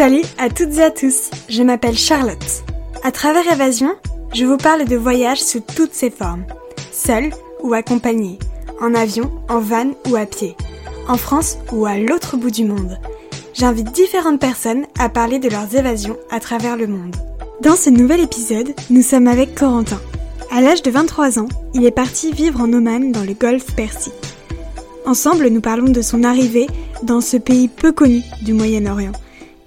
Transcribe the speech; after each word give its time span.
Salut 0.00 0.22
à 0.38 0.48
toutes 0.48 0.78
et 0.78 0.82
à 0.82 0.90
tous, 0.90 1.28
je 1.50 1.62
m'appelle 1.62 1.94
Charlotte. 1.94 2.64
À 3.02 3.12
travers 3.12 3.46
Évasion, 3.52 3.90
je 4.32 4.46
vous 4.46 4.56
parle 4.56 4.86
de 4.86 4.96
voyages 4.96 5.42
sous 5.42 5.60
toutes 5.60 5.92
ses 5.92 6.08
formes, 6.08 6.46
seul 6.90 7.28
ou 7.62 7.74
accompagné, 7.74 8.38
en 8.80 8.94
avion, 8.94 9.30
en 9.50 9.60
van 9.60 9.90
ou 10.08 10.16
à 10.16 10.24
pied, 10.24 10.56
en 11.06 11.18
France 11.18 11.58
ou 11.70 11.84
à 11.84 11.98
l'autre 11.98 12.38
bout 12.38 12.50
du 12.50 12.64
monde. 12.64 12.98
J'invite 13.52 13.92
différentes 13.92 14.40
personnes 14.40 14.86
à 14.98 15.10
parler 15.10 15.38
de 15.38 15.50
leurs 15.50 15.76
évasions 15.76 16.16
à 16.30 16.40
travers 16.40 16.78
le 16.78 16.86
monde. 16.86 17.14
Dans 17.60 17.76
ce 17.76 17.90
nouvel 17.90 18.20
épisode, 18.20 18.72
nous 18.88 19.02
sommes 19.02 19.28
avec 19.28 19.54
Corentin. 19.54 20.00
À 20.50 20.62
l'âge 20.62 20.80
de 20.80 20.90
23 20.90 21.40
ans, 21.40 21.48
il 21.74 21.84
est 21.84 21.90
parti 21.90 22.32
vivre 22.32 22.62
en 22.62 22.72
Oman 22.72 23.12
dans 23.12 23.24
le 23.24 23.34
golfe 23.34 23.74
Persique. 23.76 24.14
Ensemble, 25.04 25.48
nous 25.48 25.60
parlons 25.60 25.92
de 25.92 26.00
son 26.00 26.24
arrivée 26.24 26.68
dans 27.02 27.20
ce 27.20 27.36
pays 27.36 27.68
peu 27.68 27.92
connu 27.92 28.22
du 28.40 28.54
Moyen-Orient. 28.54 29.12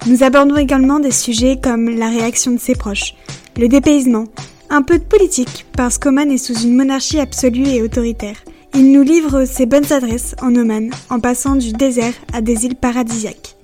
Nous 0.05 0.21
abordons 0.21 0.57
également 0.57 0.99
des 0.99 1.11
sujets 1.11 1.57
comme 1.63 1.87
la 1.87 2.09
réaction 2.09 2.51
de 2.51 2.59
ses 2.59 2.75
proches, 2.75 3.15
le 3.55 3.69
dépaysement, 3.69 4.25
un 4.69 4.81
peu 4.81 4.99
de 4.99 5.03
politique 5.03 5.65
parce 5.77 5.97
qu'Oman 5.97 6.29
est 6.29 6.37
sous 6.37 6.59
une 6.59 6.75
monarchie 6.75 7.21
absolue 7.21 7.69
et 7.69 7.81
autoritaire. 7.81 8.35
Il 8.73 8.91
nous 8.91 9.01
livre 9.01 9.45
ses 9.45 9.65
bonnes 9.65 9.93
adresses 9.93 10.35
en 10.41 10.53
Oman 10.55 10.89
en 11.09 11.21
passant 11.21 11.55
du 11.55 11.71
désert 11.71 12.13
à 12.33 12.41
des 12.41 12.65
îles 12.65 12.75
paradisiaques. 12.75 13.55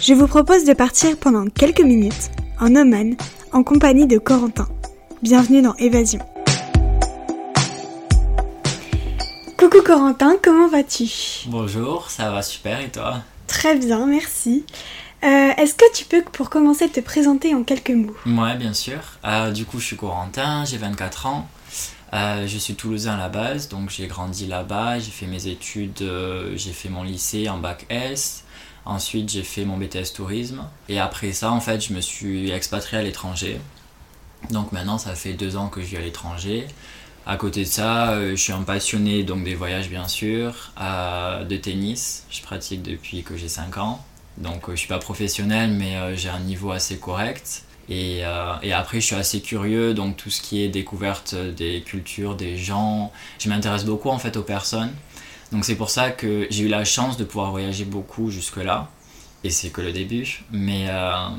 Je 0.00 0.14
vous 0.14 0.26
propose 0.26 0.64
de 0.64 0.72
partir 0.72 1.18
pendant 1.18 1.44
quelques 1.46 1.82
minutes 1.82 2.30
en 2.58 2.74
Oman 2.74 3.14
en 3.52 3.62
compagnie 3.62 4.06
de 4.06 4.16
Corentin. 4.16 4.68
Bienvenue 5.20 5.60
dans 5.60 5.74
Évasion. 5.74 6.20
Coucou 9.58 9.82
Corentin, 9.84 10.36
comment 10.42 10.68
vas-tu? 10.68 11.04
Bonjour, 11.48 12.08
ça 12.08 12.30
va 12.30 12.40
super 12.40 12.80
et 12.80 12.88
toi? 12.88 13.16
Très 13.46 13.76
bien, 13.76 14.06
merci. 14.06 14.64
Euh, 15.26 15.50
Est-ce 15.56 15.74
que 15.74 15.92
tu 15.92 16.04
peux, 16.04 16.22
pour 16.22 16.50
commencer, 16.50 16.88
te 16.88 17.00
présenter 17.00 17.52
en 17.54 17.64
quelques 17.64 17.90
mots? 17.90 18.14
Ouais, 18.26 18.56
bien 18.56 18.72
sûr. 18.72 19.00
Euh, 19.24 19.50
du 19.50 19.64
coup, 19.64 19.80
je 19.80 19.86
suis 19.86 19.96
Corentin, 19.96 20.64
j'ai 20.64 20.78
24 20.78 21.26
ans. 21.26 21.48
Euh, 22.12 22.46
je 22.46 22.58
suis 22.58 22.76
toulousain 22.76 23.14
à 23.14 23.18
la 23.18 23.28
base, 23.28 23.68
donc 23.68 23.90
j'ai 23.90 24.06
grandi 24.06 24.46
là-bas, 24.46 25.00
j'ai 25.00 25.10
fait 25.10 25.26
mes 25.26 25.48
études, 25.48 26.08
j'ai 26.54 26.72
fait 26.72 26.88
mon 26.88 27.02
lycée 27.02 27.48
en 27.48 27.58
bac 27.58 27.86
S. 27.88 28.44
Ensuite, 28.84 29.28
j'ai 29.28 29.42
fait 29.42 29.64
mon 29.64 29.76
BTS 29.76 30.12
tourisme. 30.14 30.62
Et 30.88 31.00
après 31.00 31.32
ça, 31.32 31.50
en 31.50 31.60
fait, 31.60 31.84
je 31.84 31.92
me 31.92 32.00
suis 32.00 32.52
expatrié 32.52 33.00
à 33.00 33.02
l'étranger. 33.02 33.60
Donc 34.50 34.70
maintenant, 34.70 34.98
ça 34.98 35.16
fait 35.16 35.32
deux 35.32 35.56
ans 35.56 35.66
que 35.66 35.80
je 35.80 35.86
vis 35.86 35.96
à 35.96 36.00
l'étranger. 36.00 36.68
À 37.26 37.36
côté 37.36 37.64
de 37.64 37.68
ça, 37.68 38.16
je 38.30 38.36
suis 38.36 38.52
un 38.52 38.62
passionné 38.62 39.24
donc 39.24 39.42
des 39.42 39.56
voyages 39.56 39.90
bien 39.90 40.06
sûr, 40.06 40.70
de 40.78 41.56
tennis. 41.56 42.24
Je 42.30 42.40
pratique 42.42 42.82
depuis 42.82 43.24
que 43.24 43.36
j'ai 43.36 43.48
5 43.48 43.78
ans. 43.78 44.04
Donc 44.38 44.68
euh, 44.68 44.72
je 44.72 44.76
suis 44.76 44.88
pas 44.88 44.98
professionnel 44.98 45.70
mais 45.70 45.96
euh, 45.96 46.16
j'ai 46.16 46.28
un 46.28 46.40
niveau 46.40 46.70
assez 46.70 46.98
correct. 46.98 47.62
Et, 47.88 48.24
euh, 48.24 48.54
et 48.62 48.72
après 48.72 49.00
je 49.00 49.06
suis 49.06 49.14
assez 49.14 49.40
curieux, 49.40 49.94
donc 49.94 50.16
tout 50.16 50.30
ce 50.30 50.42
qui 50.42 50.62
est 50.62 50.68
découverte 50.68 51.34
des 51.34 51.82
cultures, 51.82 52.34
des 52.34 52.56
gens. 52.56 53.12
Je 53.38 53.48
m'intéresse 53.48 53.84
beaucoup 53.84 54.10
en 54.10 54.18
fait 54.18 54.36
aux 54.36 54.42
personnes. 54.42 54.92
Donc 55.52 55.64
c'est 55.64 55.76
pour 55.76 55.90
ça 55.90 56.10
que 56.10 56.46
j'ai 56.50 56.64
eu 56.64 56.68
la 56.68 56.84
chance 56.84 57.16
de 57.16 57.24
pouvoir 57.24 57.52
voyager 57.52 57.84
beaucoup 57.84 58.30
jusque-là. 58.30 58.90
Et 59.44 59.50
c'est 59.50 59.70
que 59.70 59.80
le 59.80 59.92
début. 59.92 60.42
Mais, 60.50 60.88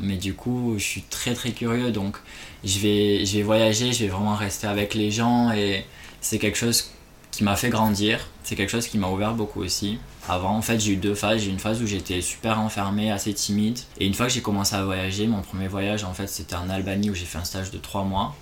mais 0.02 0.16
du 0.16 0.34
coup, 0.34 0.76
je 0.78 0.84
suis 0.84 1.02
très 1.02 1.34
très 1.34 1.52
curieux. 1.52 1.92
Donc 1.92 2.16
je 2.64 2.80
vais, 2.80 3.26
je 3.26 3.38
vais 3.38 3.44
voyager, 3.44 3.92
je 3.92 4.06
vais 4.06 4.10
vraiment 4.10 4.36
rester 4.36 4.68
avec 4.68 4.94
les 4.94 5.12
gens. 5.12 5.52
Et 5.52 5.86
c'est 6.22 6.40
quelque 6.40 6.58
chose 6.58 6.92
qui 7.32 7.44
m'a 7.44 7.58
fait 7.58 7.70
grandir. 7.70 8.26
C'est 8.44 8.56
quelque 8.56 8.70
chose 8.70 8.88
qui 8.88 8.98
m'a 8.98 9.10
ouvert 9.10 9.34
beaucoup 9.34 9.62
aussi. 9.62 10.00
Avant, 10.30 10.56
en 10.56 10.62
fait, 10.62 10.80
j'ai 10.80 10.94
eu 10.94 10.98
deux 10.98 11.16
phases. 11.16 11.42
J'ai 11.42 11.48
eu 11.48 11.52
une 11.54 11.60
phase 11.60 11.82
où 11.82 11.88
j'étais 11.88 12.22
super 12.22 12.60
enfermé, 12.60 13.12
assez 13.12 13.34
timide. 13.34 13.80
Et 14.00 14.06
une 14.06 14.14
fois 14.14 14.28
que 14.28 14.34
j'ai 14.34 14.42
commencé 14.42 14.76
à 14.76 14.84
voyager, 14.84 15.28
mon 15.28 15.42
premier 15.42 15.68
voyage, 15.68 16.04
en 16.04 16.14
fait, 16.14 16.28
c'était 16.28 16.56
en 16.56 16.70
Albanie 16.70 17.10
où 17.10 17.16
j'ai 17.16 17.26
fait 17.26 17.38
un 17.38 17.44
stage 17.46 17.72
de 17.72 17.78
trois 17.78 18.04
mois. 18.04 18.36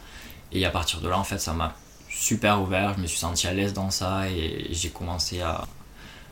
Et 0.51 0.65
à 0.65 0.69
partir 0.71 1.01
de 1.01 1.07
là, 1.09 1.17
en 1.19 1.23
fait, 1.23 1.37
ça 1.39 1.53
m'a 1.53 1.75
super 2.09 2.61
ouvert. 2.61 2.93
Je 2.97 3.01
me 3.01 3.07
suis 3.07 3.19
senti 3.19 3.45
à 3.47 3.53
l'aise 3.53 3.73
dans 3.73 3.91
ça 3.91 4.27
et 4.29 4.67
j'ai 4.71 4.89
commencé 4.89 5.41
à, 5.41 5.65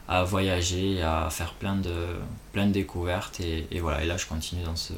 à 0.08 0.24
voyager, 0.24 1.02
à 1.02 1.30
faire 1.30 1.54
plein 1.54 1.76
de, 1.76 1.94
plein 2.52 2.66
de 2.66 2.72
découvertes. 2.72 3.40
Et, 3.40 3.68
et 3.72 3.80
voilà, 3.80 4.04
et 4.04 4.06
là, 4.08 4.18
je 4.18 4.26
continue 4.26 4.64
dans 4.64 4.76
ce, 4.76 4.94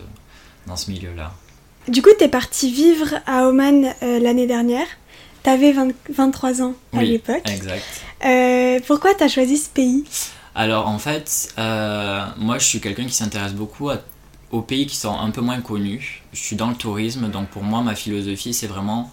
dans 0.67 0.75
ce 0.77 0.89
milieu-là. 0.91 1.33
Du 1.87 2.01
coup, 2.01 2.09
t'es 2.17 2.29
parti 2.29 2.71
vivre 2.71 3.13
à 3.27 3.47
Oman 3.47 3.93
euh, 4.03 4.19
l'année 4.19 4.47
dernière. 4.47 4.87
T'avais 5.43 5.71
20 5.73 5.91
23 6.09 6.61
ans 6.63 6.73
à 6.93 6.97
Oui, 6.97 7.09
l'époque. 7.09 7.43
Exact. 7.45 7.83
Euh, 8.25 8.79
pourquoi 8.87 9.13
t'as 9.13 9.27
choisi 9.27 9.57
ce 9.57 9.69
pays? 9.69 10.03
Alors 10.55 10.87
en 10.87 10.99
fait, 10.99 11.53
euh, 11.57 12.25
moi 12.37 12.57
je 12.59 12.65
suis 12.65 12.79
quelqu'un 12.79 13.05
qui 13.05 13.13
s'intéresse 13.13 13.53
beaucoup 13.53 13.89
aux 14.51 14.61
pays 14.61 14.87
qui 14.87 14.95
sont 14.95 15.13
un 15.13 15.29
peu 15.29 15.41
moins 15.41 15.59
connus. 15.59 16.23
Je 16.31 16.39
suis 16.39 16.55
dans 16.55 16.69
le 16.69 16.75
tourisme, 16.75 17.29
donc 17.29 17.49
pour 17.49 17.63
moi 17.63 17.81
ma 17.81 17.93
philosophie 17.93 18.53
c'est 18.53 18.67
vraiment 18.67 19.11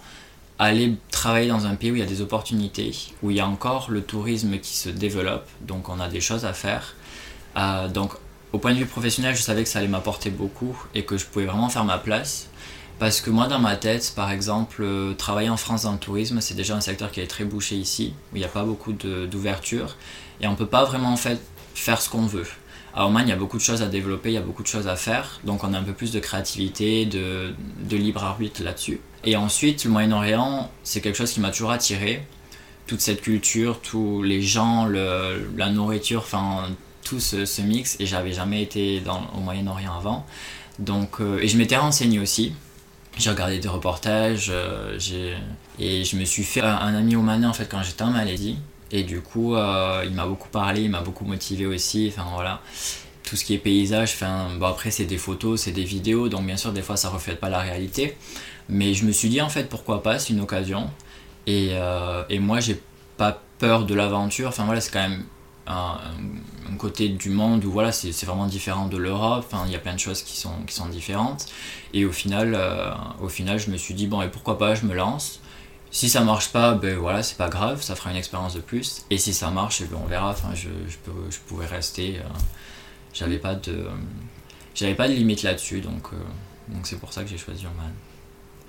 aller 0.57 0.95
travailler 1.11 1.49
dans 1.49 1.65
un 1.65 1.75
pays 1.75 1.91
où 1.91 1.95
il 1.95 1.99
y 1.99 2.03
a 2.03 2.07
des 2.07 2.21
opportunités, 2.21 2.95
où 3.21 3.29
il 3.29 3.37
y 3.37 3.41
a 3.41 3.47
encore 3.47 3.91
le 3.91 4.01
tourisme 4.01 4.57
qui 4.59 4.77
se 4.77 4.87
développe, 4.87 5.47
donc 5.61 5.89
on 5.89 5.99
a 5.99 6.07
des 6.07 6.21
choses 6.21 6.45
à 6.45 6.53
faire. 6.53 6.95
Euh, 7.57 7.89
donc 7.89 8.13
au 8.53 8.57
point 8.57 8.71
de 8.71 8.77
vue 8.77 8.85
professionnel, 8.85 9.35
je 9.35 9.41
savais 9.41 9.63
que 9.63 9.69
ça 9.69 9.79
allait 9.79 9.89
m'apporter 9.89 10.29
beaucoup 10.29 10.77
et 10.95 11.03
que 11.03 11.17
je 11.17 11.25
pouvais 11.25 11.45
vraiment 11.45 11.67
faire 11.67 11.83
ma 11.83 11.97
place. 11.97 12.47
Parce 12.99 13.19
que 13.19 13.31
moi, 13.31 13.47
dans 13.47 13.59
ma 13.59 13.75
tête, 13.75 14.13
par 14.15 14.31
exemple, 14.31 14.81
euh, 14.83 15.13
travailler 15.15 15.49
en 15.49 15.57
France 15.57 15.83
dans 15.83 15.91
le 15.91 15.97
tourisme, 15.97 16.39
c'est 16.39 16.53
déjà 16.53 16.75
un 16.75 16.79
secteur 16.79 17.11
qui 17.11 17.19
est 17.19 17.27
très 17.27 17.43
bouché 17.43 17.75
ici, 17.75 18.13
où 18.31 18.35
il 18.37 18.39
n'y 18.39 18.45
a 18.45 18.49
pas 18.49 18.63
beaucoup 18.63 18.93
d'ouverture, 18.93 19.97
et 20.41 20.47
on 20.47 20.55
peut 20.55 20.67
pas 20.67 20.83
vraiment 20.83 21.11
en 21.13 21.17
fait 21.17 21.39
faire 21.75 22.01
ce 22.01 22.09
qu'on 22.09 22.25
veut. 22.25 22.47
À 22.95 23.07
Oman, 23.07 23.23
il 23.25 23.29
y 23.29 23.33
a 23.33 23.35
beaucoup 23.35 23.57
de 23.57 23.63
choses 23.63 23.81
à 23.81 23.87
développer, 23.87 24.29
il 24.29 24.35
y 24.35 24.37
a 24.37 24.41
beaucoup 24.41 24.61
de 24.61 24.67
choses 24.67 24.87
à 24.87 24.95
faire, 24.95 25.39
donc 25.43 25.63
on 25.63 25.73
a 25.73 25.79
un 25.79 25.83
peu 25.83 25.93
plus 25.93 26.11
de 26.11 26.19
créativité, 26.19 27.05
de, 27.05 27.53
de 27.89 27.97
libre 27.97 28.23
arbitre 28.23 28.61
là-dessus. 28.61 28.99
Et 29.23 29.35
ensuite, 29.35 29.85
le 29.85 29.89
Moyen-Orient, 29.89 30.69
c'est 30.83 31.01
quelque 31.01 31.15
chose 31.15 31.31
qui 31.31 31.39
m'a 31.39 31.49
toujours 31.49 31.71
attiré. 31.71 32.23
Toute 32.85 33.01
cette 33.01 33.21
culture, 33.21 33.79
tous 33.81 34.21
les 34.21 34.41
gens, 34.41 34.85
la 34.85 35.69
nourriture, 35.71 36.19
enfin 36.19 36.67
tout 37.03 37.19
ce, 37.19 37.45
ce 37.45 37.61
mix, 37.61 37.95
et 37.99 38.05
j'avais 38.05 38.33
jamais 38.33 38.61
été 38.61 38.99
dans, 38.99 39.23
au 39.35 39.39
Moyen-Orient 39.39 39.95
avant. 39.95 40.25
Donc, 40.79 41.19
euh, 41.19 41.39
et 41.39 41.47
je 41.47 41.57
m'étais 41.57 41.77
renseigné 41.77 42.19
aussi. 42.19 42.53
J'ai 43.17 43.29
regardé 43.29 43.59
des 43.59 43.67
reportages, 43.69 44.49
euh, 44.51 44.97
et 45.79 46.03
je 46.03 46.15
me 46.17 46.25
suis 46.25 46.43
fait 46.43 46.61
un, 46.61 46.75
un 46.75 46.95
ami 46.95 47.15
omanais 47.15 47.47
en 47.47 47.53
fait 47.53 47.67
quand 47.69 47.81
j'étais 47.83 48.03
en 48.03 48.11
Malaisie. 48.11 48.57
Et 48.93 49.03
du 49.03 49.21
coup, 49.21 49.55
euh, 49.55 50.03
il 50.05 50.13
m'a 50.13 50.27
beaucoup 50.27 50.49
parlé, 50.49 50.83
il 50.83 50.91
m'a 50.91 51.01
beaucoup 51.01 51.25
motivé 51.25 51.65
aussi. 51.65 52.13
Enfin 52.15 52.27
voilà, 52.31 52.61
tout 53.23 53.35
ce 53.35 53.43
qui 53.43 53.55
est 53.55 53.57
paysage. 53.57 54.11
Enfin, 54.13 54.49
bon, 54.59 54.67
après 54.67 54.91
c'est 54.91 55.05
des 55.05 55.17
photos, 55.17 55.61
c'est 55.61 55.71
des 55.71 55.83
vidéos, 55.83 56.29
donc 56.29 56.45
bien 56.45 56.57
sûr 56.57 56.71
des 56.71 56.83
fois 56.83 56.95
ça 56.95 57.09
reflète 57.09 57.39
pas 57.39 57.49
la 57.49 57.59
réalité. 57.59 58.15
Mais 58.69 58.93
je 58.93 59.05
me 59.05 59.11
suis 59.11 59.29
dit 59.29 59.41
en 59.41 59.49
fait 59.49 59.67
pourquoi 59.67 60.03
pas, 60.03 60.19
c'est 60.19 60.31
une 60.31 60.41
occasion. 60.41 60.91
Et, 61.47 61.69
euh, 61.71 62.23
et 62.29 62.37
moi 62.37 62.59
j'ai 62.59 62.79
pas 63.17 63.41
peur 63.57 63.85
de 63.85 63.95
l'aventure. 63.95 64.49
Enfin 64.49 64.65
voilà, 64.65 64.79
c'est 64.79 64.91
quand 64.91 65.09
même 65.09 65.23
un, 65.65 65.97
côté 66.77 67.09
du 67.09 67.29
monde 67.29 67.63
où 67.65 67.71
voilà 67.71 67.91
c'est 67.91 68.25
vraiment 68.25 68.47
différent 68.47 68.87
de 68.87 68.97
l'Europe. 68.97 69.45
Il 69.65 69.71
y 69.71 69.75
a 69.75 69.79
plein 69.79 69.93
de 69.95 69.99
choses 69.99 70.21
qui 70.21 70.37
sont 70.37 70.63
qui 70.67 70.75
sont 70.75 70.87
différentes. 70.87 71.47
Et 71.93 72.05
au 72.05 72.11
final, 72.11 72.53
euh, 72.55 72.91
au 73.21 73.29
final, 73.29 73.59
je 73.59 73.71
me 73.71 73.77
suis 73.77 73.93
dit, 73.93 74.07
bon, 74.07 74.21
et 74.21 74.27
pourquoi 74.27 74.57
pas, 74.57 74.75
je 74.75 74.85
me 74.85 74.93
lance. 74.93 75.39
Si 75.95 76.09
ça 76.09 76.21
marche 76.21 76.49
pas, 76.51 76.73
ben 76.73 76.97
voilà, 76.97 77.21
c'est 77.21 77.37
pas 77.37 77.49
grave, 77.49 77.83
ça 77.83 77.93
fera 77.95 78.09
une 78.09 78.17
expérience 78.17 78.55
de 78.55 78.61
plus. 78.61 79.03
Et 79.11 79.19
si 79.19 79.31
ça 79.31 79.51
marche, 79.51 79.79
eh 79.81 79.85
ben, 79.85 79.99
on 80.03 80.07
verra. 80.07 80.31
Enfin, 80.31 80.49
je, 80.55 80.67
je, 80.89 80.97
peux, 80.97 81.11
je 81.29 81.37
pouvais 81.47 81.67
rester. 81.67 82.17
euh, 82.17 82.23
j'avais 83.13 83.37
pas 83.37 83.53
de, 83.53 83.85
j'avais 84.73 84.95
pas 84.95 85.07
de 85.07 85.13
limite 85.13 85.43
là-dessus, 85.43 85.81
donc 85.81 86.07
euh, 86.11 86.73
donc 86.73 86.87
c'est 86.87 86.97
pour 86.99 87.13
ça 87.13 87.21
que 87.23 87.29
j'ai 87.29 87.37
choisi 87.37 87.65
Oman. 87.65 87.91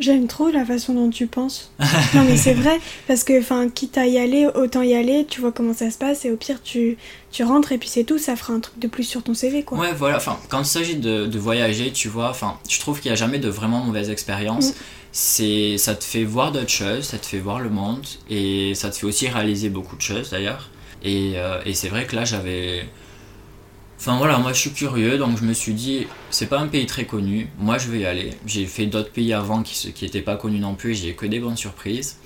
J'aime 0.00 0.26
trop 0.26 0.50
la 0.50 0.66
façon 0.66 0.92
dont 0.92 1.08
tu 1.08 1.26
penses. 1.26 1.72
non 2.14 2.24
mais 2.24 2.36
c'est 2.36 2.52
vrai, 2.52 2.78
parce 3.06 3.24
que 3.24 3.40
enfin, 3.40 3.70
quitte 3.70 3.96
à 3.96 4.06
y 4.06 4.18
aller, 4.18 4.46
autant 4.54 4.82
y 4.82 4.92
aller, 4.92 5.24
tu 5.24 5.40
vois 5.40 5.52
comment 5.52 5.72
ça 5.72 5.90
se 5.90 5.96
passe, 5.96 6.26
et 6.26 6.30
au 6.30 6.36
pire 6.36 6.60
tu, 6.62 6.98
tu 7.30 7.42
rentres 7.44 7.72
et 7.72 7.78
puis 7.78 7.88
c'est 7.88 8.04
tout, 8.04 8.18
ça 8.18 8.36
fera 8.36 8.52
un 8.52 8.60
truc 8.60 8.78
de 8.78 8.88
plus 8.88 9.04
sur 9.04 9.22
ton 9.22 9.32
CV 9.32 9.62
quoi. 9.62 9.78
Ouais, 9.78 9.92
voilà. 9.94 10.16
Enfin, 10.18 10.36
quand 10.50 10.58
il 10.58 10.66
s'agit 10.66 10.96
de, 10.96 11.26
de 11.26 11.38
voyager, 11.38 11.90
tu 11.92 12.08
vois, 12.08 12.28
enfin, 12.28 12.58
je 12.68 12.78
trouve 12.80 13.00
qu'il 13.00 13.10
n'y 13.10 13.14
a 13.14 13.16
jamais 13.16 13.38
de 13.38 13.48
vraiment 13.48 13.80
mauvaise 13.82 14.10
expérience. 14.10 14.70
Mm. 14.70 14.74
C'est, 15.14 15.78
ça 15.78 15.94
te 15.94 16.02
fait 16.02 16.24
voir 16.24 16.50
d'autres 16.50 16.70
choses, 16.70 17.04
ça 17.04 17.18
te 17.18 17.26
fait 17.26 17.38
voir 17.38 17.60
le 17.60 17.70
monde, 17.70 18.04
et 18.28 18.74
ça 18.74 18.90
te 18.90 18.96
fait 18.96 19.06
aussi 19.06 19.28
réaliser 19.28 19.68
beaucoup 19.70 19.94
de 19.96 20.00
choses 20.02 20.30
d'ailleurs. 20.30 20.70
Et, 21.04 21.34
euh, 21.36 21.62
et 21.64 21.72
c'est 21.74 21.88
vrai 21.88 22.04
que 22.06 22.16
là, 22.16 22.24
j'avais. 22.24 22.88
Enfin 23.98 24.18
voilà, 24.18 24.38
moi 24.38 24.52
je 24.52 24.58
suis 24.60 24.72
curieux, 24.72 25.18
donc 25.18 25.38
je 25.38 25.44
me 25.44 25.52
suis 25.52 25.72
dit, 25.72 26.08
c'est 26.28 26.48
pas 26.48 26.58
un 26.58 26.66
pays 26.66 26.84
très 26.86 27.04
connu, 27.06 27.48
moi 27.58 27.78
je 27.78 27.88
vais 27.90 28.00
y 28.00 28.06
aller. 28.06 28.30
J'ai 28.44 28.66
fait 28.66 28.86
d'autres 28.86 29.10
pays 29.12 29.32
avant 29.32 29.62
qui 29.62 29.76
se- 29.76 29.88
qui 29.88 30.08
pas 30.20 30.36
connus 30.36 30.58
non 30.58 30.74
plus, 30.74 30.90
et 30.92 30.94
j'ai 30.94 31.08
eu 31.10 31.14
que 31.14 31.26
des 31.26 31.38
bonnes 31.40 31.56
surprises. 31.56 32.18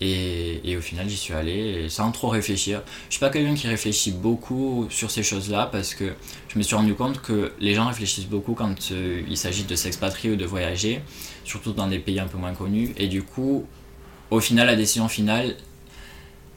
Et, 0.00 0.60
et 0.68 0.76
au 0.76 0.80
final, 0.80 1.08
j'y 1.08 1.16
suis 1.16 1.34
allé 1.34 1.88
sans 1.88 2.10
trop 2.10 2.28
réfléchir. 2.28 2.82
Je 3.08 3.14
suis 3.14 3.20
pas 3.20 3.30
quelqu'un 3.30 3.54
qui 3.54 3.68
réfléchit 3.68 4.10
beaucoup 4.10 4.86
sur 4.90 5.10
ces 5.10 5.22
choses-là 5.22 5.68
parce 5.70 5.94
que 5.94 6.12
je 6.48 6.58
me 6.58 6.62
suis 6.62 6.74
rendu 6.74 6.94
compte 6.94 7.20
que 7.22 7.52
les 7.60 7.74
gens 7.74 7.86
réfléchissent 7.86 8.26
beaucoup 8.26 8.54
quand 8.54 8.90
euh, 8.92 9.22
il 9.28 9.36
s'agit 9.36 9.64
de 9.64 9.74
s'expatrier 9.76 10.34
ou 10.34 10.36
de 10.36 10.44
voyager, 10.44 11.00
surtout 11.44 11.72
dans 11.72 11.86
des 11.86 11.98
pays 11.98 12.20
un 12.20 12.26
peu 12.26 12.38
moins 12.38 12.54
connus. 12.54 12.92
Et 12.96 13.08
du 13.08 13.22
coup, 13.22 13.66
au 14.30 14.40
final, 14.40 14.66
la 14.66 14.76
décision 14.76 15.08
finale, 15.08 15.56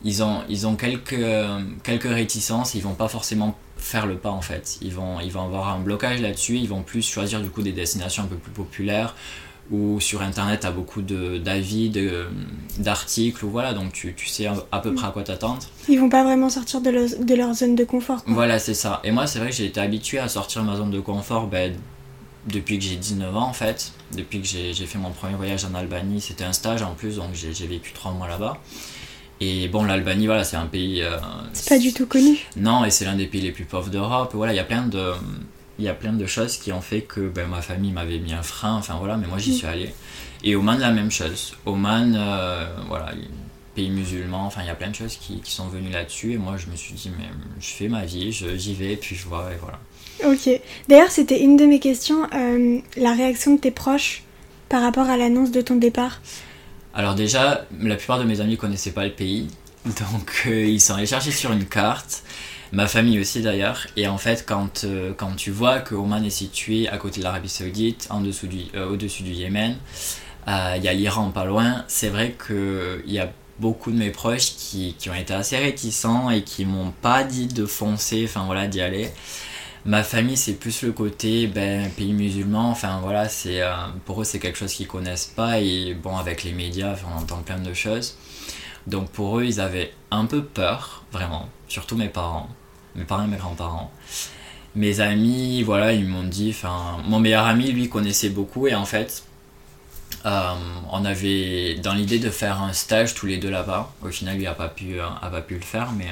ils 0.04 0.24
ont, 0.24 0.42
ils 0.50 0.68
ont 0.68 0.76
quelques, 0.76 1.14
euh, 1.14 1.62
quelques 1.84 2.04
réticences, 2.10 2.76
ils 2.76 2.82
vont 2.82 2.94
pas 2.94 3.08
forcément 3.08 3.58
faire 3.78 4.06
le 4.06 4.18
pas 4.18 4.32
en 4.32 4.42
fait. 4.42 4.78
Ils 4.82 4.94
vont, 4.94 5.20
ils 5.20 5.32
vont 5.32 5.44
avoir 5.44 5.70
un 5.70 5.80
blocage 5.80 6.22
là-dessus, 6.22 6.58
ils 6.58 6.68
vont 6.68 6.82
plus 6.82 7.08
choisir 7.08 7.42
du 7.42 7.50
coup 7.50 7.62
des 7.62 7.72
destinations 7.72 8.24
un 8.24 8.28
peu 8.28 8.36
plus 8.36 8.52
populaires 8.52 9.16
ou 9.72 10.00
sur 10.00 10.22
internet 10.22 10.62
tu 10.62 10.68
as 10.68 10.72
beaucoup 10.72 11.02
d'avis, 11.02 11.92
d'articles, 12.80 13.46
ou 13.46 13.50
voilà, 13.50 13.74
donc 13.74 13.92
tu, 13.94 14.14
tu, 14.14 14.28
sais 14.28 14.48
à 14.72 14.80
peu 14.80 14.94
près 14.94 15.08
à 15.08 15.12
quoi 15.12 15.24
t'attendre. 15.24 15.62
Ils 15.90 16.00
vont 16.00 16.10
pas 16.10 16.24
vraiment 16.24 16.50
sortir 16.50 16.82
de, 16.82 17.24
de 17.24 17.36
leur 17.36 17.54
zone 17.54 17.76
de 17.76 17.84
confort. 17.84 18.22
Voilà, 18.28 18.60
c'est 18.60 18.74
ça. 18.74 19.02
Et 19.04 19.12
moi, 19.12 19.28
c'est 19.28 19.40
vrai 19.40 19.50
que 19.50 19.56
j'ai 19.56 19.66
été 19.66 19.80
habitué 19.80 20.20
à 20.20 20.28
sortir 20.30 20.62
de 20.62 20.68
ma 20.68 20.76
zone 20.76 20.92
de 20.92 21.00
confort 21.00 21.48
ben, 21.48 21.74
depuis 22.48 22.78
que 22.78 22.84
j'ai 22.86 22.96
19 22.96 23.36
ans 23.36 23.48
en 23.48 23.54
fait. 23.54 23.92
Depuis 24.16 24.42
que 24.42 24.48
j'ai 24.48 24.74
fait 24.74 24.98
mon 24.98 25.12
premier 25.12 25.36
voyage 25.36 25.66
en 25.66 25.76
Albanie, 25.76 26.22
c'était 26.22 26.46
un 26.46 26.54
stage 26.54 26.82
en 26.82 26.94
plus, 26.94 27.18
donc 27.18 27.30
j'ai 27.34 27.68
vécu 27.68 27.92
3 27.94 28.14
mois 28.14 28.28
là-bas. 28.28 28.58
Et 29.40 29.68
bon, 29.68 29.84
l'Albanie, 29.84 30.26
voilà, 30.26 30.44
c'est 30.44 30.56
un 30.56 30.66
pays. 30.66 31.04
Euh, 31.04 31.18
c'est 31.54 31.70
pas 31.70 31.78
du 31.78 31.94
tout 31.94 32.08
connu. 32.08 32.38
Non, 32.56 32.84
et 32.86 32.90
c'est 32.90 33.06
l'un 33.06 33.16
des 33.16 33.28
pays 33.28 33.42
les 33.42 33.52
plus 33.52 33.66
pauvres 33.66 33.90
d'Europe. 33.90 34.32
Voilà, 34.34 34.54
il 34.54 34.56
y 34.56 34.60
a 34.60 34.64
plein 34.64 34.88
de 34.88 35.14
il 35.80 35.86
y 35.86 35.90
a 35.90 35.94
plein 35.94 36.14
de 36.14 36.26
choses 36.26 36.58
qui 36.58 36.72
ont 36.72 36.82
fait 36.82 37.02
que 37.02 37.22
ben, 37.22 37.48
ma 37.48 37.62
famille 37.62 37.92
m'avait 37.92 38.20
mis 38.20 38.34
un 38.34 38.44
frein, 38.44 38.76
enfin 38.76 38.96
voilà, 38.98 39.18
mais 39.18 39.28
moi 39.28 39.38
j'y 39.38 39.52
mm. 39.52 39.54
suis 39.54 39.68
allé. 39.68 39.94
Et 40.44 40.56
Oman, 40.56 40.80
la 40.80 40.92
même 40.92 41.12
chose. 41.12 41.56
Oman, 41.66 42.16
euh, 42.16 42.68
voilà, 42.88 43.12
pays 43.76 43.90
musulman, 43.90 44.46
enfin 44.46 44.62
il 44.64 44.68
y 44.68 44.72
a 44.72 44.76
plein 44.76 44.90
de 44.90 44.96
choses 44.96 45.18
qui, 45.18 45.40
qui 45.42 45.52
sont 45.52 45.68
venues 45.68 45.92
là-dessus. 45.92 46.34
Et 46.34 46.38
moi 46.38 46.56
je 46.58 46.68
me 46.72 46.76
suis 46.76 46.94
dit, 46.94 47.12
mais 47.18 47.26
je 47.60 47.70
fais 47.70 47.88
ma 47.88 48.06
vie, 48.06 48.32
j'y 48.32 48.74
vais, 48.74 48.96
puis 48.96 49.16
je 49.16 49.28
vois, 49.28 49.50
et 49.52 49.58
voilà. 49.62 49.80
Ok. 50.26 50.50
D'ailleurs, 50.88 51.12
c'était 51.12 51.42
une 51.42 51.58
de 51.58 51.66
mes 51.66 51.80
questions, 51.80 52.28
euh, 52.34 52.80
la 52.96 53.14
réaction 53.14 53.56
de 53.56 53.60
tes 53.60 53.72
proches 53.72 54.24
par 54.68 54.82
rapport 54.82 55.08
à 55.10 55.18
l'annonce 55.18 55.52
de 55.52 55.62
ton 55.62 55.76
départ. 55.76 56.22
Alors 56.94 57.14
déjà, 57.14 57.66
la 57.80 57.96
plupart 57.96 58.18
de 58.18 58.24
mes 58.24 58.42
amis 58.42 58.58
connaissaient 58.58 58.92
pas 58.92 59.06
le 59.06 59.12
pays, 59.12 59.48
donc 59.86 60.44
euh, 60.48 60.66
ils 60.66 60.82
sont 60.82 60.96
allés 60.96 61.06
chercher 61.06 61.32
sur 61.32 61.52
une 61.52 61.66
carte 61.66 62.24
ma 62.72 62.88
famille 62.88 63.20
aussi 63.20 63.42
d'ailleurs. 63.42 63.88
Et 63.96 64.08
en 64.08 64.18
fait, 64.18 64.46
quand, 64.46 64.84
euh, 64.84 65.14
quand 65.16 65.36
tu 65.36 65.52
vois 65.52 65.80
que 65.80 65.96
Oman 65.96 66.24
est 66.24 66.30
situé 66.30 66.88
à 66.90 66.98
côté 66.98 67.20
de 67.20 67.26
l'Arabie 67.26 67.50
Saoudite, 67.50 68.08
en 68.10 68.22
dessous 68.22 68.48
du, 68.48 68.64
euh, 68.76 68.90
au-dessus 68.90 69.24
du 69.24 69.32
Yémen, 69.32 69.76
euh, 70.48 70.74
il 70.78 70.84
y 70.84 70.88
a 70.88 70.94
l'Iran 70.94 71.32
pas 71.32 71.46
loin, 71.46 71.84
c'est 71.88 72.10
vrai 72.10 72.36
qu'il 72.46 73.12
y 73.12 73.20
a 73.20 73.32
beaucoup 73.60 73.92
de 73.92 73.98
mes 73.98 74.12
proches 74.12 74.56
qui, 74.56 74.96
qui, 74.98 75.10
ont 75.10 75.16
été 75.16 75.34
assez 75.34 75.58
réticents 75.58 76.30
et 76.30 76.44
qui 76.44 76.66
m'ont 76.66 76.92
pas 77.02 77.24
dit 77.24 77.48
de 77.48 77.66
foncer, 77.66 78.26
enfin 78.26 78.46
voilà, 78.46 78.68
d'y 78.68 78.82
aller. 78.82 79.10
Ma 79.86 80.04
famille, 80.04 80.38
c'est 80.38 80.54
plus 80.54 80.84
le 80.84 80.92
côté 80.92 81.48
ben, 81.48 81.90
pays 81.92 82.14
musulman, 82.14 82.70
enfin 82.70 83.00
voilà, 83.02 83.30
c'est, 83.30 83.62
pour 84.06 84.22
eux, 84.22 84.26
c'est 84.26 84.40
quelque 84.40 84.58
chose 84.58 84.74
qu'ils 84.74 84.88
connaissent 84.88 85.32
pas. 85.34 85.60
Et 85.62 85.94
bon, 85.94 86.18
avec 86.18 86.44
les 86.44 86.52
médias, 86.52 86.96
on 87.08 87.22
entend 87.22 87.38
plein 87.38 87.60
de 87.60 87.74
choses. 87.74 88.18
Donc 88.86 89.10
pour 89.12 89.40
eux, 89.40 89.46
ils 89.46 89.60
avaient 89.60 89.94
un 90.12 90.26
peu 90.26 90.44
peur, 90.44 91.04
vraiment, 91.12 91.48
surtout 91.68 91.96
mes 91.96 92.10
parents, 92.10 92.50
mes 92.96 93.04
parents 93.04 93.26
et 93.26 93.28
mes 93.28 93.38
grands-parents. 93.38 93.92
Mes 94.76 95.00
amis, 95.00 95.64
voilà, 95.64 95.94
ils 95.94 96.08
m'ont 96.08 96.24
dit, 96.24 96.52
enfin, 96.52 96.98
mon 97.06 97.20
meilleur 97.20 97.46
ami, 97.46 97.72
lui, 97.72 97.90
connaissait 97.90 98.30
beaucoup 98.30 98.68
et 98.68 98.76
en 98.76 98.86
fait, 98.86 99.24
euh, 100.26 100.54
on 100.92 101.06
avait 101.06 101.76
dans 101.76 101.94
l'idée 101.94 102.20
de 102.20 102.30
faire 102.30 102.62
un 102.62 102.74
stage 102.74 103.14
tous 103.16 103.26
les 103.26 103.38
deux 103.38 103.50
là-bas. 103.50 103.92
Au 104.02 104.10
final, 104.10 104.38
lui 104.38 104.44
n'a 104.44 104.54
pas, 104.54 104.68
pu, 104.68 105.00
euh, 105.00 105.08
a 105.22 105.30
pas 105.30 105.42
pu 105.42 105.56
le 105.56 105.62
faire, 105.62 105.92
mais 105.94 106.08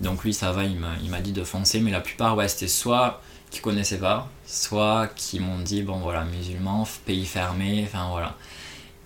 donc 0.00 0.24
lui, 0.24 0.32
ça 0.32 0.52
va, 0.52 0.64
il 0.64 0.78
m'a 0.78 1.20
dit 1.20 1.32
de 1.32 1.44
foncer, 1.44 1.80
mais 1.80 1.90
la 1.90 2.00
plupart, 2.00 2.36
ouais, 2.36 2.48
c'était 2.48 2.68
soit 2.68 3.20
qui 3.50 3.60
connaissaient 3.60 3.98
pas, 3.98 4.28
soit 4.46 5.08
qui 5.16 5.40
m'ont 5.40 5.58
dit, 5.58 5.82
bon 5.82 5.98
voilà, 5.98 6.24
musulman, 6.24 6.86
pays 7.06 7.24
fermé, 7.24 7.84
enfin 7.86 8.08
voilà. 8.10 8.34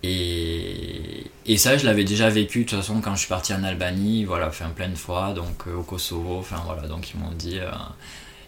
Et, 0.04 1.24
et 1.46 1.56
ça, 1.56 1.76
je 1.76 1.86
l'avais 1.86 2.04
déjà 2.04 2.28
vécu 2.28 2.64
de 2.64 2.68
toute 2.68 2.78
façon 2.78 3.00
quand 3.00 3.14
je 3.14 3.20
suis 3.20 3.28
parti 3.28 3.54
en 3.54 3.62
Albanie, 3.62 4.24
voilà, 4.24 4.50
fait 4.50 4.64
plein 4.74 4.88
de 4.88 4.96
fois, 4.96 5.32
donc 5.32 5.66
euh, 5.68 5.76
au 5.76 5.82
Kosovo, 5.82 6.38
enfin 6.38 6.60
voilà, 6.64 6.88
donc 6.88 7.10
ils 7.12 7.20
m'ont 7.20 7.30
dit. 7.30 7.58
Euh, 7.58 7.70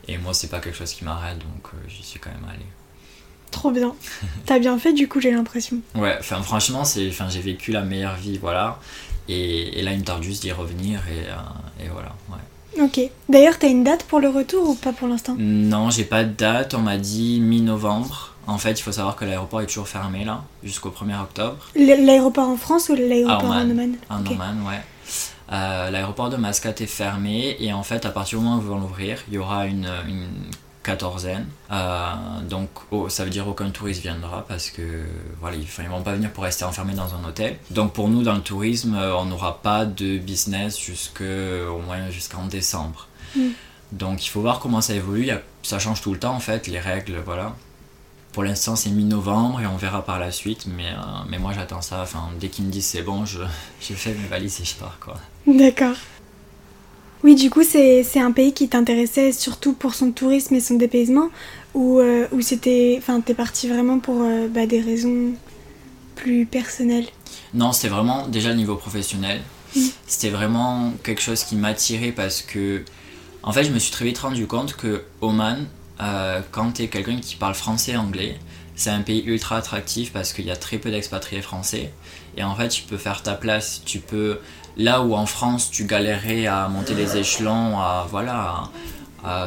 et 0.09 0.19
moi, 0.19 0.35
c'est 0.35 0.49
pas 0.49 0.59
quelque 0.59 0.77
chose 0.77 0.93
qui 0.93 1.05
m'arrête, 1.05 1.39
donc 1.39 1.69
euh, 1.73 1.77
j'y 1.89 2.03
suis 2.03 2.19
quand 2.19 2.31
même 2.31 2.49
allé. 2.49 2.67
Trop 3.53 3.71
bien. 3.71 3.95
T'as 4.47 4.59
bien 4.59 4.79
fait 4.79 4.93
du 4.93 5.07
coup, 5.07 5.21
j'ai 5.21 5.31
l'impression. 5.31 5.79
Ouais, 5.95 6.17
enfin 6.19 6.43
franchement, 6.43 6.85
c'est, 6.85 7.09
enfin 7.09 7.29
j'ai 7.29 7.41
vécu 7.41 7.71
la 7.71 7.83
meilleure 7.83 8.17
vie, 8.17 8.37
voilà. 8.39 8.81
Et, 9.29 9.79
et 9.79 9.83
là, 9.83 9.93
il 9.93 10.01
me 10.01 10.05
tarde 10.05 10.25
juste 10.25 10.43
d'y 10.43 10.51
revenir, 10.51 11.01
et, 11.09 11.85
et 11.85 11.89
voilà, 11.89 12.15
ouais. 12.31 12.83
Ok. 12.83 13.01
D'ailleurs, 13.29 13.57
t'as 13.61 13.69
une 13.69 13.85
date 13.85 14.03
pour 14.03 14.19
le 14.19 14.29
retour 14.29 14.71
ou 14.71 14.75
pas 14.75 14.93
pour 14.93 15.07
l'instant? 15.07 15.37
Non, 15.39 15.91
j'ai 15.91 16.03
pas 16.03 16.25
de 16.25 16.33
date. 16.33 16.75
On 16.75 16.81
m'a 16.81 16.99
dit 16.99 17.39
mi-novembre. 17.41 18.34
En 18.47 18.59
fait, 18.59 18.73
il 18.73 18.83
faut 18.83 18.93
savoir 18.93 19.17
que 19.17 19.25
l'aéroport 19.25 19.61
est 19.61 19.67
toujours 19.67 19.89
fermé 19.89 20.25
là, 20.25 20.43
jusqu'au 20.63 20.91
1er 20.91 21.21
octobre. 21.21 21.57
L'aéroport 21.75 22.49
en 22.49 22.57
France 22.57 22.89
ou 22.89 22.95
l'aéroport 22.95 23.51
en 23.51 23.71
Oman 23.71 23.97
En 24.11 24.27
Oman, 24.27 24.63
ouais. 24.67 24.81
Euh, 25.53 25.91
l'aéroport 25.91 26.31
de 26.31 26.37
Mascate 26.37 26.81
est 26.81 26.87
fermé 26.87 27.57
et 27.61 27.73
en 27.73 27.83
fait, 27.83 28.07
à 28.07 28.11
partir 28.11 28.39
du 28.39 28.45
moment 28.45 28.57
où 28.57 28.61
ils 28.61 28.67
vont 28.67 28.81
l'ouvrir, 28.81 29.19
il 29.29 29.35
y 29.35 29.39
aura 29.39 29.67
une, 29.67 29.91
une 30.09 30.29
quatorzaine. 30.83 31.47
Euh, 31.71 32.41
donc, 32.49 32.71
oh, 32.91 33.09
ça 33.09 33.25
veut 33.25 33.31
dire 33.31 33.47
aucun 33.47 33.71
touriste 33.71 34.03
viendra 34.03 34.45
parce 34.49 34.71
que 34.71 34.83
voilà, 35.41 35.57
ils 35.57 35.83
ne 35.85 35.89
vont 35.89 36.03
pas 36.03 36.15
venir 36.15 36.31
pour 36.31 36.45
rester 36.45 36.65
enfermés 36.65 36.95
dans 36.95 37.15
un 37.15 37.29
hôtel. 37.29 37.57
Donc, 37.71 37.93
pour 37.93 38.09
nous, 38.09 38.23
dans 38.23 38.35
le 38.35 38.41
tourisme, 38.41 38.95
euh, 38.95 39.17
on 39.17 39.27
n'aura 39.27 39.61
pas 39.61 39.85
de 39.85 40.19
business 40.19 40.79
jusque, 40.79 41.23
au 41.23 41.79
moins 41.81 42.11
jusqu'en 42.11 42.47
décembre. 42.47 43.09
Hmm. 43.37 43.51
Donc, 43.93 44.25
il 44.27 44.29
faut 44.29 44.41
voir 44.41 44.61
comment 44.61 44.81
ça 44.81 44.95
évolue. 44.95 45.31
Ça 45.63 45.79
change 45.79 46.01
tout 46.01 46.13
le 46.13 46.19
temps 46.19 46.35
en 46.35 46.41
fait, 46.41 46.67
les 46.67 46.81
règles, 46.81 47.23
voilà. 47.25 47.55
Pour 48.35 48.43
l'instant, 48.43 48.75
c'est 48.75 48.91
mi-novembre 48.91 49.61
et 49.61 49.67
on 49.67 49.77
verra 49.77 50.05
par 50.05 50.19
la 50.19 50.33
suite. 50.33 50.67
Mais, 50.67 50.89
euh, 50.89 51.23
mais 51.31 51.39
moi, 51.39 51.53
j'attends 51.55 51.81
ça. 51.83 52.03
Enfin, 52.03 52.31
dès 52.41 52.49
qu'ils 52.49 52.65
me 52.65 52.71
disent 52.71 52.87
c'est 52.87 53.03
bon, 53.03 53.25
je, 53.25 53.39
je 53.81 53.95
fais 53.95 54.13
mes 54.13 54.27
valises 54.27 54.61
et 54.61 54.65
je 54.65 54.75
pars. 54.75 54.99
quoi. 54.99 55.15
D'accord. 55.47 55.95
Oui, 57.23 57.37
du 57.37 57.49
coup, 57.49 57.63
c'est 57.63 58.05
un 58.19 58.33
pays 58.33 58.53
qui 58.53 58.69
t'intéressait 58.69 59.31
surtout 59.31 59.73
pour 59.73 59.95
son 59.95 60.11
tourisme 60.11 60.55
et 60.57 60.61
son 60.61 60.75
dépaysement 60.75 61.31
Ou, 61.75 62.01
euh, 62.01 62.27
ou 62.33 62.41
c'était. 62.41 62.97
Enfin, 62.99 63.21
t'es 63.21 63.35
parti 63.35 63.69
vraiment 63.69 64.01
pour 64.01 64.23
euh, 64.23 64.49
bah, 64.49 64.67
des 64.67 64.81
raisons 64.81 65.33
plus 66.17 66.45
personnelles? 66.45 67.07
Non, 67.55 67.71
c'était 67.71 67.89
vraiment 67.89 68.27
déjà 68.27 68.49
le 68.51 68.57
niveau 68.57 68.75
professionnel. 68.75 69.43
Mmh. 69.77 69.81
C'était 70.09 70.31
vraiment 70.31 70.93
quelque 71.05 71.23
chose 71.23 71.45
qui 71.45 71.55
m'attirait 71.55 72.11
parce 72.13 72.43
que. 72.43 72.83
En 73.45 73.53
fait, 73.53 73.63
je 73.63 73.71
me 73.71 73.79
suis 73.79 73.93
très 73.93 74.05
vite 74.07 74.19
rendu 74.19 74.47
compte 74.47 74.75
que 74.75 75.05
Oman, 75.21 75.67
euh, 76.01 76.41
quand 76.51 76.73
tu 76.73 76.83
es 76.83 76.89
quelqu'un 76.89 77.19
qui 77.21 77.37
parle 77.37 77.55
français 77.55 77.93
et 77.93 77.97
anglais, 77.97 78.39
c'est 78.77 78.91
un 78.91 79.03
pays 79.03 79.23
ultra 79.25 79.57
attractif 79.57 80.13
parce 80.13 80.33
qu'il 80.33 80.47
y 80.47 80.51
a 80.51 80.57
très 80.57 80.79
peu 80.79 80.91
d'expatriés 80.91 81.43
français. 81.43 81.93
Et 82.37 82.43
en 82.43 82.55
fait, 82.57 82.69
tu 82.69 82.83
peux 82.83 82.97
faire 82.97 83.23
ta 83.23 83.35
place. 83.35 83.83
Tu 83.85 84.01
peux, 84.01 84.41
là 84.77 85.03
où 85.03 85.15
en 85.15 85.27
France, 85.27 85.71
tu 85.71 85.85
galérais 85.85 86.47
à 86.47 86.69
monter 86.69 86.95
les 86.95 87.17
échelons, 87.17 87.79
à, 87.79 88.07
voilà, 88.11 88.65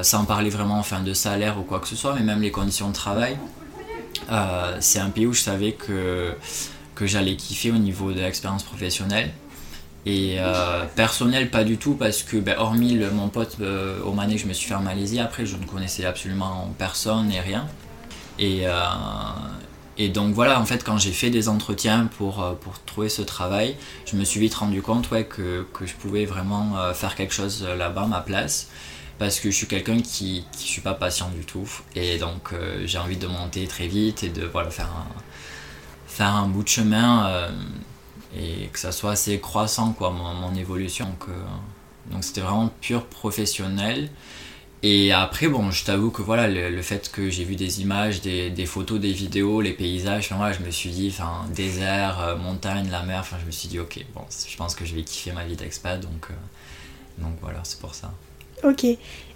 sans 0.02 0.24
parler 0.24 0.50
vraiment 0.50 0.80
enfin, 0.80 1.02
de 1.02 1.14
salaire 1.14 1.60
ou 1.60 1.64
quoi 1.64 1.80
que 1.80 1.88
ce 1.88 1.96
soit, 1.98 2.16
mais 2.16 2.24
même 2.24 2.42
les 2.42 2.52
conditions 2.52 2.88
de 2.88 2.94
travail, 2.94 3.38
euh, 4.32 4.78
c'est 4.80 5.00
un 5.00 5.10
pays 5.10 5.26
où 5.26 5.34
je 5.34 5.42
savais 5.42 5.74
que, 5.74 6.36
que 6.96 7.06
j'allais 7.06 7.36
kiffer 7.36 7.72
au 7.72 7.78
niveau 7.78 8.12
de 8.12 8.20
l'expérience 8.20 8.64
professionnelle. 8.64 9.32
Et 10.08 10.38
euh, 10.40 10.86
personnel, 10.96 11.50
pas 11.50 11.66
du 11.66 11.78
tout, 11.78 11.96
parce 11.96 12.24
que, 12.24 12.38
ben, 12.38 12.56
hormis 12.58 12.96
mon 13.14 13.28
pote 13.28 13.58
euh, 13.60 14.02
au 14.04 14.14
Mané 14.14 14.36
que 14.36 14.42
je 14.42 14.48
me 14.48 14.54
suis 14.54 14.70
fait 14.70 14.74
en 14.74 14.82
Malaisie, 14.82 15.20
après, 15.20 15.46
je 15.46 15.58
ne 15.58 15.66
connaissais 15.66 16.06
absolument 16.06 16.74
personne 16.78 17.30
et 17.30 17.42
rien. 17.42 17.68
Et, 18.40 18.62
euh, 18.64 20.08
donc 20.14 20.34
voilà, 20.34 20.62
en 20.62 20.66
fait, 20.66 20.86
quand 20.86 20.98
j'ai 20.98 21.12
fait 21.12 21.30
des 21.30 21.50
entretiens 21.50 22.10
pour, 22.18 22.56
pour 22.62 22.82
trouver 22.86 23.10
ce 23.10 23.22
travail, 23.22 23.76
je 24.06 24.16
me 24.16 24.24
suis 24.24 24.40
vite 24.40 24.56
rendu 24.56 24.82
compte 24.82 25.12
ouais, 25.12 25.26
que, 25.26 25.68
que 25.74 25.86
je 25.86 25.96
pouvais 25.96 26.24
vraiment 26.24 26.76
faire 26.94 27.16
quelque 27.16 27.34
chose 27.34 27.68
là-bas, 27.78 28.06
ma 28.06 28.22
place. 28.22 28.70
Parce 29.20 29.42
que 29.42 29.52
je 29.52 29.56
suis 29.58 29.68
quelqu'un 29.68 30.00
qui 30.00 30.46
ne 30.54 30.58
suis 30.58 30.82
pas 30.82 30.94
patient 30.94 31.30
du 31.36 31.44
tout. 31.44 31.68
Et 31.96 32.20
donc 32.20 32.54
j'ai 32.86 33.00
envie 33.00 33.18
de 33.18 33.26
monter 33.26 33.66
très 33.66 33.88
vite 33.88 34.24
et 34.24 34.30
de 34.30 34.46
voilà, 34.46 34.70
faire, 34.70 34.86
un, 34.86 35.08
faire 36.08 36.36
un 36.36 36.48
bout 36.48 36.62
de 36.62 36.70
chemin 36.70 37.50
et 38.36 38.68
que 38.68 38.80
ça 38.80 38.92
soit 38.92 39.12
assez 39.12 39.40
croissant 39.40 39.94
quoi 39.94 40.12
mon, 40.12 40.34
mon 40.34 40.56
évolution 40.56 41.06
donc 41.06 41.30
euh, 41.30 42.12
donc 42.12 42.24
c'était 42.24 42.42
vraiment 42.42 42.70
pur 42.82 43.06
professionnel. 43.06 44.10
Et 44.84 45.12
après 45.12 45.48
bon 45.48 45.72
je 45.72 45.84
t'avoue 45.84 46.12
que 46.12 46.22
voilà 46.22 46.48
le, 46.48 46.82
fait 46.84 47.12
que 47.12 47.32
j'ai 47.32 47.44
vu 47.44 47.56
des 47.56 47.82
images 47.82 48.22
des, 48.22 48.52
des, 48.52 48.68
photos 48.68 49.00
des 49.00 49.12
vidéos 49.12 49.60
les 49.60 49.74
paysages 49.74 50.32
enfin, 50.32 50.52
je 50.52 50.64
me 50.64 50.70
suis 50.70 50.92
dit 50.92 51.10
enfin 51.12 51.46
désert 51.52 52.20
euh, 52.22 52.36
montagne 52.38 52.88
la 52.92 53.02
mer 53.02 53.22
enfin 53.22 53.38
je 53.42 53.46
me 53.48 53.52
suis 53.52 53.68
dit 53.68 53.80
ok 53.80 54.06
bon 54.14 54.22
je 54.30 54.56
pense 54.56 54.76
que 54.76 54.86
je 54.86 54.94
vais 54.94 55.02
kiffer 55.02 55.32
ma 55.32 55.46
vie 55.46 55.56
d'expat 55.56 56.00
donc 56.00 56.28
euh, 56.30 57.24
donc 57.24 57.34
voilà 57.42 57.60
c'est 57.64 57.80
pour 57.80 57.96
ça. 57.96 58.12
Ok. 58.64 58.86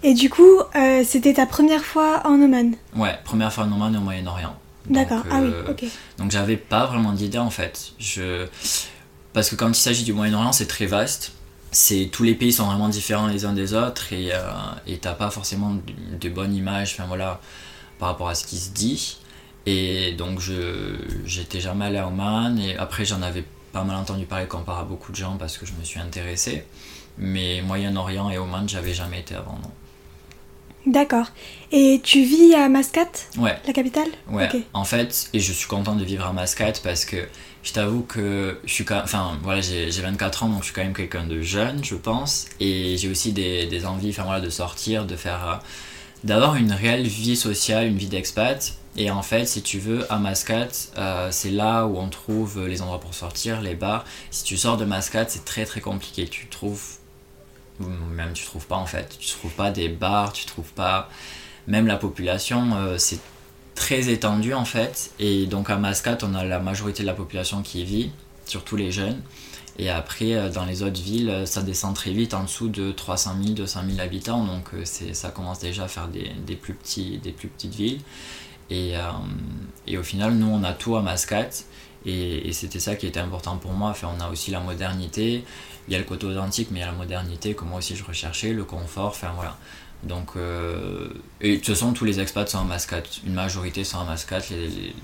Et 0.03 0.13
du 0.13 0.29
coup 0.29 0.61
c'était 1.03 1.33
ta 1.33 1.47
première 1.47 1.83
fois 1.83 2.21
en 2.25 2.39
Oman? 2.39 2.75
Ouais 2.95 3.17
première 3.23 3.51
fois 3.51 3.63
en 3.63 3.71
Oman 3.71 3.95
au 3.97 4.01
Moyen-Orient 4.01 4.55
D'accord, 4.89 5.23
ah 5.31 5.41
oui, 5.41 5.51
ok. 5.69 5.85
Donc 6.17 6.31
j'avais 6.31 6.57
pas 6.57 6.85
vraiment 6.85 7.13
d'idée 7.13 7.37
en 7.37 7.49
fait. 7.49 7.91
Je... 7.99 8.47
Parce 9.33 9.49
que 9.49 9.55
quand 9.55 9.69
il 9.69 9.75
s'agit 9.75 10.03
du 10.03 10.13
Moyen-Orient, 10.13 10.51
c'est 10.51 10.67
très 10.67 10.85
vaste. 10.85 11.33
C'est, 11.71 12.09
tous 12.11 12.23
les 12.23 12.35
pays 12.35 12.51
sont 12.51 12.65
vraiment 12.65 12.89
différents 12.89 13.27
les 13.27 13.45
uns 13.45 13.53
des 13.53 13.73
autres 13.73 14.11
et 14.11 14.33
euh, 14.33 14.97
t'as 14.99 15.13
pas 15.13 15.29
forcément 15.29 15.73
de, 16.19 16.29
bonnes 16.29 16.53
images 16.53 16.95
enfin, 16.97 17.05
voilà, 17.07 17.39
par 17.97 18.09
rapport 18.09 18.27
à 18.27 18.35
ce 18.35 18.45
qui 18.45 18.57
se 18.57 18.71
dit. 18.71 19.19
Et 19.65 20.13
donc 20.13 20.39
je 20.39 20.95
j'étais 21.25 21.61
jamais 21.61 21.85
allé 21.85 21.97
à 21.97 22.07
Oman 22.07 22.59
et 22.59 22.75
après 22.75 23.05
j'en 23.05 23.21
avais 23.21 23.45
pas 23.71 23.83
mal 23.83 23.95
entendu 23.95 24.25
parler 24.25 24.47
comparé 24.47 24.81
à 24.81 24.83
beaucoup 24.83 25.11
de 25.11 25.17
gens 25.17 25.37
parce 25.37 25.57
que 25.57 25.65
je 25.65 25.73
me 25.79 25.83
suis 25.83 25.99
intéressé. 25.99 26.65
Mais 27.17 27.61
Moyen-Orient 27.61 28.29
et 28.31 28.37
Oman, 28.37 28.67
j'avais 28.67 28.93
jamais 28.93 29.19
été 29.19 29.35
avant, 29.35 29.53
non. 29.53 29.71
D'accord. 30.85 31.27
Et 31.71 32.01
tu 32.03 32.23
vis 32.23 32.55
à 32.55 32.67
Mascate 32.69 33.27
Ouais. 33.37 33.55
La 33.67 33.73
capitale 33.73 34.07
Ouais. 34.29 34.49
En 34.73 34.83
fait, 34.83 35.29
et 35.33 35.39
je 35.39 35.53
suis 35.53 35.67
content 35.67 35.95
de 35.95 36.03
vivre 36.03 36.25
à 36.25 36.33
Mascate 36.33 36.81
parce 36.83 37.05
que 37.05 37.27
je 37.63 37.73
t'avoue 37.73 38.01
que 38.01 38.59
je 38.65 38.73
suis 38.73 38.85
quand 38.85 39.01
enfin 39.03 39.37
voilà, 39.43 39.61
j'ai 39.61 39.91
j'ai 39.91 40.01
24 40.01 40.43
ans 40.43 40.49
donc 40.49 40.59
je 40.61 40.65
suis 40.65 40.73
quand 40.73 40.81
même 40.83 40.93
quelqu'un 40.95 41.25
de 41.25 41.41
jeune, 41.41 41.83
je 41.83 41.95
pense, 41.95 42.47
et 42.59 42.97
j'ai 42.97 43.09
aussi 43.09 43.31
des, 43.33 43.67
des 43.67 43.85
envies 43.85 44.09
enfin 44.09 44.23
voilà 44.23 44.41
de 44.41 44.49
sortir, 44.49 45.05
de 45.05 45.15
faire 45.15 45.47
euh, 45.47 45.55
d'avoir 46.23 46.55
une 46.55 46.71
réelle 46.71 47.07
vie 47.07 47.35
sociale, 47.35 47.87
une 47.87 47.97
vie 47.97 48.07
d'expat. 48.07 48.73
Et 48.97 49.09
en 49.09 49.21
fait, 49.21 49.45
si 49.45 49.61
tu 49.61 49.79
veux, 49.79 50.11
à 50.11 50.17
Mascate, 50.17 50.91
euh, 50.97 51.29
c'est 51.31 51.49
là 51.51 51.85
où 51.85 51.97
on 51.97 52.09
trouve 52.09 52.67
les 52.67 52.81
endroits 52.81 52.99
pour 52.99 53.13
sortir, 53.13 53.61
les 53.61 53.73
bars. 53.73 54.03
Si 54.31 54.43
tu 54.43 54.57
sors 54.57 54.75
de 54.75 54.83
Mascate, 54.83 55.31
c'est 55.31 55.45
très 55.45 55.65
très 55.65 55.79
compliqué. 55.79 56.27
Tu 56.27 56.47
trouves, 56.47 56.83
ou 57.00 57.00
même 57.89 58.33
tu 58.33 58.45
trouves 58.45 58.67
pas 58.67 58.75
en 58.77 58.85
fait, 58.85 59.17
tu 59.19 59.29
trouves 59.29 59.53
pas 59.53 59.71
des 59.71 59.89
bars, 59.89 60.33
tu 60.33 60.45
trouves 60.45 60.71
pas, 60.73 61.09
même 61.67 61.87
la 61.87 61.97
population, 61.97 62.75
euh, 62.75 62.97
c'est 62.97 63.19
très 63.75 64.09
étendu 64.09 64.53
en 64.53 64.65
fait. 64.65 65.11
Et 65.19 65.45
donc 65.45 65.69
à 65.69 65.77
Mascate, 65.77 66.23
on 66.23 66.33
a 66.33 66.43
la 66.43 66.59
majorité 66.59 67.03
de 67.03 67.07
la 67.07 67.13
population 67.13 67.61
qui 67.61 67.83
vit, 67.83 68.11
surtout 68.45 68.75
les 68.75 68.91
jeunes. 68.91 69.21
Et 69.77 69.89
après, 69.89 70.33
euh, 70.33 70.49
dans 70.49 70.65
les 70.65 70.83
autres 70.83 71.01
villes, 71.01 71.29
euh, 71.29 71.45
ça 71.45 71.61
descend 71.61 71.95
très 71.95 72.11
vite 72.11 72.33
en 72.33 72.43
dessous 72.43 72.67
de 72.67 72.91
300 72.91 73.35
000, 73.41 73.53
200 73.53 73.81
000 73.89 73.99
habitants. 74.01 74.43
Donc 74.43 74.71
ça 74.85 75.29
commence 75.29 75.59
déjà 75.59 75.85
à 75.85 75.87
faire 75.87 76.07
des, 76.07 76.31
des 76.45 76.55
plus, 76.55 76.73
petits, 76.73 77.19
des 77.19 77.31
plus 77.31 77.47
petites 77.47 77.75
villes. 77.75 78.01
Et, 78.69 78.93
et 79.85 79.97
au 79.97 80.03
final, 80.03 80.33
nous, 80.33 80.47
on 80.47 80.63
a 80.63 80.71
tout 80.71 80.95
à 80.95 81.01
Mascate. 81.01 81.65
Et, 82.05 82.47
et 82.47 82.53
c'était 82.53 82.79
ça 82.79 82.95
qui 82.95 83.05
était 83.05 83.19
important 83.19 83.57
pour 83.57 83.73
moi. 83.73 83.89
Enfin, 83.89 84.09
on 84.17 84.21
a 84.21 84.29
aussi 84.29 84.49
la 84.49 84.61
modernité. 84.61 85.43
Il 85.91 85.95
y 85.95 85.97
a 85.97 85.99
le 85.99 86.05
côté 86.05 86.25
authentique, 86.25 86.69
mais 86.71 86.79
il 86.79 86.83
y 86.83 86.85
a 86.85 86.87
la 86.87 86.93
modernité 86.93 87.53
que 87.53 87.65
moi 87.65 87.79
aussi 87.79 87.97
je 87.97 88.03
recherchais, 88.05 88.53
le 88.53 88.63
confort. 88.63 89.07
Enfin 89.09 89.31
voilà. 89.35 89.57
Donc, 90.03 90.29
euh, 90.37 91.09
et 91.41 91.51
de 91.51 91.55
toute 91.57 91.67
façon, 91.75 91.91
tous 91.91 92.05
les 92.05 92.21
expats 92.21 92.47
sont 92.47 92.59
à 92.59 92.63
Mascate. 92.63 93.19
Une 93.27 93.33
majorité 93.33 93.83
sont 93.83 93.99
à 93.99 94.05
Mascate. 94.05 94.49
Les, 94.51 94.67
les, 94.69 94.95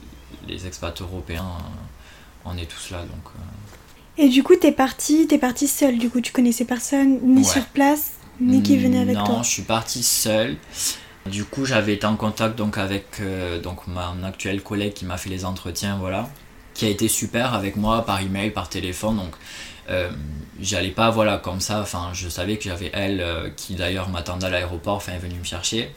les 0.48 0.66
expats 0.66 1.02
européens, 1.02 1.46
on 2.46 2.56
est 2.58 2.66
tous 2.68 2.92
là. 2.92 3.02
Donc, 3.02 3.26
euh, 3.36 4.24
Et 4.24 4.30
du 4.30 4.44
coup, 4.44 4.56
t'es 4.56 4.72
parti, 4.72 5.28
t'es 5.28 5.38
parti 5.38 5.68
seul. 5.68 5.98
Du 5.98 6.10
coup, 6.10 6.22
tu 6.22 6.32
connaissais 6.32 6.64
personne, 6.64 7.20
ni 7.22 7.40
Ouais. 7.40 7.44
sur 7.44 7.66
place, 7.66 8.14
ni 8.40 8.64
qui 8.64 8.78
venait 8.78 9.00
avec 9.02 9.18
non, 9.18 9.26
toi. 9.26 9.42
je 9.44 9.50
suis 9.50 9.64
parti 9.64 10.02
seul. 10.04 10.56
Du 11.26 11.44
coup, 11.44 11.66
j'avais 11.66 11.96
été 11.96 12.06
en 12.08 12.16
contact 12.16 12.56
donc 12.58 12.78
avec 12.78 13.20
euh, 13.20 13.60
donc 13.60 13.88
mon 13.88 14.24
actuel 14.24 14.64
collègue 14.64 14.94
qui 14.94 15.04
m'a 15.04 15.18
fait 15.18 15.30
les 15.30 15.44
entretiens, 15.44 15.98
voilà, 15.98 16.30
qui 16.74 16.86
a 16.86 16.90
été 16.90 17.10
super 17.10 17.54
avec 17.54 17.76
moi 17.76 18.06
par 18.06 18.22
email, 18.22 18.52
par 18.52 18.70
téléphone. 18.70 19.18
Donc, 19.18 19.36
j'allais 20.60 20.92
pas 20.92 21.10
voilà 21.10 21.38
comme 21.38 21.62
ça. 21.62 21.82
Enfin, 21.82 22.10
je 22.14 22.30
savais 22.30 22.58
que 22.58 22.64
j'avais 22.64 22.92
elle 22.94 23.22
euh, 23.22 23.50
qui 23.56 23.76
d'ailleurs 23.76 24.10
m'attendait 24.10 24.48
à 24.48 24.50
l'aéroport. 24.50 24.96
Enfin, 24.96 25.14
est 25.14 25.20
venue 25.20 25.40
me 25.40 25.44
chercher. 25.44 25.94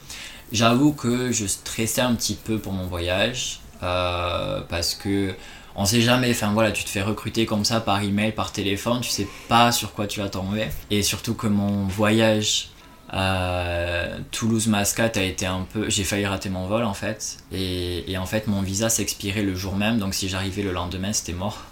J'avoue 0.51 0.93
que 0.93 1.31
je 1.31 1.45
stressais 1.45 2.01
un 2.01 2.13
petit 2.15 2.35
peu 2.35 2.59
pour 2.59 2.73
mon 2.73 2.85
voyage 2.85 3.61
euh, 3.83 4.61
parce 4.67 4.95
que 4.95 5.33
on 5.75 5.85
sait 5.85 6.01
jamais, 6.01 6.31
enfin 6.31 6.51
voilà, 6.51 6.71
tu 6.71 6.83
te 6.83 6.89
fais 6.89 7.01
recruter 7.01 7.45
comme 7.45 7.63
ça 7.63 7.79
par 7.79 8.01
email, 8.03 8.33
par 8.33 8.51
téléphone, 8.51 8.99
tu 8.99 9.09
sais 9.09 9.27
pas 9.47 9.71
sur 9.71 9.93
quoi 9.93 10.05
tu 10.05 10.19
vas 10.19 10.27
tomber. 10.27 10.67
Et 10.89 11.01
surtout 11.01 11.33
que 11.33 11.47
mon 11.47 11.87
voyage 11.87 12.71
à 13.09 14.07
Toulouse-Mascate 14.31 15.17
a 15.17 15.23
été 15.23 15.45
un 15.45 15.65
peu. 15.71 15.89
J'ai 15.89 16.03
failli 16.03 16.25
rater 16.25 16.49
mon 16.49 16.67
vol 16.67 16.83
en 16.83 16.93
fait. 16.93 17.37
Et 17.53 18.17
en 18.17 18.25
fait, 18.25 18.47
mon 18.47 18.61
visa 18.61 18.89
s'expirait 18.89 19.43
le 19.43 19.55
jour 19.55 19.75
même, 19.75 19.97
donc 19.97 20.13
si 20.13 20.27
j'arrivais 20.27 20.61
le 20.61 20.71
lendemain, 20.73 21.13
c'était 21.13 21.33
mort. 21.33 21.70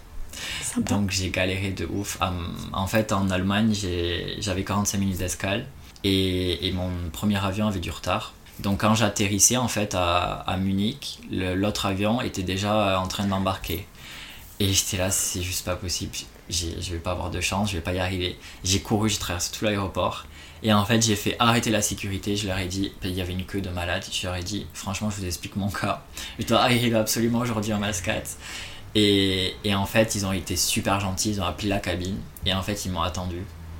Donc 0.77 1.11
j'ai 1.11 1.29
galéré 1.29 1.71
de 1.71 1.85
ouf. 1.85 2.17
En 2.73 2.87
fait, 2.87 3.11
en 3.11 3.29
Allemagne, 3.29 3.73
j'avais 4.39 4.63
45 4.63 4.97
minutes 4.97 5.17
d'escale 5.17 5.65
et, 6.03 6.71
mon 6.73 6.89
premier 7.11 7.43
avion 7.43 7.67
avait 7.67 7.79
du 7.79 7.91
retard. 7.91 8.33
Donc 8.59 8.81
quand 8.81 8.93
j'atterrissais 8.93 9.57
en 9.57 9.67
fait 9.67 9.95
à, 9.95 10.57
Munich, 10.59 11.19
l'autre 11.31 11.85
avion 11.85 12.21
était 12.21 12.43
déjà 12.43 12.99
en 12.99 13.07
train 13.07 13.25
d'embarquer. 13.25 13.85
Et 14.59 14.73
j'étais 14.73 14.97
là, 14.97 15.09
c'est 15.09 15.41
juste 15.41 15.65
pas 15.65 15.75
possible. 15.75 16.11
Je 16.49 16.91
vais 16.91 16.99
pas 16.99 17.11
avoir 17.11 17.29
de 17.29 17.39
chance, 17.39 17.69
je 17.69 17.75
vais 17.75 17.81
pas 17.81 17.93
y 17.93 17.99
arriver. 17.99 18.37
J'ai 18.63 18.81
couru, 18.81 19.09
j'ai 19.09 19.17
traversé 19.17 19.51
tout 19.51 19.63
l'aéroport. 19.63 20.25
Et 20.61 20.73
en 20.73 20.83
fait, 20.83 21.01
j'ai 21.01 21.15
fait 21.15 21.37
arrêter 21.39 21.69
la 21.69 21.81
sécurité. 21.81 22.35
Je 22.35 22.47
leur 22.47 22.57
ai 22.57 22.67
dit, 22.67 22.91
il 23.03 23.11
y 23.11 23.21
avait 23.21 23.31
une 23.31 23.45
queue 23.45 23.61
de 23.61 23.69
malades. 23.69 24.03
Je 24.11 24.27
leur 24.27 24.35
ai 24.35 24.43
dit, 24.43 24.67
franchement, 24.73 25.09
je 25.09 25.17
vous 25.21 25.25
explique 25.25 25.55
mon 25.55 25.69
cas. 25.69 26.03
Je 26.37 26.45
dois 26.45 26.59
arriver 26.59 26.93
absolument 26.97 27.39
aujourd'hui 27.39 27.71
en 27.71 27.79
Mascate. 27.79 28.37
Et, 28.95 29.53
et 29.63 29.75
en 29.75 29.85
fait, 29.85 30.15
ils 30.15 30.25
ont 30.25 30.31
été 30.33 30.55
super 30.55 30.99
gentils, 30.99 31.31
ils 31.31 31.41
ont 31.41 31.45
appelé 31.45 31.69
la 31.69 31.79
cabine 31.79 32.17
et 32.45 32.53
en 32.53 32.61
fait, 32.63 32.85
ils 32.85 32.91
m'ont 32.91 33.01
attendu. 33.01 33.37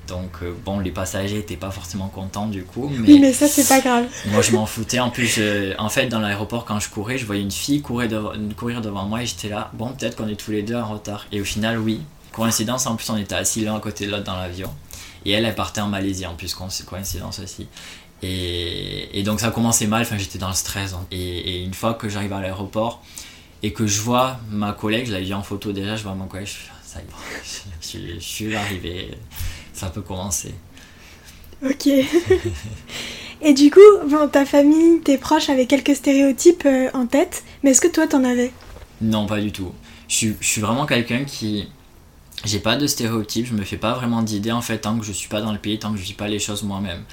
Donc, 0.08 0.30
euh, 0.42 0.54
bon, 0.66 0.80
les 0.80 0.90
passagers 0.92 1.38
étaient 1.38 1.56
pas 1.58 1.70
forcément 1.72 2.08
contents 2.08 2.48
du 2.48 2.64
coup, 2.64 2.90
mais, 2.92 3.08
Oui, 3.14 3.20
mais 3.20 3.32
ça, 3.34 3.48
c'est 3.48 3.68
pas 3.68 3.80
grave. 3.80 4.06
moi 4.32 4.42
je 4.42 4.52
m'en 4.52 4.66
foutais. 4.66 5.00
En 5.00 5.10
plus, 5.12 5.28
je- 5.28 5.76
en 5.78 5.90
fait, 5.90 6.08
dans 6.08 6.20
l'aéroport, 6.20 6.66
quand 6.66 6.80
je 6.80 6.90
courais, 6.90 7.18
je 7.20 7.26
voyais 7.26 7.42
une 7.44 7.52
fille 7.52 7.82
courir 7.82 8.10
devant, 8.10 8.32
courir 8.58 8.82
devant 8.82 9.06
moi 9.06 9.22
et 9.22 9.26
j'étais 9.28 9.50
là, 9.50 9.70
bon, 9.74 9.92
peut-être 9.94 10.16
qu'on 10.16 10.28
est 10.28 10.36
tous 10.40 10.52
les 10.52 10.64
deux 10.64 10.76
en 10.76 10.88
retard. 10.90 11.26
Et 11.32 11.42
au 11.42 11.46
final, 11.46 11.78
oui. 11.80 12.02
Coïncidence, 12.32 12.86
en 12.88 12.96
plus, 12.96 13.10
on 13.10 13.18
était 13.18 13.36
assis 13.36 13.62
l'un 13.66 13.76
à 13.76 13.80
côté 13.80 14.06
de 14.06 14.12
l'autre 14.12 14.24
dans 14.24 14.38
l'avion. 14.38 14.72
Et 15.26 15.32
elle, 15.32 15.46
elle 15.46 15.56
partait 15.56 15.82
en 15.82 15.88
Malaisie 15.90 16.26
en 16.26 16.34
plus, 16.36 16.54
co- 16.56 16.66
coïncidence 16.88 17.40
aussi. 17.40 17.68
Et, 18.22 19.20
et 19.20 19.24
donc 19.24 19.40
ça 19.40 19.50
commençait 19.52 19.88
mal, 19.88 20.02
enfin 20.02 20.18
j'étais 20.18 20.38
dans 20.40 20.50
le 20.50 20.54
stress. 20.54 20.94
hein. 20.94 21.06
Et, 21.12 21.18
et 21.20 21.64
une 21.64 21.74
fois 21.74 21.94
que 21.94 22.10
j'arrive 22.10 22.34
à 22.34 22.42
l'aéroport 22.42 23.02
et 23.64 23.74
que 23.74 23.88
je 23.88 24.02
vois 24.02 24.40
ma 24.52 24.74
collègue, 24.74 25.08
je 25.08 25.12
l'avais 25.14 25.26
vu 25.26 25.34
en 25.34 25.44
photo 25.44 25.72
déjà, 25.72 25.96
je 25.96 26.04
vois 26.04 26.16
mon 26.16 26.28
collègue, 26.28 26.48
je 26.48 26.54
fais, 26.54 26.72
ça 26.84 27.00
y 27.00 27.04
est, 27.04 27.72
je, 27.82 27.88
suis- 27.88 28.14
je 28.16 28.20
suis 28.26 28.56
arrivé, 28.56 29.12
ça 29.74 29.90
peut 29.90 30.02
commencer. 30.02 30.54
Ok. 31.64 31.88
Et 33.42 33.54
du 33.54 33.72
coup, 33.72 33.80
bon, 34.08 34.28
ta 34.28 34.46
famille, 34.46 35.00
tes 35.02 35.18
proches 35.18 35.50
avaient 35.50 35.66
quelques 35.66 35.96
stéréotypes 35.96 36.64
euh, 36.66 36.90
en 36.94 37.06
tête, 37.08 37.44
mais 37.64 37.72
est-ce 37.72 37.82
que 37.82 37.88
toi, 37.88 38.08
t'en 38.08 38.24
avais? 38.24 38.52
Non, 39.02 39.26
pas 39.26 39.40
du 39.40 39.52
tout. 39.52 39.74
Je 40.08 40.16
suis, 40.16 40.36
je 40.40 40.48
suis 40.48 40.62
vraiment 40.62 40.86
quelqu'un 40.86 41.24
qui. 41.24 41.68
J'ai 42.46 42.60
pas 42.60 42.78
de 42.78 42.88
stéréotypes, 42.88 43.48
je 43.48 43.54
me 43.54 43.64
fais 43.64 43.78
pas 43.78 43.94
vraiment 43.94 44.22
d'idées 44.22 44.52
en 44.54 44.62
fait 44.62 44.80
tant 44.80 44.98
que 44.98 45.06
je 45.06 45.12
suis 45.12 45.30
pas 45.30 45.42
dans 45.42 45.52
le 45.54 45.60
pays, 45.60 45.80
tant 45.80 45.92
que 45.92 45.98
je 45.98 46.04
vis 46.04 46.14
pas 46.14 46.28
les 46.28 46.40
choses 46.40 46.64
moi-même. 46.64 47.04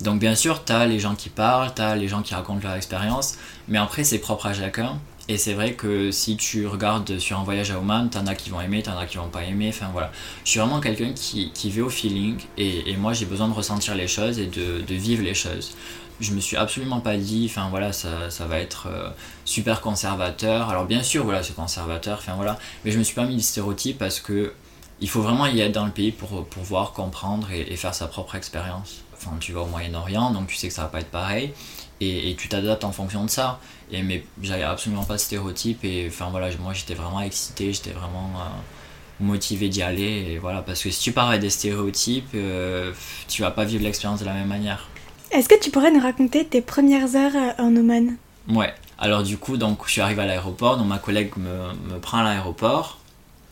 Donc 0.00 0.20
bien 0.20 0.34
sûr, 0.34 0.64
t'as 0.64 0.86
les 0.86 1.00
gens 1.00 1.14
qui 1.14 1.30
parlent, 1.30 1.72
t'as 1.74 1.96
les 1.96 2.08
gens 2.08 2.22
qui 2.22 2.34
racontent 2.34 2.60
leur 2.62 2.74
expérience, 2.76 3.36
mais 3.68 3.78
après 3.78 4.04
c'est 4.04 4.18
propre 4.18 4.46
à 4.46 4.54
chacun. 4.54 4.98
Et 5.30 5.36
c'est 5.36 5.52
vrai 5.52 5.74
que 5.74 6.10
si 6.10 6.38
tu 6.38 6.66
regardes 6.66 7.18
sur 7.18 7.38
un 7.38 7.44
voyage 7.44 7.70
à 7.70 7.78
Oman, 7.78 8.08
t'en 8.08 8.26
as 8.26 8.34
qui 8.34 8.48
vont 8.48 8.62
aimer, 8.62 8.82
t'en 8.82 8.96
as 8.96 9.04
qui 9.04 9.18
vont 9.18 9.28
pas 9.28 9.44
aimer, 9.44 9.68
enfin 9.68 9.90
voilà. 9.92 10.10
Je 10.44 10.50
suis 10.50 10.60
vraiment 10.60 10.80
quelqu'un 10.80 11.12
qui, 11.12 11.50
qui 11.52 11.68
vit 11.68 11.82
au 11.82 11.90
feeling 11.90 12.38
et, 12.56 12.96
moi 12.96 13.12
j'ai 13.12 13.26
besoin 13.26 13.46
de 13.46 13.52
ressentir 13.52 13.94
les 13.94 14.08
choses 14.08 14.38
et 14.38 14.46
de, 14.46 14.94
vivre 14.94 15.22
les 15.22 15.34
choses. 15.34 15.74
Je 16.20 16.32
me 16.32 16.40
suis 16.40 16.56
absolument 16.56 17.00
pas 17.00 17.16
dit, 17.18 17.46
enfin 17.48 17.68
voilà, 17.68 17.92
ça, 17.92 18.30
ça 18.30 18.46
va 18.46 18.58
être 18.58 18.88
euh, 18.90 19.10
super 19.44 19.82
conservateur. 19.82 20.70
Alors 20.70 20.86
bien 20.86 21.02
sûr, 21.02 21.24
voilà, 21.24 21.42
c'est 21.42 21.54
conservateur, 21.54 22.18
enfin 22.18 22.34
voilà, 22.34 22.58
mais 22.84 22.90
je 22.90 22.98
me 22.98 23.04
suis 23.04 23.14
pas 23.14 23.24
mis 23.24 23.36
de 23.36 23.40
stéréotypes 23.40 23.98
parce 23.98 24.20
que 24.20 24.54
il 25.00 25.08
faut 25.10 25.20
vraiment 25.20 25.46
y 25.46 25.60
être 25.60 25.72
dans 25.72 25.84
le 25.84 25.92
pays 25.92 26.10
pour, 26.10 26.46
pour 26.46 26.62
voir, 26.62 26.92
comprendre 26.92 27.52
et, 27.52 27.76
faire 27.76 27.94
sa 27.94 28.08
propre 28.08 28.34
expérience. 28.34 29.02
Enfin, 29.14 29.36
tu 29.38 29.52
vas 29.52 29.60
au 29.60 29.66
Moyen-Orient, 29.66 30.30
donc 30.32 30.48
tu 30.48 30.56
sais 30.56 30.68
que 30.68 30.74
ça 30.74 30.82
va 30.82 30.88
pas 30.88 31.00
être 31.00 31.10
pareil, 31.10 31.52
et 32.00 32.34
tu 32.36 32.48
t'adaptes 32.48 32.84
en 32.84 32.92
fonction 32.92 33.24
de 33.24 33.30
ça. 33.30 33.60
Et 33.90 34.02
mais 34.02 34.24
j'avais 34.42 34.62
absolument 34.62 35.04
pas 35.04 35.14
de 35.14 35.20
stéréotypes, 35.20 35.84
et 35.84 36.06
enfin 36.08 36.28
voilà, 36.30 36.48
moi 36.60 36.72
j'étais 36.74 36.94
vraiment 36.94 37.20
excité, 37.20 37.72
j'étais 37.72 37.90
vraiment 37.90 38.30
euh, 38.36 39.24
motivé 39.24 39.68
d'y 39.68 39.82
aller, 39.82 40.32
et 40.32 40.38
voilà, 40.38 40.62
parce 40.62 40.82
que 40.82 40.90
si 40.90 41.00
tu 41.00 41.12
pars 41.12 41.28
avec 41.28 41.40
des 41.40 41.50
stéréotypes, 41.50 42.34
euh, 42.34 42.92
tu 43.28 43.42
vas 43.42 43.50
pas 43.50 43.64
vivre 43.64 43.84
l'expérience 43.84 44.20
de 44.20 44.26
la 44.26 44.34
même 44.34 44.48
manière. 44.48 44.88
Est-ce 45.30 45.48
que 45.48 45.58
tu 45.58 45.70
pourrais 45.70 45.90
nous 45.90 46.00
raconter 46.00 46.44
tes 46.46 46.60
premières 46.60 47.14
heures 47.16 47.36
euh, 47.36 47.62
en 47.62 47.74
Oman? 47.76 48.16
Ouais. 48.48 48.74
Alors 48.98 49.22
du 49.22 49.38
coup, 49.38 49.56
donc 49.56 49.86
je 49.86 49.92
suis 49.92 50.00
arrivé 50.00 50.22
à 50.22 50.26
l'aéroport, 50.26 50.76
donc 50.76 50.88
ma 50.88 50.98
collègue 50.98 51.32
me, 51.36 51.92
me 51.92 52.00
prend 52.00 52.18
à 52.18 52.24
l'aéroport. 52.24 52.98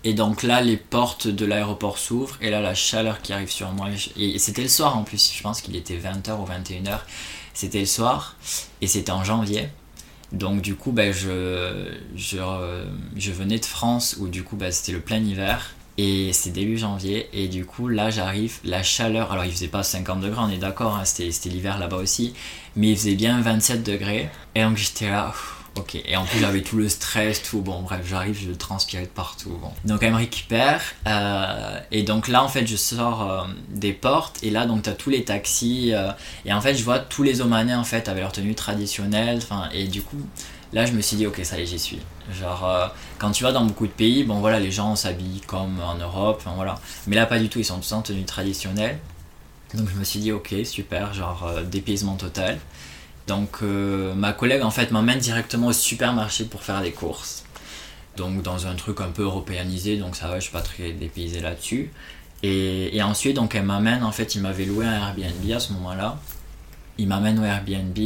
Et 0.04 0.14
donc 0.14 0.44
là, 0.44 0.60
les 0.60 0.76
portes 0.76 1.26
de 1.26 1.44
l'aéroport 1.44 1.98
s'ouvrent 1.98 2.38
et 2.40 2.48
là, 2.48 2.60
la 2.60 2.74
chaleur 2.74 3.22
qui 3.22 3.32
arrive 3.32 3.50
sur 3.50 3.72
moi. 3.72 3.88
Et 4.16 4.38
c'était 4.38 4.62
le 4.62 4.68
soir 4.68 4.96
en 4.96 5.02
plus, 5.02 5.32
je 5.34 5.42
pense 5.42 5.60
qu'il 5.60 5.74
était 5.74 5.98
20h 5.98 6.40
ou 6.40 6.46
21h. 6.46 7.00
C'était 7.54 7.80
le 7.80 7.86
soir 7.86 8.36
et 8.80 8.86
c'était 8.86 9.10
en 9.10 9.24
janvier. 9.24 9.68
Donc 10.32 10.60
du 10.60 10.74
coup, 10.74 10.92
je, 10.96 11.92
je, 12.16 12.36
euh, 12.38 12.84
je 13.16 13.32
venais 13.32 13.58
de 13.58 13.64
France 13.64 14.16
où 14.20 14.28
du 14.28 14.42
coup, 14.42 14.56
ben, 14.56 14.72
c'était 14.72 14.92
le 14.92 15.00
plein 15.00 15.18
hiver. 15.18 15.74
Et 15.98 16.32
c'est 16.32 16.50
début 16.50 16.76
janvier. 16.76 17.28
Et 17.32 17.48
du 17.48 17.64
coup, 17.64 17.88
là, 17.88 18.10
j'arrive, 18.10 18.58
la 18.64 18.82
chaleur. 18.82 19.32
Alors, 19.32 19.44
il 19.44 19.52
faisait 19.52 19.68
pas 19.68 19.82
50 19.82 20.20
degrés, 20.20 20.42
on 20.42 20.50
est 20.50 20.58
d'accord, 20.58 20.96
hein, 20.96 21.04
c'était 21.04 21.48
l'hiver 21.48 21.78
là-bas 21.78 21.96
aussi. 21.96 22.34
Mais 22.74 22.90
il 22.90 22.96
faisait 22.98 23.14
bien 23.14 23.40
27 23.40 23.82
degrés. 23.82 24.28
Et 24.54 24.62
donc, 24.62 24.76
j'étais 24.76 25.08
là. 25.08 25.32
Ok, 25.76 25.94
et 25.94 26.16
en 26.16 26.24
plus 26.24 26.40
j'avais 26.40 26.62
tout 26.62 26.76
le 26.78 26.88
stress, 26.88 27.42
tout. 27.42 27.60
Bon, 27.60 27.82
bref, 27.82 28.00
j'arrive, 28.08 28.38
je 28.40 28.50
transpirais 28.50 29.02
de 29.02 29.08
partout. 29.08 29.60
Donc 29.84 30.02
elle 30.02 30.12
me 30.12 30.16
récupère, 30.16 30.80
euh, 31.06 31.78
et 31.90 32.02
donc 32.02 32.28
là 32.28 32.42
en 32.42 32.48
fait 32.48 32.66
je 32.66 32.76
sors 32.76 33.30
euh, 33.30 33.44
des 33.68 33.92
portes, 33.92 34.42
et 34.42 34.48
là 34.48 34.64
donc 34.64 34.82
t'as 34.84 34.92
tous 34.92 35.10
les 35.10 35.24
taxis, 35.24 35.92
euh, 35.92 36.12
et 36.46 36.52
en 36.54 36.62
fait 36.62 36.74
je 36.74 36.82
vois 36.82 36.98
tous 36.98 37.22
les 37.22 37.42
Omanais 37.42 37.74
en 37.74 37.84
fait 37.84 38.08
avec 38.08 38.22
leur 38.22 38.32
tenue 38.32 38.54
traditionnelle, 38.54 39.36
enfin, 39.42 39.68
et 39.74 39.86
du 39.86 40.00
coup 40.00 40.20
là 40.72 40.86
je 40.86 40.92
me 40.92 41.02
suis 41.02 41.18
dit 41.18 41.26
ok 41.26 41.40
ça 41.42 41.58
y 41.58 41.62
est 41.62 41.66
j'y 41.66 41.78
suis. 41.78 42.00
Genre 42.32 42.90
quand 43.18 43.32
tu 43.32 43.44
vas 43.44 43.52
dans 43.52 43.64
beaucoup 43.66 43.86
de 43.86 43.92
pays, 43.92 44.24
bon 44.24 44.40
voilà 44.40 44.58
les 44.58 44.70
gens 44.70 44.96
s'habillent 44.96 45.42
comme 45.46 45.78
en 45.80 45.96
Europe, 45.96 46.38
enfin 46.40 46.54
voilà, 46.56 46.76
mais 47.06 47.16
là 47.16 47.26
pas 47.26 47.38
du 47.38 47.50
tout, 47.50 47.58
ils 47.58 47.66
sont 47.66 47.78
tous 47.80 47.92
en 47.92 48.00
tenue 48.00 48.24
traditionnelle. 48.24 48.98
Donc 49.74 49.90
je 49.92 49.98
me 49.98 50.04
suis 50.04 50.20
dit 50.20 50.32
ok 50.32 50.54
super, 50.64 51.12
genre 51.12 51.50
dépaysement 51.70 52.16
total. 52.16 52.58
Donc 53.26 53.62
ma 53.62 54.32
collègue 54.32 54.62
en 54.62 54.70
fait 54.70 54.90
m'emmène 54.92 55.18
directement 55.18 55.68
au 55.68 55.72
supermarché 55.72 56.44
pour 56.44 56.62
faire 56.62 56.80
des 56.80 56.92
courses. 56.92 57.44
Donc 58.16 58.42
dans 58.42 58.66
un 58.66 58.74
truc 58.74 59.00
un 59.00 59.10
peu 59.10 59.22
européanisé, 59.22 59.96
donc 59.96 60.16
ça 60.16 60.28
va, 60.28 60.36
je 60.36 60.44
suis 60.44 60.52
pas 60.52 60.62
très 60.62 60.92
dépaysé 60.92 61.40
là-dessus. 61.40 61.90
Et, 62.42 63.02
ensuite, 63.02 63.36
donc 63.36 63.54
elle 63.54 63.64
m'amène, 63.64 64.04
en 64.04 64.12
fait, 64.12 64.34
il 64.34 64.42
m'avait 64.42 64.66
loué 64.66 64.86
un 64.86 64.92
Airbnb 64.92 65.50
à 65.52 65.58
ce 65.58 65.72
moment-là. 65.72 66.18
Il 66.98 67.08
m'amène 67.08 67.38
au 67.38 67.44
Airbnb. 67.44 67.98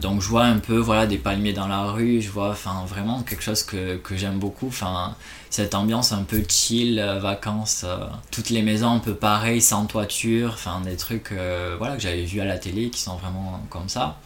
Donc 0.00 0.22
je 0.22 0.28
vois 0.28 0.44
un 0.44 0.58
peu 0.58 0.76
voilà 0.76 1.06
des 1.08 1.18
palmiers 1.18 1.52
dans 1.52 1.66
la 1.66 1.86
rue, 1.86 2.20
je 2.22 2.30
vois 2.30 2.50
enfin 2.50 2.84
vraiment 2.86 3.22
quelque 3.22 3.42
chose 3.42 3.64
que, 3.64 3.96
que 3.96 4.16
j'aime 4.16 4.38
beaucoup, 4.38 4.68
enfin 4.68 5.16
cette 5.50 5.74
ambiance 5.74 6.12
un 6.12 6.22
peu 6.22 6.40
chill, 6.48 7.00
euh, 7.00 7.18
vacances, 7.18 7.82
euh, 7.84 8.06
toutes 8.30 8.50
les 8.50 8.62
maisons 8.62 8.90
un 8.90 8.98
peu 9.00 9.14
pareilles, 9.14 9.60
sans 9.60 9.86
toiture, 9.86 10.50
enfin 10.52 10.80
des 10.84 10.96
trucs 10.96 11.32
euh, 11.32 11.74
voilà 11.78 11.96
que 11.96 12.02
j'avais 12.02 12.22
vu 12.22 12.40
à 12.40 12.44
la 12.44 12.58
télé 12.58 12.90
qui 12.90 13.00
sont 13.00 13.16
vraiment 13.16 13.60
comme 13.70 13.88
ça. 13.88 14.20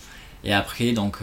Et 0.44 0.52
après 0.52 0.92
donc 0.92 1.18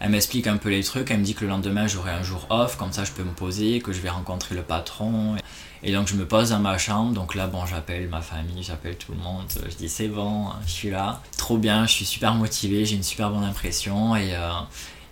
elle 0.00 0.10
m'explique 0.10 0.46
un 0.46 0.56
peu 0.56 0.70
les 0.70 0.82
trucs, 0.82 1.10
elle 1.10 1.18
me 1.18 1.24
dit 1.24 1.34
que 1.34 1.44
le 1.44 1.50
lendemain 1.50 1.86
j'aurai 1.86 2.12
un 2.12 2.22
jour 2.22 2.46
off, 2.50 2.76
comme 2.76 2.92
ça 2.92 3.04
je 3.04 3.12
peux 3.12 3.22
me 3.22 3.32
poser, 3.32 3.80
que 3.80 3.92
je 3.92 4.00
vais 4.00 4.08
rencontrer 4.10 4.54
le 4.54 4.62
patron. 4.62 5.36
Et 5.82 5.92
donc 5.92 6.08
je 6.08 6.14
me 6.14 6.26
pose 6.26 6.50
dans 6.50 6.58
ma 6.58 6.76
chambre, 6.76 7.14
donc 7.14 7.34
là 7.34 7.46
bon 7.46 7.64
j'appelle 7.64 8.06
ma 8.08 8.20
famille, 8.20 8.62
j'appelle 8.62 8.96
tout 8.96 9.12
le 9.12 9.18
monde, 9.18 9.46
je 9.66 9.74
dis 9.76 9.88
c'est 9.88 10.08
bon, 10.08 10.48
je 10.66 10.70
suis 10.70 10.90
là, 10.90 11.22
trop 11.38 11.56
bien, 11.56 11.86
je 11.86 11.92
suis 11.92 12.04
super 12.04 12.34
motivé, 12.34 12.84
j'ai 12.84 12.96
une 12.96 13.02
super 13.02 13.30
bonne 13.30 13.44
impression. 13.44 14.14
Et, 14.14 14.34
euh, 14.34 14.50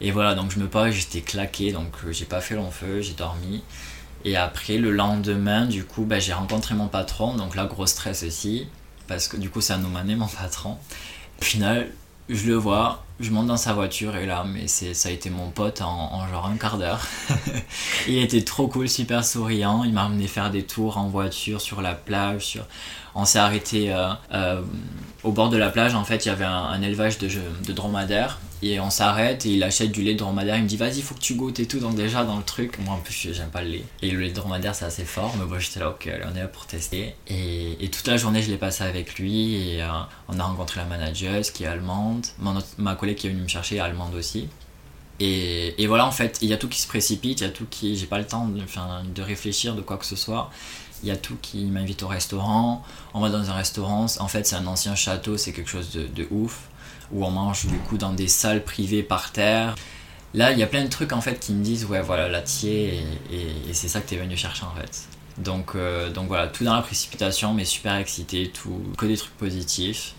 et 0.03 0.11
voilà 0.11 0.35
donc 0.35 0.51
je 0.51 0.59
me 0.59 0.69
pose, 0.69 0.93
j'étais 0.93 1.23
claqué. 1.23 1.73
Donc 1.73 1.95
euh, 2.05 2.13
j'ai 2.13 2.27
pas 2.27 2.43
fait 2.43 2.55
long 2.55 2.71
feu, 2.71 3.01
j'ai 3.01 3.15
dormi. 3.15 3.63
Et 4.25 4.37
après 4.37 4.77
le 4.77 4.91
lendemain 4.91 5.65
du 5.65 5.85
coup 5.85 6.05
bah, 6.05 6.19
j'ai 6.19 6.35
rencontré 6.35 6.75
mon 6.75 6.89
patron, 6.89 7.35
donc 7.35 7.57
là 7.57 7.65
gros 7.65 7.87
stress 7.87 8.23
aussi, 8.23 8.67
parce 9.07 9.27
que 9.29 9.39
du 9.39 9.49
coup 9.49 9.63
c'est 9.63 9.73
un 9.73 9.85
Omané 9.85 10.17
mon 10.17 10.29
patron. 10.29 10.77
Au 11.41 11.45
final 11.45 11.89
je 12.29 12.47
le 12.47 12.55
vois, 12.55 13.05
je 13.21 13.31
monte 13.31 13.47
dans 13.47 13.57
sa 13.57 13.73
voiture 13.73 14.17
et 14.17 14.27
là, 14.27 14.45
mais 14.47 14.69
c'est, 14.69 14.95
ça 14.95 15.09
a 15.09 15.13
été 15.13 15.31
mon 15.31 15.51
pote 15.51 15.81
en, 15.83 16.27
genre 16.29 16.47
un 16.47 16.57
quart 16.57 16.79
d'heure. 16.79 17.07
il 18.09 18.19
était 18.19 18.43
trop 18.43 18.69
cool, 18.69 18.89
super 18.89 19.25
souriant. 19.25 19.83
Il 19.85 19.93
m'a 19.93 20.05
amené 20.05 20.29
faire 20.29 20.51
des 20.51 20.63
tours 20.63 20.99
en 20.99 21.09
voiture 21.09 21.61
sur 21.61 21.81
la 21.81 21.95
plage. 21.95 22.45
Sur... 22.45 22.67
On 23.15 23.25
s'est 23.25 23.39
arrêté 23.39 23.93
euh, 23.93 24.11
euh, 24.33 24.61
au 25.25 25.33
bord 25.33 25.49
de 25.49 25.57
la 25.57 25.71
plage. 25.71 25.95
En 25.95 26.05
fait, 26.05 26.27
il 26.27 26.29
y 26.29 26.31
avait 26.31 26.45
un, 26.45 26.81
élevage 26.83 27.19
de, 27.19 27.29
de 27.67 27.73
dromadaires 27.73 28.39
et 28.63 28.81
on 28.81 28.91
s'arrête 28.91 29.47
et 29.47 29.51
il 29.51 29.63
achète 29.63 29.93
du 29.93 30.03
lait 30.03 30.15
de 30.15 30.19
dromadaire. 30.19 30.57
Il 30.57 30.65
me 30.65 30.69
dit 30.69 30.77
vas-y, 30.77 31.01
faut 31.01 31.15
que 31.15 31.21
tu 31.21 31.35
goûtes 31.35 31.61
et 31.61 31.67
tout. 31.67 31.79
Donc, 31.79 31.95
déjà 31.95 32.25
dans 32.25 32.37
le 32.37 32.43
truc, 32.43 32.79
moi 32.81 32.95
en 32.95 32.99
plus, 32.99 33.29
j'aime 33.33 33.51
pas 33.51 33.63
le 33.63 33.71
lait. 33.71 33.85
Et 34.03 34.11
le 34.11 34.21
lait 34.21 34.31
de 34.31 34.35
dromadaire, 34.35 34.75
c'est 34.75 34.85
assez 34.85 35.05
fort. 35.05 35.35
Mais 35.39 35.45
moi, 35.47 35.59
j'étais 35.59 35.81
là, 35.81 35.91
ok, 35.91 36.09
on 36.25 36.35
est 36.35 36.41
là 36.41 36.49
pour 36.49 36.67
tester. 36.67 37.15
Et, 37.29 37.89
toute 37.93 38.07
la 38.07 38.17
journée, 38.17 38.43
je 38.43 38.51
l'ai 38.51 38.57
passé 38.57 38.85
avec 38.85 39.19
lui. 39.19 39.55
Et 39.55 39.83
euh, 39.83 39.89
on 40.29 40.39
a 40.39 40.45
rencontré 40.45 40.81
la 40.81 40.87
manageuse 40.87 41.51
qui 41.51 41.65
est 41.65 41.69
allemande. 41.69 42.27
ma 42.79 42.95
collègue 42.95 43.17
qui 43.17 43.29
est 43.29 43.31
venue 43.31 43.43
me 43.43 43.49
chercher 43.49 43.77
est 43.77 43.81
allemande 43.81 44.15
aussi. 44.15 44.49
Et, 45.21 45.87
voilà, 45.87 46.07
en 46.07 46.13
fait, 46.13 46.39
il 46.43 46.49
y 46.49 46.53
a 46.53 46.57
tout 46.57 46.69
qui 46.69 46.81
se 46.81 46.89
précipite. 46.89 47.41
Il 47.41 47.45
y 47.45 47.47
a 47.47 47.51
tout 47.51 47.67
qui. 47.71 47.97
J'ai 47.97 48.07
pas 48.07 48.19
le 48.19 48.27
temps 48.27 48.47
de, 48.47 48.61
de 49.15 49.23
réfléchir 49.23 49.75
de 49.77 49.83
quoi 49.83 49.99
que 49.99 50.07
ce 50.07 50.17
soit. 50.17 50.51
Il 51.05 51.09
y 51.09 51.13
a 51.13 51.17
tout 51.17 51.37
qui 51.41 51.65
m'invite 51.65 52.03
au 52.03 52.09
restaurant. 52.09 52.83
On 53.15 53.21
va 53.21 53.31
dans 53.31 53.51
un 53.51 53.55
restaurant. 53.55 54.07
En 54.19 54.27
fait, 54.27 54.47
c'est 54.47 54.57
un 54.57 54.67
ancien 54.67 54.97
château. 54.97 55.37
C'est 55.37 55.53
quelque 55.53 55.71
chose 55.71 55.91
de, 55.93 56.09
de 56.09 56.27
ouf 56.33 56.68
où 57.13 57.25
on 57.25 57.31
mange 57.31 57.67
du 57.67 57.79
coup 57.79 57.99
dans 57.99 58.13
des 58.13 58.29
salles 58.29 58.65
privées 58.65 59.03
par 59.03 59.33
terre. 59.33 59.75
Là, 60.35 60.53
il 60.53 60.59
y 60.59 60.63
a 60.63 60.67
plein 60.67 60.85
de 60.85 60.89
trucs 60.89 61.13
en 61.13 61.21
fait 61.21 61.41
qui 61.41 61.53
me 61.53 61.65
disent 61.65 61.87
ouais 61.87 62.03
voilà 62.03 62.29
là 62.29 62.43
et, 62.65 63.01
et, 63.33 63.73
c'est 63.73 63.89
ça 63.89 64.01
que 64.01 64.09
tu 64.09 64.15
es 64.15 64.19
venu 64.19 64.37
chercher 64.37 64.65
en 64.65 64.79
fait. 64.79 65.09
Donc, 65.39 65.73
euh, 65.75 66.11
donc 66.11 66.27
voilà, 66.29 66.49
tout 66.49 66.65
dans 66.65 66.75
la 66.75 66.83
précipitation, 66.83 67.55
mais 67.55 67.65
super 67.65 67.95
excité, 67.97 68.51
tout, 68.53 68.83
que 68.97 69.07
des 69.07 69.17
trucs 69.17 69.37
positifs. 69.37 70.15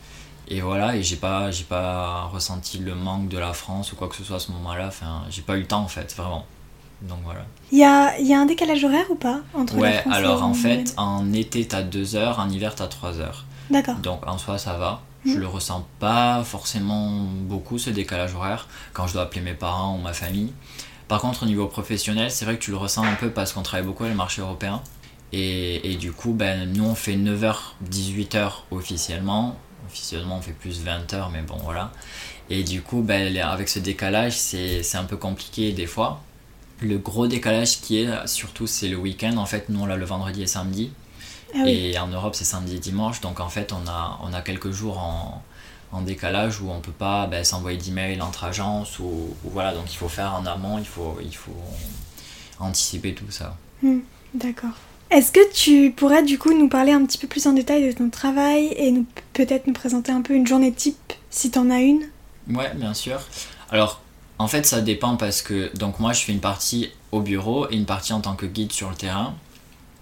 Et 0.47 0.61
voilà, 0.61 0.95
et 0.95 1.03
j'ai 1.03 1.17
pas, 1.17 1.51
j'ai 1.51 1.65
pas 1.65 2.23
ressenti 2.33 2.79
le 2.79 2.95
manque 2.95 3.27
de 3.27 3.37
la 3.37 3.53
France 3.53 3.91
ou 3.91 3.95
quoi 3.95 4.07
que 4.07 4.15
ce 4.15 4.23
soit 4.23 4.37
à 4.37 4.39
ce 4.39 4.51
moment-là. 4.53 4.87
Enfin, 4.87 5.23
j'ai 5.29 5.43
pas 5.43 5.57
eu 5.57 5.61
le 5.61 5.67
temps 5.67 5.81
en 5.81 5.87
fait, 5.87 6.15
vraiment. 6.15 6.45
Donc 7.01 7.19
voilà. 7.23 7.41
Il 7.71 7.77
y 7.77 7.83
a, 7.83 8.19
y 8.19 8.33
a, 8.33 8.39
un 8.39 8.45
décalage 8.45 8.83
horaire 8.83 9.05
ou 9.09 9.15
pas 9.15 9.41
entre 9.53 9.75
Ouais, 9.77 9.93
la 9.93 10.01
France 10.01 10.13
alors 10.15 10.43
en 10.43 10.53
fait, 10.53 10.93
en 10.97 11.31
été 11.33 11.67
t'as 11.67 11.83
2 11.83 12.15
heures, 12.15 12.39
en 12.39 12.49
hiver 12.49 12.75
t'as 12.75 12.87
3 12.87 13.19
heures. 13.19 13.45
D'accord. 13.69 13.95
Donc 13.97 14.25
en 14.27 14.37
soi 14.37 14.57
ça 14.57 14.73
va. 14.73 15.01
Je 15.25 15.37
le 15.37 15.47
ressens 15.47 15.85
pas 15.99 16.43
forcément 16.43 17.09
beaucoup 17.09 17.77
ce 17.77 17.89
décalage 17.89 18.33
horaire 18.35 18.67
quand 18.93 19.05
je 19.07 19.13
dois 19.13 19.23
appeler 19.23 19.41
mes 19.41 19.53
parents 19.53 19.97
ou 19.97 20.01
ma 20.01 20.13
famille. 20.13 20.53
Par 21.09 21.21
contre, 21.21 21.43
au 21.43 21.45
niveau 21.45 21.67
professionnel, 21.67 22.31
c'est 22.31 22.45
vrai 22.45 22.57
que 22.57 22.63
tu 22.63 22.71
le 22.71 22.77
ressens 22.77 23.03
un 23.03 23.15
peu 23.15 23.29
parce 23.29 23.51
qu'on 23.51 23.63
travaille 23.63 23.85
beaucoup 23.85 24.03
avec 24.03 24.13
le 24.13 24.17
marché 24.17 24.41
européen. 24.41 24.81
Et, 25.33 25.91
et 25.91 25.95
du 25.95 26.11
coup, 26.11 26.33
ben, 26.33 26.71
nous 26.71 26.85
on 26.85 26.95
fait 26.95 27.15
9h, 27.15 27.55
18h 27.91 28.51
officiellement. 28.71 29.57
Officiellement, 29.87 30.37
on 30.37 30.41
fait 30.41 30.53
plus 30.53 30.83
20h, 30.83 31.31
mais 31.33 31.41
bon, 31.41 31.57
voilà. 31.63 31.91
Et 32.49 32.63
du 32.63 32.81
coup, 32.81 33.01
ben, 33.01 33.35
avec 33.37 33.69
ce 33.69 33.79
décalage, 33.79 34.37
c'est 34.37 34.95
un 34.95 35.03
peu 35.03 35.17
compliqué 35.17 35.71
des 35.71 35.87
fois. 35.87 36.21
Le 36.81 36.97
gros 36.97 37.27
décalage 37.27 37.81
qui 37.81 37.99
est 37.99 38.27
surtout, 38.27 38.67
c'est 38.67 38.87
le 38.87 38.97
week-end. 38.97 39.35
En 39.37 39.45
fait, 39.45 39.69
nous 39.69 39.81
on 39.81 39.85
l'a 39.85 39.97
le 39.97 40.05
vendredi 40.05 40.43
et 40.43 40.47
samedi. 40.47 40.91
Ah 41.53 41.63
et 41.65 41.97
en 41.97 42.07
Europe, 42.07 42.35
c'est 42.35 42.45
samedi 42.45 42.75
et 42.75 42.79
dimanche. 42.79 43.21
Donc 43.21 43.39
en 43.39 43.49
fait, 43.49 43.73
on 43.73 43.87
a, 43.89 44.19
on 44.23 44.33
a 44.33 44.41
quelques 44.41 44.71
jours 44.71 44.97
en, 44.99 45.43
en 45.91 46.01
décalage 46.01 46.61
où 46.61 46.69
on 46.69 46.79
peut 46.79 46.91
pas 46.91 47.27
ben, 47.27 47.43
s'envoyer 47.43 47.77
d'email 47.77 48.21
entre 48.21 48.43
agences. 48.43 48.99
Ou, 48.99 49.35
voilà, 49.43 49.73
donc 49.73 49.91
il 49.91 49.97
faut 49.97 50.09
faire 50.09 50.35
en 50.35 50.45
amont, 50.45 50.77
il 50.77 50.87
faut, 50.87 51.17
il 51.21 51.35
faut 51.35 51.51
anticiper 52.59 53.13
tout 53.13 53.29
ça. 53.29 53.55
Hmm, 53.81 53.99
d'accord. 54.33 54.75
Est-ce 55.11 55.31
que 55.31 55.53
tu 55.53 55.91
pourrais 55.91 56.21
du 56.21 56.37
coup 56.37 56.53
nous 56.53 56.69
parler 56.69 56.91
un 56.91 57.03
petit 57.03 57.17
peu 57.17 57.27
plus 57.27 57.47
en 57.47 57.53
détail 57.53 57.87
de 57.87 57.91
ton 57.91 58.11
travail 58.11 58.65
et 58.77 58.93
peut-être 59.33 59.65
nous 59.65 59.73
présenter 59.73 60.11
un 60.11 60.21
peu 60.21 60.35
une 60.35 60.45
journée 60.45 60.71
type 60.71 61.13
si 61.31 61.49
tu 61.49 61.57
en 61.57 61.71
as 61.71 61.79
une? 61.79 62.03
Ouais, 62.47 62.71
bien 62.75 62.93
sûr. 62.93 63.19
Alors, 63.71 64.01
en 64.37 64.47
fait, 64.47 64.67
ça 64.67 64.81
dépend 64.81 65.17
parce 65.17 65.41
que 65.41 65.75
donc 65.75 65.99
moi 65.99 66.13
je 66.13 66.21
fais 66.21 66.31
une 66.31 66.41
partie 66.41 66.91
au 67.11 67.21
bureau 67.21 67.67
et 67.71 67.75
une 67.75 67.85
partie 67.85 68.13
en 68.13 68.21
tant 68.21 68.35
que 68.35 68.45
guide 68.45 68.71
sur 68.71 68.89
le 68.89 68.95
terrain. 68.95 69.33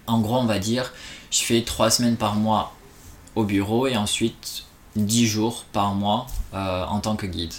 En 0.06 0.20
gros, 0.20 0.36
on 0.36 0.44
va 0.44 0.58
dire, 0.58 0.92
je 1.30 1.42
fais 1.42 1.62
3 1.62 1.90
semaines 1.90 2.16
par 2.16 2.34
mois 2.34 2.72
au 3.34 3.44
bureau 3.44 3.86
et 3.86 3.96
ensuite 3.96 4.64
10 4.96 5.26
jours 5.26 5.64
par 5.72 5.94
mois 5.94 6.26
euh, 6.54 6.84
en 6.84 7.00
tant 7.00 7.16
que 7.16 7.26
guide. 7.26 7.52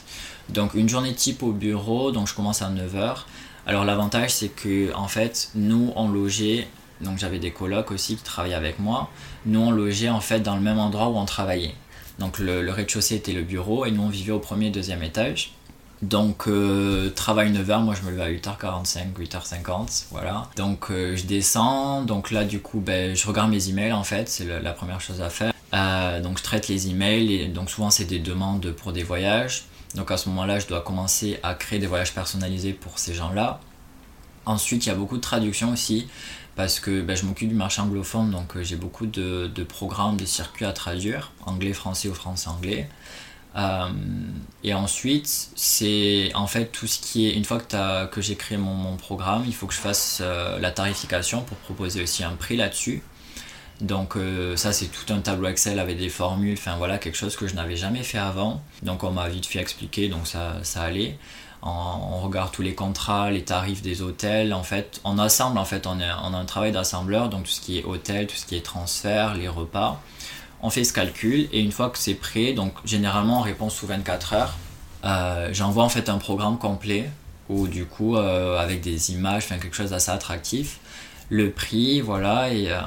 Donc 0.50 0.74
une 0.74 0.90
journée 0.90 1.14
type 1.14 1.44
au 1.44 1.52
bureau, 1.52 2.12
donc 2.12 2.28
je 2.28 2.34
commence 2.34 2.62
à 2.62 2.70
9h. 2.70 3.18
Alors 3.66 3.86
l'avantage 3.86 4.32
c'est 4.32 4.50
que 4.50 4.94
en 4.96 5.08
fait 5.08 5.52
nous 5.56 5.94
on 5.96 6.10
logeait, 6.10 6.68
donc 7.02 7.20
j'avais 7.20 7.40
des 7.40 7.52
colocs 7.52 7.92
aussi 7.92 8.16
qui 8.16 8.24
travaillaient 8.24 8.56
avec 8.56 8.80
moi, 8.80 9.10
nous 9.46 9.60
on 9.60 9.72
logeait 9.72 10.10
en 10.10 10.22
fait 10.22 10.40
dans 10.40 10.56
le 10.56 10.62
même 10.62 10.80
endroit 10.80 11.10
où 11.10 11.18
on 11.18 11.26
travaillait. 11.26 11.76
Donc 12.18 12.40
le, 12.40 12.62
le 12.62 12.72
rez-de-chaussée 12.72 13.16
était 13.16 13.32
le 13.32 13.44
bureau 13.44 13.86
et 13.86 13.92
nous 13.92 14.02
on 14.02 14.10
vivait 14.10 14.34
au 14.34 14.40
premier 14.40 14.68
et 14.68 14.72
deuxième 14.72 15.04
étage. 15.04 15.54
Donc, 16.02 16.48
euh, 16.48 17.10
travail 17.10 17.52
9h, 17.52 17.84
moi 17.84 17.94
je 17.94 18.10
me 18.10 18.16
lève 18.16 18.22
à 18.22 18.30
8h45, 18.30 19.14
8h50, 19.20 20.06
voilà. 20.12 20.48
Donc, 20.56 20.92
euh, 20.92 21.18
je 21.18 21.26
descends, 21.26 22.04
donc 22.04 22.32
là, 22.32 22.46
du 22.46 22.62
coup, 22.62 22.80
ben, 22.80 23.16
je 23.16 23.28
regarde 23.28 23.52
mes 23.52 23.70
emails 23.70 23.92
en 23.92 24.06
fait, 24.06 24.30
c'est 24.30 24.46
la, 24.46 24.72
première 24.72 25.02
chose 25.02 25.22
à 25.22 25.30
faire. 25.30 25.52
Euh, 25.74 26.22
donc, 26.22 26.38
je 26.38 26.44
traite 26.44 26.70
les 26.70 26.90
emails, 26.90 27.34
et 27.34 27.48
donc 27.48 27.70
souvent 27.70 27.90
c'est 27.90 28.06
des 28.06 28.20
demandes 28.20 28.72
pour 28.72 28.94
des 28.94 29.04
voyages. 29.04 29.66
Donc, 29.96 30.10
à 30.12 30.18
ce 30.18 30.30
moment-là, 30.30 30.60
je 30.60 30.68
dois 30.68 30.82
commencer 30.82 31.40
à 31.44 31.54
créer 31.54 31.80
des 31.80 31.88
voyages 31.88 32.14
personnalisés 32.14 32.74
pour 32.74 32.98
ces 32.98 33.14
gens-là. 33.14 33.60
Ensuite, 34.46 34.86
il 34.86 34.90
y 34.90 34.92
a 34.92 34.96
beaucoup 34.96 35.18
de 35.18 35.22
traductions 35.22 35.74
aussi, 35.74 36.08
parce 36.56 36.80
que 36.80 37.02
ben, 37.02 37.18
je 37.18 37.26
m'occupe 37.26 37.50
du 37.50 37.56
marché 37.56 37.82
anglophone, 37.82 38.32
donc 38.32 38.58
j'ai 38.62 38.78
beaucoup 38.78 39.06
de, 39.06 39.64
programmes, 39.68 40.16
de 40.16 40.26
circuits 40.26 40.66
à 40.66 40.72
traduire, 40.72 41.34
anglais, 41.46 41.74
français 41.74 42.08
ou 42.08 42.14
français-anglais. 42.14 42.88
Euh, 43.56 43.90
et 44.64 44.74
ensuite, 44.74 45.50
c'est 45.56 46.32
en 46.36 46.48
fait 46.48 46.66
tout 46.66 46.88
ce 46.88 47.00
qui 47.00 47.28
est, 47.28 47.34
une 47.34 47.46
fois 47.46 47.60
que, 47.60 48.22
j'ai 48.22 48.36
créé 48.36 48.58
mon, 48.58 48.96
programme, 48.98 49.44
il 49.48 49.54
faut 49.54 49.68
que 49.68 49.74
je 49.74 49.80
fasse 49.80 50.20
euh, 50.22 50.60
la 50.60 50.72
tarification 50.72 51.42
pour 51.42 51.58
proposer 51.58 52.04
aussi 52.04 52.24
un 52.24 52.34
prix 52.34 52.58
là-dessus. 52.58 53.02
Donc 53.82 54.18
euh, 54.18 54.58
ça 54.58 54.74
c'est 54.74 54.88
tout 54.88 55.14
un 55.14 55.20
tableau 55.20 55.48
Excel 55.48 55.80
avec 55.80 55.98
des 55.98 56.10
formules, 56.10 56.58
enfin 56.58 56.76
voilà 56.76 56.98
quelque 56.98 57.16
chose 57.16 57.38
que 57.38 57.48
je 57.48 57.56
n'avais 57.56 57.78
jamais 57.78 58.04
fait 58.04 58.18
avant. 58.18 58.62
Donc 58.84 59.04
on 59.06 59.12
m'a 59.12 59.30
vite 59.30 59.46
fait 59.46 59.60
expliquer, 59.60 60.10
donc 60.10 60.28
ça, 60.28 60.60
allait. 60.76 61.18
On, 61.62 62.20
regarde 62.22 62.52
tous 62.52 62.62
les 62.62 62.76
contrats, 62.76 63.32
les 63.32 63.44
tarifs 63.44 63.82
des 63.82 64.02
hôtels. 64.02 64.54
En 64.54 64.64
fait, 64.64 65.00
on 65.06 65.18
assemble 65.18 65.58
en 65.58 65.66
fait, 65.66 65.88
on, 65.88 65.98
on 65.98 66.34
a 66.34 66.38
un 66.38 66.46
travail 66.46 66.74
d'assembleur, 66.74 67.30
donc 67.30 67.44
tout 67.46 67.52
ce 67.52 67.62
qui 67.62 67.80
est 67.80 67.84
hôtel, 67.86 68.28
tout 68.28 68.36
ce 68.36 68.46
qui 68.46 68.56
est 68.56 68.66
transfert, 68.66 69.36
les 69.36 69.48
repas 69.48 70.02
on 70.62 70.70
fait 70.70 70.84
ce 70.84 70.94
calcul 70.94 71.48
et 71.52 71.62
une 71.62 71.72
fois 71.72 71.90
que 71.90 71.98
c'est 71.98 72.16
prêt, 72.16 72.54
donc 72.54 72.74
généralement 72.86 73.40
on 73.40 73.42
répond 73.42 73.70
sous 73.70 73.88
24 73.88 74.34
heures, 74.34 74.58
euh, 75.06 75.50
j'envoie 75.54 75.84
en 75.84 75.90
fait 75.90 76.10
un 76.10 76.18
programme 76.18 76.58
complet 76.58 77.10
ou 77.48 77.68
du 77.68 77.86
coup 77.86 78.18
euh, 78.18 78.60
avec 78.60 78.82
des 78.82 79.12
images, 79.12 79.44
enfin 79.46 79.58
quelque 79.58 79.76
chose 79.76 79.92
d'assez 79.92 80.12
attractif, 80.12 80.80
le 81.30 81.52
prix, 81.52 82.02
voilà, 82.02 82.52
et, 82.52 82.72
euh, 82.72 82.80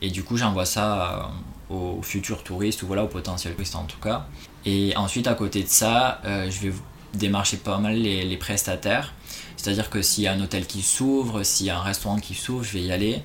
et 0.00 0.10
du 0.10 0.22
coup 0.24 0.36
j'envoie 0.36 0.66
ça 0.66 1.30
aux 1.70 2.00
futurs 2.02 2.42
touristes 2.42 2.82
ou 2.82 2.86
voilà 2.86 3.04
aux 3.04 3.08
potentiels 3.08 3.54
touristes 3.54 3.76
en 3.76 3.84
tout 3.84 4.00
cas. 4.00 4.26
Et 4.64 4.96
ensuite 4.96 5.26
à 5.26 5.34
côté 5.34 5.62
de 5.62 5.68
ça, 5.68 6.20
je 6.24 6.68
vais 6.68 6.74
démarcher 7.12 7.58
pas 7.58 7.78
mal 7.78 7.94
les, 7.94 8.24
les 8.24 8.36
prestataires, 8.36 9.12
c'est-à-dire 9.56 9.90
que 9.90 10.02
s'il 10.02 10.24
y 10.24 10.26
a 10.26 10.32
un 10.32 10.40
hôtel 10.40 10.66
qui 10.66 10.82
s'ouvre, 10.82 11.42
s'il 11.42 11.66
y 11.66 11.70
a 11.70 11.78
un 11.78 11.82
restaurant 11.82 12.18
qui 12.18 12.34
s'ouvre, 12.34 12.64
je 12.64 12.72
vais 12.72 12.82
y 12.82 12.92
aller. 12.92 13.22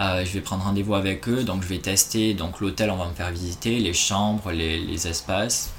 Euh, 0.00 0.24
je 0.24 0.32
vais 0.32 0.40
prendre 0.40 0.62
rendez-vous 0.62 0.94
avec 0.94 1.28
eux, 1.28 1.42
donc 1.42 1.62
je 1.62 1.68
vais 1.68 1.78
tester. 1.78 2.34
Donc 2.34 2.60
l'hôtel, 2.60 2.90
on 2.90 2.96
va 2.96 3.08
me 3.08 3.14
faire 3.14 3.30
visiter, 3.30 3.78
les 3.78 3.92
chambres, 3.92 4.52
les, 4.52 5.06
espaces. 5.06 5.70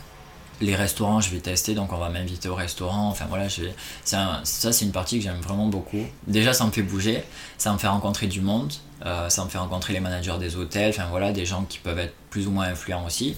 les 0.62 0.76
restaurants, 0.76 1.22
je 1.22 1.30
vais 1.30 1.40
tester, 1.40 1.74
donc 1.74 1.94
on 1.94 1.98
va 1.98 2.10
m'inviter 2.10 2.50
au 2.50 2.56
restaurant. 2.56 3.08
Enfin 3.10 3.26
voilà, 3.30 3.48
je 3.48 3.64
ça, 4.04 4.42
c'est 4.44 4.84
une 4.84 4.92
partie 4.92 5.18
que 5.20 5.24
j'aime 5.24 5.40
vraiment 5.40 5.68
beaucoup. 5.68 6.06
Déjà, 6.28 6.54
ça 6.54 6.66
me 6.66 6.72
fait 6.72 6.82
bouger, 6.82 7.24
ça 7.58 7.72
me 7.72 7.78
fait 7.78 7.88
rencontrer 7.88 8.28
du 8.28 8.42
monde, 8.42 8.74
euh, 9.06 9.30
ça 9.30 9.46
me 9.46 9.50
fait 9.50 9.58
rencontrer 9.58 9.94
les 9.94 10.02
managers 10.02 10.38
des 10.38 10.58
hôtels, 10.58 10.90
enfin 10.90 11.08
voilà, 11.10 11.32
des 11.32 11.46
gens 11.46 11.64
qui 11.64 11.80
peuvent 11.80 12.00
être 12.00 12.14
plus 12.30 12.48
ou 12.48 12.52
moins 12.52 12.66
influents 12.68 13.06
aussi. 13.06 13.38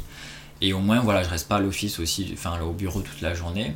Et 0.62 0.74
au 0.74 0.80
moins, 0.80 1.00
voilà, 1.00 1.24
je 1.24 1.30
reste 1.30 1.48
pas 1.48 1.58
à 1.58 1.60
l'office 1.60 2.00
aussi, 2.00 2.32
enfin 2.34 2.60
au 2.62 2.72
bureau 2.72 3.02
toute 3.02 3.22
la 3.22 3.34
journée. 3.34 3.76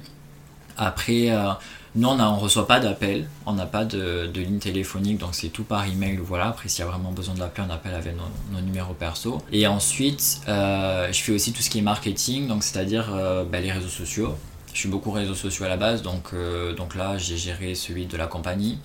Après, 0.78 1.30
euh, 1.30 1.52
nous, 1.96 2.10
on 2.10 2.16
ne 2.18 2.40
reçoit 2.40 2.68
pas 2.68 2.82
d'appel, 2.82 3.30
on 3.46 3.54
n'a 3.54 3.66
pas 3.66 3.86
de, 3.86 4.30
ligne 4.36 4.60
téléphonique, 4.60 5.18
donc 5.18 5.34
c'est 5.34 5.48
tout 5.48 5.64
par 5.64 5.88
email. 5.88 6.18
Voilà. 6.18 6.48
Après, 6.48 6.68
s'il 6.68 6.84
y 6.84 6.88
a 6.88 6.92
vraiment 6.92 7.12
besoin 7.12 7.36
d'appeler, 7.36 7.66
on 7.70 7.74
appelle 7.74 7.94
avec 7.94 8.16
nos, 8.52 8.60
numéros 8.60 8.94
perso. 8.94 9.42
Et 9.54 9.66
ensuite, 9.66 10.42
euh, 10.50 11.08
je 11.14 11.22
fais 11.22 11.32
aussi 11.32 11.54
tout 11.54 11.62
ce 11.62 11.70
qui 11.70 11.80
est 11.80 11.82
marketing, 11.82 12.48
donc 12.48 12.64
c'est-à-dire 12.64 13.16
euh, 13.16 13.46
ben, 13.46 13.64
les 13.64 13.72
réseaux 13.72 13.88
sociaux. 13.88 14.36
Je 14.74 14.80
suis 14.80 14.90
beaucoup 14.90 15.10
réseaux 15.10 15.36
sociaux 15.36 15.64
à 15.64 15.70
la 15.70 15.78
base, 15.78 16.02
donc, 16.02 16.32
euh, 16.34 16.74
donc 16.74 16.96
là, 16.96 17.18
j'ai 17.18 17.38
géré 17.38 17.76
celui 17.76 18.08
de 18.08 18.18
la 18.18 18.28
compagnie. 18.28 18.78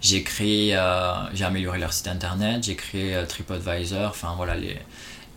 J'ai 0.00 0.22
créé, 0.22 0.78
j'ai 1.32 1.44
amélioré 1.44 1.78
leur 1.78 1.92
site 1.92 2.08
internet, 2.08 2.62
j'ai 2.62 2.76
créé 2.76 3.16
TripAdvisor, 3.26 4.10
enfin 4.10 4.34
voilà, 4.36 4.54
les, 4.54 4.76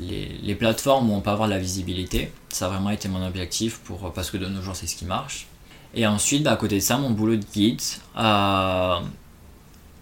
les, 0.02 0.28
les, 0.44 0.56
plateformes 0.56 1.10
où 1.10 1.16
on 1.16 1.22
peut 1.22 1.30
avoir 1.30 1.48
de 1.48 1.54
la 1.54 1.60
visibilité. 1.60 2.34
Ça 2.50 2.66
a 2.66 2.70
vraiment 2.70 2.90
été 2.90 3.08
mon 3.08 3.26
objectif 3.26 3.80
pour, 3.80 4.12
parce 4.12 4.30
que 4.30 4.36
de 4.36 4.46
nos 4.46 4.62
jours, 4.62 4.76
c'est 4.76 4.88
ce 4.88 4.98
qui 4.98 5.06
marche. 5.06 5.48
Et 5.98 6.06
ensuite, 6.06 6.44
bah, 6.44 6.52
à 6.52 6.58
côté 6.58 6.76
de 6.76 6.80
ça, 6.82 6.98
mon 7.00 7.10
boulot 7.10 7.38
de 7.38 7.46
guide, 7.54 7.82
euh, 8.18 9.00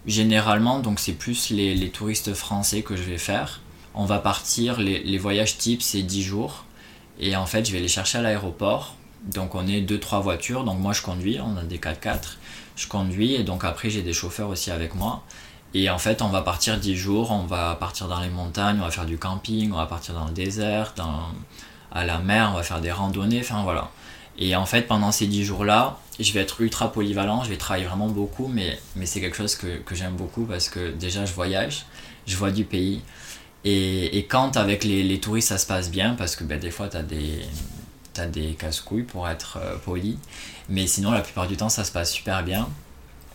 généralement, 0.06 0.78
donc 0.78 1.00
c'est 1.00 1.14
plus 1.14 1.48
les, 1.50 1.88
touristes 1.88 2.34
français 2.34 2.82
que 2.82 2.94
je 2.96 3.02
vais 3.02 3.16
faire. 3.16 3.62
On 3.94 4.04
va 4.04 4.18
partir, 4.18 4.78
les, 4.78 5.18
voyages 5.18 5.56
type, 5.56 5.80
c'est 5.80 6.02
10 6.02 6.22
jours. 6.22 6.64
Et 7.18 7.34
en 7.34 7.46
fait, 7.46 7.66
je 7.66 7.72
vais 7.72 7.80
les 7.80 7.88
chercher 7.88 8.18
à 8.18 8.22
l'aéroport. 8.22 8.94
Donc 9.24 9.54
on 9.54 9.66
est 9.66 9.80
2-3 9.80 10.20
voitures. 10.20 10.64
Donc 10.64 10.78
moi, 10.78 10.92
je 10.92 11.00
conduis, 11.00 11.38
on 11.40 11.56
a 11.56 11.62
des 11.62 11.78
4x4. 11.78 12.36
Je 12.76 12.86
conduis 12.88 13.34
et 13.34 13.42
donc 13.42 13.64
après, 13.64 13.88
j'ai 13.88 14.02
des 14.02 14.12
chauffeurs 14.12 14.50
aussi 14.50 14.70
avec 14.70 14.94
moi. 14.94 15.24
Et 15.72 15.88
en 15.88 15.98
fait, 15.98 16.20
on 16.20 16.28
va 16.28 16.42
partir 16.42 16.78
10 16.78 16.94
jours, 16.94 17.32
on 17.32 17.46
va 17.46 17.74
partir 17.74 18.06
dans 18.06 18.20
les 18.20 18.28
montagnes, 18.28 18.76
on 18.80 18.84
va 18.84 18.90
faire 18.90 19.06
du 19.06 19.16
camping, 19.16 19.72
on 19.72 19.76
va 19.76 19.86
partir 19.86 20.12
dans 20.12 20.26
le 20.26 20.32
désert, 20.32 20.92
dans, 20.94 21.30
à 21.90 22.04
la 22.04 22.18
mer, 22.18 22.50
on 22.52 22.56
va 22.56 22.62
faire 22.62 22.82
des 22.82 22.92
randonnées, 22.92 23.40
enfin 23.40 23.62
voilà. 23.62 23.90
Et 24.38 24.54
en 24.56 24.66
fait, 24.66 24.82
pendant 24.82 25.12
ces 25.12 25.26
10 25.26 25.44
jours-là, 25.44 25.98
je 26.18 26.32
vais 26.32 26.40
être 26.40 26.60
ultra 26.60 26.92
polyvalent, 26.92 27.44
je 27.44 27.50
vais 27.50 27.56
travailler 27.56 27.86
vraiment 27.86 28.08
beaucoup, 28.08 28.48
mais, 28.48 28.78
mais 28.94 29.06
c'est 29.06 29.20
quelque 29.20 29.36
chose 29.36 29.54
que, 29.54 29.78
que 29.78 29.94
j'aime 29.94 30.14
beaucoup 30.14 30.44
parce 30.44 30.68
que 30.68 30.90
déjà, 30.90 31.24
je 31.24 31.32
voyage, 31.32 31.86
je 32.26 32.36
vois 32.36 32.50
du 32.50 32.64
pays. 32.64 33.02
Et, 33.64 34.18
et 34.18 34.24
quand 34.26 34.56
avec 34.56 34.84
les, 34.84 35.02
les, 35.02 35.20
touristes, 35.20 35.48
ça 35.48 35.58
se 35.58 35.66
passe 35.66 35.90
bien, 35.90 36.14
parce 36.14 36.36
que 36.36 36.44
ben, 36.44 36.58
des 36.58 36.70
fois, 36.70 36.88
tu 36.88 36.96
as 36.96 37.02
des, 37.02 37.42
des 38.30 38.54
casse-couilles 38.54 39.02
pour 39.02 39.28
être 39.28 39.58
euh, 39.60 39.76
poli, 39.78 40.18
mais 40.68 40.86
sinon, 40.86 41.10
la 41.10 41.20
plupart 41.20 41.46
du 41.46 41.56
temps, 41.56 41.68
ça 41.68 41.84
se 41.84 41.92
passe 41.92 42.12
super 42.12 42.42
bien. 42.44 42.68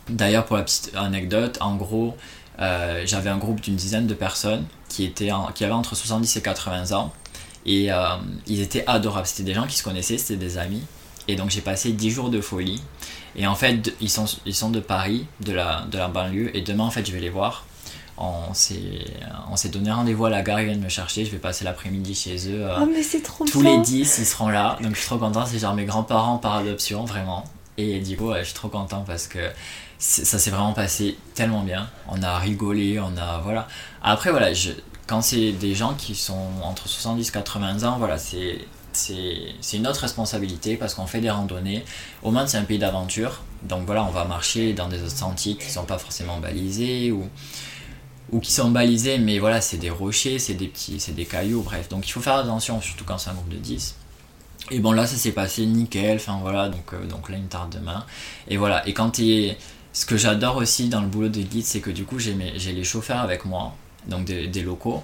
D'ailleurs, 0.09 0.45
pour 0.45 0.57
la 0.57 0.63
petite 0.63 0.95
anecdote, 0.95 1.57
en 1.61 1.75
gros, 1.75 2.15
euh, 2.59 3.03
j'avais 3.05 3.29
un 3.29 3.37
groupe 3.37 3.61
d'une 3.61 3.75
dizaine 3.75 4.07
de 4.07 4.13
personnes 4.13 4.65
qui, 4.89 5.03
étaient 5.03 5.31
qui 5.55 5.63
avaient 5.63 5.73
entre 5.73 5.95
70 5.95 6.37
et 6.37 6.41
80 6.41 6.91
ans 6.91 7.13
et 7.65 7.91
euh, 7.91 7.97
ils 8.47 8.61
étaient 8.61 8.83
adorables. 8.87 9.27
C'était 9.27 9.43
des 9.43 9.53
gens 9.53 9.67
qui 9.67 9.77
se 9.77 9.83
connaissaient, 9.83 10.17
c'était 10.17 10.37
des 10.37 10.57
amis. 10.57 10.83
Et 11.27 11.35
donc 11.35 11.49
j'ai 11.49 11.61
passé 11.61 11.91
10 11.91 12.09
jours 12.09 12.29
de 12.29 12.41
folie. 12.41 12.81
Et 13.35 13.47
en 13.47 13.55
fait, 13.55 13.93
ils 14.01 14.09
sont, 14.09 14.25
ils 14.45 14.55
sont 14.55 14.69
de 14.69 14.79
Paris, 14.79 15.25
de 15.39 15.53
la, 15.53 15.85
de 15.89 15.97
la 15.97 16.07
banlieue. 16.07 16.55
Et 16.55 16.61
demain, 16.61 16.83
en 16.83 16.91
fait, 16.91 17.05
je 17.05 17.11
vais 17.11 17.21
les 17.21 17.29
voir. 17.29 17.65
On 18.17 18.53
s'est 18.53 19.69
donné 19.69 19.91
rendez-vous 19.91 20.25
à 20.25 20.29
la 20.29 20.43
gare, 20.43 20.61
ils 20.61 20.65
viennent 20.65 20.83
me 20.83 20.89
chercher. 20.89 21.25
Je 21.25 21.31
vais 21.31 21.37
passer 21.37 21.65
l'après-midi 21.65 22.13
chez 22.13 22.35
eux. 22.49 22.65
Euh, 22.67 22.77
oh, 22.81 22.87
mais 22.93 23.01
c'est 23.01 23.21
trop 23.21 23.45
Tous 23.45 23.61
les 23.61 23.79
10, 23.79 24.17
ils 24.19 24.25
seront 24.25 24.49
là. 24.49 24.77
Donc 24.81 24.93
je 24.93 24.99
suis 24.99 25.07
trop 25.07 25.17
content. 25.17 25.45
C'est 25.45 25.59
genre 25.59 25.73
mes 25.73 25.85
grands-parents 25.85 26.37
par 26.37 26.55
adoption, 26.57 27.05
vraiment. 27.05 27.45
Et 27.77 27.99
du 27.99 28.17
coup, 28.17 28.31
je 28.37 28.43
suis 28.43 28.53
trop 28.53 28.67
content 28.67 29.03
parce 29.07 29.27
que 29.27 29.39
ça 29.97 30.37
s'est 30.39 30.51
vraiment 30.51 30.73
passé 30.73 31.17
tellement 31.33 31.61
bien. 31.61 31.89
On 32.09 32.21
a 32.21 32.37
rigolé, 32.37 32.99
on 32.99 33.17
a. 33.17 33.39
Voilà. 33.39 33.67
Après, 34.03 34.29
voilà, 34.29 34.53
je, 34.53 34.71
quand 35.11 35.21
c'est 35.21 35.51
des 35.51 35.75
gens 35.75 35.93
qui 35.93 36.15
sont 36.15 36.47
entre 36.63 36.87
70 36.87 37.27
et 37.27 37.31
80 37.33 37.83
ans, 37.83 37.97
voilà, 37.97 38.17
c'est 38.17 38.65
une 39.73 39.85
autre 39.85 39.99
responsabilité 39.99 40.77
parce 40.77 40.93
qu'on 40.93 41.05
fait 41.05 41.19
des 41.19 41.29
randonnées. 41.29 41.83
Au 42.23 42.31
moins, 42.31 42.47
c'est 42.47 42.55
un 42.55 42.63
pays 42.63 42.79
d'aventure. 42.79 43.41
Donc 43.63 43.85
voilà, 43.85 44.05
on 44.05 44.11
va 44.11 44.23
marcher 44.23 44.71
dans 44.71 44.87
des 44.87 45.09
sentiers 45.09 45.57
qui 45.57 45.65
ne 45.65 45.71
sont 45.71 45.83
pas 45.83 45.97
forcément 45.97 46.37
balisés 46.39 47.11
ou, 47.11 47.27
ou 48.31 48.39
qui 48.39 48.53
sont 48.53 48.71
balisés, 48.71 49.17
mais 49.17 49.37
voilà, 49.37 49.59
c'est 49.59 49.75
des 49.75 49.89
rochers, 49.89 50.39
c'est 50.39 50.53
des 50.53 50.67
petits, 50.67 51.01
c'est 51.01 51.11
des 51.11 51.25
cailloux, 51.25 51.61
bref. 51.61 51.89
Donc 51.89 52.07
il 52.07 52.11
faut 52.13 52.21
faire 52.21 52.37
attention, 52.37 52.79
surtout 52.79 53.03
quand 53.03 53.17
c'est 53.17 53.31
un 53.31 53.33
groupe 53.33 53.49
de 53.49 53.57
10. 53.57 53.95
Et 54.69 54.79
bon, 54.79 54.93
là, 54.93 55.07
ça 55.07 55.17
s'est 55.17 55.33
passé 55.33 55.65
nickel. 55.65 56.15
Enfin 56.15 56.39
voilà, 56.41 56.69
donc, 56.69 56.93
euh, 56.93 57.05
donc 57.05 57.29
là, 57.29 57.35
une 57.35 57.49
tarde 57.49 57.75
demain. 57.75 58.05
Et 58.47 58.55
voilà, 58.55 58.87
et 58.87 58.93
quand 58.93 59.19
es... 59.19 59.57
Ce 59.93 60.05
que 60.05 60.15
j'adore 60.15 60.55
aussi 60.55 60.87
dans 60.87 61.01
le 61.01 61.07
boulot 61.07 61.27
de 61.27 61.41
guide, 61.41 61.65
c'est 61.65 61.81
que 61.81 61.89
du 61.89 62.05
coup, 62.05 62.17
j'ai 62.17 62.33
les 62.33 62.83
chauffeurs 62.85 63.19
avec 63.19 63.43
moi 63.43 63.75
donc 64.07 64.25
des, 64.25 64.61
locaux. 64.63 65.03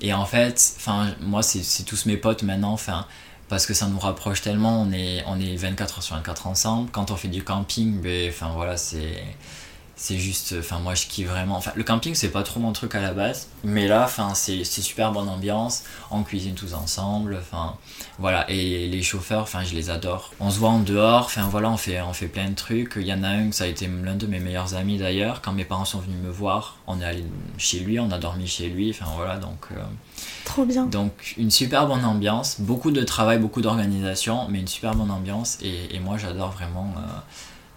Et 0.00 0.12
en 0.12 0.26
fait, 0.26 0.74
enfin, 0.76 1.14
moi, 1.20 1.42
c'est 1.42 1.84
tous 1.84 2.06
mes 2.06 2.16
potes 2.16 2.42
maintenant, 2.42 2.72
enfin, 2.72 3.06
parce 3.48 3.66
que 3.66 3.74
ça 3.74 3.86
nous 3.86 3.98
rapproche 3.98 4.42
tellement, 4.42 4.82
on 4.82 4.92
est, 4.92 5.22
on 5.26 5.40
est 5.40 5.56
24 5.56 5.98
heures 5.98 6.02
sur 6.02 6.16
24 6.16 6.46
ensemble. 6.46 6.90
Quand 6.90 7.10
on 7.10 7.16
fait 7.16 7.28
du 7.28 7.42
camping, 7.42 8.00
ben, 8.00 8.28
enfin, 8.28 8.50
voilà, 8.54 8.76
c'est 8.76 9.22
c'est 10.04 10.18
juste 10.18 10.54
enfin 10.58 10.80
moi 10.80 10.94
je 10.94 11.06
kiffe 11.06 11.28
vraiment. 11.28 11.56
Enfin 11.56 11.72
le 11.74 11.82
camping 11.82 12.14
c'est 12.14 12.28
pas 12.28 12.42
trop 12.42 12.60
mon 12.60 12.72
truc 12.72 12.94
à 12.94 13.00
la 13.00 13.14
base 13.14 13.48
mais 13.64 13.88
là 13.88 14.04
enfin 14.04 14.34
c'est 14.34 14.62
super 14.64 15.12
bonne 15.12 15.30
ambiance. 15.30 15.84
On 16.10 16.22
cuisine 16.24 16.54
tous 16.54 16.74
ensemble 16.74 17.38
enfin 17.40 17.76
voilà. 18.18 18.44
Et 18.50 18.86
les 18.86 19.02
chauffeurs 19.02 19.44
enfin 19.44 19.64
je 19.64 19.74
les 19.74 19.88
adore. 19.88 20.34
On 20.40 20.50
se 20.50 20.58
voit 20.58 20.68
en 20.68 20.80
dehors 20.80 21.24
enfin 21.24 21.48
voilà 21.50 21.70
on 21.70 21.78
fait 21.78 22.02
on 22.02 22.12
fait 22.12 22.26
plein 22.28 22.50
de 22.50 22.54
trucs. 22.54 22.92
Il 22.96 23.06
y 23.06 23.14
en 23.14 23.22
a 23.22 23.28
un 23.28 23.50
ça 23.50 23.64
a 23.64 23.66
été 23.66 23.88
l'un 23.88 24.16
de 24.16 24.26
mes 24.26 24.40
meilleurs 24.40 24.74
amis 24.74 24.98
d'ailleurs. 24.98 25.40
Quand 25.40 25.54
mes 25.54 25.64
parents 25.64 25.86
sont 25.86 26.00
venus 26.00 26.18
me 26.22 26.30
voir 26.30 26.76
on 26.86 27.00
est 27.00 27.04
allé 27.06 27.24
chez 27.56 27.80
lui 27.80 27.98
on 27.98 28.10
a 28.10 28.18
dormi 28.18 28.46
chez 28.46 28.68
lui 28.68 28.90
enfin 28.90 29.06
voilà 29.16 29.38
donc 29.38 29.68
euh, 29.72 29.82
trop 30.44 30.66
bien. 30.66 30.84
donc 30.84 31.32
une 31.38 31.50
super 31.50 31.86
bonne 31.86 32.04
ambiance. 32.04 32.60
Beaucoup 32.60 32.90
de 32.90 33.04
travail 33.04 33.38
beaucoup 33.38 33.62
d'organisation 33.62 34.48
mais 34.50 34.58
une 34.60 34.68
super 34.68 34.94
bonne 34.94 35.10
ambiance. 35.10 35.56
Et, 35.62 35.96
et 35.96 35.98
moi 35.98 36.18
j'adore 36.18 36.50
vraiment 36.50 36.92
euh, 36.98 37.00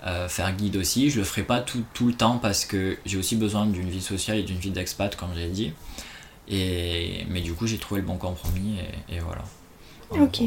euh, 0.06 0.30
faire 0.30 0.56
guide 0.56 0.76
aussi. 0.76 1.10
Je 1.10 1.20
le 1.20 1.26
ferai 1.26 1.44
pas 1.44 1.60
tout, 1.60 1.84
tout 1.94 2.08
le 2.08 2.14
temps 2.14 2.38
parce 2.38 2.66
que 2.66 2.98
j'ai 3.06 3.18
aussi 3.18 3.36
besoin 3.36 3.66
d'une 3.66 3.90
vie 3.90 4.02
sociale 4.02 4.38
et 4.38 4.44
d'une 4.44 4.58
vie 4.58 4.72
d'expat, 4.72 5.16
comme 5.16 5.30
j'ai 5.36 5.50
dit. 5.50 5.74
Et, 6.50 7.26
mais 7.30 7.42
du 7.42 7.54
coup, 7.54 7.68
j'ai 7.68 7.78
trouvé 7.78 8.02
le 8.02 8.08
bon 8.08 8.18
compromis 8.18 8.78
et, 9.10 9.20
voilà. 9.20 9.44
ok. 10.12 10.44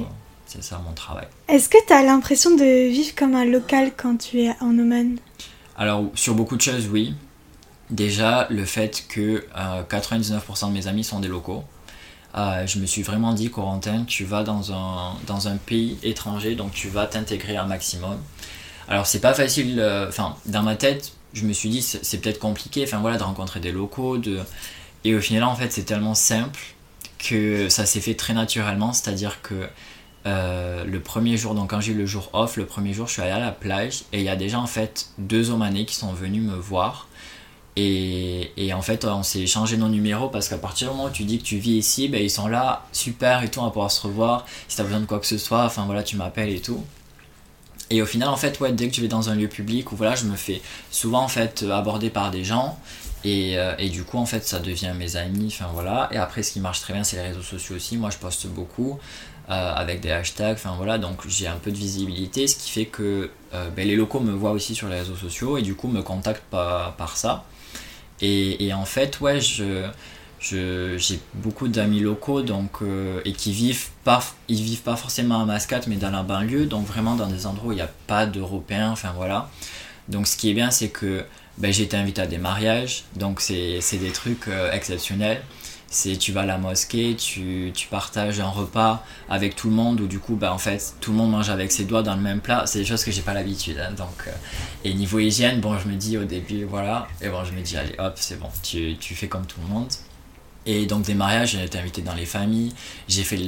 c'est 0.47 0.63
ça 0.63 0.81
mon 0.85 0.93
travail. 0.93 1.27
Est-ce 1.49 1.69
que 1.69 1.77
tu 1.87 1.93
as 1.93 2.03
l'impression 2.03 2.53
de 2.57 2.89
vivre 2.89 3.15
comme 3.15 3.35
un 3.35 3.45
local 3.45 3.93
quand 3.97 4.17
tu 4.17 4.41
es 4.43 4.51
en 4.61 4.79
Oman? 4.79 5.19
Alors, 5.77 6.05
sur 6.15 6.35
beaucoup 6.35 6.57
de 6.57 6.63
choses, 6.63 6.89
oui. 6.89 7.15
Déjà, 7.91 8.47
le 8.51 8.65
fait 8.65 9.05
que 9.09 9.45
99% 9.91 10.65
euh, 10.65 10.69
de 10.69 10.73
mes 10.73 10.87
amis 10.87 11.05
sont 11.05 11.21
des 11.21 11.29
locaux. 11.29 11.65
Euh, 12.37 12.67
je 12.67 12.79
me 12.79 12.87
suis 12.87 13.03
vraiment 13.03 13.33
dit, 13.33 13.51
Corentin, 13.51 14.05
tu 14.05 14.25
vas 14.25 14.45
dans 14.45 14.73
un, 14.73 15.15
dans 15.27 15.49
un 15.49 15.57
pays 15.57 15.99
étranger, 16.03 16.55
donc 16.55 16.73
tu 16.73 16.89
vas 16.89 17.07
t'intégrer 17.07 17.57
un 17.57 17.67
maximum. 17.67 18.19
Alors 18.91 19.07
c'est 19.07 19.21
pas 19.21 19.35
facile, 19.35 19.79
euh, 19.79 20.09
enfin 20.09 20.37
dans 20.47 20.63
ma 20.63 20.75
tête, 20.75 21.13
je 21.33 21.45
me 21.45 21.53
suis 21.53 21.69
dit 21.69 21.81
c'est 21.81 22.21
peut-être 22.21 22.41
compliqué, 22.41 22.83
enfin 22.83 22.99
voilà, 22.99 23.17
de 23.19 23.23
rencontrer 23.23 23.61
des 23.61 23.71
locaux, 23.71 24.19
de... 24.19 24.41
et 25.05 25.15
au 25.15 25.21
final 25.21 25.45
en 25.45 25.55
fait 25.55 25.71
c'est 25.71 25.85
tellement 25.85 26.15
simple 26.15 26.61
que 27.19 27.69
ça 27.69 27.87
s'est 27.87 28.01
fait 28.01 28.15
très 28.15 28.35
naturellement, 28.35 28.93
c'est-à-dire 28.93 29.43
que 29.43 29.69
euh, 30.27 30.85
le 30.85 31.01
premier 31.01 31.37
jour, 31.37 31.55
donc 31.55 31.71
quand 31.71 31.81
j'ai 31.81 31.93
eu 31.93 31.95
le 31.95 32.05
jour 32.05 32.31
off, 32.33 32.57
le 32.57 32.67
premier 32.67 32.93
jour 32.93 33.07
je 33.07 33.13
suis 33.13 33.23
allé 33.23 33.31
à 33.31 33.39
la 33.39 33.53
plage 33.53 34.03
et 34.13 34.19
il 34.19 34.25
y 34.25 34.29
a 34.29 34.37
déjà 34.37 34.59
en 34.59 34.67
fait 34.67 35.11
deux 35.19 35.51
Omanais 35.51 35.85
qui 35.85 35.95
sont 35.95 36.13
venus 36.13 36.43
me 36.43 36.57
voir. 36.57 37.07
Et, 37.77 38.73
en 38.75 38.83
fait, 38.83 39.07
on 39.07 39.23
s'est 39.23 39.41
échangé 39.41 39.79
nos 39.79 39.89
numéros 39.89 40.29
parce 40.29 40.51
qu'à 40.51 40.59
partir 40.59 40.91
du 40.91 40.97
moment 40.97 41.09
où 41.09 41.13
tu 41.13 41.25
dis 41.25 41.39
que 41.39 41.45
tu 41.45 41.57
vis 41.57 41.79
ici, 41.79 42.09
ben, 42.09 42.23
ils 42.23 42.29
sont 42.29 42.47
là, 42.47 42.85
super 42.93 43.43
et 43.43 43.51
tout, 43.51 43.61
on 43.61 43.65
va 43.65 43.71
pouvoir 43.71 43.91
se 43.91 44.03
revoir. 44.03 44.45
Si 44.69 44.77
tu 44.77 44.83
as 44.83 44.85
besoin 44.85 45.01
de 45.01 45.07
quoi 45.07 45.19
que 45.19 45.27
ce 45.27 45.39
soit, 45.39 45.65
enfin 45.65 45.87
voilà, 45.87 46.03
tu 46.03 46.17
m'appelles 46.17 46.51
et 46.51 46.61
tout. 46.61 46.85
Et 47.91 48.03
au 48.03 48.07
final, 48.07 48.29
en 48.29 48.37
fait, 48.37 48.61
ouais, 48.61 48.73
dès 48.73 48.89
que 48.89 48.95
je 48.95 49.01
vais 49.01 49.09
dans 49.09 49.31
un 49.31 49.35
lieu 49.35 49.49
public, 49.49 49.91
où 49.91 49.97
voilà, 49.97 50.15
je 50.15 50.25
me 50.25 50.37
fais 50.37 50.63
souvent 50.91 51.23
en 51.23 51.29
fait 51.29 51.65
aborder 51.71 52.09
par 52.09 52.31
des 52.31 52.45
gens. 52.45 52.79
Et, 53.25 53.59
euh, 53.59 53.75
et, 53.79 53.91
du 53.91 54.05
coup, 54.05 54.17
en 54.17 54.27
fait, 54.27 54.47
ça 54.47 54.61
devient 54.61 54.93
mes 54.97 55.17
amis. 55.17 55.47
Enfin 55.49 55.71
voilà. 55.73 56.09
Et 56.13 56.17
après, 56.17 56.43
ce 56.43 56.53
qui 56.53 56.61
marche 56.61 56.81
très 56.81 56.93
bien, 56.95 57.05
c'est 57.05 57.17
les 57.17 57.29
réseaux 57.29 57.43
sociaux 57.43 57.77
aussi. 57.77 57.97
Moi, 57.97 58.11
je 58.11 58.17
poste 58.17 58.47
beaucoup 58.47 58.99
euh, 59.51 59.75
avec 59.75 60.01
des 60.01 60.11
hashtags. 60.11 60.55
Enfin 60.55 60.75
voilà. 60.77 60.99
Donc, 60.99 61.27
j'ai 61.29 61.49
un 61.49 61.57
peu 61.57 61.71
de 61.71 61.77
visibilité, 61.77 62.47
ce 62.47 62.57
qui 62.57 62.71
fait 62.71 62.87
que 62.87 63.31
euh, 63.55 63.69
ben, 63.71 63.87
les 63.87 63.97
locaux 63.97 64.21
me 64.21 64.33
voient 64.33 64.53
aussi 64.53 64.75
sur 64.75 64.89
les 64.89 65.01
réseaux 65.01 65.17
sociaux 65.17 65.59
et 65.59 65.63
du 65.63 65.75
coup 65.75 65.89
me 65.89 66.03
contactent 66.03 66.45
par, 66.51 66.95
par 66.97 67.17
ça. 67.17 67.45
Et, 68.21 68.65
et, 68.67 68.73
en 68.73 68.85
fait, 68.85 69.21
ouais, 69.21 69.41
je 69.41 69.87
j'ai 70.41 71.21
beaucoup 71.35 71.69
d'amis 71.69 72.01
locaux 72.01 72.43
donc 72.43 72.83
euh, 72.83 73.21
et 73.25 73.33
qui 73.33 73.53
vivent 73.53 73.89
pas 74.05 74.23
ils 74.49 74.63
vivent 74.63 74.81
pas 74.81 74.97
forcément 74.97 75.43
à 75.43 75.45
Mascate 75.45 75.87
mais 75.87 75.97
dans 75.97 76.11
la 76.11 76.23
banlieue 76.23 76.67
donc 76.67 76.87
vraiment 76.87 77.15
dans 77.15 77.27
des 77.27 77.47
endroits 77.47 77.69
où 77.69 77.73
il 77.73 77.77
n'y 77.77 77.83
a 77.83 77.91
pas 78.07 78.25
d'européens 78.25 78.91
enfin 78.91 79.13
voilà 79.15 79.51
donc 80.09 80.27
ce 80.27 80.37
qui 80.37 80.51
est 80.51 80.55
bien 80.55 80.71
c'est 80.71 80.89
que 80.89 81.25
ben, 81.59 81.71
j'ai 81.71 81.83
été 81.83 81.97
invité 81.97 82.23
à 82.23 82.27
des 82.27 82.39
mariages 82.39 83.05
donc 83.17 83.41
c'est 83.41 83.81
des 83.93 84.13
trucs 84.13 84.49
euh, 84.49 84.73
exceptionnels 84.73 85.43
c'est 85.91 86.17
tu 86.17 86.31
vas 86.31 86.43
à 86.43 86.47
la 86.47 86.57
mosquée, 86.57 87.17
tu, 87.17 87.73
tu, 87.75 87.89
partages 87.89 88.39
un 88.39 88.49
repas 88.49 89.05
avec 89.29 89.57
tout 89.57 89.69
le 89.69 89.75
monde, 89.75 90.01
ou 90.01 90.07
du 90.07 90.21
coup, 90.21 90.37
bah, 90.37 90.55
en 90.55 90.59
fait, 90.59 90.95
tout 91.01 91.11
le 91.11 91.17
monde 91.17 91.33
mange 91.33 91.51
avec 91.51 91.73
ses 91.73 91.85
doigts 91.85 92.05
dans 92.05 92.15
le 92.15 92.23
même 92.23 92.41
plat. 92.41 92.63
C'est 92.67 92.79
des 92.79 92.85
choses 92.85 93.03
que 93.03 93.11
j'ai 93.11 93.23
pas 93.23 93.35
l'habitude. 93.35 93.77
Hein, 93.79 93.93
donc, 93.97 94.29
euh, 94.29 94.31
et 94.85 94.95
niveau 94.95 95.19
hygiène, 95.19 95.61
bon, 95.61 95.77
je 95.79 95.89
me 95.89 95.97
dis 95.97 96.17
au 96.17 96.25
début, 96.25 96.65
voilà, 96.65 97.09
et 97.21 97.29
bon, 97.29 97.45
je 97.45 97.53
me 97.53 97.61
dis, 97.61 97.77
allez, 97.77 97.97
hop, 97.99 98.13
c'est 98.15 98.39
bon, 98.39 98.49
tu, 98.63 98.97
tu, 99.01 99.17
fais 99.17 99.27
comme 99.27 99.47
tout 99.47 99.61
le 99.61 99.67
monde. 99.67 99.89
Et 100.73 100.87
donc, 100.87 101.03
des 101.03 101.15
mariages, 101.15 101.51
j'ai 101.51 101.65
été 101.65 101.81
invité 101.81 102.01
dans 102.01 102.15
les 102.15 102.27
familles, 102.27 102.73
j'ai 103.09 103.25
fait 103.25 103.41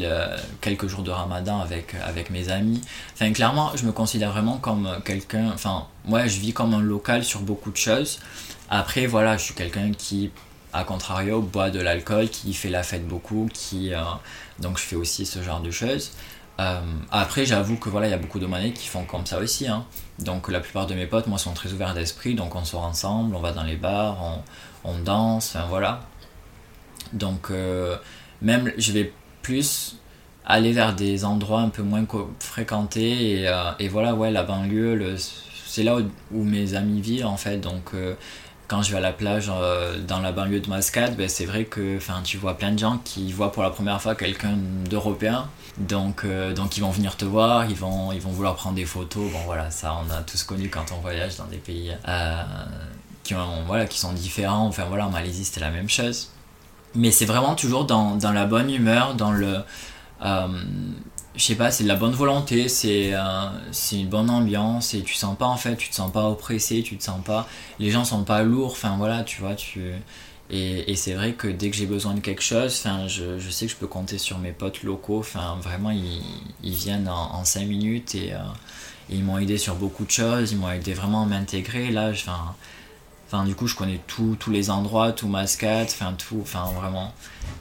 quelques 0.61 0.89
jours 0.89 1.05
de 1.05 1.13
ramadan 1.13 1.61
avec, 1.61 1.95
avec 2.05 2.31
mes 2.31 2.49
amis. 2.49 2.81
Enfin, 3.15 3.33
clairement, 3.33 3.71
je 3.77 3.87
me 3.87 3.93
considère 3.93 4.33
vraiment 4.33 4.59
comme 4.59 4.89
quelqu'un, 5.05 5.53
enfin, 5.55 5.87
moi, 6.05 6.27
je 6.27 6.41
vis 6.41 6.53
comme 6.53 6.75
un 6.75 6.81
local 6.81 7.23
sur 7.23 7.43
beaucoup 7.43 7.71
de 7.71 7.77
choses. 7.77 8.19
Après, 8.69 9.07
voilà, 9.07 9.37
je 9.37 9.45
suis 9.45 9.55
quelqu'un 9.55 9.93
qui 9.93 10.33
à 10.73 10.83
contrario, 10.83 11.43
boit 11.43 11.71
de 11.71 11.81
l'alcool, 11.81 12.29
qui 12.29 12.55
fait 12.55 12.71
la 12.71 12.83
fête 12.83 13.07
beaucoup, 13.07 13.49
qui, 13.53 13.95
euh, 13.95 14.01
donc 14.59 14.79
je 14.79 14.83
fais 14.83 14.97
aussi 14.97 15.25
ce 15.25 15.43
genre 15.43 15.61
de 15.61 15.71
choses. 15.71 16.13
Euh, 16.61 16.81
après, 17.13 17.45
j'avoue 17.45 17.77
que 17.77 17.89
voilà, 17.89 18.09
il 18.09 18.11
y 18.11 18.15
a 18.15 18.19
beaucoup 18.19 18.41
de 18.41 18.47
monnaies 18.47 18.73
qui 18.73 18.89
font 18.89 19.05
comme 19.05 19.27
ça 19.27 19.39
aussi. 19.39 19.69
Hein. 19.69 19.85
Donc 20.19 20.49
la 20.49 20.61
plupart 20.61 20.87
de 20.87 20.95
mes 20.95 21.07
potes, 21.07 21.27
moi, 21.29 21.39
sont 21.39 21.53
très 21.53 21.73
ouverts 21.73 21.95
d'esprit, 21.95 22.35
donc 22.35 22.57
on 22.57 22.65
sort 22.65 22.83
ensemble, 22.83 23.37
on 23.37 23.41
va 23.41 23.53
dans 23.53 23.65
les 23.65 23.77
bars, 23.77 24.19
on 24.85 24.99
danse, 24.99 25.55
enfin 25.55 25.67
voilà. 25.69 26.01
Donc 27.13 27.51
euh, 27.51 27.97
même, 28.41 28.73
je 28.79 28.93
vais 28.93 29.13
plus 29.43 29.99
aller 30.45 30.73
vers 30.73 30.95
des 30.95 31.25
endroits 31.25 31.61
un 31.61 31.69
peu 31.69 31.83
moins 31.83 32.05
fréquentés 32.41 33.43
et, 33.43 33.51
et 33.79 33.89
voilà, 33.89 34.15
ouais, 34.15 34.31
la 34.31 34.43
banlieue, 34.43 35.17
c'est 35.67 35.85
là 35.85 35.99
où, 36.33 36.43
mes 36.43 36.75
amis 36.75 37.01
vivent 37.01 37.27
en 37.27 37.37
fait, 37.37 37.59
donc 37.59 37.95
quand 38.73 38.81
je 38.81 38.91
vais 38.91 38.97
à 38.97 39.01
la 39.01 39.13
plage 39.13 39.53
euh, 39.55 39.99
dans 40.01 40.21
la 40.21 40.33
banlieue 40.33 40.61
de 40.61 40.69
Mascate, 40.71 41.15
ben, 41.15 41.29
c'est 41.29 41.45
vrai 41.45 41.67
que 41.67 41.99
tu 42.25 42.39
vois 42.39 42.57
plein 42.57 42.73
de 42.73 42.79
gens 42.79 42.97
qui 43.05 43.31
voient 43.31 43.53
pour 43.53 43.63
la 43.63 43.69
première 43.69 44.01
fois 44.01 44.15
quelqu'un 44.15 44.57
d'européen. 44.89 45.47
Donc, 45.77 46.23
euh, 46.25 46.55
donc 46.55 46.79
ils 46.79 46.81
vont 46.81 46.91
venir 46.91 47.19
te 47.19 47.27
voir, 47.27 47.67
ils 47.69 47.77
vont, 47.77 48.13
ils 48.13 48.21
vont 48.23 48.31
vouloir 48.31 48.55
prendre 48.55 48.77
des 48.77 48.87
photos. 48.87 49.31
Bon 49.31 49.41
voilà, 49.45 49.71
ça 49.71 49.95
on 50.03 50.11
a 50.11 50.23
tous 50.23 50.43
connu 50.45 50.71
quand 50.71 50.87
on 50.97 51.03
voyage 51.03 51.37
dans 51.37 51.45
des 51.45 51.59
pays 51.59 51.93
euh, 52.09 52.43
qui, 53.23 53.35
ont, 53.35 53.63
voilà, 53.67 53.85
qui 53.85 53.99
sont 53.99 54.15
différents. 54.15 54.69
Enfin 54.69 54.87
voilà, 54.89 55.07
en 55.07 55.11
Malaisie 55.11 55.45
c'était 55.45 55.61
la 55.61 55.71
même 55.71 55.91
chose. 55.91 56.32
Mais 56.95 57.11
c'est 57.11 57.25
vraiment 57.25 57.55
toujours 57.55 57.87
dans, 57.87 58.17
dans, 58.17 58.33
la 58.33 58.45
bonne 58.45 58.71
humeur, 58.71 59.15
dans 59.15 59.33
le 59.33 59.59
je 61.35 61.43
sais 61.43 61.55
pas, 61.55 61.71
c'est 61.71 61.85
de 61.85 61.89
la 61.89 61.97
bonne 61.97 62.13
volonté, 62.13 62.69
c'est 62.69 63.15
euh, 63.15 63.49
une 63.93 64.09
bonne 64.09 64.29
ambiance 64.29 64.95
et 64.95 65.03
tu 65.03 65.15
sens 65.15 65.37
pas 65.37 65.47
en 65.47 65.57
fait, 65.57 65.77
tu 65.77 65.89
te 65.89 65.95
sens 65.95 66.13
pas 66.13 66.29
oppressé, 66.29 66.83
tu 66.83 66.97
te 66.97 67.03
sens 67.03 67.23
pas, 67.25 67.49
les 67.79 67.91
gens 67.91 68.05
sont 68.05 68.25
pas 68.25 68.43
lourds, 68.43 68.73
enfin 68.73 68.97
voilà, 68.99 69.25
tu 69.25 69.41
vois, 69.41 69.55
tu 69.55 69.93
et, 70.51 70.91
et 70.91 70.97
c'est 70.97 71.15
vrai 71.15 71.33
que 71.33 71.49
dès 71.49 71.71
que 71.71 71.77
j'ai 71.77 71.87
besoin 71.87 72.15
de 72.15 72.21
quelque 72.21 72.43
chose, 72.43 72.83
enfin 72.85 73.09
je, 73.09 73.39
je, 73.39 73.51
sais 73.51 73.67
que 73.67 73.73
je 73.73 73.77
peux 73.77 73.87
compter 73.87 74.19
sur 74.19 74.39
mes 74.39 74.53
potes 74.53 74.83
locaux, 74.83 75.21
enfin 75.21 75.57
vraiment 75.63 75.91
ils, 75.91 76.21
ils 76.63 76.75
viennent 76.75 77.09
en, 77.09 77.37
en 77.37 77.45
5 77.45 77.67
minutes 77.67 78.15
et, 78.15 78.35
euh, 78.35 78.39
et 79.09 79.17
ils 79.17 79.25
m'ont 79.25 79.39
aidé 79.39 79.57
sur 79.57 79.75
beaucoup 79.77 80.05
de 80.05 80.11
choses, 80.11 80.53
ils 80.53 80.59
m'ont 80.59 80.71
aidé 80.71 80.93
vraiment 80.93 81.23
à 81.23 81.27
m'intégrer 81.27 81.91
là, 81.91 82.11
enfin 82.11 82.55
Enfin, 83.33 83.47
du 83.47 83.55
coup, 83.55 83.67
je 83.67 83.75
connais 83.75 83.99
tous 84.07 84.37
les 84.51 84.69
endroits, 84.69 85.13
tout 85.13 85.27
Mascate, 85.27 85.89
enfin, 85.89 86.13
tout, 86.13 86.41
enfin, 86.43 86.71
vraiment. 86.79 87.15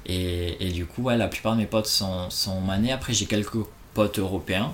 Et, 0.05 0.67
et, 0.67 0.69
du 0.73 0.85
coup, 0.85 1.03
ouais, 1.03 1.15
la 1.15 1.29
plupart 1.29 1.53
de 1.53 1.59
mes 1.59 1.65
potes 1.65 1.87
sont, 1.87 2.29
sont 2.29 2.59
manés. 2.59 2.91
Après, 2.91 3.13
j'ai 3.13 3.25
quelques 3.25 3.63
potes 3.93 4.19
européens. 4.19 4.73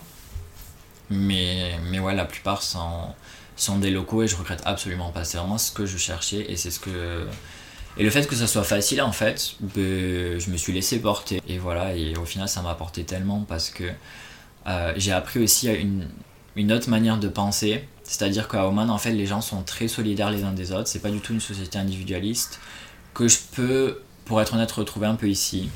Mais, 1.11 1.77
mais 1.91 1.99
ouais, 1.99 2.15
la 2.15 2.25
plupart 2.25 2.63
sont, 2.63 3.13
sont 3.55 3.77
des 3.77 3.91
locaux 3.91 4.23
et 4.23 4.27
je 4.27 4.35
regrette 4.35 4.63
absolument 4.65 5.11
pas. 5.11 5.23
C'est 5.23 5.37
vraiment 5.37 5.59
ce 5.59 5.71
que 5.71 5.85
je 5.85 5.97
cherchais 5.97 6.51
et 6.51 6.55
c'est 6.57 6.71
ce 6.71 6.79
que. 6.79 7.27
Et 7.99 8.03
le 8.03 8.09
fait 8.09 8.27
que 8.27 8.35
ça 8.35 8.47
soit 8.47 8.63
facile, 8.63 9.03
en 9.03 9.11
fait, 9.11 9.53
ben, 9.59 10.39
je 10.39 10.49
me 10.49 10.57
suis 10.57 10.73
laissé 10.73 10.99
porter. 10.99 11.43
Et 11.47 11.59
voilà, 11.59 11.95
et 11.95 12.15
au 12.15 12.25
final, 12.25 12.49
ça 12.49 12.63
m'a 12.63 12.71
apporté 12.71 13.03
tellement 13.03 13.45
parce 13.47 13.69
que 13.69 13.83
euh, 14.65 14.93
j'ai 14.97 15.11
appris 15.11 15.39
aussi 15.39 15.67
une, 15.67 16.07
une 16.55 16.71
autre 16.71 16.89
manière 16.89 17.19
de 17.19 17.27
penser 17.27 17.87
c'est-à-dire 18.07 18.47
qu'à 18.47 18.65
Oman, 18.67 18.89
en 18.89 18.97
fait, 18.97 19.11
les 19.11 19.25
gens 19.25 19.41
sont 19.41 19.63
très 19.63 19.89
solidaires 19.89 20.31
les 20.31 20.43
uns 20.43 20.53
des 20.53 20.71
autres. 20.71 20.87
C'est 20.87 21.01
pas 21.01 21.11
du 21.11 21.19
tout 21.19 21.33
une 21.33 21.41
société 21.41 21.77
individualiste 21.77 22.59
que 23.13 23.27
je 23.27 23.37
peux, 23.51 24.01
pour 24.25 24.41
être 24.41 24.53
honnête, 24.53 24.71
retrouver 24.71 25.07
un 25.07 25.15
peu 25.15 25.27
ici. 25.27 25.69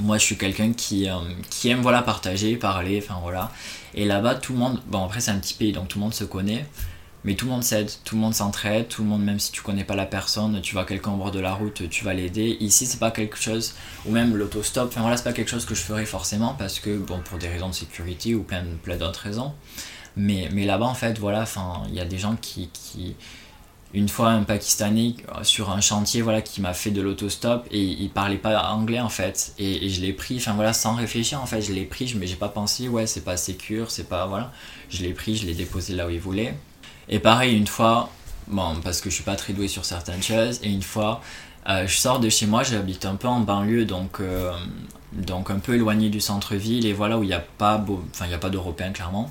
Moi, 0.00 0.16
je 0.16 0.24
suis 0.24 0.38
quelqu'un 0.38 0.72
qui, 0.72 1.10
euh, 1.10 1.16
qui 1.50 1.68
aime 1.68 1.82
voilà, 1.82 2.00
partager, 2.00 2.56
parler, 2.56 3.02
enfin 3.04 3.18
voilà. 3.20 3.52
Et 3.94 4.06
là-bas, 4.06 4.36
tout 4.36 4.54
le 4.54 4.58
monde, 4.58 4.80
bon 4.86 5.04
après 5.04 5.20
c'est 5.20 5.30
un 5.30 5.38
petit 5.38 5.52
pays, 5.52 5.72
donc 5.72 5.88
tout 5.88 5.98
le 5.98 6.04
monde 6.04 6.14
se 6.14 6.24
connaît, 6.24 6.64
mais 7.24 7.34
tout 7.34 7.44
le 7.44 7.50
monde 7.50 7.62
s'aide, 7.62 7.90
tout 8.04 8.14
le 8.14 8.22
monde 8.22 8.34
s'entraide, 8.34 8.88
tout 8.88 9.02
le 9.02 9.08
monde, 9.08 9.22
même 9.22 9.38
si 9.38 9.52
tu 9.52 9.60
connais 9.60 9.84
pas 9.84 9.94
la 9.94 10.06
personne, 10.06 10.62
tu 10.62 10.72
vois 10.72 10.86
quelqu'un 10.86 11.10
au 11.10 11.16
bord 11.16 11.30
de 11.30 11.40
la 11.40 11.52
route, 11.52 11.88
tu 11.90 12.04
vas 12.04 12.14
l'aider. 12.14 12.56
Ici, 12.60 12.86
c'est 12.86 12.98
pas 12.98 13.10
quelque 13.10 13.36
chose, 13.36 13.74
ou 14.06 14.12
même 14.12 14.34
l'autostop, 14.34 14.88
enfin 14.88 15.02
voilà, 15.02 15.18
c'est 15.18 15.24
pas 15.24 15.34
quelque 15.34 15.50
chose 15.50 15.66
que 15.66 15.74
je 15.74 15.82
ferais 15.82 16.06
forcément 16.06 16.54
parce 16.58 16.80
que, 16.80 16.96
bon, 16.96 17.20
pour 17.20 17.36
des 17.38 17.48
raisons 17.48 17.68
de 17.68 17.74
sécurité 17.74 18.34
ou 18.34 18.42
plein, 18.42 18.64
plein 18.82 18.96
d'autres 18.96 19.20
raisons. 19.20 19.52
Mais, 20.16 20.48
mais 20.52 20.66
là-bas, 20.66 20.86
en 20.86 20.94
fait, 20.94 21.18
voilà, 21.18 21.44
il 21.88 21.94
y 21.94 22.00
a 22.00 22.04
des 22.04 22.18
gens 22.18 22.36
qui, 22.40 22.68
qui, 22.72 23.16
Une 23.94 24.08
fois, 24.08 24.30
un 24.30 24.42
Pakistanais 24.42 25.14
euh, 25.28 25.42
sur 25.42 25.70
un 25.70 25.80
chantier, 25.80 26.22
voilà, 26.22 26.42
qui 26.42 26.60
m'a 26.60 26.74
fait 26.74 26.90
de 26.90 27.00
l'autostop 27.00 27.66
et 27.70 27.80
il 27.82 28.10
parlait 28.10 28.36
pas 28.36 28.70
anglais, 28.72 29.00
en 29.00 29.08
fait. 29.08 29.54
Et, 29.58 29.88
je 29.88 30.00
l'ai 30.00 30.12
pris, 30.12 30.36
enfin 30.36 30.54
voilà, 30.54 30.72
sans 30.72 30.94
réfléchir, 30.94 31.40
en 31.40 31.46
fait, 31.46 31.62
je 31.62 31.72
l'ai 31.72 31.84
pris, 31.84 32.14
mais 32.18 32.26
j'ai 32.26 32.36
pas 32.36 32.48
pensé, 32.48 32.88
ouais, 32.88 33.06
c'est 33.06 33.24
pas 33.24 33.36
sécure, 33.36 33.90
c'est 33.90 34.08
pas. 34.08 34.26
Voilà. 34.26 34.52
Je 34.90 35.02
l'ai 35.02 35.12
pris, 35.12 35.36
je 35.36 35.46
l'ai 35.46 35.54
déposé 35.54 35.94
là 35.94 36.06
où 36.06 36.10
il 36.10 36.20
voulait. 36.20 36.54
Et 37.08 37.18
pareil, 37.18 37.56
une 37.56 37.66
fois, 37.66 38.10
bon, 38.48 38.76
parce 38.82 39.00
que 39.00 39.10
je 39.10 39.14
suis 39.14 39.24
pas 39.24 39.36
très 39.36 39.52
doué 39.52 39.68
sur 39.68 39.84
certaines 39.84 40.22
choses, 40.22 40.60
et 40.62 40.70
une 40.70 40.82
fois, 40.82 41.20
euh, 41.68 41.86
je 41.86 41.96
sors 41.96 42.20
de 42.20 42.28
chez 42.28 42.46
moi, 42.46 42.62
j'habite 42.62 43.04
un 43.06 43.16
peu 43.16 43.28
en 43.28 43.40
banlieue, 43.40 43.84
donc, 43.84 44.20
euh, 44.20 44.52
donc 45.12 45.50
un 45.50 45.58
peu 45.58 45.74
éloigné 45.74 46.10
du 46.10 46.20
centre-ville, 46.20 46.86
et 46.86 46.92
voilà 46.92 47.18
où 47.18 47.22
il 47.22 47.28
n'y 47.28 47.34
a 47.34 47.40
pas, 47.40 47.84
enfin, 48.10 48.26
il 48.28 48.34
a 48.34 48.38
pas 48.38 48.50
d'Européens, 48.50 48.92
clairement 48.92 49.30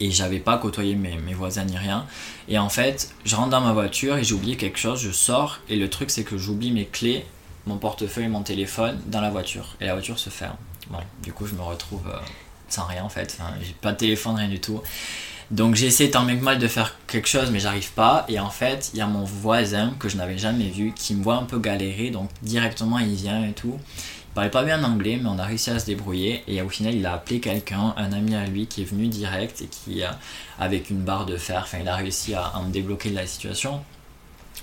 et 0.00 0.10
j'avais 0.10 0.38
pas 0.38 0.58
côtoyé 0.58 0.94
mes, 0.94 1.34
voisins 1.34 1.64
ni 1.64 1.76
rien. 1.76 2.06
Et 2.48 2.58
en 2.58 2.68
fait, 2.68 3.14
je 3.24 3.36
rentre 3.36 3.50
dans 3.50 3.60
ma 3.60 3.72
voiture 3.72 4.16
et 4.16 4.24
j'ai 4.24 4.34
oublié 4.34 4.56
quelque 4.56 4.78
chose, 4.78 5.00
je 5.00 5.10
sors 5.10 5.60
et 5.68 5.76
le 5.76 5.88
truc 5.88 6.10
c'est 6.10 6.24
que 6.24 6.38
j'oublie 6.38 6.72
mes 6.72 6.86
clés, 6.86 7.24
mon 7.66 7.76
portefeuille, 7.76 8.28
mon 8.28 8.42
téléphone 8.42 9.00
dans 9.06 9.20
la 9.20 9.30
voiture 9.30 9.76
et 9.80 9.86
la 9.86 9.92
voiture 9.92 10.18
se 10.18 10.30
ferme. 10.30 10.56
Bon, 10.88 10.98
du 11.22 11.32
coup, 11.32 11.46
je 11.46 11.54
me 11.54 11.62
retrouve 11.62 12.06
euh, 12.08 12.18
sans 12.68 12.86
rien 12.86 13.04
en 13.04 13.08
fait, 13.08 13.36
enfin, 13.38 13.52
j'ai 13.62 13.74
pas 13.80 13.92
de 13.92 13.98
téléphone, 13.98 14.36
rien 14.36 14.48
du 14.48 14.60
tout. 14.60 14.82
Donc 15.50 15.74
j'ai 15.74 15.86
essayé 15.86 16.10
tant 16.10 16.24
bien 16.24 16.36
que 16.36 16.44
mal 16.44 16.58
de 16.58 16.68
faire 16.68 16.96
quelque 17.08 17.28
chose, 17.28 17.50
mais 17.50 17.58
j'arrive 17.58 17.90
pas. 17.92 18.24
Et 18.28 18.38
en 18.38 18.50
fait, 18.50 18.90
il 18.94 18.98
y 18.98 19.02
a 19.02 19.06
mon 19.06 19.24
voisin 19.24 19.94
que 19.98 20.08
je 20.08 20.16
n'avais 20.16 20.38
jamais 20.38 20.68
vu 20.68 20.92
qui 20.94 21.14
me 21.14 21.24
voit 21.24 21.36
un 21.36 21.42
peu 21.42 21.58
galérer, 21.58 22.10
donc 22.10 22.30
directement 22.42 22.98
il 23.00 23.14
vient 23.14 23.44
et 23.44 23.52
tout. 23.52 23.76
Il 24.30 24.34
parlait 24.34 24.50
pas 24.50 24.62
bien 24.62 24.84
anglais, 24.84 25.18
mais 25.20 25.28
on 25.28 25.38
a 25.40 25.44
réussi 25.44 25.70
à 25.70 25.80
se 25.80 25.86
débrouiller. 25.86 26.44
Et 26.46 26.62
au 26.62 26.68
final, 26.68 26.94
il 26.94 27.04
a 27.04 27.14
appelé 27.14 27.40
quelqu'un, 27.40 27.94
un 27.96 28.12
ami 28.12 28.36
à 28.36 28.46
lui, 28.46 28.68
qui 28.68 28.82
est 28.82 28.84
venu 28.84 29.08
direct 29.08 29.60
et 29.60 29.66
qui, 29.66 30.02
avec 30.58 30.90
une 30.90 31.00
barre 31.00 31.26
de 31.26 31.36
fer, 31.36 31.60
enfin, 31.64 31.78
il 31.80 31.88
a 31.88 31.96
réussi 31.96 32.34
à, 32.34 32.52
me 32.64 32.70
débloquer 32.70 33.10
de 33.10 33.16
la 33.16 33.26
situation. 33.26 33.82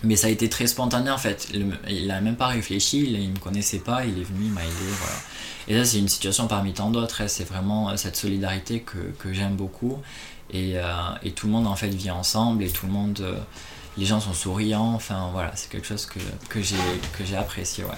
Mais 0.04 0.16
ça 0.16 0.28
a 0.28 0.30
été 0.30 0.48
très 0.48 0.68
spontané 0.68 1.10
en 1.10 1.18
fait. 1.18 1.50
Il 1.90 2.08
n'a 2.08 2.22
même 2.22 2.36
pas 2.36 2.48
réfléchi, 2.48 3.12
il 3.12 3.28
ne 3.28 3.34
me 3.34 3.40
connaissait 3.40 3.80
pas, 3.80 4.06
il 4.06 4.20
est 4.20 4.24
venu, 4.24 4.46
il 4.46 4.52
m'a 4.52 4.62
aidé. 4.62 4.72
Et 5.68 5.78
ça, 5.78 5.84
c'est 5.84 6.00
une 6.00 6.08
situation 6.08 6.48
parmi 6.48 6.74
tant 6.74 6.90
d'autres. 6.90 7.22
Hein. 7.22 7.28
C'est 7.28 7.44
vraiment 7.44 7.90
euh, 7.90 7.98
cette 7.98 8.16
solidarité 8.16 8.82
que, 8.82 8.98
que 9.20 9.34
j'aime 9.34 9.56
beaucoup. 9.56 9.98
Et, 10.50 10.78
euh, 10.78 10.86
et, 11.24 11.32
tout 11.32 11.48
le 11.48 11.54
monde 11.54 11.68
en 11.68 11.76
fait 11.76 11.90
vit 11.90 12.12
ensemble 12.12 12.64
et 12.64 12.70
tout 12.70 12.86
le 12.86 12.94
monde. 12.94 13.20
Euh, 13.20 13.38
les 13.98 14.06
gens 14.06 14.22
sont 14.22 14.34
souriants. 14.34 14.94
Enfin 14.94 15.30
voilà, 15.34 15.52
c'est 15.56 15.70
quelque 15.70 15.88
chose 15.88 16.06
que, 16.06 16.20
que 16.48 16.62
j'ai 16.62 17.36
apprécié. 17.36 17.84
Ouais. 17.84 17.92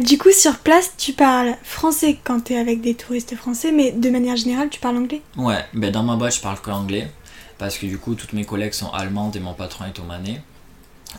Du 0.00 0.18
coup, 0.18 0.30
sur 0.30 0.58
place, 0.58 0.92
tu 0.98 1.14
parles 1.14 1.54
français 1.62 2.18
quand 2.22 2.44
tu 2.44 2.52
es 2.52 2.58
avec 2.58 2.82
des 2.82 2.94
touristes 2.94 3.34
français, 3.34 3.72
mais 3.72 3.92
de 3.92 4.10
manière 4.10 4.36
générale, 4.36 4.68
tu 4.68 4.78
parles 4.78 4.98
anglais? 4.98 5.22
Ouais, 5.36 5.64
ben 5.72 5.90
dans 5.90 6.02
ma 6.02 6.16
boîte, 6.16 6.34
je 6.34 6.40
parle 6.40 6.60
que 6.60 6.70
anglais, 6.70 7.10
parce 7.56 7.78
que 7.78 7.86
du 7.86 7.96
coup, 7.96 8.14
toutes 8.14 8.34
mes 8.34 8.44
collègues 8.44 8.74
sont 8.74 8.90
allemandes 8.90 9.34
et 9.36 9.40
mon 9.40 9.54
patron 9.54 9.86
est 9.86 9.98
omanais. 9.98 10.42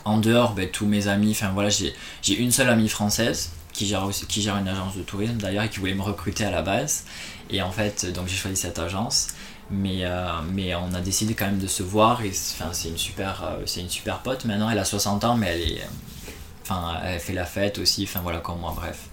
En 0.04 0.18
dehors, 0.18 0.52
ben, 0.52 0.68
tous 0.70 0.86
mes 0.86 1.08
amis, 1.08 1.32
enfin 1.32 1.50
voilà, 1.52 1.70
j'ai 1.70 1.94
une 2.38 2.52
seule 2.52 2.68
amie 2.68 2.88
française 2.88 3.50
qui 3.72 3.84
gère, 3.84 4.04
aussi, 4.04 4.26
qui 4.26 4.42
gère 4.42 4.56
une 4.56 4.68
agence 4.68 4.96
de 4.96 5.02
tourisme 5.02 5.38
d'ailleurs 5.38 5.64
et 5.64 5.68
qui 5.68 5.80
voulait 5.80 5.94
me 5.94 6.02
recruter 6.02 6.44
à 6.44 6.52
la 6.52 6.62
base. 6.62 7.04
Et 7.50 7.60
en 7.62 7.72
fait, 7.72 8.06
donc 8.12 8.28
j'ai 8.28 8.36
choisi 8.36 8.56
cette 8.56 8.78
agence. 8.78 9.28
Mais, 9.70 9.98
euh, 10.02 10.28
mais 10.52 10.74
on 10.74 10.94
a 10.94 11.00
décidé 11.00 11.34
quand 11.34 11.44
même 11.44 11.58
de 11.58 11.66
se 11.66 11.82
voir 11.82 12.22
et 12.22 12.32
c'est 12.32 12.64
une, 12.88 12.94
euh, 13.18 13.62
c'est 13.66 13.80
une 13.80 13.90
super 13.90 14.20
pote. 14.20 14.44
Maintenant, 14.46 14.70
elle 14.70 14.78
a 14.78 14.84
60 14.84 15.24
ans, 15.24 15.36
mais 15.36 15.48
elle 15.48 15.60
est 15.60 15.82
Enfin, 16.68 17.00
elle 17.02 17.18
fait 17.18 17.32
la 17.32 17.46
fête 17.46 17.78
aussi, 17.78 18.04
enfin 18.04 18.20
voilà, 18.20 18.40
comme 18.40 18.60
moi, 18.60 18.74
bref. 18.76 19.08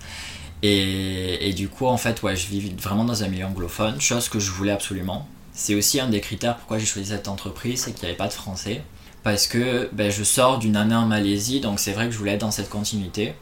Et, 0.62 1.54
du 1.56 1.70
coup, 1.70 1.86
en 1.86 1.98
fait, 1.98 2.22
ouais, 2.24 2.36
je 2.36 2.48
vis 2.48 2.74
vraiment 2.76 3.06
dans 3.06 3.24
un 3.24 3.28
milieu 3.28 3.46
anglophone, 3.46 4.02
chose 4.02 4.30
que 4.30 4.40
je 4.40 4.52
voulais 4.52 4.72
absolument. 4.72 5.28
C'est 5.54 5.76
aussi 5.76 6.00
un 6.00 6.10
des 6.10 6.22
critères 6.22 6.58
pourquoi 6.58 6.80
j'ai 6.80 6.86
choisi 6.86 7.10
cette 7.10 7.28
entreprise, 7.28 7.82
c'est 7.84 7.94
qu'il 7.94 8.02
n'y 8.04 8.10
avait 8.10 8.18
pas 8.18 8.28
de 8.28 8.34
français. 8.34 8.84
Parce 9.24 9.48
que 9.48 9.90
ben, 9.94 10.12
je 10.12 10.24
sors 10.24 10.60
d'une 10.60 10.76
année 10.76 10.96
en 10.96 11.06
Malaisie, 11.06 11.62
donc 11.62 11.80
c'est 11.80 11.94
vrai 11.94 12.08
que 12.08 12.12
je 12.12 12.18
voulais 12.18 12.34
être 12.34 12.42
dans 12.42 12.52
cette 12.52 12.70
continuité. 12.70 13.36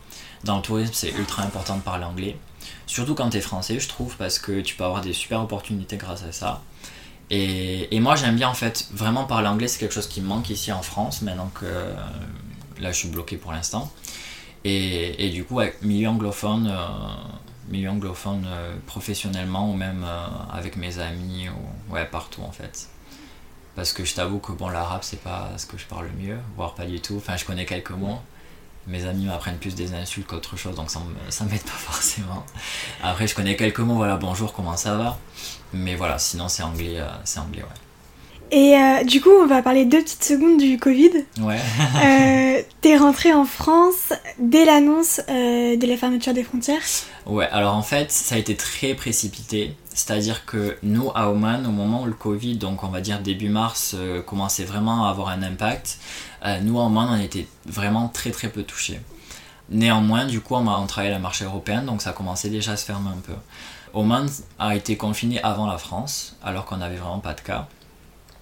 Dans 0.44 0.58
le 0.58 0.62
tourisme, 0.62 0.92
c'est 0.94 1.12
ultra 1.12 1.44
important 1.44 1.78
de 1.78 1.82
parler 1.82 2.04
anglais. 2.04 2.38
Surtout 2.86 3.16
quand 3.16 3.30
tu 3.30 3.38
es 3.38 3.42
français, 3.42 3.80
je 3.80 3.88
trouve, 3.88 4.16
parce 4.18 4.38
que 4.38 4.62
tu 4.62 4.76
peux 4.76 4.84
avoir 4.84 5.02
des 5.02 5.14
super 5.14 5.42
opportunités 5.42 5.98
grâce 5.98 6.24
à 6.24 6.32
ça. 6.32 6.62
Et, 7.30 7.96
et 7.96 8.00
moi, 8.00 8.16
j'aime 8.16 8.36
bien 8.36 8.50
en 8.50 8.54
fait 8.54 8.90
vraiment 8.92 9.24
parler 9.24 9.48
anglais, 9.48 9.68
c'est 9.68 9.80
quelque 9.80 9.94
chose 9.94 10.08
qui 10.08 10.22
me 10.22 10.28
manque 10.28 10.50
ici 10.50 10.72
en 10.72 10.82
France, 10.82 11.22
maintenant 11.22 11.52
que 11.56 11.66
là 12.84 12.92
je 12.92 12.98
suis 13.00 13.10
bloqué 13.10 13.38
pour 13.38 13.52
l'instant. 13.52 13.92
Et, 14.66 15.30
du 15.34 15.44
coup, 15.44 15.56
ouais, 15.56 15.76
milieu 15.82 16.08
anglophone, 16.08 16.68
euh, 16.72 16.88
milieu 17.68 17.90
anglophone 17.90 18.46
euh, 18.48 18.76
professionnellement 18.86 19.70
ou 19.70 19.74
même 19.74 20.06
euh, 20.08 20.26
avec 20.54 20.78
mes 20.78 21.00
amis, 21.00 21.50
ou, 21.50 21.94
ouais, 21.94 22.06
partout 22.06 22.42
en 22.44 22.52
fait. 22.52 22.88
Parce 23.76 23.92
que 23.92 24.06
je 24.06 24.14
t'avoue 24.14 24.40
que 24.40 24.52
bon, 24.54 24.70
l'arabe, 24.70 25.02
c'est 25.04 25.22
pas 25.22 25.50
ce 25.58 25.66
que 25.66 25.78
je 25.78 25.86
parle 25.86 26.06
le 26.06 26.28
mieux, 26.28 26.38
voire 26.56 26.76
pas 26.76 26.86
du 26.86 27.02
tout. 27.02 27.18
Enfin, 27.18 27.36
je 27.36 27.44
connais 27.44 27.66
quelques 27.66 27.92
mots. 27.92 28.20
Mes 28.88 29.06
amis 29.06 29.26
m'apprennent 29.26 29.58
plus 29.58 29.76
des 29.76 29.94
insultes 29.94 30.28
qu'autre 30.28 30.58
chose, 30.58 30.76
donc 30.76 30.90
ça 30.92 31.00
m'aide 31.46 31.64
pas 31.64 31.72
forcément. 31.72 32.46
Après, 33.02 33.28
je 33.28 33.36
connais 33.36 33.56
quelques 33.56 33.80
mots, 33.80 33.96
voilà, 33.96 34.18
bonjour, 34.18 34.54
comment 34.54 34.78
ça 34.78 34.96
va? 34.96 35.18
Mais 35.74 35.96
voilà, 35.96 36.20
sinon 36.20 36.48
c'est 36.48 36.64
anglais, 36.64 37.00
euh, 37.00 37.08
c'est 37.24 37.40
anglais, 37.40 37.64
ouais. 37.64 37.93
Et 38.52 38.78
euh, 38.78 39.04
du 39.04 39.20
coup, 39.20 39.30
on 39.42 39.48
va 39.48 39.64
parler 39.64 39.86
deux 39.86 40.04
petites 40.04 40.24
secondes 40.24 40.60
du 40.60 40.78
Covid. 40.78 41.10
Ouais. 41.42 41.60
Euh, 42.06 42.62
T'es 42.82 42.98
rentré 42.98 43.34
en 43.34 43.46
France 43.46 44.14
dès 44.38 44.66
l'annonce 44.66 45.22
euh, 45.30 45.76
de 45.78 45.88
la 45.88 45.98
fermeture 45.98 46.34
des 46.34 46.44
frontières. 46.44 46.82
Ouais, 47.26 47.48
alors 47.52 47.76
en 47.76 47.82
fait, 47.82 48.12
ça 48.12 48.36
a 48.36 48.38
été 48.38 48.56
très 48.56 48.94
précipité. 48.94 49.76
C'est-à-dire 49.94 50.46
que 50.46 50.78
nous, 50.84 51.10
à 51.16 51.30
Oman, 51.30 51.66
au 51.66 51.72
moment 51.72 52.04
où 52.04 52.06
le 52.06 52.14
Covid, 52.14 52.58
donc 52.58 52.84
on 52.84 52.90
va 52.90 53.02
dire 53.02 53.20
début 53.20 53.50
mars, 53.50 53.96
euh, 53.98 54.22
commençait 54.22 54.66
vraiment 54.66 55.06
à 55.08 55.10
avoir 55.10 55.30
un 55.30 55.42
impact, 55.44 55.98
nous, 56.62 56.78
à 56.80 56.84
Oman, 56.84 57.08
on 57.12 57.22
était 57.24 57.48
vraiment 57.66 58.10
très 58.10 58.32
très 58.32 58.50
peu 58.50 58.64
touchés. 58.64 59.00
Néanmoins, 59.70 60.26
du 60.26 60.42
coup, 60.42 60.56
on, 60.56 60.68
a- 60.68 60.78
on 60.78 60.86
travaillait 60.88 61.14
à 61.16 61.18
la 61.18 61.22
marché 61.22 61.46
européenne, 61.46 61.86
donc 61.86 62.02
ça 62.02 62.12
commençait 62.12 62.50
déjà 62.50 62.74
à 62.74 62.78
se 62.78 62.86
fermer 62.86 63.10
un 63.10 63.22
peu. 63.26 63.34
Oman 63.94 64.28
a 64.60 64.76
été 64.76 64.98
confiné 64.98 65.42
avant 65.42 65.68
la 65.68 65.78
France, 65.78 66.36
alors 66.44 66.66
qu'on 66.66 66.78
n'avait 66.78 66.98
vraiment 66.98 67.20
pas 67.20 67.34
de 67.34 67.42
cas. 67.42 67.68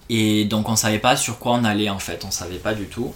Et 0.08 0.44
donc 0.44 0.68
on 0.68 0.76
savait 0.76 0.98
pas 0.98 1.16
sur 1.16 1.38
quoi 1.38 1.52
on 1.52 1.64
allait 1.64 1.90
en 1.90 1.98
fait, 1.98 2.24
on 2.24 2.30
savait 2.30 2.58
pas 2.58 2.74
du 2.74 2.86
tout. 2.86 3.14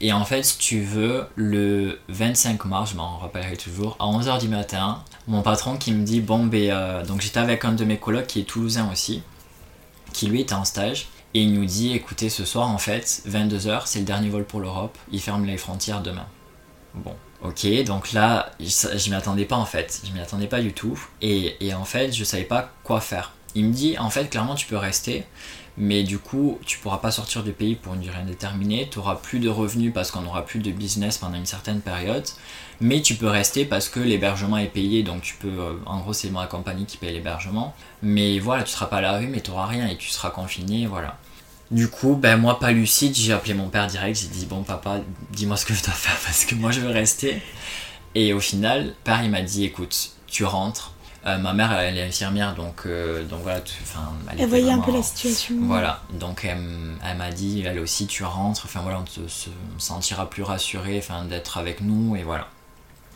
Et 0.00 0.12
en 0.12 0.24
fait, 0.24 0.44
si 0.44 0.58
tu 0.58 0.80
veux, 0.80 1.26
le 1.34 1.98
25 2.08 2.64
mars, 2.66 2.92
je 2.92 2.96
m'en 2.96 3.18
rappellerai 3.18 3.56
toujours, 3.56 3.96
à 3.98 4.04
11h 4.04 4.40
du 4.40 4.48
matin, 4.48 5.02
mon 5.26 5.42
patron 5.42 5.76
qui 5.76 5.92
me 5.92 6.04
dit 6.04 6.20
Bon, 6.20 6.46
ben, 6.46 6.70
euh, 6.70 7.04
donc 7.04 7.20
j'étais 7.20 7.40
avec 7.40 7.64
un 7.64 7.72
de 7.72 7.84
mes 7.84 7.96
colocs 7.96 8.26
qui 8.26 8.40
est 8.40 8.44
toulousain 8.44 8.88
aussi, 8.92 9.22
qui 10.12 10.26
lui 10.28 10.40
était 10.42 10.54
en 10.54 10.64
stage, 10.64 11.08
et 11.34 11.42
il 11.42 11.52
nous 11.52 11.64
dit 11.64 11.94
Écoutez, 11.94 12.28
ce 12.28 12.44
soir, 12.44 12.68
en 12.68 12.78
fait, 12.78 13.22
22h, 13.28 13.82
c'est 13.86 13.98
le 13.98 14.04
dernier 14.04 14.28
vol 14.28 14.44
pour 14.44 14.60
l'Europe, 14.60 14.96
ils 15.10 15.20
ferment 15.20 15.44
les 15.44 15.56
frontières 15.56 16.00
demain. 16.00 16.26
Bon, 16.94 17.14
ok, 17.42 17.66
donc 17.84 18.12
là, 18.12 18.52
je 18.60 19.10
m'y 19.10 19.16
attendais 19.16 19.46
pas 19.46 19.56
en 19.56 19.66
fait, 19.66 20.00
je 20.04 20.12
m'y 20.12 20.20
attendais 20.20 20.46
pas 20.46 20.60
du 20.60 20.72
tout, 20.72 20.98
et, 21.22 21.56
et 21.66 21.74
en 21.74 21.84
fait, 21.84 22.12
je 22.12 22.22
savais 22.22 22.44
pas 22.44 22.70
quoi 22.84 23.00
faire. 23.00 23.32
Il 23.56 23.64
me 23.64 23.72
dit 23.72 23.98
En 23.98 24.10
fait, 24.10 24.30
clairement, 24.30 24.54
tu 24.54 24.66
peux 24.68 24.76
rester, 24.76 25.24
mais 25.78 26.02
du 26.02 26.18
coup, 26.18 26.58
tu 26.66 26.78
pourras 26.78 26.98
pas 26.98 27.12
sortir 27.12 27.44
du 27.44 27.52
pays 27.52 27.76
pour 27.76 27.94
une 27.94 28.00
durée 28.00 28.18
indéterminée, 28.18 28.88
tu 28.90 28.98
auras 28.98 29.14
plus 29.14 29.38
de 29.38 29.48
revenus 29.48 29.92
parce 29.94 30.10
qu'on 30.10 30.26
aura 30.26 30.44
plus 30.44 30.58
de 30.58 30.72
business 30.72 31.18
pendant 31.18 31.36
une 31.36 31.46
certaine 31.46 31.80
période, 31.80 32.26
mais 32.80 33.00
tu 33.00 33.14
peux 33.14 33.28
rester 33.28 33.64
parce 33.64 33.88
que 33.88 34.00
l'hébergement 34.00 34.58
est 34.58 34.66
payé, 34.66 35.04
donc 35.04 35.22
tu 35.22 35.34
peux, 35.34 35.48
euh, 35.48 35.74
en 35.86 36.00
gros, 36.00 36.12
c'est 36.12 36.30
ma 36.30 36.46
compagnie 36.46 36.84
qui 36.84 36.96
paye 36.96 37.12
l'hébergement, 37.12 37.74
mais 38.02 38.40
voilà, 38.40 38.64
tu 38.64 38.72
seras 38.72 38.86
pas 38.86 38.96
à 38.96 39.00
la 39.00 39.18
rue, 39.18 39.28
mais 39.28 39.40
tu 39.40 39.52
auras 39.52 39.66
rien 39.66 39.86
et 39.86 39.96
tu 39.96 40.08
seras 40.10 40.30
confiné, 40.30 40.86
voilà. 40.86 41.16
Du 41.70 41.88
coup, 41.88 42.16
ben 42.16 42.38
moi, 42.38 42.58
pas 42.58 42.72
lucide, 42.72 43.14
j'ai 43.14 43.32
appelé 43.32 43.54
mon 43.54 43.68
père 43.68 43.86
direct, 43.86 44.18
j'ai 44.20 44.28
dit 44.28 44.46
bon 44.46 44.64
papa, 44.64 45.00
dis-moi 45.30 45.56
ce 45.56 45.64
que 45.64 45.74
je 45.74 45.84
dois 45.84 45.92
faire 45.92 46.18
parce 46.24 46.44
que 46.44 46.54
moi 46.54 46.72
je 46.72 46.80
veux 46.80 46.90
rester. 46.90 47.40
Et 48.14 48.32
au 48.32 48.40
final, 48.40 48.94
père 49.04 49.22
il 49.22 49.30
m'a 49.30 49.42
dit 49.42 49.64
écoute, 49.64 50.12
tu 50.26 50.44
rentres. 50.44 50.92
Euh, 51.26 51.36
ma 51.36 51.52
mère 51.52 51.72
elle 51.72 51.98
est 51.98 52.06
infirmière 52.06 52.54
donc 52.54 52.82
euh, 52.86 53.24
donc 53.24 53.40
voilà, 53.42 53.60
enfin 53.82 54.12
elle 54.38 54.46
voyait 54.46 54.70
un 54.70 54.78
peu 54.78 54.92
la 54.92 55.02
situation. 55.02 55.56
voilà, 55.62 56.00
donc 56.12 56.44
elle, 56.44 57.16
m'a 57.16 57.30
dit, 57.32 57.64
elle 57.66 57.80
aussi, 57.80 58.06
tu 58.06 58.22
rentres, 58.22 58.62
enfin 58.66 58.80
voilà, 58.82 59.00
on 59.00 59.02
te- 59.02 59.28
se 59.28 59.50
sentira 59.78 60.30
plus 60.30 60.44
rassuré 60.44 61.02
d'être 61.28 61.58
avec 61.58 61.80
nous, 61.80 62.14
et 62.14 62.22
voilà. 62.22 62.46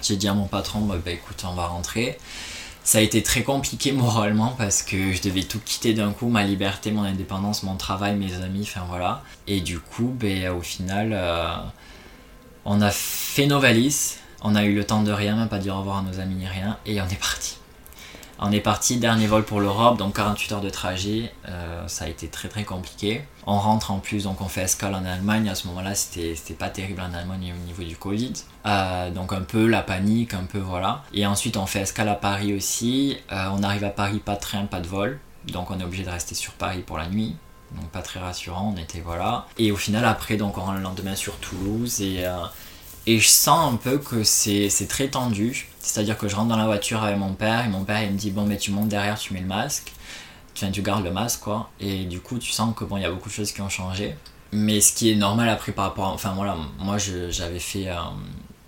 J'ai 0.03 0.17
dit 0.17 0.27
à 0.27 0.35
mon 0.35 0.47
patron, 0.47 0.81
bah, 0.81 0.97
bah, 1.03 1.13
écoute, 1.13 1.45
on 1.49 1.55
va 1.55 1.67
rentrer. 1.69 2.19
Ça 2.83 2.99
a 2.99 3.01
été 3.03 3.23
très 3.23 3.45
compliqué 3.45 3.93
moralement 4.05 4.53
parce 4.59 4.83
que 4.83 5.13
je 5.13 5.23
devais 5.23 5.45
tout 5.45 5.61
quitter 5.65 5.95
d'un 5.95 6.11
coup, 6.11 6.29
ma 6.29 6.43
liberté, 6.43 6.91
mon 6.91 7.05
indépendance, 7.05 7.63
mon 7.63 7.77
travail, 7.77 8.17
mes 8.17 8.35
amis, 8.43 8.63
enfin 8.63 8.85
voilà. 8.89 9.23
Et 9.47 9.61
du 9.61 9.79
coup, 9.79 10.13
ben, 10.19 10.49
au 10.51 10.61
final, 10.61 11.11
euh, 11.13 11.55
on 12.65 12.81
a 12.83 12.91
fait 12.91 13.47
nos 13.47 13.61
valises, 13.61 14.17
on 14.43 14.57
a 14.57 14.65
eu 14.65 14.75
le 14.75 14.85
temps 14.85 15.03
de 15.05 15.13
rien, 15.13 15.37
même 15.37 15.49
pas 15.49 15.59
dire 15.59 15.77
au 15.77 15.79
revoir 15.79 15.99
à 15.99 16.03
nos 16.03 16.19
amis 16.19 16.35
ni 16.35 16.49
rien, 16.49 16.79
et 16.85 17.01
on 17.01 17.07
est 17.07 17.21
parti. 17.21 17.59
On 18.39 18.51
est 18.51 18.61
parti, 18.61 18.97
dernier 18.97 19.27
vol 19.27 19.45
pour 19.45 19.61
l'Europe, 19.61 19.99
donc 19.99 20.17
48 20.17 20.53
heures 20.53 20.61
de 20.61 20.71
trajet, 20.71 21.33
euh, 21.49 21.87
ça 21.87 22.07
a 22.07 22.09
été 22.09 22.27
très 22.29 22.49
très 22.49 22.65
compliqué. 22.65 23.23
On 23.47 23.59
rentre 23.59 23.91
en 23.93 23.99
plus, 23.99 24.25
donc 24.25 24.41
on 24.41 24.49
fait 24.49 24.63
escale 24.63 24.95
en 24.95 25.05
Allemagne, 25.05 25.49
à 25.49 25.55
ce 25.55 25.69
moment-là 25.69 25.95
c'était 25.95 26.55
pas 26.59 26.69
terrible 26.69 27.01
en 27.01 27.15
Allemagne 27.15 27.55
au 27.57 27.67
niveau 27.67 27.85
du 27.85 27.97
Covid. 27.97 28.33
Euh, 28.67 29.11
donc 29.11 29.33
un 29.33 29.43
peu 29.43 29.67
la 29.67 29.83
panique, 29.83 30.35
un 30.35 30.45
peu 30.45 30.59
voilà. 30.59 31.05
Et 31.15 31.27
ensuite 31.27 31.57
on 31.57 31.67
fait 31.67 31.81
escale 31.81 32.09
à 32.09 32.15
Paris 32.15 32.53
aussi, 32.55 33.17
Euh, 33.31 33.49
on 33.53 33.63
arrive 33.63 33.85
à 33.85 33.91
Paris, 33.91 34.19
pas 34.19 34.35
de 34.35 34.41
train, 34.41 34.65
pas 34.67 34.81
de 34.81 34.89
vol, 34.89 35.21
donc 35.47 35.71
on 35.71 35.79
est 35.79 35.85
obligé 35.85 36.03
de 36.03 36.11
rester 36.11 36.35
sur 36.35 36.53
Paris 36.55 36.83
pour 36.85 36.99
la 36.99 37.09
nuit. 37.09 37.37
Donc 37.73 37.89
pas 37.91 38.03
très 38.03 38.21
rassurant, 38.21 38.75
on 38.77 38.81
était 38.81 39.01
voilà. 39.01 39.47
Et 39.57 39.73
au 39.73 39.77
final 39.77 40.05
après, 40.05 40.37
donc 40.37 40.59
on 40.59 40.63
rentre 40.63 40.79
le 40.79 40.83
lendemain 40.83 41.15
sur 41.17 41.37
Toulouse 41.37 42.01
et... 42.03 42.27
et 43.07 43.19
je 43.19 43.29
sens 43.29 43.73
un 43.73 43.77
peu 43.77 43.99
que 43.99 44.25
c'est 44.25 44.89
très 44.89 45.09
tendu. 45.09 45.69
C'est-à-dire 45.83 46.17
que 46.17 46.29
je 46.29 46.37
rentre 46.37 46.49
dans 46.49 46.57
la 46.57 46.67
voiture 46.67 47.03
avec 47.03 47.19
mon 47.19 47.35
père 47.35 47.67
et 47.67 47.69
mon 47.69 47.85
père 47.85 48.03
il 48.03 48.13
me 48.13 48.17
dit 48.17 48.31
bon 48.31 48.47
mais 48.47 48.57
tu 48.57 48.71
montes 48.71 48.89
derrière, 48.89 49.19
tu 49.19 49.35
mets 49.35 49.41
le 49.41 49.47
masque. 49.47 49.93
Tu, 50.55 50.71
tu 50.71 50.83
gardes 50.83 51.05
le 51.05 51.11
masque 51.11 51.41
quoi. 51.41 51.71
Et 51.81 52.05
du 52.05 52.21
coup 52.21 52.39
tu 52.39 52.53
sens 52.53 52.75
que 52.75 52.85
bon 52.85 52.97
il 52.97 53.03
y 53.03 53.07
a 53.07 53.11
beaucoup 53.11 53.29
de 53.29 53.35
choses 53.35 53.53
qui 53.53 53.61
ont 53.61 53.69
changé. 53.69 54.15
Mais 54.53 54.81
ce 54.81 54.93
qui 54.93 55.11
est 55.11 55.17
normal 55.17 55.49
après 55.49 55.73
par 55.73 55.87
rapport 55.87 56.07
à... 56.07 56.13
Enfin 56.13 56.33
voilà, 56.35 56.57
moi 56.79 56.97
j'avais 56.99 57.59
fait... 57.59 57.89
euh, 57.89 57.95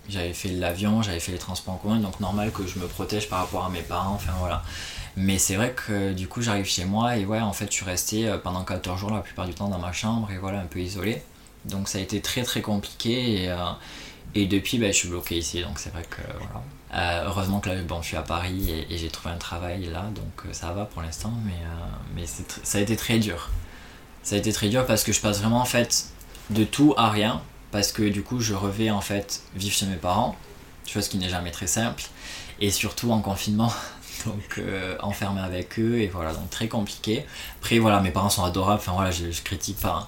j'avais 0.09 0.33
fait 0.33 0.49
l'avion, 0.49 1.01
j'avais 1.01 1.19
fait 1.19 1.31
les 1.31 1.37
transports 1.37 1.75
en 1.75 1.77
commun, 1.77 1.97
donc 1.97 2.19
normal 2.19 2.51
que 2.51 2.67
je 2.67 2.77
me 2.79 2.85
protège 2.87 3.27
par 3.29 3.39
rapport 3.39 3.65
à 3.65 3.69
mes 3.69 3.81
parents, 3.81 4.13
enfin 4.13 4.33
voilà. 4.39 4.61
Mais 5.17 5.37
c'est 5.39 5.55
vrai 5.55 5.73
que 5.73 6.13
du 6.13 6.27
coup 6.27 6.41
j'arrive 6.41 6.65
chez 6.65 6.85
moi 6.85 7.17
et 7.17 7.25
ouais 7.25 7.39
en 7.39 7.53
fait 7.53 7.67
je 7.67 7.71
suis 7.71 7.85
resté 7.85 8.27
euh, 8.27 8.37
pendant 8.37 8.63
14 8.63 8.99
jours 8.99 9.11
la 9.11 9.21
plupart 9.21 9.45
du 9.47 9.53
temps 9.53 9.69
dans 9.69 9.79
ma 9.79 9.91
chambre 9.93 10.29
et 10.31 10.37
voilà 10.37 10.59
un 10.59 10.65
peu 10.65 10.79
isolé. 10.79 11.23
Donc 11.65 11.87
ça 11.87 11.97
a 11.97 12.01
été 12.01 12.21
très 12.21 12.43
très 12.43 12.61
compliqué 12.61 13.43
et, 13.43 13.49
euh, 13.49 13.57
et 14.33 14.47
depuis 14.47 14.77
ben, 14.77 14.91
je 14.91 14.97
suis 14.97 15.07
bloqué 15.09 15.37
ici 15.37 15.61
donc 15.61 15.79
c'est 15.79 15.91
vrai 15.91 16.03
que 16.03 16.21
voilà. 16.37 16.63
Euh, 16.93 17.25
heureusement 17.27 17.59
que 17.59 17.69
là 17.69 17.81
bon, 17.81 18.01
je 18.01 18.07
suis 18.07 18.17
à 18.17 18.21
Paris 18.21 18.85
et, 18.89 18.97
j'ai 18.97 19.09
trouvé 19.09 19.33
un 19.33 19.37
travail 19.37 19.85
là 19.85 20.03
donc 20.15 20.45
euh, 20.45 20.53
ça 20.53 20.71
va 20.71 20.85
pour 20.85 21.01
l'instant 21.01 21.33
mais, 21.45 21.51
euh, 21.51 21.85
mais 22.15 22.25
ça 22.25 22.77
a 22.77 22.81
été 22.81 22.95
très 22.95 23.19
dur. 23.19 23.49
Ça 24.23 24.35
a 24.35 24.37
été 24.37 24.51
très 24.53 24.69
dur 24.69 24.85
parce 24.85 25.03
que 25.03 25.11
je 25.11 25.19
passe 25.19 25.39
vraiment 25.39 25.59
en 25.59 25.65
fait 25.65 26.05
de 26.51 26.63
tout 26.63 26.93
à 26.97 27.09
rien 27.09 27.41
parce 27.71 27.91
que 27.91 28.03
du 28.03 28.23
coup 28.23 28.39
je 28.39 28.53
revais 28.53 28.91
en 28.91 29.01
fait 29.01 29.41
vivre 29.55 29.75
chez 29.75 29.85
mes 29.85 29.97
parents, 29.97 30.37
chose 30.87 31.07
qui 31.09 31.17
n'est 31.17 31.29
jamais 31.29 31.51
très 31.51 31.67
simple 31.67 32.03
et 32.61 32.71
surtout 32.71 33.11
en 33.11 33.19
confinement 33.19 33.73
donc 34.25 34.61
enfermé 35.01 35.41
avec 35.41 35.77
eux 35.79 35.99
et 35.99 36.07
voilà 36.07 36.33
donc 36.33 36.49
très 36.49 36.67
compliqué. 36.67 37.25
Après 37.59 37.79
voilà 37.79 37.99
mes 37.99 38.11
parents 38.11 38.29
sont 38.29 38.45
adorables, 38.45 38.79
enfin 38.79 38.93
voilà 38.93 39.11
je, 39.11 39.31
je 39.31 39.41
critique 39.41 39.79
pas. 39.79 40.07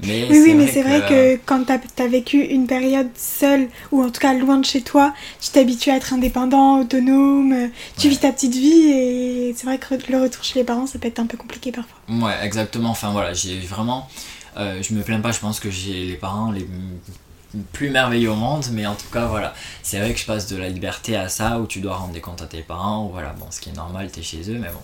Mais 0.00 0.26
Oui, 0.28 0.40
oui, 0.42 0.54
mais 0.54 0.66
c'est 0.66 0.82
vrai 0.82 1.00
que 1.08 1.36
quand 1.46 1.64
t'as 1.64 1.78
as 2.04 2.08
vécu 2.08 2.38
une 2.42 2.66
période 2.66 3.08
seule, 3.16 3.68
ou 3.92 4.02
en 4.02 4.10
tout 4.10 4.20
cas 4.20 4.34
loin 4.34 4.58
de 4.58 4.64
chez 4.64 4.82
toi, 4.82 5.14
tu 5.40 5.50
t'habitues 5.50 5.90
à 5.90 5.96
être 5.96 6.12
indépendant, 6.12 6.80
autonome, 6.80 7.70
tu 7.98 8.06
Ouais. 8.06 8.10
vis 8.10 8.18
ta 8.18 8.32
petite 8.32 8.54
vie, 8.54 8.88
et 8.90 9.54
c'est 9.56 9.64
vrai 9.66 9.78
que 9.78 9.94
le 10.10 10.20
retour 10.22 10.42
chez 10.44 10.58
les 10.58 10.64
parents, 10.64 10.86
ça 10.86 10.98
peut 10.98 11.08
être 11.08 11.20
un 11.20 11.26
peu 11.26 11.36
compliqué 11.36 11.70
parfois. 11.72 11.96
Ouais, 12.08 12.34
exactement. 12.42 12.90
Enfin 12.90 13.10
voilà, 13.12 13.32
j'ai 13.34 13.58
vraiment. 13.60 14.08
euh, 14.56 14.82
je 14.82 14.92
me 14.94 15.02
plains 15.02 15.20
pas, 15.20 15.32
je 15.32 15.38
pense 15.40 15.60
que 15.60 15.70
j'ai 15.70 16.04
les 16.06 16.16
parents 16.16 16.50
les 16.50 16.66
plus 17.72 17.90
merveilleux 17.90 18.30
au 18.30 18.34
monde, 18.36 18.64
mais 18.72 18.86
en 18.86 18.94
tout 18.94 19.08
cas, 19.12 19.26
voilà. 19.26 19.54
C'est 19.82 19.98
vrai 19.98 20.12
que 20.14 20.18
je 20.18 20.24
passe 20.24 20.46
de 20.46 20.56
la 20.56 20.68
liberté 20.68 21.16
à 21.16 21.28
ça 21.28 21.60
où 21.60 21.66
tu 21.66 21.80
dois 21.80 21.96
rendre 21.96 22.12
des 22.14 22.20
comptes 22.20 22.42
à 22.42 22.46
tes 22.46 22.62
parents, 22.62 23.06
ou 23.06 23.10
voilà, 23.10 23.34
bon, 23.38 23.46
ce 23.50 23.60
qui 23.60 23.68
est 23.70 23.74
normal, 23.74 24.10
t'es 24.10 24.22
chez 24.22 24.40
eux, 24.50 24.58
mais 24.58 24.68
bon. 24.68 24.80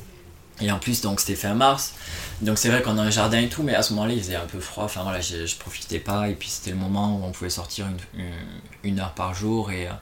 Et 0.61 0.73
en 0.73 0.79
plus, 0.79 1.03
donc 1.03 1.21
c'était 1.21 1.37
fin 1.37 1.55
mars, 1.55 1.95
donc 2.43 2.59
c'est 2.59 2.69
vrai 2.69 2.83
qu'on 2.83 2.99
a 2.99 3.03
un 3.03 3.11
jardin 3.11 3.39
et 3.39 3.49
tout, 3.49 3.63
mais 3.63 3.75
à 3.77 3.83
ce 3.83 3.93
moment-là, 3.95 4.13
il 4.15 4.21
faisait 4.21 4.35
un 4.37 4.47
peu 4.47 4.59
froid, 4.61 4.85
enfin 4.85 5.03
voilà, 5.05 5.21
je, 5.21 5.47
je 5.47 5.57
profitais 5.57 6.01
pas, 6.01 6.29
et 6.29 6.35
puis 6.35 6.49
c'était 6.49 6.71
le 6.71 6.77
moment 6.77 7.17
où 7.17 7.25
on 7.25 7.31
pouvait 7.31 7.49
sortir 7.51 7.87
une, 7.87 8.21
une, 8.25 8.33
une 8.83 9.01
heure 9.01 9.13
par 9.15 9.35
jour, 9.35 9.71
et. 9.71 9.87
euh, 9.89 9.93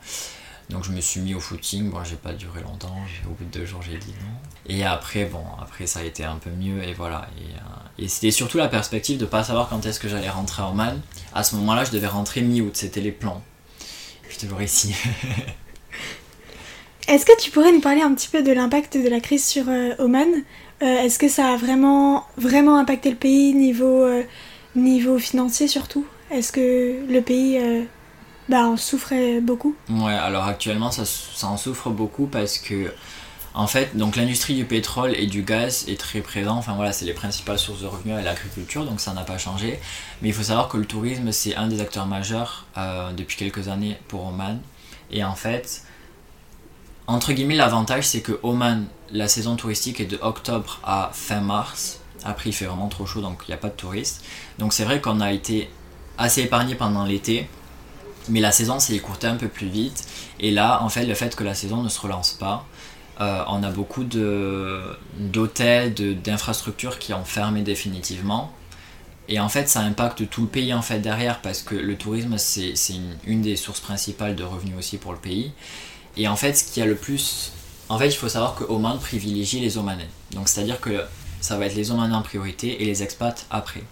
donc 0.69 0.83
je 0.83 0.91
me 0.91 1.01
suis 1.01 1.21
mis 1.21 1.33
au 1.33 1.39
footing, 1.39 1.91
bon 1.91 2.03
j'ai 2.03 2.17
pas 2.17 2.33
duré 2.33 2.61
longtemps, 2.61 2.97
au 3.27 3.35
bout 3.35 3.45
de 3.45 3.57
deux 3.61 3.65
jours 3.67 3.83
j'ai 3.83 3.99
dit 3.99 4.13
non. 4.21 4.37
Et 4.75 4.85
après 4.85 5.25
bon, 5.27 5.45
après 5.63 5.87
ça 5.87 6.01
a 6.01 6.03
été 6.03 6.25
un 6.25 6.39
peu 6.39 6.51
mieux 6.51 6.83
et 6.83 6.93
voilà. 6.93 7.29
Et, 7.39 7.53
euh, 7.55 8.05
et 8.05 8.09
c'était 8.09 8.33
surtout 8.33 8.59
la 8.59 8.67
perspective 8.67 9.17
de 9.17 9.27
pas 9.27 9.45
savoir 9.45 9.69
quand 9.69 9.87
est-ce 9.87 10.01
que 10.01 10.09
j'allais 10.09 10.29
rentrer 10.29 10.65
à 10.65 10.69
Oman. 10.71 11.01
À 11.35 11.45
ce 11.45 11.55
moment-là 11.55 11.85
je 11.85 11.93
devais 11.93 12.09
rentrer 12.09 12.41
mi-août, 12.41 12.73
c'était 12.75 13.01
les 13.01 13.13
plans. 13.13 13.43
Je 14.25 14.31
suis 14.35 14.41
toujours 14.49 14.61
ici. 14.61 14.93
Est-ce 17.09 17.25
que 17.25 17.41
tu 17.41 17.53
pourrais 17.53 17.71
nous 17.71 17.81
parler 17.81 18.03
un 18.03 18.13
petit 18.15 18.29
peu 18.29 18.43
de 18.43 18.51
l'impact 18.51 18.97
de 18.97 19.09
la 19.09 19.21
crise 19.21 19.47
sur 19.47 19.69
euh, 19.69 19.95
Oman? 20.01 20.27
Euh, 20.83 21.05
Est-ce 21.05 21.21
que 21.21 21.29
ça 21.29 21.51
a 21.53 21.57
vraiment, 21.57 22.27
vraiment 22.37 22.79
impacté 22.79 23.11
le 23.11 23.17
pays 23.17 23.55
niveau, 23.55 24.03
euh, 24.03 24.25
niveau 24.75 25.17
financier 25.17 25.69
surtout? 25.69 26.05
Est-ce 26.33 26.51
que 26.51 27.07
le 27.09 27.21
pays 27.21 27.61
bah, 28.49 28.67
en 28.67 28.77
souffrait 28.77 29.41
beaucoup? 29.41 29.77
Ouais, 29.89 30.15
alors 30.15 30.45
actuellement 30.47 30.91
ça, 30.91 31.05
ça 31.05 31.47
en 31.47 31.57
souffre 31.57 31.91
beaucoup 31.91 32.27
parce 32.27 32.59
que 32.59 32.93
en 33.55 33.69
fait, 33.69 33.97
donc 33.97 34.17
l'industrie 34.17 34.55
du 34.55 34.65
pétrole 34.65 35.15
et 35.15 35.27
du 35.29 35.43
gaz 35.43 35.85
est 35.87 35.99
très 35.99 36.21
présente. 36.23 36.59
Enfin 36.59 36.75
voilà, 36.75 36.93
c'est 36.93 37.05
les 37.05 37.15
principales 37.15 37.61
sources 37.61 37.83
de 37.83 37.87
revenus 37.87 38.17
à 38.17 38.23
l'agriculture, 38.23 38.85
donc 38.85 39.01
ça 39.01 39.15
n'a 39.15 39.23
pas 39.23 39.39
changé. 39.39 39.79
Mais 40.21 40.29
il 40.31 40.35
faut 40.35 40.43
savoir 40.43 40.69
que 40.69 40.77
le 40.77 40.87
tourisme 40.87 41.31
c'est 41.31 41.55
un 41.55 41.69
des 41.69 41.81
acteurs 41.81 42.07
majeurs 42.07 42.67
depuis 43.17 43.37
quelques 43.37 43.69
années 43.69 43.97
pour 44.09 44.27
Oman. 44.27 44.59
Et 45.13 45.23
en 45.23 45.37
fait, 45.37 45.85
entre 47.07 47.33
guillemets, 47.33 47.57
l'avantage 47.57 48.07
c'est 48.07 48.21
que 48.21 48.39
Oman, 48.43 48.87
la 49.13 49.29
saison 49.29 49.57
touristique 49.57 50.01
est 50.01 50.07
de 50.07 50.19
octobre 50.21 50.81
à 50.85 51.11
fin 51.13 51.41
mars. 51.41 52.01
Après, 52.25 52.51
il 52.51 52.53
fait 52.53 52.65
vraiment 52.65 52.89
trop 52.89 53.07
chaud, 53.07 53.21
donc 53.21 53.43
il 53.47 53.51
n'y 53.51 53.55
a 53.55 53.59
pas 53.59 53.69
de 53.69 53.75
touristes. 53.75 54.25
Donc 54.59 54.73
c'est 54.73 54.85
vrai 54.85 55.01
qu'on 55.01 55.21
a 55.21 55.33
été 55.33 55.71
assez 56.19 56.43
épargné 56.43 56.75
pendant 56.75 57.05
l'été, 57.05 57.49
mais 58.29 58.41
la 58.41 58.51
saison 58.51 58.81
s'est 58.81 58.95
écourtée 58.95 59.29
un 59.29 59.37
peu 59.37 59.49
plus 59.49 59.69
vite. 59.69 60.05
Et 60.41 60.51
là, 60.51 60.83
en 60.83 60.89
fait, 60.89 61.07
le 61.07 61.15
fait 61.15 61.37
que 61.37 61.45
la 61.45 61.55
saison 61.55 61.83
ne 61.83 61.89
se 61.89 62.01
relance 62.01 62.33
pas, 62.33 62.67
euh, 63.21 63.45
on 63.49 63.63
a 63.63 63.71
beaucoup 63.71 64.05
d'hôtels, 64.05 65.95
d'infrastructures 66.23 66.99
qui 66.99 67.15
ont 67.15 67.25
fermé 67.25 67.63
définitivement. 67.63 68.53
Et 69.29 69.41
en 69.41 69.49
fait, 69.49 69.69
ça 69.69 69.81
impacte 69.81 70.29
tout 70.29 70.43
le 70.43 70.49
pays 70.49 70.73
en 70.73 70.83
fait 70.83 71.01
derrière 71.01 71.41
parce 71.41 71.63
que 71.63 71.75
le 71.75 71.97
tourisme, 71.97 72.39
c'est 72.39 72.75
une, 72.91 73.17
une, 73.27 73.43
des 73.43 73.57
sources 73.57 73.81
principales 73.81 74.37
de 74.37 74.45
revenus 74.45 74.77
aussi 74.79 74.99
pour 74.99 75.13
le 75.13 75.19
pays. 75.19 75.53
Et 76.17 76.29
en 76.29 76.37
fait, 76.37 76.55
ce 76.55 76.73
qui 76.73 76.81
a 76.81 76.87
le 76.87 76.97
plus. 76.97 77.53
En 77.89 77.99
fait, 77.99 78.09
il 78.09 78.17
faut 78.17 78.29
savoir 78.29 78.55
que 78.55 78.65
Oman 78.65 78.99
privilégie 78.99 79.61
les 79.61 79.79
Omanais. 79.79 80.09
Donc, 80.33 80.49
c'est-à-dire 80.49 80.81
que 80.81 81.05
ça 81.41 81.57
va 81.57 81.67
être 81.67 81.75
les 81.75 81.91
Omanais 81.91 82.15
en 82.15 82.23
priorité 82.23 82.83
et 82.83 82.87
les 82.87 83.03
expats 83.03 83.47
après. 83.51 83.83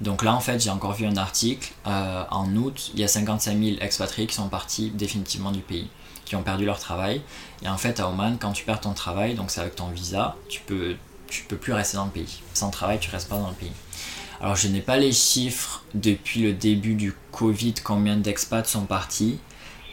Donc 0.00 0.22
là, 0.22 0.34
en 0.34 0.40
fait, 0.40 0.60
j'ai 0.62 0.70
encore 0.70 0.92
vu 0.92 1.06
un 1.06 1.16
article. 1.16 1.72
Euh, 1.86 2.24
en 2.30 2.54
août, 2.56 2.92
il 2.94 3.00
y 3.00 3.04
a 3.04 3.08
55 3.08 3.58
000 3.58 3.76
expatriés 3.80 4.26
qui 4.26 4.34
sont 4.34 4.48
partis 4.48 4.90
définitivement 4.90 5.50
du 5.50 5.60
pays, 5.60 5.88
qui 6.24 6.36
ont 6.36 6.42
perdu 6.42 6.64
leur 6.64 6.78
travail. 6.78 7.20
Et 7.62 7.68
en 7.68 7.76
fait, 7.76 7.98
à 8.00 8.08
Oman, 8.08 8.38
quand 8.38 8.52
tu 8.52 8.64
perds 8.64 8.80
ton 8.80 8.94
travail, 8.94 9.34
donc 9.34 9.50
c'est 9.50 9.60
avec 9.60 9.74
ton 9.74 9.88
visa, 9.88 10.36
tu 10.48 10.60
peux, 10.60 10.94
tu 11.26 11.42
peux 11.44 11.56
plus 11.56 11.72
rester 11.72 11.96
dans 11.96 12.04
le 12.04 12.12
pays. 12.12 12.42
Sans 12.54 12.70
travail, 12.70 12.98
tu 13.00 13.10
restes 13.10 13.28
pas 13.28 13.38
dans 13.38 13.48
le 13.48 13.54
pays. 13.54 13.72
Alors, 14.40 14.54
je 14.54 14.68
n'ai 14.68 14.80
pas 14.80 14.96
les 14.96 15.12
chiffres 15.12 15.82
depuis 15.94 16.42
le 16.42 16.52
début 16.52 16.94
du 16.94 17.12
Covid, 17.32 17.74
combien 17.82 18.16
d'expats 18.16 18.66
sont 18.66 18.84
partis 18.84 19.38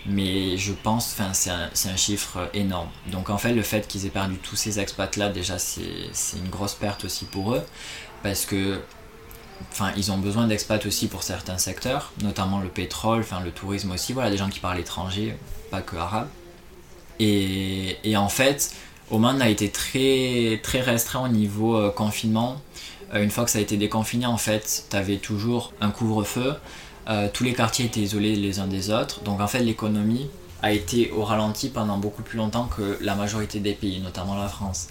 mais 0.05 0.57
je 0.57 0.73
pense, 0.73 1.13
enfin, 1.13 1.33
c'est 1.33 1.49
un, 1.89 1.95
chiffre 1.95 2.49
énorme. 2.53 2.89
Donc 3.11 3.29
en 3.29 3.37
fait, 3.37 3.53
le 3.53 3.61
fait 3.61 3.87
qu'ils 3.87 4.05
aient 4.05 4.09
perdu 4.09 4.37
tous 4.37 4.55
ces 4.55 4.79
expats-là, 4.79 5.29
déjà, 5.29 5.57
c'est 5.57 6.37
une 6.37 6.49
grosse 6.49 6.73
perte 6.75 7.05
aussi 7.05 7.25
pour 7.25 7.55
eux, 7.55 7.63
parce 8.23 8.45
que, 8.45 8.79
enfin, 9.71 9.91
ils 9.97 10.11
ont 10.11 10.17
besoin 10.17 10.47
d'expats 10.47 10.85
aussi 10.85 11.07
pour 11.07 11.23
certains 11.23 11.57
secteurs, 11.57 12.11
notamment 12.21 12.59
le 12.59 12.69
pétrole, 12.69 13.21
enfin, 13.21 13.41
le 13.41 13.51
tourisme 13.51 13.91
aussi, 13.91 14.13
voilà, 14.13 14.29
des 14.29 14.37
gens 14.37 14.49
qui 14.49 14.59
parlent 14.59 14.79
étranger, 14.79 15.35
pas 15.71 15.81
que 15.81 15.95
arabe. 15.95 16.29
Et, 17.19 17.97
et 18.03 18.17
en 18.17 18.29
fait, 18.29 18.73
Oman 19.11 19.41
a 19.41 19.49
été 19.49 19.69
très, 19.69 20.59
très 20.63 20.81
restreint 20.81 21.25
au 21.25 21.27
niveau 21.27 21.75
euh, 21.75 21.91
confinement. 21.91 22.61
Euh, 23.13 23.23
une 23.23 23.29
fois 23.29 23.45
que 23.45 23.51
ça 23.51 23.59
a 23.59 23.61
été 23.61 23.77
déconfiné, 23.77 24.25
en 24.25 24.37
fait, 24.37 24.85
tu 24.89 24.95
avais 24.95 25.17
toujours 25.17 25.73
un 25.79 25.91
couvre-feu. 25.91 26.55
Euh, 27.07 27.27
tous 27.31 27.43
les 27.43 27.53
quartiers 27.53 27.85
étaient 27.85 28.01
isolés 28.01 28.35
les 28.35 28.59
uns 28.59 28.67
des 28.67 28.89
autres. 28.89 29.21
Donc 29.21 29.41
en 29.41 29.47
fait, 29.47 29.59
l'économie 29.59 30.29
a 30.61 30.71
été 30.71 31.11
au 31.11 31.23
ralenti 31.23 31.69
pendant 31.69 31.97
beaucoup 31.97 32.23
plus 32.23 32.37
longtemps 32.37 32.65
que 32.65 32.97
la 33.01 33.15
majorité 33.15 33.59
des 33.59 33.73
pays, 33.73 33.99
notamment 33.99 34.35
la 34.35 34.47
France. 34.47 34.87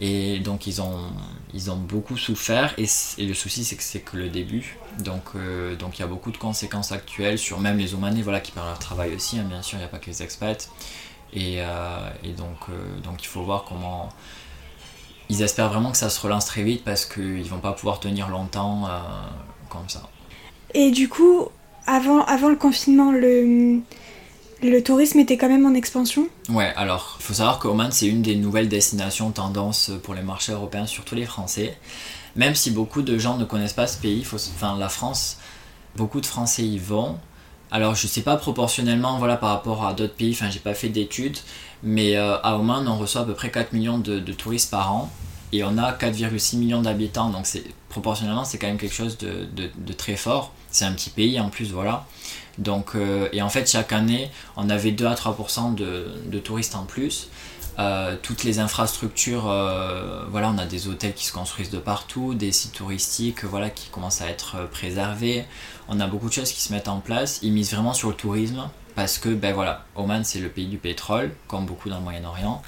Et 0.00 0.38
donc 0.38 0.68
ils 0.68 0.80
ont, 0.80 1.10
ils 1.54 1.72
ont 1.72 1.76
beaucoup 1.76 2.16
souffert 2.16 2.72
et, 2.78 2.86
le 3.18 3.34
souci 3.34 3.64
c'est 3.64 3.74
que 3.74 3.82
c'est 3.82 4.00
que 4.00 4.16
le 4.16 4.28
début. 4.28 4.78
Donc 5.00 5.30
euh, 5.34 5.74
donc 5.74 5.98
il 5.98 6.02
y 6.02 6.04
a 6.04 6.06
beaucoup 6.06 6.30
de 6.30 6.36
conséquences 6.36 6.92
actuelles 6.92 7.36
sur 7.36 7.58
même 7.58 7.78
les 7.78 7.94
Omanais 7.94 8.22
voilà, 8.22 8.38
qui 8.38 8.52
perdent 8.52 8.68
leur 8.68 8.78
travail 8.78 9.12
aussi, 9.14 9.40
hein, 9.40 9.46
bien 9.48 9.60
sûr, 9.60 9.78
il 9.78 9.80
n'y 9.80 9.86
a 9.86 9.88
pas 9.88 9.98
que 9.98 10.06
les 10.06 10.22
expats. 10.22 10.70
Et, 11.32 11.56
euh, 11.58 12.10
donc, 12.36 12.70
donc 13.02 13.22
il 13.22 13.26
faut 13.26 13.42
voir 13.42 13.64
comment... 13.64 14.08
Ils 15.30 15.42
espèrent 15.42 15.68
vraiment 15.68 15.90
que 15.90 15.98
ça 15.98 16.08
se 16.08 16.20
relance 16.20 16.46
très 16.46 16.62
vite 16.62 16.84
parce 16.84 17.04
qu'ils 17.04 17.44
vont 17.50 17.58
pas 17.58 17.72
pouvoir 17.72 18.00
tenir 18.00 18.28
longtemps 18.28 18.88
comme 19.68 19.88
ça. 19.88 20.08
Et 20.74 20.90
du 20.90 21.08
coup, 21.08 21.48
avant, 21.86 22.24
avant 22.24 22.48
le 22.48 22.56
confinement, 22.56 23.10
le, 23.10 23.80
le 24.62 24.80
tourisme 24.82 25.18
était 25.20 25.36
quand 25.36 25.48
même 25.48 25.66
en 25.66 25.74
expansion 25.74 26.28
Ouais, 26.48 26.72
alors 26.76 27.16
il 27.20 27.22
faut 27.22 27.34
savoir 27.34 27.58
qu'Oman 27.58 27.92
c'est 27.92 28.06
une 28.06 28.22
des 28.22 28.36
nouvelles 28.36 28.68
destinations 28.68 29.30
tendance 29.30 29.90
pour 30.02 30.14
les 30.14 30.22
marchés 30.22 30.52
européens, 30.52 30.86
surtout 30.86 31.14
les 31.14 31.26
Français. 31.26 31.76
Même 32.36 32.54
si 32.54 32.70
beaucoup 32.70 33.02
de 33.02 33.18
gens 33.18 33.36
ne 33.36 33.44
connaissent 33.44 33.72
pas 33.72 33.86
ce 33.86 33.98
pays, 33.98 34.24
enfin 34.32 34.76
la 34.78 34.88
France, 34.88 35.38
beaucoup 35.96 36.20
de 36.20 36.26
Français 36.26 36.64
y 36.64 36.78
vont. 36.78 37.18
Alors 37.70 37.94
je 37.94 38.06
sais 38.06 38.22
pas 38.22 38.36
proportionnellement 38.36 39.18
voilà 39.18 39.36
par 39.36 39.50
rapport 39.50 39.86
à 39.86 39.94
d'autres 39.94 40.14
pays, 40.14 40.32
enfin 40.32 40.50
j'ai 40.50 40.60
pas 40.60 40.74
fait 40.74 40.88
d'études, 40.88 41.38
mais 41.82 42.16
euh, 42.16 42.38
à 42.42 42.56
Oman 42.56 42.86
on 42.88 42.96
reçoit 42.98 43.22
à 43.22 43.24
peu 43.24 43.34
près 43.34 43.50
4 43.50 43.72
millions 43.72 43.98
de, 43.98 44.18
de 44.18 44.32
touristes 44.32 44.70
par 44.70 44.92
an 44.92 45.10
et 45.52 45.64
on 45.64 45.78
a 45.78 45.92
4,6 45.92 46.56
millions 46.58 46.82
d'habitants, 46.82 47.30
donc 47.30 47.46
proportionnellement 47.88 48.44
c'est 48.44 48.58
quand 48.58 48.66
même 48.66 48.78
quelque 48.78 48.94
chose 48.94 49.18
de, 49.18 49.46
de 49.54 49.92
très 49.92 50.16
fort. 50.16 50.52
C'est 50.70 50.84
un 50.84 50.92
petit 50.92 51.10
pays 51.10 51.40
en 51.40 51.48
plus, 51.48 51.72
voilà. 51.72 52.06
Donc, 52.58 52.94
euh, 52.94 53.28
et 53.32 53.40
en 53.40 53.48
fait, 53.48 53.70
chaque 53.70 53.92
année, 53.92 54.30
on 54.56 54.68
avait 54.68 54.90
2 54.90 55.06
à 55.06 55.14
3% 55.14 55.74
de, 55.74 56.08
de, 56.26 56.38
touristes 56.38 56.74
en 56.74 56.84
plus. 56.84 57.28
Euh, 57.78 58.16
toutes 58.20 58.42
les 58.42 58.58
infrastructures, 58.58 59.48
euh, 59.48 60.24
voilà, 60.28 60.50
on 60.50 60.58
a 60.58 60.66
des 60.66 60.88
hôtels 60.88 61.14
qui 61.14 61.24
se 61.24 61.32
construisent 61.32 61.70
de 61.70 61.78
partout, 61.78 62.34
des 62.34 62.50
sites 62.50 62.72
touristiques, 62.72 63.44
voilà, 63.44 63.70
qui 63.70 63.88
commencent 63.88 64.20
à 64.20 64.28
être 64.28 64.68
préservés. 64.70 65.44
On 65.88 66.00
a 66.00 66.08
beaucoup 66.08 66.28
de 66.28 66.32
choses 66.32 66.50
qui 66.50 66.60
se 66.60 66.72
mettent 66.72 66.88
en 66.88 66.98
place. 66.98 67.38
Ils 67.42 67.52
misent 67.52 67.72
vraiment 67.72 67.94
sur 67.94 68.08
le 68.08 68.16
tourisme 68.16 68.68
parce 68.96 69.18
que, 69.18 69.28
ben 69.28 69.54
voilà, 69.54 69.84
Oman 69.94 70.24
c'est 70.24 70.40
le 70.40 70.48
pays 70.48 70.66
du 70.66 70.78
pétrole, 70.78 71.32
comme 71.46 71.66
beaucoup 71.66 71.88
dans 71.88 71.98
le 71.98 72.02
Moyen-Orient, 72.02 72.60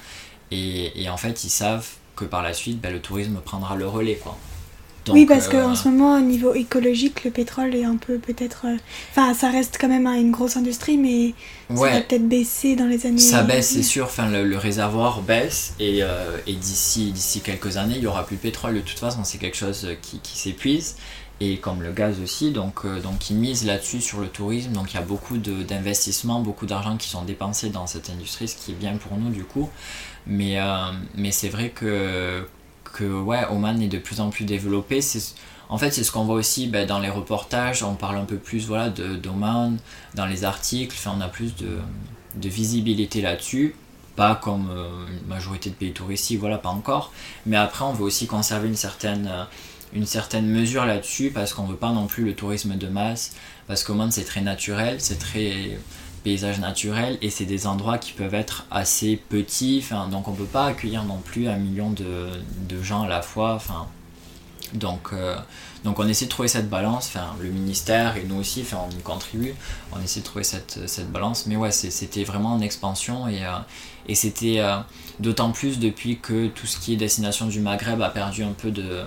et, 0.51 1.03
et, 1.03 1.09
en 1.09 1.17
fait, 1.17 1.43
ils 1.43 1.49
savent 1.49 1.87
que 2.15 2.23
par 2.23 2.41
la 2.41 2.53
suite, 2.53 2.79
ben, 2.79 2.91
le 2.93 3.01
tourisme 3.01 3.39
prendra 3.43 3.75
le 3.75 3.87
relais, 3.87 4.15
quoi. 4.15 4.37
Donc, 5.05 5.15
oui, 5.15 5.25
parce 5.25 5.47
qu'en 5.47 5.73
ce 5.73 5.87
moment, 5.87 6.15
au 6.15 6.19
niveau 6.19 6.53
écologique, 6.53 7.23
le 7.23 7.31
pétrole 7.31 7.73
est 7.73 7.85
un 7.85 7.97
peu 7.97 8.19
peut-être. 8.19 8.65
Euh, 8.65 8.77
enfin, 9.09 9.33
ça 9.33 9.49
reste 9.49 9.77
quand 9.81 9.87
même 9.87 10.05
une 10.05 10.29
grosse 10.29 10.57
industrie, 10.57 10.97
mais 10.97 11.33
ça 11.75 11.89
va 11.89 12.01
peut-être 12.01 12.27
baisser 12.27 12.75
dans 12.75 12.85
les 12.85 13.07
années. 13.07 13.17
Ça 13.17 13.41
baisse, 13.41 13.69
c'est 13.69 13.83
sûr. 13.83 14.05
Enfin, 14.05 14.29
le, 14.29 14.57
réservoir 14.57 15.21
baisse 15.21 15.73
et, 15.79 16.03
euh, 16.03 16.37
et 16.45 16.53
d'ici, 16.53 17.11
d'ici 17.11 17.41
quelques 17.41 17.77
années, 17.77 17.95
il 17.97 18.03
y 18.03 18.07
aura 18.07 18.25
plus 18.27 18.35
de 18.35 18.41
pétrole. 18.41 18.75
De 18.75 18.81
toute 18.81 18.99
façon, 18.99 19.23
c'est 19.23 19.39
quelque 19.39 19.57
chose 19.57 19.87
qui, 20.03 20.19
qui 20.19 20.37
s'épuise. 20.37 20.97
Et 21.39 21.57
comme 21.57 21.81
le 21.81 21.91
gaz 21.91 22.19
aussi, 22.19 22.51
donc, 22.51 22.85
euh, 22.85 22.99
donc 22.99 23.31
ils 23.31 23.35
misent 23.35 23.65
là-dessus 23.65 24.01
sur 24.01 24.19
le 24.19 24.27
tourisme. 24.27 24.71
Donc 24.73 24.93
il 24.93 24.97
y 24.97 24.99
a 24.99 25.03
beaucoup 25.03 25.39
d'investissements, 25.39 26.41
beaucoup 26.41 26.67
d'argent 26.67 26.97
qui 26.97 27.09
sont 27.09 27.23
dépensés 27.23 27.69
dans 27.71 27.87
cette 27.87 28.11
industrie, 28.11 28.47
ce 28.47 28.55
qui 28.55 28.73
est 28.73 28.75
bien 28.75 28.95
pour 28.97 29.17
nous 29.17 29.31
du 29.31 29.43
coup. 29.43 29.67
Mais, 30.27 30.59
mais 31.15 31.31
c'est 31.31 31.49
vrai 31.49 31.69
que 31.69 32.45
que 32.91 33.03
ouais, 33.03 33.45
Oman 33.49 33.81
est 33.81 33.87
de 33.87 33.97
plus 33.97 34.19
en 34.19 34.29
plus 34.29 34.45
développé. 34.45 34.99
En 35.69 35.77
fait, 35.77 35.91
c'est 35.91 36.03
ce 36.03 36.11
qu'on 36.11 36.25
voit 36.25 36.35
aussi 36.35 36.67
ben, 36.67 36.85
dans 36.85 36.99
les 36.99 37.09
reportages. 37.09 37.81
On 37.83 37.95
parle 37.95 38.17
un 38.17 38.25
peu 38.25 38.37
plus 38.37 38.67
voilà, 38.67 38.89
d'Oman, 38.89 39.77
dans 40.15 40.25
les 40.25 40.43
articles. 40.43 40.97
On 41.07 41.21
a 41.21 41.29
plus 41.29 41.55
de, 41.55 41.79
de 42.35 42.49
visibilité 42.49 43.21
là-dessus. 43.21 43.75
Pas 44.15 44.35
comme 44.35 44.69
euh, 44.69 45.07
une 45.07 45.27
majorité 45.29 45.69
de 45.69 45.75
pays 45.75 45.93
touristiques, 45.93 46.39
voilà, 46.39 46.57
pas 46.57 46.69
encore. 46.69 47.13
Mais 47.45 47.55
après, 47.55 47.85
on 47.85 47.93
veut 47.93 48.03
aussi 48.03 48.27
conserver 48.27 48.67
une 48.67 48.75
certaine, 48.75 49.27
euh, 49.31 49.43
une 49.93 50.05
certaine 50.05 50.47
mesure 50.47 50.85
là-dessus 50.85 51.31
parce 51.31 51.53
qu'on 51.53 51.65
veut 51.65 51.77
pas 51.77 51.93
non 51.93 52.07
plus 52.07 52.25
le 52.25 52.35
tourisme 52.35 52.75
de 52.75 52.87
masse. 52.87 53.33
Parce 53.67 53.85
qu'Oman, 53.85 54.11
c'est 54.11 54.25
très 54.25 54.41
naturel, 54.41 54.97
c'est 54.99 55.19
très 55.19 55.77
paysages 56.23 56.59
naturels 56.59 57.17
et 57.21 57.29
c'est 57.29 57.45
des 57.45 57.67
endroits 57.67 57.97
qui 57.97 58.13
peuvent 58.13 58.33
être 58.33 58.65
assez 58.71 59.17
petits, 59.17 59.83
donc 60.11 60.27
on 60.27 60.33
peut 60.33 60.45
pas 60.45 60.67
accueillir 60.67 61.03
non 61.03 61.17
plus 61.17 61.47
un 61.47 61.57
million 61.57 61.89
de, 61.89 62.29
de 62.69 62.81
gens 62.81 63.03
à 63.03 63.07
la 63.07 63.21
fois. 63.21 63.53
Enfin, 63.55 63.87
donc, 64.73 65.09
euh, 65.13 65.35
donc 65.83 65.99
on 65.99 66.07
essaie 66.07 66.25
de 66.25 66.29
trouver 66.29 66.47
cette 66.47 66.69
balance, 66.69 67.07
enfin, 67.07 67.35
le 67.41 67.49
ministère 67.49 68.17
et 68.17 68.23
nous 68.23 68.37
aussi, 68.37 68.61
enfin, 68.61 68.79
on 68.87 68.97
y 68.97 69.01
contribue, 69.01 69.53
on 69.91 70.01
essaie 70.01 70.21
de 70.21 70.25
trouver 70.25 70.43
cette, 70.43 70.79
cette 70.87 71.11
balance, 71.11 71.45
mais 71.47 71.55
ouais, 71.55 71.71
c'était 71.71 72.23
vraiment 72.23 72.53
en 72.53 72.61
expansion 72.61 73.27
et, 73.27 73.43
euh, 73.43 73.57
et 74.07 74.15
c'était 74.15 74.59
euh, 74.59 74.77
d'autant 75.19 75.51
plus 75.51 75.79
depuis 75.79 76.19
que 76.19 76.47
tout 76.47 76.67
ce 76.67 76.79
qui 76.79 76.93
est 76.93 76.97
destination 76.97 77.47
du 77.47 77.59
Maghreb 77.59 78.01
a 78.01 78.09
perdu 78.09 78.43
un 78.43 78.53
peu 78.53 78.71
de, 78.71 79.03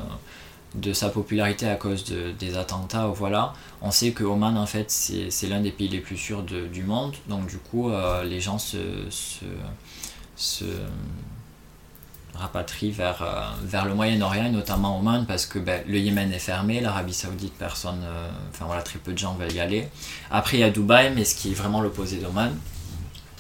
de 0.75 0.93
sa 0.93 1.09
popularité 1.09 1.69
à 1.69 1.77
cause 1.77 2.05
de, 2.05 2.33
des 2.33 2.57
attentats, 2.57 3.07
voilà. 3.07 3.53
On 3.81 3.91
sait 3.91 4.11
que 4.11 4.25
Oman, 4.25 4.57
en 4.57 4.67
fait, 4.67 4.91
c'est 4.91 5.47
l'un 5.47 5.61
des 5.61 5.71
pays 5.71 5.89
les 5.89 6.01
plus 6.01 6.17
sûrs 6.17 6.43
du 6.43 6.83
monde, 6.83 7.15
donc 7.29 7.47
du 7.47 7.59
coup, 7.59 7.91
euh, 7.91 8.25
les 8.25 8.41
gens 8.41 8.59
se, 8.59 9.09
se, 9.09 9.45
se 10.35 10.65
rapatrient 12.35 12.91
vers, 12.91 13.23
euh, 13.23 13.43
vers 13.63 13.85
le 13.85 13.95
Moyen-Orient, 13.95 14.51
notamment 14.51 14.99
Oman, 14.99 15.27
parce 15.27 15.47
que 15.47 15.61
ben, 15.61 15.85
le 15.87 15.99
Yémen 15.99 16.33
est 16.33 16.41
fermé, 16.41 16.81
l'Arabie 16.81 17.15
Saoudite, 17.15 17.55
personne, 17.55 18.01
euh, 18.03 18.29
enfin 18.51 18.65
voilà, 18.65 18.83
très 18.83 18.99
peu 18.99 19.13
de 19.13 19.19
gens 19.19 19.35
veulent 19.35 19.53
y 19.53 19.61
aller. 19.61 19.89
Après, 20.33 20.57
il 20.57 20.61
y 20.61 20.65
a 20.65 20.71
Dubaï, 20.71 21.13
mais 21.15 21.25
ce 21.25 21.37
qui 21.37 21.53
est 21.53 21.55
vraiment 21.55 21.81
l'opposé 21.81 22.17
d'Oman. 22.19 22.53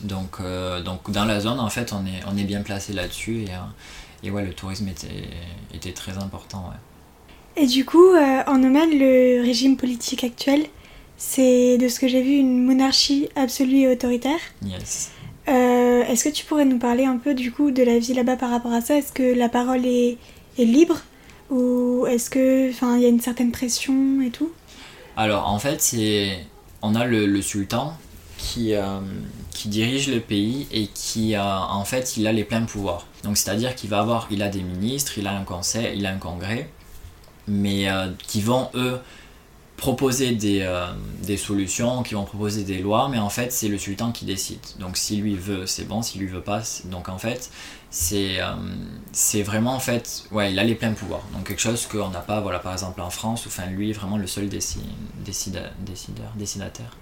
Donc, 0.02 0.40
donc, 0.84 1.10
dans 1.10 1.24
la 1.24 1.40
zone, 1.40 1.58
en 1.58 1.70
fait, 1.70 1.92
on 1.94 2.04
est, 2.04 2.20
on 2.26 2.36
est 2.36 2.44
bien 2.44 2.60
placé 2.60 2.92
là-dessus, 2.92 3.44
et, 3.44 3.48
et 4.22 4.30
ouais, 4.30 4.44
le 4.44 4.52
tourisme 4.52 4.86
était, 4.88 5.30
était 5.72 5.92
très 5.92 6.18
important. 6.18 6.72
Et 7.56 7.66
du 7.66 7.84
coup, 7.84 8.12
euh, 8.14 8.42
en 8.46 8.62
Oman, 8.62 8.90
le 8.90 9.42
régime 9.42 9.76
politique 9.76 10.24
actuel, 10.24 10.66
c'est 11.16 11.78
de 11.78 11.88
ce 11.88 12.00
que 12.00 12.08
j'ai 12.08 12.22
vu 12.22 12.32
une 12.32 12.64
monarchie 12.64 13.28
absolue 13.36 13.82
et 13.82 13.88
autoritaire. 13.88 14.40
Yes. 14.64 15.10
Euh, 15.46 16.02
Est-ce 16.04 16.24
que 16.24 16.30
tu 16.30 16.44
pourrais 16.44 16.64
nous 16.64 16.78
parler 16.78 17.04
un 17.04 17.16
peu 17.16 17.34
du 17.34 17.52
coup 17.52 17.70
de 17.70 17.82
la 17.82 17.98
vie 17.98 18.14
là-bas 18.14 18.36
par 18.36 18.50
rapport 18.50 18.72
à 18.72 18.80
ça? 18.80 18.96
Est-ce 18.96 19.12
que 19.12 19.22
la 19.22 19.48
parole 19.48 19.86
est, 19.86 20.18
est 20.58 20.64
libre? 20.64 21.00
Ou 21.50 22.06
est-ce 22.06 22.30
que, 22.30 22.70
enfin, 22.70 22.96
il 22.96 23.02
y 23.02 23.06
a 23.06 23.08
une 23.08 23.20
certaine 23.20 23.52
pression 23.52 24.20
et 24.22 24.30
tout? 24.30 24.50
Alors 25.16 25.48
en 25.48 25.58
fait, 25.58 25.80
c'est, 25.80 26.38
on 26.82 26.94
a 26.96 27.04
le, 27.04 27.26
le 27.26 27.42
sultan 27.42 27.92
qui, 28.36 28.74
euh, 28.74 28.98
qui 29.50 29.68
dirige 29.68 30.08
le 30.08 30.20
pays 30.20 30.66
et 30.72 30.88
qui 30.88 31.36
en 31.38 31.84
fait, 31.84 32.16
il 32.16 32.26
a 32.26 32.32
les 32.32 32.44
pleins 32.44 32.62
pouvoirs. 32.62 33.06
Donc 33.22 33.36
c'est-à-dire 33.36 33.74
qu'il 33.76 33.90
va 33.90 34.00
avoir, 34.00 34.26
il 34.30 34.42
a 34.42 34.48
des 34.48 34.62
ministres, 34.62 35.18
il 35.18 35.26
a 35.26 35.32
un 35.36 35.44
conseil, 35.44 35.96
il 35.96 36.06
a 36.06 36.10
un 36.10 36.18
congrès, 36.18 36.68
mais 37.46 37.90
euh, 37.90 38.08
qui 38.26 38.40
vont 38.40 38.68
eux 38.74 39.00
proposer 39.76 40.32
des, 40.32 40.60
euh, 40.62 40.86
des, 41.22 41.36
solutions, 41.36 42.02
qui 42.02 42.14
vont 42.14 42.24
proposer 42.24 42.62
des 42.62 42.78
lois, 42.78 43.08
mais 43.10 43.18
en 43.18 43.28
fait 43.28 43.52
c'est 43.52 43.68
le 43.68 43.78
sultan 43.78 44.12
qui 44.12 44.24
décide. 44.24 44.60
Donc 44.78 44.96
si 44.96 45.16
lui 45.16 45.34
veut, 45.34 45.66
c'est 45.66 45.84
bon, 45.84 46.02
si 46.02 46.18
lui 46.18 46.26
veut 46.26 46.40
pas, 46.40 46.62
donc 46.86 47.08
en 47.08 47.18
fait 47.18 47.50
c'est 47.90 48.40
euh, 48.40 48.54
c'est 49.12 49.42
vraiment 49.42 49.74
en 49.74 49.80
fait, 49.80 50.24
ouais, 50.30 50.52
il 50.52 50.58
a 50.58 50.64
les 50.64 50.74
pleins 50.74 50.92
pouvoirs. 50.92 51.24
Donc 51.32 51.48
quelque 51.48 51.60
chose 51.60 51.86
qu'on 51.86 52.08
n'a 52.10 52.20
pas, 52.20 52.40
voilà, 52.40 52.60
par 52.60 52.72
exemple 52.72 53.00
en 53.00 53.10
France, 53.10 53.44
enfin 53.46 53.66
lui 53.66 53.92
vraiment 53.92 54.16
le 54.16 54.26
seul 54.26 54.48
décideur, 54.48 54.84
décideur, 55.24 56.32
décidataire. 56.36 56.96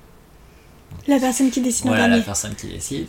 La 1.09 1.19
personne 1.19 1.51
qui 1.51 1.61
décide 1.63 1.87
voilà, 1.87 2.07
la 2.07 2.21
personne 2.21 2.55
qui 2.55 2.67
décide. 2.67 3.07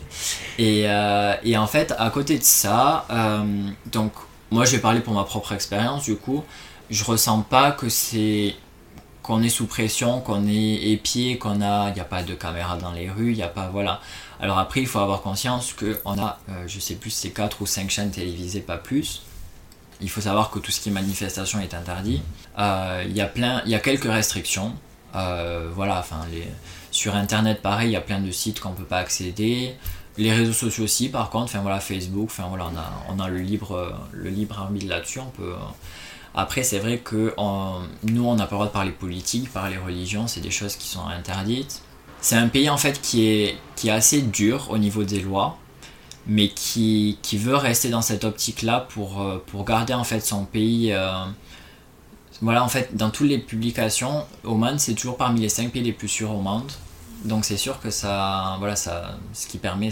Et, 0.58 0.84
euh, 0.86 1.34
et, 1.42 1.58
en 1.58 1.66
fait, 1.66 1.94
à 1.98 2.08
côté 2.08 2.38
de 2.38 2.42
ça, 2.42 3.04
donc 3.92 4.12
moi 4.50 4.64
je 4.64 4.72
vais 4.72 4.78
parler 4.78 5.00
pour 5.00 5.12
ma 5.12 5.24
propre 5.24 5.52
expérience 5.52 6.04
du 6.04 6.16
coup, 6.16 6.44
je 6.90 7.04
ressens 7.04 7.42
pas 7.42 7.72
que 7.72 7.88
c'est 7.88 8.54
qu'on 9.24 9.42
est 9.42 9.48
sous 9.48 9.66
pression, 9.66 10.20
qu'on 10.20 10.46
est 10.46 10.90
épié, 10.90 11.38
qu'on 11.38 11.62
a, 11.62 11.88
il 11.88 11.94
n'y 11.94 12.00
a 12.00 12.04
pas 12.04 12.22
de 12.22 12.34
caméra 12.34 12.76
dans 12.76 12.92
les 12.92 13.08
rues, 13.08 13.30
il 13.30 13.36
n'y 13.36 13.42
a 13.42 13.48
pas, 13.48 13.68
voilà. 13.68 14.00
Alors 14.38 14.58
après, 14.58 14.80
il 14.82 14.86
faut 14.86 14.98
avoir 14.98 15.22
conscience 15.22 15.72
qu'on 15.72 16.18
a, 16.18 16.38
euh, 16.50 16.64
je 16.66 16.78
sais 16.78 16.94
plus, 16.94 17.10
c'est 17.10 17.30
4 17.30 17.62
ou 17.62 17.66
5 17.66 17.88
chaînes 17.88 18.10
télévisées, 18.10 18.60
pas 18.60 18.76
plus. 18.76 19.22
Il 20.02 20.10
faut 20.10 20.20
savoir 20.20 20.50
que 20.50 20.58
tout 20.58 20.70
ce 20.70 20.80
qui 20.80 20.90
est 20.90 20.92
manifestation 20.92 21.58
est 21.60 21.72
interdit. 21.72 22.20
Euh, 22.58 23.02
il 23.06 23.16
y 23.16 23.22
a 23.22 23.30
y 23.64 23.74
a 23.74 23.80
quelques 23.80 24.12
restrictions. 24.12 24.74
Euh, 25.14 25.70
voilà, 25.72 26.00
enfin, 26.00 26.20
sur 26.90 27.16
Internet, 27.16 27.62
pareil, 27.62 27.90
il 27.90 27.92
y 27.92 27.96
a 27.96 28.02
plein 28.02 28.20
de 28.20 28.30
sites 28.30 28.60
qu'on 28.60 28.70
ne 28.70 28.76
peut 28.76 28.84
pas 28.84 28.98
accéder. 28.98 29.74
Les 30.18 30.32
réseaux 30.32 30.52
sociaux 30.52 30.84
aussi, 30.84 31.08
par 31.08 31.30
contre, 31.30 31.44
enfin 31.44 31.60
voilà, 31.60 31.80
Facebook, 31.80 32.26
enfin 32.26 32.44
voilà, 32.50 32.66
on 32.70 32.76
a, 32.76 32.92
on 33.08 33.24
a 33.24 33.28
le 33.30 33.38
libre, 33.38 33.98
le 34.12 34.28
libre 34.28 34.58
arbitre 34.58 34.88
là-dessus, 34.88 35.20
on 35.20 35.30
peut 35.30 35.54
après, 36.34 36.64
c'est 36.64 36.80
vrai 36.80 36.98
que 36.98 37.34
nous, 38.02 38.26
on 38.26 38.34
n'a 38.34 38.46
pas 38.46 38.52
le 38.52 38.56
droit 38.56 38.66
de 38.66 38.72
parler 38.72 38.90
politique, 38.90 39.52
parler 39.52 39.76
religion, 39.76 40.26
c'est 40.26 40.40
des 40.40 40.50
choses 40.50 40.74
qui 40.76 40.88
sont 40.88 41.06
interdites. 41.06 41.82
C'est 42.20 42.36
un 42.36 42.48
pays 42.48 42.70
en 42.70 42.76
fait 42.76 43.00
qui 43.00 43.26
est, 43.26 43.58
assez 43.88 44.22
dur 44.22 44.68
au 44.70 44.78
niveau 44.78 45.04
des 45.04 45.20
lois, 45.20 45.58
mais 46.26 46.48
qui, 46.48 47.18
veut 47.34 47.54
rester 47.54 47.90
dans 47.90 48.02
cette 48.02 48.24
optique-là 48.24 48.86
pour, 48.88 49.20
euh, 49.20 49.44
garder 49.66 49.94
en 49.94 50.04
fait 50.04 50.20
son 50.20 50.44
pays. 50.44 50.92
Euh, 50.92 51.24
voilà, 52.42 52.64
en 52.64 52.68
fait, 52.68 52.96
dans 52.96 53.10
toutes 53.10 53.28
les 53.28 53.38
publications, 53.38 54.24
Oman, 54.42 54.78
c'est 54.78 54.94
toujours 54.94 55.16
parmi 55.16 55.40
les 55.40 55.48
5 55.48 55.70
pays 55.70 55.82
les 55.82 55.92
plus 55.92 56.08
sûrs 56.08 56.32
au 56.32 56.40
monde. 56.40 56.70
Donc 57.24 57.44
c'est 57.44 57.56
sûr 57.56 57.78
que 57.80 57.90
ça, 57.90 58.56
voilà, 58.58 58.74
ça, 58.74 59.16
ce 59.32 59.46
qui 59.46 59.58
permet 59.58 59.90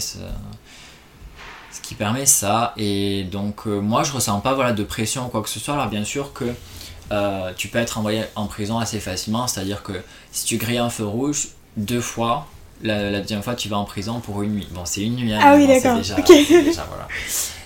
ce 1.73 1.81
qui 1.81 1.95
permet 1.95 2.25
ça. 2.25 2.73
Et 2.77 3.23
donc, 3.23 3.67
euh, 3.67 3.79
moi, 3.79 4.03
je 4.03 4.13
ressens 4.13 4.39
pas 4.39 4.53
voilà, 4.53 4.73
de 4.73 4.83
pression 4.83 5.25
ou 5.25 5.29
quoi 5.29 5.41
que 5.41 5.49
ce 5.49 5.59
soit. 5.59 5.73
Alors, 5.73 5.87
bien 5.87 6.05
sûr 6.05 6.31
que 6.31 6.45
euh, 7.11 7.51
tu 7.57 7.67
peux 7.67 7.79
être 7.79 7.97
envoyé 7.97 8.23
en 8.35 8.45
prison 8.45 8.77
assez 8.79 8.99
facilement, 8.99 9.47
c'est-à-dire 9.47 9.83
que 9.83 9.93
si 10.31 10.45
tu 10.45 10.57
grilles 10.57 10.77
un 10.77 10.89
feu 10.89 11.05
rouge 11.05 11.49
deux 11.75 12.01
fois, 12.01 12.47
la, 12.83 13.19
deuxième 13.19 13.41
fois, 13.41 13.55
tu 13.55 13.69
vas 13.69 13.77
en 13.77 13.85
prison 13.85 14.19
pour 14.19 14.43
une 14.43 14.53
nuit. 14.53 14.67
Bon, 14.71 14.81
c'est 14.85 15.01
une 15.01 15.15
nuit. 15.15 15.33
Hein, 15.33 15.39
ah 15.41 15.55
oui, 15.55 15.67
d'accord. 15.67 15.99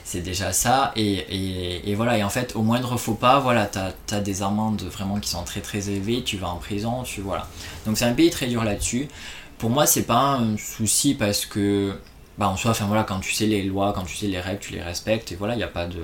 C'est 0.03 0.21
déjà, 0.21 0.53
ça. 0.53 0.93
Et, 0.95 1.89
et, 1.89 1.95
voilà, 1.95 2.17
et 2.17 2.23
en 2.23 2.29
fait, 2.29 2.55
au 2.55 2.61
moindre 2.61 2.95
faux 2.95 3.15
pas, 3.15 3.39
voilà, 3.39 3.65
tu 3.65 4.15
as, 4.15 4.19
des 4.21 4.41
amendes 4.41 4.83
vraiment 4.83 5.19
qui 5.19 5.29
sont 5.29 5.43
très 5.43 5.59
très 5.59 5.89
élevées, 5.89 6.23
tu 6.23 6.37
vas 6.37 6.47
en 6.47 6.57
prison, 6.57 7.03
tu 7.03 7.19
voilà. 7.19 7.45
Donc 7.85 7.97
c'est 7.97 8.05
un 8.05 8.13
pays 8.13 8.29
très 8.29 8.47
dur 8.47 8.63
là-dessus. 8.63 9.09
Pour 9.57 9.69
moi, 9.69 9.85
c'est 9.85 10.03
pas 10.03 10.37
un 10.37 10.55
souci 10.55 11.13
parce 11.13 11.45
que 11.45 11.99
bah 12.37 12.47
en 12.47 12.55
soi, 12.55 12.71
enfin 12.71 12.85
voilà, 12.85 13.03
quand 13.03 13.19
tu 13.19 13.31
sais 13.33 13.47
les 13.47 13.63
lois, 13.63 13.93
quand 13.93 14.03
tu 14.03 14.15
sais 14.15 14.27
les 14.27 14.39
règles, 14.39 14.59
tu 14.59 14.73
les 14.73 14.81
respectes 14.81 15.31
et 15.31 15.35
voilà, 15.35 15.55
il 15.55 15.57
n'y 15.57 15.63
a 15.63 15.67
pas 15.67 15.87
de. 15.87 16.03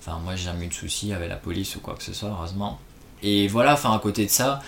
Enfin, 0.00 0.18
moi 0.22 0.36
j'ai 0.36 0.44
jamais 0.44 0.66
eu 0.66 0.68
de 0.68 0.74
soucis 0.74 1.12
avec 1.12 1.28
la 1.28 1.36
police 1.36 1.74
ou 1.76 1.80
quoi 1.80 1.94
que 1.94 2.02
ce 2.02 2.12
soit, 2.12 2.28
heureusement. 2.28 2.78
Et 3.22 3.48
voilà, 3.48 3.72
enfin 3.72 3.92
à 3.92 3.98
côté 3.98 4.26
de 4.26 4.30
ça, 4.30 4.60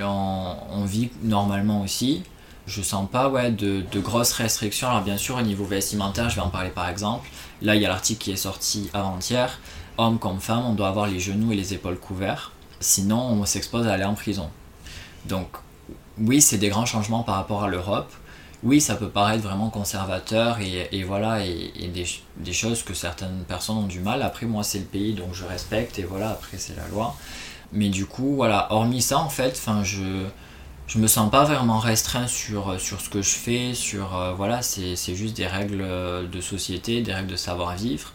on, 0.00 0.84
vit 0.84 1.10
normalement 1.22 1.82
aussi. 1.82 2.22
Je 2.66 2.80
sens 2.80 3.08
pas 3.10 3.28
ouais, 3.28 3.50
de, 3.50 3.84
de, 3.90 4.00
grosses 4.00 4.32
restrictions. 4.32 4.88
Alors 4.88 5.02
bien 5.02 5.16
sûr 5.16 5.36
au 5.36 5.42
niveau 5.42 5.64
vestimentaire, 5.64 6.30
je 6.30 6.36
vais 6.36 6.42
en 6.42 6.48
parler 6.48 6.70
par 6.70 6.88
exemple. 6.88 7.28
Là 7.60 7.74
il 7.74 7.82
y 7.82 7.86
a 7.86 7.88
l'article 7.88 8.22
qui 8.22 8.32
est 8.32 8.36
sorti 8.36 8.90
avant-hier. 8.94 9.58
Homme 9.98 10.18
comme 10.18 10.40
femme, 10.40 10.64
on 10.64 10.72
doit 10.74 10.88
avoir 10.88 11.06
les 11.06 11.20
genoux 11.20 11.52
et 11.52 11.56
les 11.56 11.74
épaules 11.74 11.98
couverts. 11.98 12.52
Sinon 12.80 13.18
on 13.18 13.44
s'expose 13.44 13.86
à 13.86 13.92
aller 13.92 14.04
en 14.04 14.14
prison. 14.14 14.48
Donc 15.26 15.48
oui, 16.18 16.40
c'est 16.40 16.58
des 16.58 16.68
grands 16.68 16.86
changements 16.86 17.22
par 17.22 17.34
rapport 17.34 17.64
à 17.64 17.68
l'Europe 17.68 18.12
oui, 18.64 18.80
ça 18.80 18.96
peut 18.96 19.10
paraître 19.10 19.42
vraiment 19.42 19.68
conservateur 19.68 20.58
et, 20.60 21.02
voilà, 21.02 21.44
et, 21.44 21.88
des, 21.88 22.52
choses 22.52 22.82
que 22.82 22.94
certaines 22.94 23.44
personnes 23.46 23.76
ont 23.76 23.86
du 23.86 24.00
mal. 24.00 24.22
Après, 24.22 24.46
moi, 24.46 24.64
c'est 24.64 24.78
le 24.78 24.86
pays, 24.86 25.12
donc 25.12 25.34
je 25.34 25.44
respecte 25.44 25.98
et 25.98 26.04
voilà, 26.04 26.30
après, 26.30 26.56
c'est 26.56 26.74
la 26.74 26.88
loi. 26.88 27.14
Mais 27.72 27.90
du 27.90 28.06
coup, 28.06 28.36
voilà, 28.36 28.72
hormis 28.72 29.02
ça, 29.02 29.18
en 29.18 29.28
fait, 29.28 29.60
je, 29.82 30.24
je 30.86 30.98
me 30.98 31.06
sens 31.06 31.30
pas 31.30 31.44
vraiment 31.44 31.78
restreint 31.78 32.26
sur, 32.26 32.74
ce 32.80 33.08
que 33.10 33.20
je 33.20 33.34
fais, 33.34 33.74
sur, 33.74 34.16
euh, 34.16 34.32
voilà, 34.32 34.62
c'est 34.62 35.14
juste 35.14 35.36
des 35.36 35.46
règles 35.46 35.86
de 36.30 36.40
société, 36.40 37.02
des 37.02 37.12
règles 37.12 37.32
de 37.32 37.36
savoir-vivre. 37.36 38.12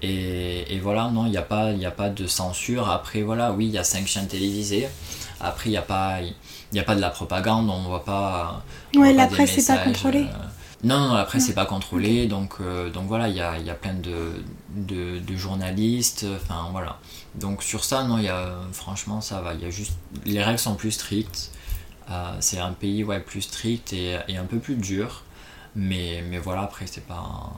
Et, 0.00 0.80
voilà, 0.82 1.10
non, 1.10 1.26
il 1.26 1.30
n'y 1.32 1.36
a, 1.36 1.42
pas, 1.42 1.72
a 1.72 1.90
pas 1.90 2.08
de 2.08 2.26
censure. 2.26 2.88
Après, 2.88 3.20
voilà, 3.20 3.52
oui, 3.52 3.66
il 3.66 3.72
y 3.72 3.78
a 3.78 3.84
cinq 3.84 4.06
chaînes 4.06 4.28
télévisées. 4.28 4.88
Après, 5.40 5.68
il 5.68 5.72
n'y 5.72 5.78
a 5.78 5.82
pas 5.82 6.20
il 6.70 6.74
n'y 6.74 6.80
a 6.80 6.84
pas 6.84 6.94
de 6.94 7.00
la 7.00 7.10
propagande, 7.10 7.68
on 7.68 7.82
ne 7.82 7.86
voit 7.86 8.04
pas. 8.04 8.62
ouais, 8.96 9.12
la 9.12 9.26
presse, 9.26 9.58
c'est 9.58 9.74
pas 9.74 9.82
contrôlé. 9.84 10.20
Euh, 10.20 10.46
non, 10.82 10.98
non, 11.00 11.14
la 11.14 11.24
presse, 11.24 11.46
c'est 11.46 11.54
pas 11.54 11.66
contrôlé, 11.66 12.26
donc, 12.26 12.54
euh, 12.60 12.90
donc 12.90 13.06
voilà, 13.06 13.28
il 13.28 13.36
y 13.36 13.40
a, 13.40 13.58
y 13.58 13.70
a, 13.70 13.74
plein 13.74 13.94
de, 13.94 14.42
de, 14.74 15.18
de, 15.18 15.36
journalistes, 15.36 16.24
enfin 16.36 16.68
voilà. 16.70 16.98
Donc 17.34 17.62
sur 17.62 17.84
ça, 17.84 18.04
non, 18.04 18.18
y 18.18 18.28
a, 18.28 18.54
franchement, 18.72 19.20
ça 19.20 19.40
va. 19.40 19.54
Y 19.54 19.66
a 19.66 19.70
juste, 19.70 19.92
les 20.24 20.42
règles 20.42 20.58
sont 20.58 20.74
plus 20.74 20.92
strictes. 20.92 21.50
Euh, 22.10 22.36
c'est 22.40 22.58
un 22.58 22.72
pays 22.72 23.04
ouais, 23.04 23.20
plus 23.20 23.42
strict 23.42 23.92
et, 23.92 24.18
et, 24.26 24.36
un 24.36 24.44
peu 24.44 24.58
plus 24.58 24.74
dur, 24.74 25.22
mais, 25.76 26.24
mais 26.28 26.38
voilà, 26.38 26.62
après, 26.62 26.86
c'est 26.86 27.06
pas 27.06 27.52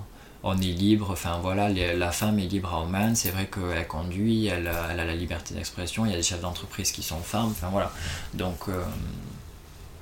on 0.45 0.59
est 0.59 0.73
libre, 0.73 1.11
enfin 1.13 1.39
voilà, 1.41 1.69
la 1.69 2.11
femme 2.11 2.39
est 2.39 2.47
libre 2.47 2.75
à 2.75 2.83
Oman, 2.83 3.15
c'est 3.15 3.31
vrai 3.31 3.49
qu'elle 3.49 3.87
conduit, 3.87 4.47
elle, 4.47 4.67
a 4.67 4.95
la 4.95 5.15
liberté 5.15 5.55
d'expression, 5.55 6.05
il 6.05 6.11
y 6.11 6.15
a 6.15 6.17
des 6.17 6.23
chefs 6.23 6.41
d'entreprise 6.41 6.91
qui 6.91 7.03
sont 7.03 7.21
femmes, 7.21 7.51
enfin 7.51 7.69
voilà. 7.71 7.93
Donc. 8.35 8.69
Euh, 8.69 8.83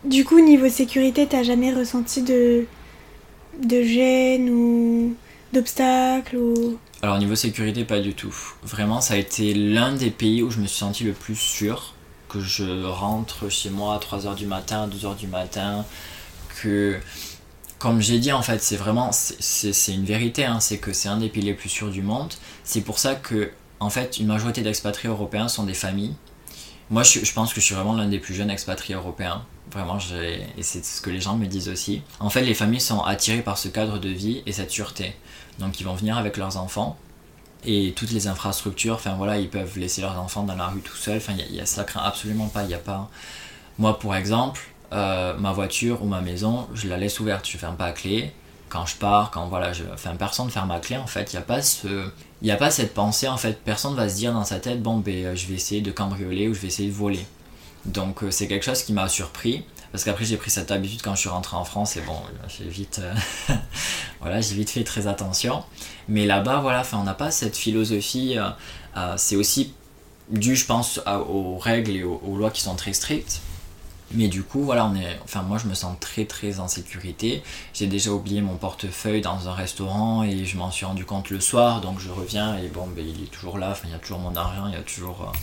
du 0.04 0.24
coup, 0.24 0.40
niveau 0.40 0.68
sécurité, 0.70 1.26
t'as 1.26 1.42
jamais 1.42 1.74
ressenti 1.74 2.22
de, 2.22 2.64
de 3.62 3.82
gêne 3.82 4.48
ou 4.48 5.14
d'obstacles 5.52 6.36
ou... 6.36 6.78
Alors, 7.02 7.18
niveau 7.18 7.34
sécurité, 7.34 7.84
pas 7.84 8.00
du 8.00 8.14
tout. 8.14 8.34
Vraiment, 8.62 9.02
ça 9.02 9.14
a 9.14 9.16
été 9.18 9.52
l'un 9.52 9.92
des 9.92 10.10
pays 10.10 10.42
où 10.42 10.50
je 10.50 10.58
me 10.58 10.66
suis 10.66 10.78
senti 10.78 11.04
le 11.04 11.12
plus 11.12 11.36
sûr 11.36 11.94
que 12.30 12.40
je 12.40 12.84
rentre 12.86 13.50
chez 13.50 13.68
moi 13.68 13.94
à 13.94 13.98
3h 13.98 14.36
du 14.36 14.46
matin, 14.46 14.84
à 14.84 14.86
2h 14.86 15.16
du 15.16 15.26
matin, 15.26 15.84
que 16.62 16.98
comme 17.80 18.02
j'ai 18.02 18.18
dit 18.18 18.30
en 18.30 18.42
fait, 18.42 18.62
c'est 18.62 18.76
vraiment, 18.76 19.10
c'est 19.10 19.92
une 19.92 20.04
vérité, 20.04 20.44
hein, 20.44 20.60
c'est 20.60 20.76
que 20.76 20.92
c'est 20.92 21.08
un 21.08 21.16
des 21.16 21.30
les 21.30 21.54
plus 21.54 21.70
sûrs 21.70 21.90
du 21.90 22.02
monde. 22.02 22.32
C'est 22.62 22.82
pour 22.82 22.98
ça 22.98 23.14
que, 23.14 23.52
en 23.80 23.88
fait, 23.88 24.18
une 24.18 24.26
majorité 24.26 24.60
d'expatriés 24.60 25.08
européens 25.08 25.48
sont 25.48 25.64
des 25.64 25.74
familles. 25.74 26.14
Moi, 26.90 27.04
je, 27.04 27.24
je, 27.24 27.32
pense 27.32 27.54
que 27.54 27.60
je 27.60 27.64
suis 27.64 27.74
vraiment 27.74 27.94
l'un 27.94 28.06
des 28.06 28.18
plus 28.18 28.34
jeunes 28.34 28.50
expatriés 28.50 28.96
européens. 28.96 29.46
Vraiment, 29.72 29.96
et 30.12 30.62
c'est 30.62 30.84
ce 30.84 31.00
que 31.00 31.08
les 31.08 31.22
gens 31.22 31.36
me 31.36 31.46
disent 31.46 31.70
aussi. 31.70 32.02
En 32.18 32.28
fait, 32.28 32.42
les 32.42 32.52
familles 32.52 32.82
sont 32.82 33.00
attirées 33.00 33.40
par 33.40 33.56
ce 33.56 33.68
cadre 33.68 33.98
de 33.98 34.10
vie 34.10 34.42
et 34.44 34.52
cette 34.52 34.70
sûreté. 34.70 35.16
Donc, 35.58 35.80
ils 35.80 35.84
vont 35.84 35.94
venir 35.94 36.18
avec 36.18 36.36
leurs 36.36 36.58
enfants 36.58 36.98
et 37.64 37.94
toutes 37.96 38.10
les 38.10 38.26
infrastructures. 38.26 38.96
Enfin 38.96 39.14
voilà, 39.14 39.38
ils 39.38 39.48
peuvent 39.48 39.78
laisser 39.78 40.02
leurs 40.02 40.18
enfants 40.18 40.42
dans 40.42 40.56
la 40.56 40.66
rue 40.66 40.80
tout 40.80 40.96
seuls. 40.96 41.16
Enfin, 41.16 41.32
y 41.32 41.60
a, 41.60 41.64
ça 41.64 41.84
craint 41.84 42.02
absolument 42.02 42.48
pas. 42.48 42.64
Il 42.64 42.68
n'y 42.68 42.74
a 42.74 42.78
pas. 42.78 43.08
Moi, 43.78 43.98
pour 43.98 44.14
exemple, 44.14 44.60
euh, 44.92 45.34
ma 45.36 45.52
voiture 45.52 46.02
ou 46.02 46.06
ma 46.06 46.20
maison, 46.20 46.66
je 46.74 46.88
la 46.88 46.96
laisse 46.96 47.20
ouverte, 47.20 47.48
je 47.48 47.56
ferme 47.56 47.76
pas 47.76 47.86
à 47.86 47.92
clé. 47.92 48.32
Quand 48.68 48.86
je 48.86 48.96
pars, 48.96 49.30
quand 49.30 49.48
voilà, 49.48 49.72
je, 49.72 49.82
enfin, 49.92 50.14
personne 50.16 50.50
ferme 50.50 50.70
à 50.70 50.78
clé 50.78 50.96
en 50.96 51.06
fait. 51.06 51.32
Il 51.32 51.36
n'y 51.36 51.42
a 51.42 51.44
pas 51.44 51.62
ce, 51.62 52.10
a 52.48 52.56
pas 52.56 52.70
cette 52.70 52.94
pensée 52.94 53.28
en 53.28 53.36
fait. 53.36 53.62
Personne 53.64 53.94
va 53.94 54.08
se 54.08 54.16
dire 54.16 54.32
dans 54.32 54.44
sa 54.44 54.58
tête, 54.58 54.82
bon 54.82 54.98
ben, 54.98 55.26
euh, 55.26 55.36
je 55.36 55.46
vais 55.46 55.54
essayer 55.54 55.80
de 55.80 55.90
cambrioler 55.90 56.48
ou 56.48 56.54
je 56.54 56.60
vais 56.60 56.68
essayer 56.68 56.88
de 56.88 56.94
voler. 56.94 57.24
Donc 57.84 58.22
euh, 58.22 58.30
c'est 58.30 58.48
quelque 58.48 58.64
chose 58.64 58.82
qui 58.82 58.92
m'a 58.92 59.08
surpris 59.08 59.64
parce 59.92 60.04
qu'après 60.04 60.24
j'ai 60.24 60.36
pris 60.36 60.50
cette 60.50 60.70
habitude 60.70 61.02
quand 61.02 61.14
je 61.14 61.20
suis 61.20 61.28
rentré 61.28 61.56
en 61.56 61.64
France 61.64 61.96
et 61.96 62.00
bon, 62.02 62.16
j'ai 62.48 62.68
vite, 62.68 63.00
voilà, 64.20 64.38
vite 64.40 64.70
fait 64.70 64.84
très 64.84 65.08
attention. 65.08 65.64
Mais 66.08 66.26
là-bas, 66.26 66.60
voilà, 66.60 66.82
on 66.92 67.02
n'a 67.02 67.14
pas 67.14 67.32
cette 67.32 67.56
philosophie. 67.56 68.36
c'est 69.16 69.34
aussi 69.34 69.74
dû, 70.30 70.54
je 70.54 70.64
pense, 70.64 71.00
aux 71.28 71.58
règles 71.58 71.90
et 71.90 72.04
aux 72.04 72.36
lois 72.36 72.52
qui 72.52 72.62
sont 72.62 72.76
très 72.76 72.92
strictes. 72.92 73.40
Mais 74.12 74.26
du 74.26 74.42
coup, 74.42 74.62
voilà, 74.62 74.86
on 74.86 74.96
est, 74.96 75.20
enfin 75.22 75.42
moi 75.42 75.56
je 75.58 75.68
me 75.68 75.74
sens 75.74 75.96
très 76.00 76.24
très 76.24 76.58
en 76.58 76.66
sécurité. 76.66 77.44
J'ai 77.72 77.86
déjà 77.86 78.10
oublié 78.10 78.40
mon 78.40 78.56
portefeuille 78.56 79.20
dans 79.20 79.48
un 79.48 79.52
restaurant 79.52 80.24
et 80.24 80.44
je 80.44 80.56
m'en 80.56 80.72
suis 80.72 80.84
rendu 80.84 81.04
compte 81.04 81.30
le 81.30 81.38
soir, 81.38 81.80
donc 81.80 82.00
je 82.00 82.10
reviens 82.10 82.56
et 82.58 82.66
bon, 82.66 82.88
ben, 82.88 83.04
il 83.06 83.22
est 83.22 83.30
toujours 83.30 83.56
là. 83.58 83.70
Enfin, 83.70 83.84
il 83.86 83.92
y 83.92 83.94
a 83.94 83.98
toujours 83.98 84.18
mon 84.18 84.34
argent, 84.34 84.66
il 84.66 84.72
y 84.72 84.76
a 84.76 84.82
toujours, 84.82 85.28
euh, 85.32 85.38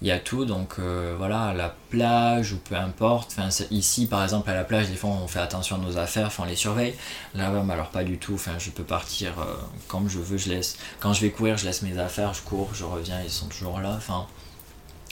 il 0.00 0.06
y 0.06 0.12
a 0.12 0.20
tout, 0.20 0.44
donc 0.44 0.76
euh, 0.78 1.16
voilà, 1.18 1.46
à 1.46 1.54
la 1.54 1.74
plage 1.90 2.52
ou 2.52 2.58
peu 2.58 2.76
importe. 2.76 3.34
Enfin, 3.36 3.48
ici, 3.72 4.06
par 4.06 4.22
exemple, 4.22 4.48
à 4.48 4.54
la 4.54 4.62
plage, 4.62 4.88
des 4.88 4.94
fois, 4.94 5.10
on 5.10 5.26
fait 5.26 5.40
attention 5.40 5.74
à 5.74 5.78
nos 5.80 5.98
affaires, 5.98 6.28
enfin, 6.28 6.44
on 6.44 6.46
les 6.46 6.54
surveille. 6.54 6.94
Là-bas, 7.34 7.64
alors 7.72 7.88
pas 7.88 8.04
du 8.04 8.18
tout. 8.18 8.34
Enfin, 8.34 8.52
je 8.58 8.70
peux 8.70 8.84
partir 8.84 9.32
euh, 9.40 9.56
comme 9.88 10.08
je 10.08 10.20
veux, 10.20 10.38
je 10.38 10.50
laisse. 10.50 10.76
Quand 11.00 11.12
je 11.14 11.22
vais 11.22 11.30
courir, 11.30 11.56
je 11.56 11.64
laisse 11.64 11.82
mes 11.82 11.98
affaires, 11.98 12.32
je 12.32 12.42
cours, 12.42 12.70
je 12.74 12.84
reviens, 12.84 13.20
ils 13.24 13.30
sont 13.30 13.46
toujours 13.46 13.80
là. 13.80 13.94
Enfin, 13.96 14.26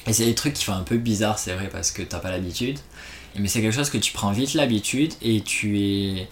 et 0.06 0.12
c'est 0.12 0.24
des 0.24 0.34
trucs 0.34 0.54
qui 0.54 0.64
font 0.64 0.74
un 0.74 0.82
peu 0.82 0.96
bizarre, 0.96 1.38
c'est 1.38 1.54
vrai, 1.54 1.68
parce 1.68 1.90
que 1.90 2.02
t'as 2.02 2.18
pas 2.18 2.30
l'habitude. 2.30 2.78
Mais 3.38 3.48
c'est 3.48 3.60
quelque 3.60 3.74
chose 3.74 3.90
que 3.90 3.98
tu 3.98 4.12
prends 4.12 4.32
vite 4.32 4.54
l'habitude 4.54 5.12
et 5.22 5.42
tu 5.42 5.80
es. 5.80 6.28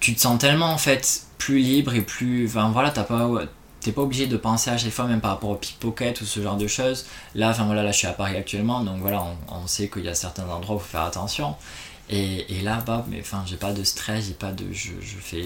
Tu 0.00 0.14
te 0.14 0.20
sens 0.20 0.38
tellement 0.38 0.72
en 0.72 0.78
fait 0.78 1.22
plus 1.38 1.58
libre 1.58 1.94
et 1.94 2.02
plus. 2.02 2.46
Enfin 2.46 2.70
voilà, 2.70 2.90
t'as 2.90 3.04
pas 3.04 3.28
t'es 3.80 3.92
pas 3.92 4.02
obligé 4.02 4.26
de 4.26 4.36
penser 4.36 4.70
à 4.70 4.78
chaque 4.78 4.92
fois, 4.92 5.06
même 5.06 5.20
par 5.20 5.32
rapport 5.32 5.50
au 5.50 5.54
pickpocket 5.54 6.20
ou 6.20 6.24
ce 6.24 6.42
genre 6.42 6.56
de 6.56 6.66
choses. 6.66 7.06
Là, 7.34 7.50
enfin 7.50 7.64
voilà, 7.66 7.82
là 7.82 7.92
je 7.92 7.98
suis 7.98 8.06
à 8.06 8.12
Paris 8.12 8.36
actuellement, 8.36 8.82
donc 8.82 9.00
voilà, 9.00 9.24
on, 9.48 9.66
sait 9.66 9.88
qu'il 9.88 10.04
y 10.04 10.08
a 10.08 10.14
certains 10.14 10.48
endroits 10.48 10.76
où 10.76 10.78
faut 10.78 10.86
faire 10.86 11.02
attention. 11.02 11.54
Et, 12.10 12.58
et 12.58 12.62
là, 12.62 12.82
bah, 12.86 13.04
mais 13.08 13.20
enfin, 13.20 13.44
j'ai 13.46 13.56
pas 13.56 13.72
de 13.72 13.84
stress, 13.84 14.26
j'ai 14.26 14.34
pas 14.34 14.52
de. 14.52 14.64
Je, 14.72 14.92
je 15.00 15.16
fais. 15.18 15.44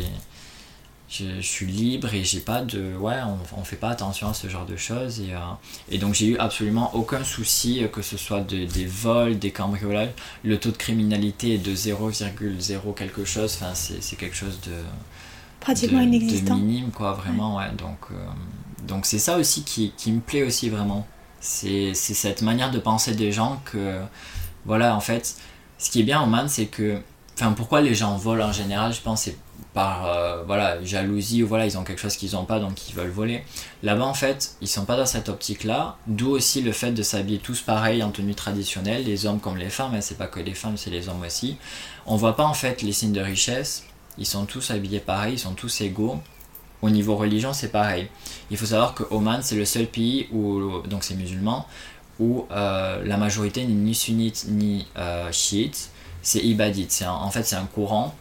Je, 1.12 1.42
suis 1.42 1.66
libre 1.66 2.14
et 2.14 2.24
j'ai 2.24 2.40
pas 2.40 2.62
de. 2.62 2.96
Ouais, 2.96 3.18
on, 3.26 3.60
on, 3.60 3.64
fait 3.64 3.76
pas 3.76 3.90
attention 3.90 4.30
à 4.30 4.34
ce 4.34 4.48
genre 4.48 4.64
de 4.64 4.76
choses. 4.76 5.20
Et, 5.20 5.34
euh, 5.34 5.38
et 5.90 5.98
donc 5.98 6.14
j'ai 6.14 6.28
eu 6.28 6.38
absolument 6.38 6.94
aucun 6.94 7.22
souci, 7.22 7.84
que 7.92 8.00
ce 8.00 8.16
soit 8.16 8.40
de, 8.40 8.64
des 8.64 8.86
vols, 8.86 9.38
des 9.38 9.50
cambriolages. 9.50 10.12
Le 10.42 10.58
taux 10.58 10.70
de 10.70 10.78
criminalité 10.78 11.54
est 11.54 11.58
de 11.58 11.74
0,0 11.74 12.94
quelque 12.94 13.26
chose, 13.26 13.58
enfin, 13.60 13.74
c'est 13.74 14.16
quelque 14.16 14.36
chose 14.36 14.58
de 14.62 14.72
pratiquement 15.62 16.00
inexistant. 16.00 16.56
minime, 16.56 16.90
quoi, 16.90 17.12
vraiment, 17.12 17.56
ouais. 17.56 17.70
Donc, 17.78 17.98
euh, 18.10 18.14
donc 18.86 19.06
c'est 19.06 19.18
ça 19.18 19.38
aussi 19.38 19.64
qui, 19.64 19.92
qui, 19.96 20.12
me 20.12 20.20
plaît 20.20 20.42
aussi 20.42 20.68
vraiment. 20.68 21.06
C'est 21.40 21.94
cette 21.94 22.42
manière 22.42 22.70
de 22.70 22.78
penser 22.78 23.14
des 23.14 23.32
gens 23.32 23.60
que, 23.64 24.00
voilà, 24.64 24.94
en 24.94 25.00
fait, 25.00 25.36
ce 25.78 25.90
qui 25.90 26.00
est 26.00 26.04
bien 26.04 26.20
en 26.20 26.26
Man, 26.26 26.48
c'est 26.48 26.66
que, 26.66 27.00
enfin, 27.34 27.52
pourquoi 27.52 27.80
les 27.80 27.94
gens 27.94 28.16
volent 28.16 28.48
en 28.48 28.52
général, 28.52 28.92
je 28.92 29.00
pense, 29.00 29.22
c'est 29.22 29.36
par, 29.74 30.06
euh, 30.06 30.42
voilà, 30.44 30.82
jalousie 30.84 31.42
ou 31.42 31.48
voilà, 31.48 31.66
ils 31.66 31.78
ont 31.78 31.84
quelque 31.84 32.00
chose 32.00 32.16
qu'ils 32.16 32.32
n'ont 32.32 32.44
pas, 32.44 32.58
donc 32.58 32.88
ils 32.88 32.94
veulent 32.94 33.10
voler. 33.10 33.42
Là-bas, 33.82 34.04
en 34.04 34.14
fait, 34.14 34.56
ils 34.60 34.68
sont 34.68 34.84
pas 34.84 34.96
dans 34.96 35.06
cette 35.06 35.28
optique-là, 35.28 35.96
d'où 36.06 36.30
aussi 36.30 36.60
le 36.60 36.72
fait 36.72 36.92
de 36.92 37.02
s'habiller 37.02 37.38
tous 37.38 37.62
pareil 37.62 38.02
en 38.02 38.10
tenue 38.10 38.34
traditionnelle, 38.34 39.04
les 39.04 39.26
hommes 39.26 39.40
comme 39.40 39.56
les 39.56 39.70
femmes, 39.70 39.92
mais 39.92 40.02
c'est 40.02 40.18
pas 40.18 40.26
que 40.26 40.40
les 40.40 40.54
femmes, 40.54 40.76
c'est 40.76 40.90
les 40.90 41.08
hommes 41.08 41.22
aussi. 41.24 41.56
On 42.06 42.16
voit 42.16 42.36
pas, 42.36 42.44
en 42.44 42.54
fait, 42.54 42.82
les 42.82 42.92
signes 42.92 43.12
de 43.12 43.20
richesse, 43.20 43.84
ils 44.18 44.26
sont 44.26 44.44
tous 44.44 44.70
habillés 44.70 45.00
pareil, 45.00 45.34
ils 45.34 45.38
sont 45.38 45.54
tous 45.54 45.80
égaux. 45.80 46.20
Au 46.82 46.90
niveau 46.90 47.16
religion, 47.16 47.52
c'est 47.52 47.70
pareil. 47.70 48.08
Il 48.50 48.56
faut 48.56 48.66
savoir 48.66 48.94
que 48.94 49.04
Oman, 49.10 49.40
c'est 49.42 49.54
le 49.54 49.64
seul 49.64 49.86
pays 49.86 50.28
où, 50.32 50.82
donc 50.86 51.04
c'est 51.04 51.14
musulman, 51.14 51.66
où 52.18 52.46
euh, 52.50 53.02
la 53.04 53.16
majorité 53.16 53.64
n'est 53.64 53.72
ni 53.72 53.94
sunnite 53.94 54.46
ni 54.48 54.86
euh, 54.98 55.30
chiite, 55.32 55.90
c'est 56.22 56.40
ibadite. 56.40 57.04
en 57.06 57.30
fait, 57.30 57.44
c'est 57.44 57.56
un 57.56 57.66
courant 57.66 58.14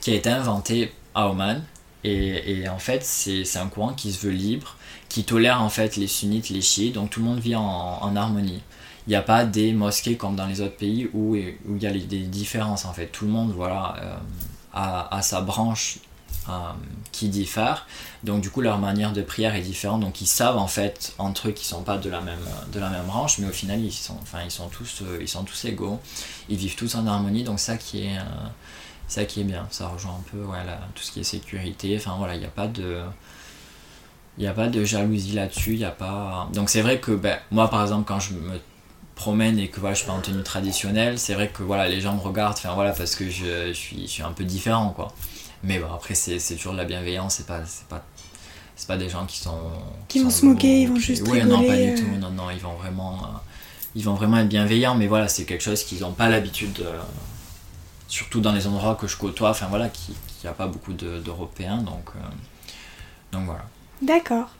qui 0.00 0.10
a 0.10 0.14
été 0.14 0.30
inventé 0.30 0.92
à 1.14 1.28
Oman. 1.28 1.62
Et, 2.02 2.66
en 2.68 2.78
fait, 2.78 3.04
c'est 3.04 3.58
un 3.58 3.66
courant 3.66 3.92
qui 3.92 4.12
se 4.12 4.26
veut 4.26 4.32
libre, 4.32 4.76
qui 5.10 5.24
tolère 5.24 5.60
en 5.60 5.68
fait 5.68 5.96
les 5.96 6.06
sunnites, 6.06 6.48
les 6.48 6.62
chiites, 6.62 6.94
donc 6.94 7.10
tout 7.10 7.20
le 7.20 7.26
monde 7.26 7.40
vit 7.40 7.56
en, 7.56 8.16
harmonie. 8.16 8.62
Il 9.06 9.10
n'y 9.10 9.16
a 9.16 9.22
pas 9.22 9.44
des 9.44 9.72
mosquées 9.72 10.16
comme 10.16 10.36
dans 10.36 10.46
les 10.46 10.60
autres 10.60 10.76
pays 10.76 11.10
où, 11.12 11.36
il 11.36 11.82
y 11.82 11.86
a 11.86 11.90
des 11.92 12.20
différences 12.20 12.84
en 12.84 12.92
fait. 12.92 13.06
Tout 13.06 13.26
le 13.26 13.30
monde, 13.30 13.52
voilà. 13.54 13.96
Euh, 14.00 14.16
à, 14.72 15.22
sa 15.22 15.40
branche 15.40 15.98
euh, 16.48 16.52
qui 17.12 17.28
diffère. 17.28 17.86
Donc 18.24 18.40
du 18.40 18.50
coup 18.50 18.60
leur 18.60 18.78
manière 18.78 19.12
de 19.12 19.22
prière 19.22 19.54
est 19.54 19.62
différente. 19.62 20.00
Donc 20.00 20.20
ils 20.20 20.26
savent 20.26 20.56
en 20.56 20.66
fait 20.66 21.14
entre 21.18 21.48
eux 21.48 21.52
qu'ils 21.52 21.66
sont 21.66 21.82
pas 21.82 21.98
de 21.98 22.08
la 22.08 22.20
même 22.20 22.38
de 22.72 22.80
la 22.80 22.88
même 22.88 23.06
branche, 23.06 23.38
mais 23.38 23.48
au 23.48 23.52
final 23.52 23.80
ils 23.80 23.92
sont 23.92 24.16
enfin 24.22 24.38
ils 24.44 24.50
sont 24.50 24.68
tous 24.68 25.02
euh, 25.02 25.18
ils 25.20 25.28
sont 25.28 25.44
tous 25.44 25.64
égaux. 25.64 26.00
Ils 26.48 26.56
vivent 26.56 26.76
tous 26.76 26.94
en 26.94 27.06
harmonie. 27.06 27.44
Donc 27.44 27.60
ça 27.60 27.76
qui 27.76 28.04
est 28.04 28.18
ça 29.10 29.24
qui 29.24 29.40
est 29.40 29.44
bien. 29.44 29.66
Ça 29.70 29.88
rejoint 29.88 30.12
un 30.12 30.30
peu 30.30 30.38
tout 30.94 31.02
ce 31.02 31.12
qui 31.12 31.20
est 31.20 31.24
sécurité. 31.24 31.96
Enfin 31.96 32.14
voilà 32.18 32.34
il 32.34 32.40
n'y 32.40 32.46
a 32.46 32.50
pas 32.50 32.66
de 32.66 33.00
il 34.38 34.46
a 34.46 34.52
pas 34.52 34.68
de 34.68 34.84
jalousie 34.84 35.32
là-dessus. 35.32 35.74
Il 35.74 35.84
a 35.84 35.90
pas 35.90 36.48
donc 36.52 36.70
c'est 36.70 36.82
vrai 36.82 36.98
que 37.00 37.12
ben, 37.12 37.38
moi 37.50 37.68
par 37.68 37.82
exemple 37.82 38.04
quand 38.06 38.20
je 38.20 38.34
me 38.34 38.58
promène 39.20 39.58
et 39.58 39.68
que 39.68 39.80
voilà, 39.80 39.94
je 39.94 40.00
suis 40.00 40.06
pas 40.08 40.14
en 40.14 40.20
tenue 40.20 40.42
traditionnelle, 40.42 41.18
c'est 41.18 41.34
vrai 41.34 41.48
que 41.48 41.62
voilà, 41.62 41.86
les 41.88 42.00
gens 42.00 42.14
me 42.14 42.20
regardent 42.20 42.54
enfin, 42.56 42.72
voilà, 42.74 42.92
parce 42.92 43.14
que 43.14 43.28
je, 43.28 43.68
je, 43.68 43.72
suis, 43.74 44.02
je 44.02 44.06
suis 44.06 44.22
un 44.22 44.32
peu 44.32 44.44
différent. 44.44 44.90
quoi. 44.96 45.12
Mais 45.62 45.78
bon, 45.78 45.92
après, 45.92 46.14
c'est 46.14 46.38
toujours 46.56 46.72
de 46.72 46.78
la 46.78 46.86
bienveillance, 46.86 47.34
c'est 47.34 47.46
pas, 47.46 47.60
pas, 47.90 48.02
pas 48.88 48.96
des 48.96 49.10
gens 49.10 49.26
qui 49.26 49.38
sont. 49.38 49.58
Qui 50.08 50.22
vont 50.22 50.30
se 50.30 50.46
moquer, 50.46 50.82
ils 50.82 50.88
vont 50.88 50.96
juste. 50.96 51.28
Oui, 51.28 51.44
non, 51.44 51.62
pas 51.62 51.76
du 51.76 51.90
euh. 51.90 51.98
tout. 51.98 52.18
Non, 52.18 52.30
non, 52.30 52.50
ils 52.50 52.60
vont 52.60 52.74
vraiment, 52.74 53.18
euh, 53.18 53.38
ils 53.94 54.02
vont 54.02 54.14
vraiment 54.14 54.38
être 54.38 54.48
bienveillants, 54.48 54.94
mais 54.94 55.06
voilà, 55.06 55.28
c'est 55.28 55.44
quelque 55.44 55.62
chose 55.62 55.84
qu'ils 55.84 56.00
n'ont 56.00 56.12
pas 56.12 56.30
l'habitude, 56.30 56.82
surtout 58.10 58.40
dans 58.40 58.52
les 58.52 58.66
endroits 58.66 58.96
que 58.96 59.06
je 59.06 59.16
côtoie, 59.16 59.50
enfin 59.50 59.66
voilà, 59.68 59.88
qui 59.88 60.14
n'y 60.42 60.50
a 60.50 60.52
pas 60.52 60.66
beaucoup 60.66 60.92
d'Européens, 60.92 61.78
donc, 61.78 62.10
euh, 62.16 62.20
donc 63.32 63.46
voilà. 63.46 63.64
D'accord. 64.02 64.50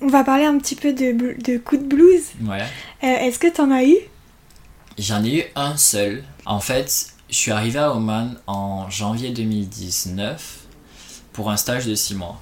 On 0.00 0.08
va 0.08 0.24
parler 0.24 0.44
un 0.44 0.58
petit 0.58 0.76
peu 0.76 0.92
de, 0.92 1.36
de 1.42 1.58
coup 1.58 1.76
de 1.76 1.84
blues. 1.84 2.22
Ouais. 2.42 2.62
Euh, 3.02 3.06
est-ce 3.06 3.38
que 3.38 3.48
t'en 3.48 3.70
as 3.70 3.84
eu? 3.84 3.96
J'en 4.98 5.24
ai 5.24 5.38
eu 5.40 5.42
un 5.56 5.76
seul. 5.76 6.24
En 6.46 6.60
fait, 6.60 7.14
je 7.28 7.34
suis 7.36 7.50
arrivé 7.50 7.78
à 7.78 7.92
Oman 7.92 8.36
en 8.46 8.88
janvier 8.88 9.30
2019 9.30 10.60
pour 11.32 11.50
un 11.50 11.56
stage 11.56 11.86
de 11.86 11.94
6 11.94 12.14
mois. 12.14 12.40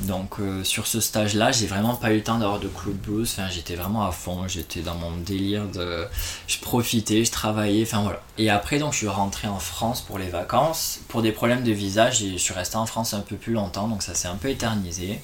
Donc 0.00 0.38
euh, 0.40 0.62
sur 0.62 0.86
ce 0.86 1.00
stage-là, 1.00 1.52
j'ai 1.52 1.66
vraiment 1.66 1.94
pas 1.94 2.12
eu 2.12 2.16
le 2.16 2.22
temps 2.22 2.38
d'avoir 2.38 2.60
de 2.60 2.66
de 2.66 2.92
blues. 2.92 3.30
Enfin, 3.32 3.48
j'étais 3.50 3.74
vraiment 3.74 4.06
à 4.06 4.12
fond. 4.12 4.46
J'étais 4.46 4.80
dans 4.80 4.94
mon 4.94 5.16
délire 5.16 5.66
de, 5.68 6.06
je 6.46 6.58
profitais, 6.58 7.24
je 7.24 7.32
travaillais. 7.32 7.82
Enfin 7.82 8.02
voilà. 8.02 8.20
Et 8.38 8.50
après, 8.50 8.78
donc 8.78 8.92
je 8.92 8.98
suis 8.98 9.08
rentré 9.08 9.48
en 9.48 9.58
France 9.58 10.02
pour 10.02 10.18
les 10.18 10.28
vacances. 10.28 11.00
Pour 11.08 11.22
des 11.22 11.32
problèmes 11.32 11.64
de 11.64 11.72
visa, 11.72 12.10
je 12.10 12.36
suis 12.36 12.54
resté 12.54 12.76
en 12.76 12.86
France 12.86 13.14
un 13.14 13.20
peu 13.20 13.36
plus 13.36 13.54
longtemps, 13.54 13.88
donc 13.88 14.02
ça 14.02 14.14
s'est 14.14 14.28
un 14.28 14.36
peu 14.36 14.50
éternisé. 14.50 15.20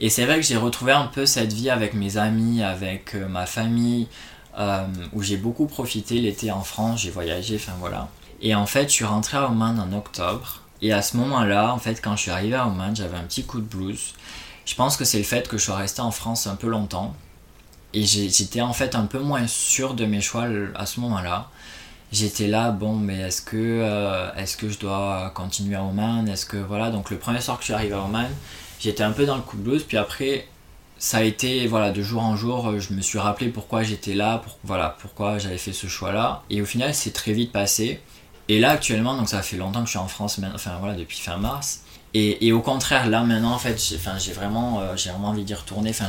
Et 0.00 0.08
c'est 0.08 0.24
vrai 0.24 0.36
que 0.36 0.42
j'ai 0.42 0.56
retrouvé 0.56 0.92
un 0.92 1.06
peu 1.06 1.26
cette 1.26 1.52
vie 1.52 1.70
avec 1.70 1.94
mes 1.94 2.16
amis, 2.16 2.62
avec 2.62 3.14
euh, 3.14 3.28
ma 3.28 3.46
famille, 3.46 4.08
euh, 4.58 4.84
où 5.12 5.22
j'ai 5.22 5.36
beaucoup 5.36 5.66
profité 5.66 6.18
l'été 6.20 6.50
en 6.50 6.62
France, 6.62 7.02
j'ai 7.02 7.10
voyagé, 7.10 7.56
enfin 7.56 7.74
voilà. 7.78 8.08
Et 8.40 8.54
en 8.54 8.66
fait, 8.66 8.84
je 8.88 8.94
suis 8.94 9.04
rentré 9.04 9.36
à 9.36 9.46
Oman 9.46 9.78
en 9.78 9.96
octobre. 9.96 10.61
Et 10.82 10.92
à 10.92 11.00
ce 11.00 11.16
moment-là, 11.16 11.72
en 11.72 11.78
fait, 11.78 12.02
quand 12.02 12.16
je 12.16 12.22
suis 12.22 12.30
arrivé 12.32 12.56
à 12.56 12.66
Oman, 12.66 12.94
j'avais 12.94 13.16
un 13.16 13.22
petit 13.22 13.44
coup 13.44 13.60
de 13.60 13.64
blues. 13.66 14.14
Je 14.64 14.74
pense 14.74 14.96
que 14.96 15.04
c'est 15.04 15.18
le 15.18 15.24
fait 15.24 15.48
que 15.48 15.56
je 15.56 15.64
sois 15.64 15.76
resté 15.76 16.00
en 16.00 16.10
France 16.10 16.48
un 16.48 16.56
peu 16.56 16.68
longtemps. 16.68 17.14
Et 17.94 18.04
j'étais 18.04 18.62
en 18.62 18.72
fait 18.72 18.94
un 18.94 19.06
peu 19.06 19.20
moins 19.20 19.46
sûr 19.46 19.94
de 19.94 20.04
mes 20.04 20.20
choix 20.20 20.46
à 20.74 20.86
ce 20.86 20.98
moment-là. 21.00 21.50
J'étais 22.10 22.48
là, 22.48 22.72
bon, 22.72 22.96
mais 22.96 23.20
est-ce 23.20 23.40
que, 23.42 23.56
euh, 23.56 24.34
est-ce 24.34 24.56
que 24.56 24.68
je 24.68 24.78
dois 24.78 25.30
continuer 25.34 25.76
à 25.76 25.82
Oman? 25.82 26.28
Est-ce 26.28 26.44
que, 26.44 26.56
voilà, 26.56 26.90
donc 26.90 27.10
le 27.10 27.16
premier 27.16 27.40
soir 27.40 27.56
que 27.58 27.62
je 27.62 27.66
suis 27.66 27.74
arrivé 27.74 27.94
à 27.94 28.02
Oman, 28.02 28.28
j'étais 28.80 29.02
un 29.02 29.12
peu 29.12 29.24
dans 29.24 29.36
le 29.36 29.42
coup 29.42 29.56
de 29.56 29.62
blues, 29.62 29.84
puis 29.84 29.96
après, 29.96 30.46
ça 30.98 31.18
a 31.18 31.22
été, 31.22 31.66
voilà, 31.66 31.90
de 31.90 32.02
jour 32.02 32.22
en 32.22 32.36
jour, 32.36 32.78
je 32.78 32.92
me 32.92 33.00
suis 33.00 33.18
rappelé 33.18 33.48
pourquoi 33.48 33.82
j'étais 33.82 34.14
là, 34.14 34.38
pour, 34.38 34.58
voilà, 34.64 34.96
pourquoi 35.00 35.38
j'avais 35.38 35.56
fait 35.56 35.72
ce 35.72 35.86
choix-là, 35.86 36.42
et 36.50 36.60
au 36.60 36.66
final, 36.66 36.92
c'est 36.94 37.12
très 37.12 37.32
vite 37.32 37.50
passé. 37.52 38.00
Et 38.48 38.58
là, 38.58 38.70
actuellement, 38.70 39.16
donc 39.16 39.28
ça 39.28 39.42
fait 39.42 39.56
longtemps 39.56 39.80
que 39.80 39.86
je 39.86 39.90
suis 39.90 39.98
en 39.98 40.08
France, 40.08 40.40
enfin 40.54 40.76
voilà, 40.80 40.94
depuis 40.94 41.18
fin 41.18 41.36
mars. 41.36 41.82
Et, 42.14 42.46
et, 42.46 42.52
au 42.52 42.60
contraire, 42.60 43.08
là 43.08 43.22
maintenant, 43.22 43.52
en 43.52 43.58
fait, 43.58 43.82
j'ai, 43.82 44.32
vraiment, 44.32 44.80
euh, 44.80 44.96
j'ai 44.96 45.08
vraiment 45.10 45.28
envie 45.28 45.44
d'y 45.44 45.54
retourner. 45.54 45.90
Enfin, 45.90 46.08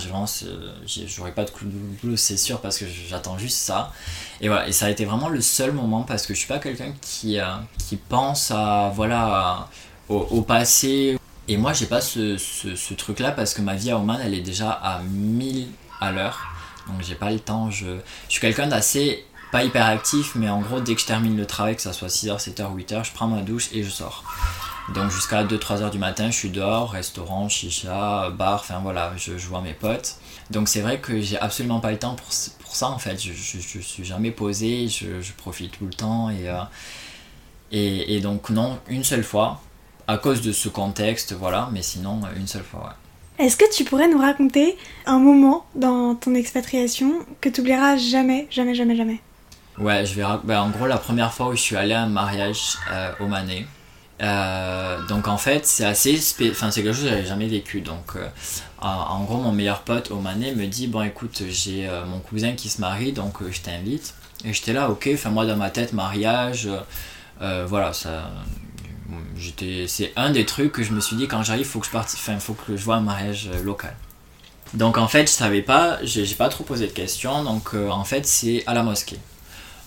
j'aurais 1.07 1.31
pas 1.31 1.45
de 1.45 1.49
coup 1.49 1.63
de 1.63 1.71
blues, 2.01 2.19
c'est 2.19 2.35
sûr, 2.35 2.59
parce 2.59 2.77
que 2.77 2.85
j'attends 3.09 3.37
juste 3.37 3.57
ça. 3.57 3.93
Et 4.41 4.49
voilà, 4.49 4.67
et 4.67 4.73
ça 4.73 4.87
a 4.87 4.89
été 4.89 5.05
vraiment 5.05 5.29
le 5.29 5.39
seul 5.39 5.71
moment 5.71 6.03
parce 6.03 6.25
que 6.25 6.33
je 6.33 6.39
suis 6.39 6.47
pas 6.47 6.59
quelqu'un 6.59 6.91
qui, 6.99 7.39
euh, 7.39 7.45
qui 7.77 7.95
pense 7.95 8.51
à, 8.51 8.91
voilà, 8.93 9.69
au, 10.09 10.41
passé 10.41 11.17
et 11.47 11.57
moi, 11.57 11.73
j'ai 11.73 11.85
pas 11.85 12.01
ce, 12.01 12.37
ce, 12.37 12.93
truc-là 12.93 13.31
parce 13.31 13.53
que 13.53 13.61
ma 13.61 13.75
vie 13.75 13.91
à 13.91 13.97
Oman, 13.97 14.19
elle 14.23 14.33
est 14.33 14.41
déjà 14.41 14.71
à 14.71 14.99
1000 14.99 15.67
à 15.99 16.11
l'heure. 16.11 16.39
Donc, 16.87 17.01
j'ai 17.01 17.15
pas 17.15 17.31
le 17.31 17.39
temps. 17.39 17.69
Je 17.69 17.97
suis 18.27 18.41
quelqu'un 18.41 18.67
d'assez, 18.67 19.25
pas 19.53 19.63
hyper 19.63 19.85
actif, 19.85 20.33
mais 20.33 20.49
en 20.49 20.61
gros, 20.61 20.81
dès 20.81 20.95
que 20.95 21.01
je 21.01 21.05
termine 21.05 21.37
le 21.37 21.45
travail, 21.45 21.75
que 21.75 21.81
ça 21.83 21.93
soit 21.93 22.07
6h, 22.07 22.43
7h, 22.43 22.75
8h, 22.75 23.05
je 23.05 23.11
prends 23.13 23.27
ma 23.27 23.43
douche 23.43 23.69
et 23.71 23.83
je 23.83 23.89
sors. 23.89 24.23
Donc, 24.95 25.11
jusqu'à 25.11 25.43
2-3 25.43 25.83
h 25.83 25.91
du 25.91 25.99
matin, 25.99 26.31
je 26.31 26.35
suis 26.35 26.49
dehors, 26.49 26.89
restaurant, 26.89 27.47
chicha, 27.49 28.31
bar, 28.31 28.61
enfin 28.61 28.79
voilà, 28.81 29.13
je, 29.15 29.33
vois 29.47 29.61
mes 29.61 29.73
potes. 29.73 30.15
Donc, 30.49 30.67
c'est 30.67 30.81
vrai 30.81 30.99
que 30.99 31.21
j'ai 31.21 31.39
absolument 31.39 31.79
pas 31.79 31.91
le 31.91 31.99
temps 31.99 32.15
pour, 32.15 32.29
pour 32.63 32.75
ça 32.75 32.89
en 32.89 32.97
fait. 32.97 33.21
Je, 33.21 33.31
je, 33.31 33.79
suis 33.79 34.03
jamais 34.03 34.31
posé, 34.31 34.87
je, 34.87 35.31
profite 35.37 35.77
tout 35.77 35.85
le 35.85 35.93
temps 35.93 36.31
et, 36.31 36.49
euh, 36.49 36.63
et, 37.71 38.15
et 38.15 38.21
donc, 38.21 38.49
non, 38.49 38.79
une 38.89 39.03
seule 39.03 39.23
fois 39.23 39.61
à 40.07 40.17
cause 40.17 40.41
de 40.41 40.51
ce 40.51 40.67
contexte, 40.67 41.33
voilà, 41.33 41.69
mais 41.71 41.83
sinon 41.83 42.21
une 42.35 42.47
seule 42.47 42.63
fois. 42.63 42.95
Est-ce 43.37 43.55
que 43.55 43.71
tu 43.71 43.83
pourrais 43.83 44.07
nous 44.07 44.19
raconter 44.19 44.77
un 45.05 45.19
moment 45.19 45.65
dans 45.75 46.15
ton 46.15 46.33
expatriation 46.33 47.19
que 47.39 47.49
tu 47.49 47.61
oublieras 47.61 47.97
jamais, 47.97 48.47
jamais, 48.49 48.73
jamais, 48.73 48.95
jamais? 48.95 49.21
Ouais, 49.79 50.05
je 50.05 50.13
vais 50.13 50.23
bah, 50.43 50.61
en 50.61 50.69
gros 50.69 50.85
la 50.85 50.97
première 50.97 51.33
fois 51.33 51.47
où 51.47 51.55
je 51.55 51.61
suis 51.61 51.75
allé 51.75 51.93
à 51.93 52.03
un 52.03 52.07
mariage 52.07 52.77
euh, 52.91 53.11
au 53.19 53.27
Mané. 53.27 53.65
Euh, 54.21 55.01
donc 55.07 55.27
en 55.27 55.37
fait, 55.37 55.65
c'est 55.65 55.83
assez 55.83 56.19
enfin 56.51 56.69
c'est 56.69 56.83
quelque 56.83 56.93
chose 56.93 57.05
que 57.05 57.09
j'avais 57.09 57.25
jamais 57.25 57.47
vécu. 57.47 57.81
Donc 57.81 58.15
euh, 58.15 58.27
en 58.81 59.23
gros, 59.23 59.37
mon 59.37 59.51
meilleur 59.51 59.81
pote 59.81 60.11
Omané 60.11 60.53
me 60.53 60.67
dit 60.67 60.87
bon 60.87 61.01
écoute, 61.01 61.43
j'ai 61.49 61.89
mon 62.07 62.19
cousin 62.19 62.53
qui 62.53 62.69
se 62.69 62.81
marie, 62.81 63.13
donc 63.13 63.37
je 63.49 63.61
t'invite. 63.61 64.13
Et 64.45 64.53
j'étais 64.53 64.73
là, 64.73 64.89
ok, 64.89 65.09
enfin 65.13 65.29
moi 65.31 65.45
dans 65.45 65.57
ma 65.57 65.71
tête 65.71 65.93
mariage, 65.93 66.69
voilà 67.39 67.93
ça. 67.93 68.29
J'étais, 69.35 69.85
c'est 69.87 70.13
un 70.15 70.31
des 70.31 70.45
trucs 70.45 70.71
que 70.71 70.83
je 70.83 70.91
me 70.91 70.99
suis 70.99 71.15
dit 71.15 71.27
quand 71.27 71.43
j'arrive, 71.43 71.65
faut 71.65 71.79
que 71.79 71.85
je 71.85 71.91
parte, 71.91 72.09
enfin 72.13 72.39
faut 72.39 72.53
que 72.53 72.77
je 72.77 72.83
vois 72.83 72.95
un 72.95 73.01
mariage 73.01 73.49
local. 73.63 73.95
Donc 74.75 74.97
en 74.97 75.07
fait, 75.07 75.27
je 75.27 75.33
savais 75.33 75.61
pas, 75.61 75.97
j'ai 76.03 76.35
pas 76.35 76.49
trop 76.49 76.63
posé 76.63 76.87
de 76.87 76.91
questions. 76.91 77.43
Donc 77.43 77.73
en 77.73 78.03
fait, 78.03 78.27
c'est 78.27 78.63
à 78.67 78.75
la 78.75 78.83
mosquée. 78.83 79.19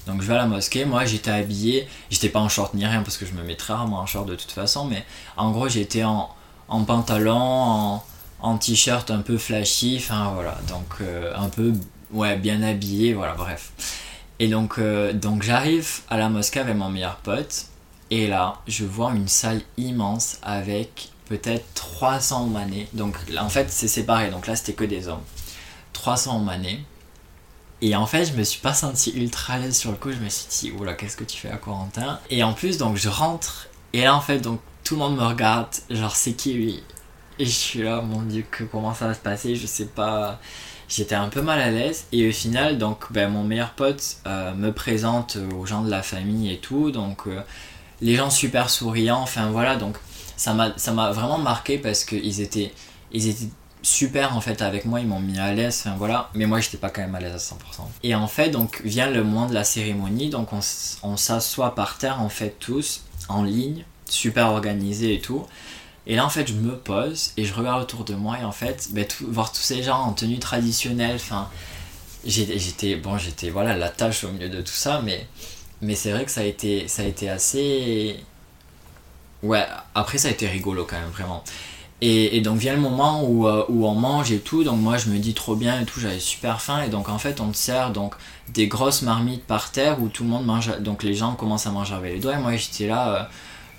Donc 0.07 0.23
je 0.23 0.29
vais 0.29 0.35
à 0.35 0.39
la 0.39 0.47
mosquée, 0.47 0.85
moi 0.85 1.05
j'étais 1.05 1.33
habillé, 1.33 1.89
j'étais 2.11 2.29
pas 2.29 2.39
en 2.39 2.49
short 2.49 2.75
ni 2.75 2.87
rien 2.87 3.03
parce 3.03 3.17
que 3.17 3.27
je 3.27 3.33
me 3.33 3.43
mets 3.43 3.57
très 3.57 3.75
rarement 3.75 3.99
en 3.99 4.07
short 4.07 4.27
de 4.27 4.37
toute 4.37 4.53
façon, 4.53 4.85
mais 4.85 5.05
en 5.37 5.51
gros 5.51 5.69
j'étais 5.69 6.05
en, 6.05 6.29
pantalon, 6.69 8.01
en, 8.41 8.59
t-shirt 8.59 9.11
un 9.11 9.21
peu 9.21 9.37
flashy, 9.37 9.97
enfin 9.99 10.31
voilà, 10.33 10.57
donc 10.69 11.01
euh, 11.01 11.35
un 11.37 11.49
peu 11.49 11.73
ouais, 12.13 12.37
bien 12.37 12.63
habillé, 12.63 13.15
voilà, 13.15 13.35
bref. 13.35 13.73
Et 14.39 14.49
donc, 14.49 14.79
euh, 14.79 15.13
donc 15.13 15.43
j'arrive 15.43 16.01
à 16.09 16.19
la 16.19 16.29
mosquée 16.29 16.61
avec 16.61 16.77
mon 16.77 16.89
meilleur 16.89 17.17
pote, 17.17 17.67
et 18.11 18.29
là 18.29 18.61
je 18.69 18.85
vois 18.85 19.13
une 19.13 19.29
salle 19.29 19.63
immense 19.77 20.39
avec 20.43 21.11
peut-être 21.29 21.67
300 21.75 22.47
manés, 22.47 22.89
donc 22.93 23.17
en 23.41 23.49
fait 23.49 23.71
c'est 23.71 23.89
séparé, 23.89 24.31
donc 24.31 24.47
là 24.47 24.55
c'était 24.55 24.75
que 24.75 24.85
des 24.85 25.09
hommes. 25.09 25.25
300 25.95 26.39
manés 26.41 26.85
et 27.83 27.95
en 27.95 28.07
fait, 28.07 28.25
je 28.25 28.33
me 28.33 28.43
suis 28.43 28.61
pas 28.61 28.73
senti 28.73 29.13
ultra 29.13 29.55
à 29.55 29.59
l'aise 29.59 29.77
sur 29.77 29.91
le 29.91 29.97
coup. 29.97 30.11
Je 30.11 30.19
me 30.19 30.29
suis 30.29 30.47
dit, 30.49 30.77
oula, 30.79 30.95
qu'est-ce 30.95 31.17
que 31.17 31.25
tu 31.25 31.37
fais 31.37 31.51
à 31.51 31.57
Corentin? 31.59 32.21
Et 32.31 32.43
en 32.43 32.55
plus, 32.55 32.79
donc 32.79 32.97
je 32.97 33.09
rentre. 33.09 33.69
Et 33.93 34.03
là, 34.03 34.15
en 34.15 34.21
fait, 34.21 34.39
donc 34.39 34.61
tout 34.83 34.95
le 34.95 35.01
monde 35.01 35.17
me 35.17 35.25
regarde. 35.25 35.69
Genre, 35.91 36.17
c'est 36.17 36.33
qui 36.33 36.55
lui? 36.55 36.83
Et 37.39 37.45
je 37.45 37.51
suis 37.51 37.83
là, 37.83 38.01
mon 38.01 38.23
dieu, 38.23 38.45
que, 38.51 38.65
comment 38.65 38.95
ça 38.95 39.09
va 39.09 39.15
se 39.15 39.21
passer? 39.21 39.57
Je 39.57 39.67
sais 39.67 39.87
pas. 39.87 40.41
J'étais 40.89 41.17
un 41.17 41.29
peu 41.29 41.43
mal 41.43 41.61
à 41.61 41.71
l'aise. 41.71 42.07
Et 42.13 42.29
au 42.29 42.33
final, 42.33 42.79
donc, 42.79 43.13
ben, 43.13 43.29
mon 43.31 43.45
meilleur 43.45 43.73
pote 43.73 44.19
euh, 44.27 44.55
me 44.55 44.73
présente 44.73 45.37
aux 45.55 45.67
gens 45.67 45.83
de 45.83 45.91
la 45.91 46.03
famille 46.03 46.51
et 46.51 46.59
tout. 46.59 46.91
Donc, 46.91 47.27
euh, 47.27 47.43
les 48.01 48.15
gens 48.15 48.31
super 48.31 48.71
souriants. 48.71 49.21
Enfin, 49.21 49.51
voilà. 49.51 49.77
Donc, 49.77 49.97
ça 50.37 50.55
m'a 50.55 51.11
vraiment 51.13 51.39
marqué 51.39 51.77
parce 51.77 52.05
qu'ils 52.05 52.41
étaient, 52.41 52.73
ils 53.13 53.29
étaient 53.29 53.51
super 53.87 54.37
en 54.37 54.41
fait 54.41 54.63
avec 54.63 54.85
moi, 54.85 55.01
ils 55.01 55.07
m'ont 55.07 55.21
mis 55.21 55.39
à 55.39 55.53
l'aise, 55.55 55.83
enfin 55.85 55.97
voilà, 55.97 56.29
mais 56.35 56.47
moi 56.47 56.61
j'étais 56.61 56.77
pas 56.77 56.91
quand 56.91 57.03
même 57.03 57.15
à 57.15 57.21
l'aise 57.21 57.35
à 57.35 57.39
100%. 57.39 57.55
Et 58.03 58.15
en 58.17 58.27
fait, 58.27 58.51
donc 58.51 58.83
vient 58.85 59.09
le 59.09 59.23
moment 59.23 59.47
de 59.47 59.55
la 59.55 59.63
cérémonie, 59.63 60.29
donc 60.29 60.49
on, 60.53 61.17
s'assoit 61.17 61.75
par 61.75 61.97
terre 61.97 62.21
en 62.21 62.29
fait 62.29 62.57
tous, 62.59 63.05
en 63.29 63.45
ligne, 63.45 63.85
super 64.09 64.49
organisé 64.49 65.15
et 65.15 65.21
tout. 65.21 65.47
Et 66.09 66.17
là 66.17 66.25
en 66.25 66.29
fait 66.29 66.49
je 66.49 66.55
me 66.55 66.77
pose 66.77 67.33
et 67.37 67.45
je 67.45 67.55
regarde 67.55 67.83
autour 67.83 68.05
de 68.05 68.15
moi 68.15 68.39
et 68.41 68.45
en 68.45 68.53
fait, 68.53 68.89
ben, 68.91 69.07
voir 69.29 69.53
tous 69.53 69.63
ces 69.63 69.85
gens 69.85 70.01
en 70.01 70.13
tenue 70.13 70.41
traditionnelle, 70.41 71.17
enfin 71.17 71.49
j'étais, 72.25 72.97
bon 72.97 73.19
j'étais 73.19 73.51
voilà 73.51 73.77
la 73.77 73.89
tâche 73.89 74.25
au 74.25 74.33
milieu 74.33 74.49
de 74.49 74.63
tout 74.63 74.73
ça, 74.73 75.01
mais, 75.05 75.29
mais 75.81 75.95
c'est 75.95 76.11
vrai 76.11 76.25
que 76.25 76.33
ça 76.33 76.41
a 76.41 76.45
été, 76.45 76.89
ça 76.89 77.03
a 77.03 77.05
été 77.05 77.29
assez... 77.29 78.17
Ouais, 79.45 79.65
après 79.95 80.19
ça 80.19 80.27
a 80.27 80.33
été 80.33 80.49
rigolo 80.49 80.85
quand 80.89 80.99
même, 80.99 81.11
vraiment. 81.11 81.45
Et, 82.03 82.43
donc 82.43 82.59
vient 82.59 82.75
le 82.75 82.81
moment 82.81 83.25
où, 83.25 83.49
euh, 83.49 83.65
où, 83.69 83.87
on 83.87 83.95
mange 83.95 84.31
et 84.31 84.41
tout, 84.41 84.65
donc 84.65 84.79
moi 84.79 84.99
je 84.99 85.09
me 85.09 85.19
dis 85.19 85.33
trop 85.33 85.57
bien 85.57 85.81
et 85.81 85.87
tout, 85.87 85.99
j'avais 85.99 86.21
super 86.21 86.61
faim. 86.61 86.83
Et 86.83 86.89
donc 86.89 87.09
en 87.09 87.19
fait 87.19 87.41
on 87.41 87.51
te 87.51 87.57
sert 87.57 87.91
donc 87.91 88.15
des 88.51 88.69
grosses 88.69 89.03
marmites 89.03 89.45
par 89.45 89.73
terre 89.73 90.03
où 90.03 90.09
tout 90.09 90.23
le 90.23 90.29
monde 90.29 90.45
mange, 90.45 90.79
donc 90.81 91.03
les 91.03 91.15
gens 91.15 91.35
commencent 91.35 91.67
à 91.67 91.71
manger 91.71 91.95
avec 91.95 92.13
les 92.13 92.21
doigts. 92.21 92.35
Et 92.35 92.39
moi 92.39 92.55
j'étais 92.57 92.87
là, 92.87 93.09
euh, 93.09 93.23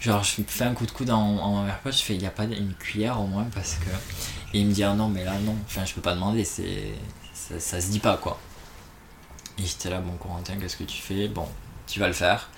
genre 0.02 0.24
je 0.24 0.42
fais 0.48 0.64
un 0.64 0.74
coup 0.74 0.88
de 0.88 0.92
coude 0.92 1.12
en, 1.12 1.20
en 1.20 1.66
je 1.86 1.92
fais 1.92 2.16
il 2.16 2.20
n'y 2.20 2.28
a 2.28 2.32
pas 2.32 2.46
une 2.46 2.74
cuillère 2.80 3.22
au 3.22 3.28
moins 3.28 3.46
parce 3.54 3.76
que... 3.76 3.90
Et 4.54 4.62
il 4.62 4.66
me 4.66 4.74
dit 4.74 4.84
ah 4.84 4.94
non 4.94 5.10
mais 5.10 5.24
là 5.24 5.34
non, 5.46 5.56
enfin 5.68 5.86
je 5.86 5.94
peux 5.94 6.02
pas 6.02 6.16
demander, 6.16 6.44
c'est 6.44 6.94
ça, 7.34 7.60
ça 7.60 7.82
se 7.82 7.92
dit 7.92 8.00
pas 8.00 8.18
quoi. 8.18 8.40
Et 9.60 9.66
j'étais 9.66 9.90
là 9.92 10.00
bon 10.00 10.14
Corentin 10.14 10.56
qu'est-ce 10.60 10.78
que 10.78 10.86
tu 10.86 11.02
fais? 11.02 11.28
Bon 11.28 11.48
tu 11.86 12.00
vas 12.00 12.08
le 12.08 12.14
faire. 12.14 12.50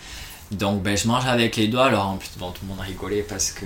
Donc 0.51 0.81
ben, 0.81 0.97
je 0.97 1.07
mange 1.07 1.27
avec 1.27 1.57
les 1.57 1.67
doigts, 1.67 1.85
alors 1.85 2.07
en 2.07 2.17
plus 2.17 2.29
tout 2.29 2.39
le 2.63 2.67
monde 2.67 2.79
rigolait 2.79 3.21
parce 3.21 3.51
que 3.51 3.65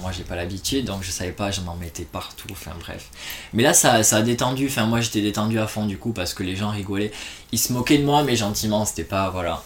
moi 0.00 0.10
j'ai 0.10 0.24
pas 0.24 0.34
l'habitude, 0.34 0.84
donc 0.86 1.04
je 1.04 1.12
savais 1.12 1.30
pas, 1.30 1.52
je 1.52 1.60
m'en 1.60 1.76
mettais 1.76 2.04
partout, 2.04 2.48
enfin 2.50 2.72
bref. 2.80 3.08
Mais 3.52 3.62
là 3.62 3.72
ça, 3.72 4.02
ça 4.02 4.16
a 4.16 4.22
détendu, 4.22 4.66
enfin 4.66 4.86
moi 4.86 5.00
j'étais 5.00 5.20
détendu 5.20 5.60
à 5.60 5.68
fond 5.68 5.86
du 5.86 5.96
coup 5.96 6.12
parce 6.12 6.34
que 6.34 6.42
les 6.42 6.56
gens 6.56 6.70
rigolaient. 6.70 7.12
Ils 7.52 7.58
se 7.58 7.72
moquaient 7.72 7.98
de 7.98 8.04
moi 8.04 8.24
mais 8.24 8.34
gentiment, 8.34 8.84
c'était 8.84 9.04
pas, 9.04 9.30
voilà. 9.30 9.62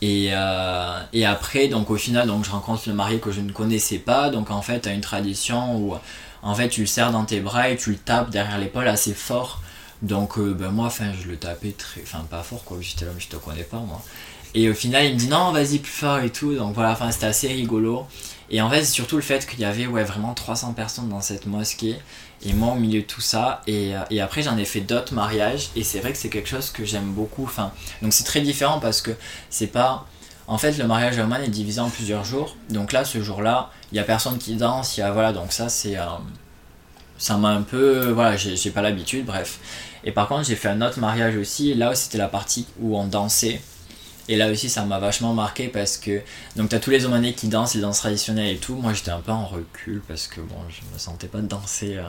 Et, 0.00 0.30
euh, 0.32 1.00
et 1.12 1.24
après, 1.24 1.68
donc 1.68 1.90
au 1.90 1.96
final, 1.96 2.28
donc, 2.28 2.44
je 2.44 2.50
rencontre 2.50 2.82
le 2.86 2.94
marié 2.94 3.18
que 3.18 3.32
je 3.32 3.40
ne 3.40 3.50
connaissais 3.50 3.98
pas, 3.98 4.30
donc 4.30 4.50
en 4.50 4.62
fait, 4.62 4.82
tu 4.82 4.88
as 4.88 4.92
une 4.92 5.00
tradition 5.00 5.76
où 5.76 5.96
en 6.42 6.54
fait 6.54 6.68
tu 6.68 6.82
le 6.82 6.86
serres 6.86 7.10
dans 7.10 7.24
tes 7.24 7.40
bras 7.40 7.68
et 7.70 7.76
tu 7.76 7.90
le 7.90 7.96
tapes 7.96 8.30
derrière 8.30 8.58
l'épaule 8.58 8.88
assez 8.88 9.14
fort. 9.14 9.60
Donc 10.02 10.38
euh, 10.38 10.54
ben 10.54 10.70
moi, 10.70 10.86
enfin 10.86 11.12
je 11.20 11.28
le 11.28 11.36
tapais 11.36 11.72
très, 11.72 12.00
enfin 12.02 12.24
pas 12.30 12.42
fort 12.44 12.62
quoi, 12.64 12.78
j'étais 12.80 13.04
là 13.04 13.10
mais 13.14 13.20
je 13.20 13.28
te 13.28 13.36
connais 13.36 13.64
pas 13.64 13.78
moi. 13.78 14.00
Et 14.54 14.68
au 14.70 14.74
final, 14.74 15.04
il 15.04 15.14
me 15.14 15.18
dit 15.18 15.28
non, 15.28 15.52
vas-y 15.52 15.78
plus 15.78 15.92
fort 15.92 16.20
et 16.20 16.30
tout. 16.30 16.54
Donc 16.54 16.74
voilà, 16.74 16.96
c'était 17.10 17.26
assez 17.26 17.48
rigolo. 17.48 18.06
Et 18.50 18.62
en 18.62 18.70
fait, 18.70 18.84
c'est 18.84 18.92
surtout 18.92 19.16
le 19.16 19.22
fait 19.22 19.46
qu'il 19.46 19.60
y 19.60 19.64
avait 19.64 19.86
ouais, 19.86 20.04
vraiment 20.04 20.32
300 20.32 20.72
personnes 20.72 21.08
dans 21.08 21.20
cette 21.20 21.46
mosquée. 21.46 21.96
Et 22.42 22.52
moi 22.52 22.72
au 22.72 22.76
milieu 22.76 23.00
de 23.00 23.06
tout 23.06 23.20
ça. 23.20 23.62
Et, 23.66 23.94
euh, 23.96 24.00
et 24.10 24.20
après, 24.20 24.42
j'en 24.42 24.56
ai 24.56 24.64
fait 24.64 24.80
d'autres 24.80 25.12
mariages. 25.12 25.68
Et 25.76 25.84
c'est 25.84 26.00
vrai 26.00 26.12
que 26.12 26.18
c'est 26.18 26.30
quelque 26.30 26.48
chose 26.48 26.70
que 26.70 26.84
j'aime 26.84 27.12
beaucoup. 27.12 27.44
Enfin, 27.44 27.72
donc 28.02 28.12
c'est 28.12 28.24
très 28.24 28.40
différent 28.40 28.80
parce 28.80 29.00
que 29.00 29.10
c'est 29.50 29.66
pas. 29.66 30.06
En 30.46 30.56
fait, 30.56 30.78
le 30.78 30.86
mariage 30.86 31.18
Oman 31.18 31.42
est 31.42 31.48
divisé 31.48 31.80
en 31.80 31.90
plusieurs 31.90 32.24
jours. 32.24 32.56
Donc 32.70 32.92
là, 32.92 33.04
ce 33.04 33.22
jour-là, 33.22 33.70
il 33.92 33.96
y 33.96 33.98
a 33.98 34.04
personne 34.04 34.38
qui 34.38 34.54
danse. 34.54 34.96
Y 34.96 35.02
a, 35.02 35.12
voilà, 35.12 35.32
donc 35.32 35.52
ça, 35.52 35.68
c'est. 35.68 35.98
Euh, 35.98 36.04
ça 37.18 37.36
m'a 37.36 37.50
un 37.50 37.62
peu. 37.62 38.10
Voilà, 38.12 38.36
j'ai 38.36 38.70
pas 38.70 38.80
l'habitude, 38.80 39.26
bref. 39.26 39.58
Et 40.04 40.12
par 40.12 40.28
contre, 40.28 40.44
j'ai 40.44 40.56
fait 40.56 40.68
un 40.68 40.80
autre 40.80 41.00
mariage 41.00 41.36
aussi. 41.36 41.74
Là, 41.74 41.94
c'était 41.94 42.18
la 42.18 42.28
partie 42.28 42.66
où 42.80 42.96
on 42.96 43.04
dansait. 43.04 43.60
Et 44.28 44.36
là 44.36 44.50
aussi, 44.50 44.68
ça 44.68 44.84
m'a 44.84 44.98
vachement 44.98 45.32
marqué 45.32 45.68
parce 45.68 45.96
que. 45.96 46.20
Donc, 46.56 46.68
t'as 46.68 46.78
tous 46.78 46.90
les 46.90 47.06
Omanais 47.06 47.32
qui 47.32 47.48
dansent, 47.48 47.74
les 47.74 47.80
danses 47.80 47.98
traditionnelles 47.98 48.56
et 48.56 48.58
tout. 48.58 48.74
Moi, 48.74 48.92
j'étais 48.92 49.10
un 49.10 49.20
peu 49.20 49.32
en 49.32 49.46
recul 49.46 50.02
parce 50.06 50.26
que, 50.26 50.40
bon, 50.40 50.56
je 50.68 50.80
me 50.92 50.98
sentais 50.98 51.28
pas 51.28 51.40
danser. 51.40 51.96
Euh. 51.96 52.08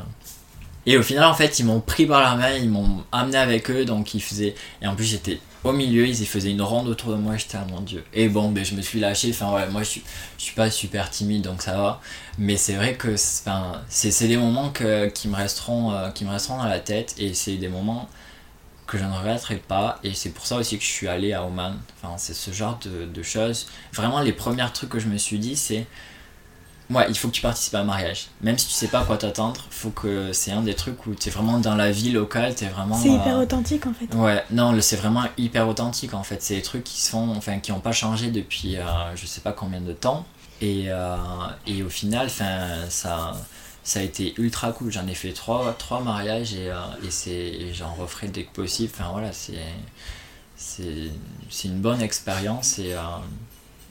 Et 0.85 0.97
au 0.97 1.03
final, 1.03 1.25
en 1.25 1.33
fait, 1.33 1.59
ils 1.59 1.65
m'ont 1.65 1.81
pris 1.81 2.05
par 2.05 2.21
la 2.21 2.35
main, 2.35 2.51
ils 2.51 2.69
m'ont 2.69 3.03
amené 3.11 3.37
avec 3.37 3.69
eux. 3.71 3.85
Donc, 3.85 4.13
ils 4.13 4.21
faisaient. 4.21 4.53
Et 4.81 4.87
en 4.87 4.95
plus, 4.95 5.05
j'étais 5.05 5.39
au 5.63 5.71
milieu, 5.71 6.05
ils 6.07 6.15
faisaient 6.25 6.51
une 6.51 6.61
ronde 6.61 6.89
autour 6.89 7.11
de 7.11 7.17
moi. 7.17 7.37
J'étais, 7.37 7.57
à 7.57 7.65
mon 7.65 7.79
dieu. 7.79 8.03
Et 8.13 8.27
bon, 8.27 8.49
ben, 8.49 8.65
je 8.65 8.75
me 8.75 8.81
suis 8.81 8.99
lâché. 8.99 9.29
Enfin, 9.29 9.53
ouais, 9.53 9.67
moi, 9.69 9.83
je 9.83 9.99
suis, 10.37 10.53
pas 10.55 10.69
super 10.69 11.09
timide, 11.09 11.43
donc 11.43 11.61
ça 11.61 11.77
va. 11.77 12.01
Mais 12.37 12.57
c'est 12.57 12.73
vrai 12.73 12.95
que 12.95 13.15
c'est 13.15 14.27
des 14.27 14.37
moments 14.37 14.71
qui, 14.71 15.27
me 15.29 15.35
resteront, 15.35 15.93
euh, 15.93 16.09
qui 16.09 16.25
me 16.25 16.31
resteront 16.31 16.57
dans 16.57 16.65
la 16.65 16.79
tête. 16.79 17.15
Et 17.17 17.33
c'est 17.33 17.55
des 17.55 17.69
moments 17.69 18.09
que 18.89 18.97
je 18.97 19.05
ne 19.05 19.13
regretterai 19.13 19.57
pas 19.57 19.99
et 20.03 20.13
c'est 20.13 20.31
pour 20.31 20.45
ça 20.45 20.57
aussi 20.57 20.77
que 20.77 20.83
je 20.83 20.89
suis 20.89 21.07
allé 21.07 21.33
à 21.33 21.45
Oman. 21.45 21.77
Enfin 22.01 22.15
c'est 22.17 22.33
ce 22.33 22.51
genre 22.51 22.79
de, 22.83 23.23
choses. 23.23 23.67
Vraiment 23.93 24.21
les 24.21 24.33
premiers 24.33 24.65
trucs 24.73 24.89
que 24.89 24.99
je 24.99 25.07
me 25.07 25.17
suis 25.17 25.37
dit 25.37 25.55
c'est 25.55 25.85
ouais 26.89 27.05
il 27.07 27.15
faut 27.15 27.27
que 27.27 27.33
tu 27.33 27.41
participes 27.41 27.75
à 27.75 27.81
un 27.81 27.83
mariage. 27.83 28.27
Même 28.41 28.57
si 28.57 28.67
tu 28.67 28.73
sais 28.73 28.87
pas 28.87 29.01
à 29.01 29.05
quoi 29.05 29.17
t'attendre 29.17 29.61
faut 29.69 29.91
que 29.91 30.33
c'est 30.33 30.51
un 30.51 30.61
des 30.61 30.73
trucs 30.73 31.05
où 31.05 31.13
tu 31.13 31.29
es 31.29 31.31
vraiment 31.31 31.59
dans 31.59 31.75
la 31.75 31.91
vie 31.91 32.11
locale 32.11 32.55
tu 32.55 32.65
es 32.65 32.67
vraiment 32.67 32.95
c'est 32.95 33.09
hyper 33.09 33.37
authentique 33.37 33.85
en 33.85 33.93
fait. 33.93 34.13
Ouais 34.15 34.43
non 34.51 34.75
c'est 34.81 34.97
vraiment 34.97 35.25
hyper 35.37 35.67
authentique 35.67 36.13
en 36.15 36.23
fait. 36.23 36.41
C'est 36.41 36.55
des 36.55 36.63
trucs 36.63 36.83
qui 36.83 36.99
se 36.99 37.11
font 37.11 37.29
enfin 37.35 37.59
qui 37.59 37.71
ont 37.71 37.81
pas 37.81 37.91
changé 37.91 38.31
depuis 38.31 38.77
euh, 38.77 38.83
je 39.15 39.25
sais 39.25 39.41
pas 39.41 39.51
combien 39.51 39.81
de 39.81 39.93
temps. 39.93 40.25
Et, 40.61 40.85
euh, 40.87 41.15
et 41.67 41.83
au 41.83 41.89
final 41.89 42.25
enfin 42.25 42.89
ça 42.89 43.33
ça 43.83 43.99
a 43.99 44.03
été 44.03 44.33
ultra 44.37 44.71
cool. 44.71 44.91
J'en 44.91 45.07
ai 45.07 45.15
fait 45.15 45.31
trois, 45.31 45.73
trois 45.77 46.01
mariages 46.01 46.53
et, 46.53 46.69
euh, 46.69 47.27
et 47.27 47.73
j'en 47.73 47.93
referai 47.93 48.27
dès 48.27 48.43
que 48.43 48.53
possible. 48.53 48.91
Enfin 48.93 49.11
voilà, 49.11 49.31
c'est, 49.33 49.55
une 51.65 51.79
bonne 51.79 52.01
expérience 52.01 52.79
et, 52.79 52.93
euh, 52.93 52.99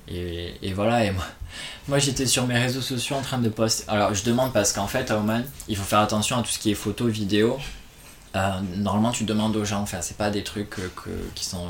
et, 0.09 0.55
et, 0.63 0.73
voilà. 0.73 1.05
Et 1.05 1.11
moi, 1.11 1.25
moi 1.89 1.99
j'étais 1.99 2.27
sur 2.27 2.47
mes 2.47 2.59
réseaux 2.59 2.83
sociaux 2.83 3.17
en 3.17 3.23
train 3.23 3.39
de 3.39 3.49
poster. 3.49 3.85
Alors 3.89 4.15
je 4.15 4.25
demande 4.25 4.53
parce 4.53 4.73
qu'en 4.73 4.87
fait 4.87 5.11
à 5.11 5.19
Oman, 5.19 5.45
il 5.69 5.77
faut 5.77 5.85
faire 5.85 6.01
attention 6.01 6.39
à 6.39 6.43
tout 6.43 6.51
ce 6.51 6.59
qui 6.59 6.71
est 6.71 6.75
photo, 6.75 7.07
vidéo. 7.07 7.59
Euh, 8.37 8.61
normalement 8.77 9.11
tu 9.11 9.25
demandes 9.25 9.57
aux 9.57 9.65
gens, 9.65 9.81
enfin 9.81 10.03
c'est 10.03 10.19
pas 10.19 10.31
des 10.31 10.45
trucs 10.45 10.69
que, 10.69 11.11
qui 11.35 11.47
sont 11.47 11.67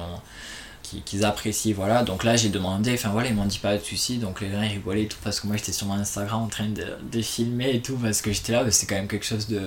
qu'ils 1.05 1.25
apprécient 1.25 1.75
voilà. 1.75 2.03
Donc 2.03 2.25
là 2.25 2.37
j'ai 2.37 2.49
demandé 2.49 2.95
enfin 2.95 3.11
voilà 3.11 3.29
ils 3.29 3.35
m'ont 3.35 3.47
dit 3.47 3.59
pas 3.59 3.77
de 3.77 3.83
soucis 3.83 4.19
donc 4.19 4.41
les 4.41 4.51
gens 4.51 4.63
ils 4.63 4.69
rigolaient 4.69 5.05
et 5.05 5.09
tout 5.09 5.19
parce 5.23 5.41
que 5.41 5.47
moi 5.47 5.57
j'étais 5.57 5.73
sur 5.73 5.87
mon 5.87 5.95
Instagram 5.95 6.43
en 6.43 6.47
train 6.49 6.69
de, 6.69 7.23
filmer 7.23 7.75
et 7.75 7.81
tout 7.81 7.97
parce 7.97 8.23
que 8.23 8.33
j'étais 8.33 8.53
là 8.53 8.65
c'est 8.71 8.87
quand 8.87 8.95
même 8.95 9.09
quelque 9.09 9.27
chose 9.27 9.49
de, 9.49 9.61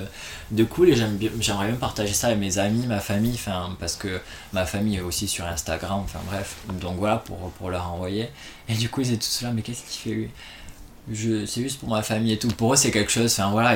de 0.52 0.64
cool 0.64 0.90
et 0.90 0.96
j'aimerais 0.96 1.68
même 1.68 1.78
partager 1.78 2.14
ça 2.14 2.28
avec 2.28 2.40
mes 2.40 2.58
amis 2.58 2.88
ma 2.88 3.00
famille 3.00 3.34
enfin 3.34 3.76
parce 3.80 3.96
que 3.96 4.20
ma 4.54 4.66
famille 4.66 4.98
est 4.98 5.02
aussi 5.02 5.28
sur 5.28 5.46
Instagram 5.46 6.02
enfin 6.04 6.20
bref. 6.28 6.56
Donc 6.80 6.98
voilà 6.98 7.18
pour, 7.18 7.38
pour 7.52 7.70
leur 7.70 7.92
envoyer. 7.92 8.30
Et 8.70 8.74
du 8.74 8.90
coup 8.90 9.02
ils 9.02 9.14
étaient 9.14 9.26
tous 9.26 9.42
là 9.42 9.52
mais 9.54 9.62
qu'est-ce 9.62 9.84
qu'il 9.84 10.12
fait 10.12 10.16
lui? 10.16 10.30
Je 11.10 11.46
c'est 11.46 11.62
juste 11.62 11.80
pour 11.80 11.90
ma 11.90 12.04
famille 12.04 12.34
et 12.34 12.38
tout 12.38 12.48
pour 12.50 12.74
eux 12.74 12.76
c'est 12.76 12.92
quelque 12.92 13.12
chose 13.12 13.32
enfin 13.32 13.50
voilà 13.50 13.76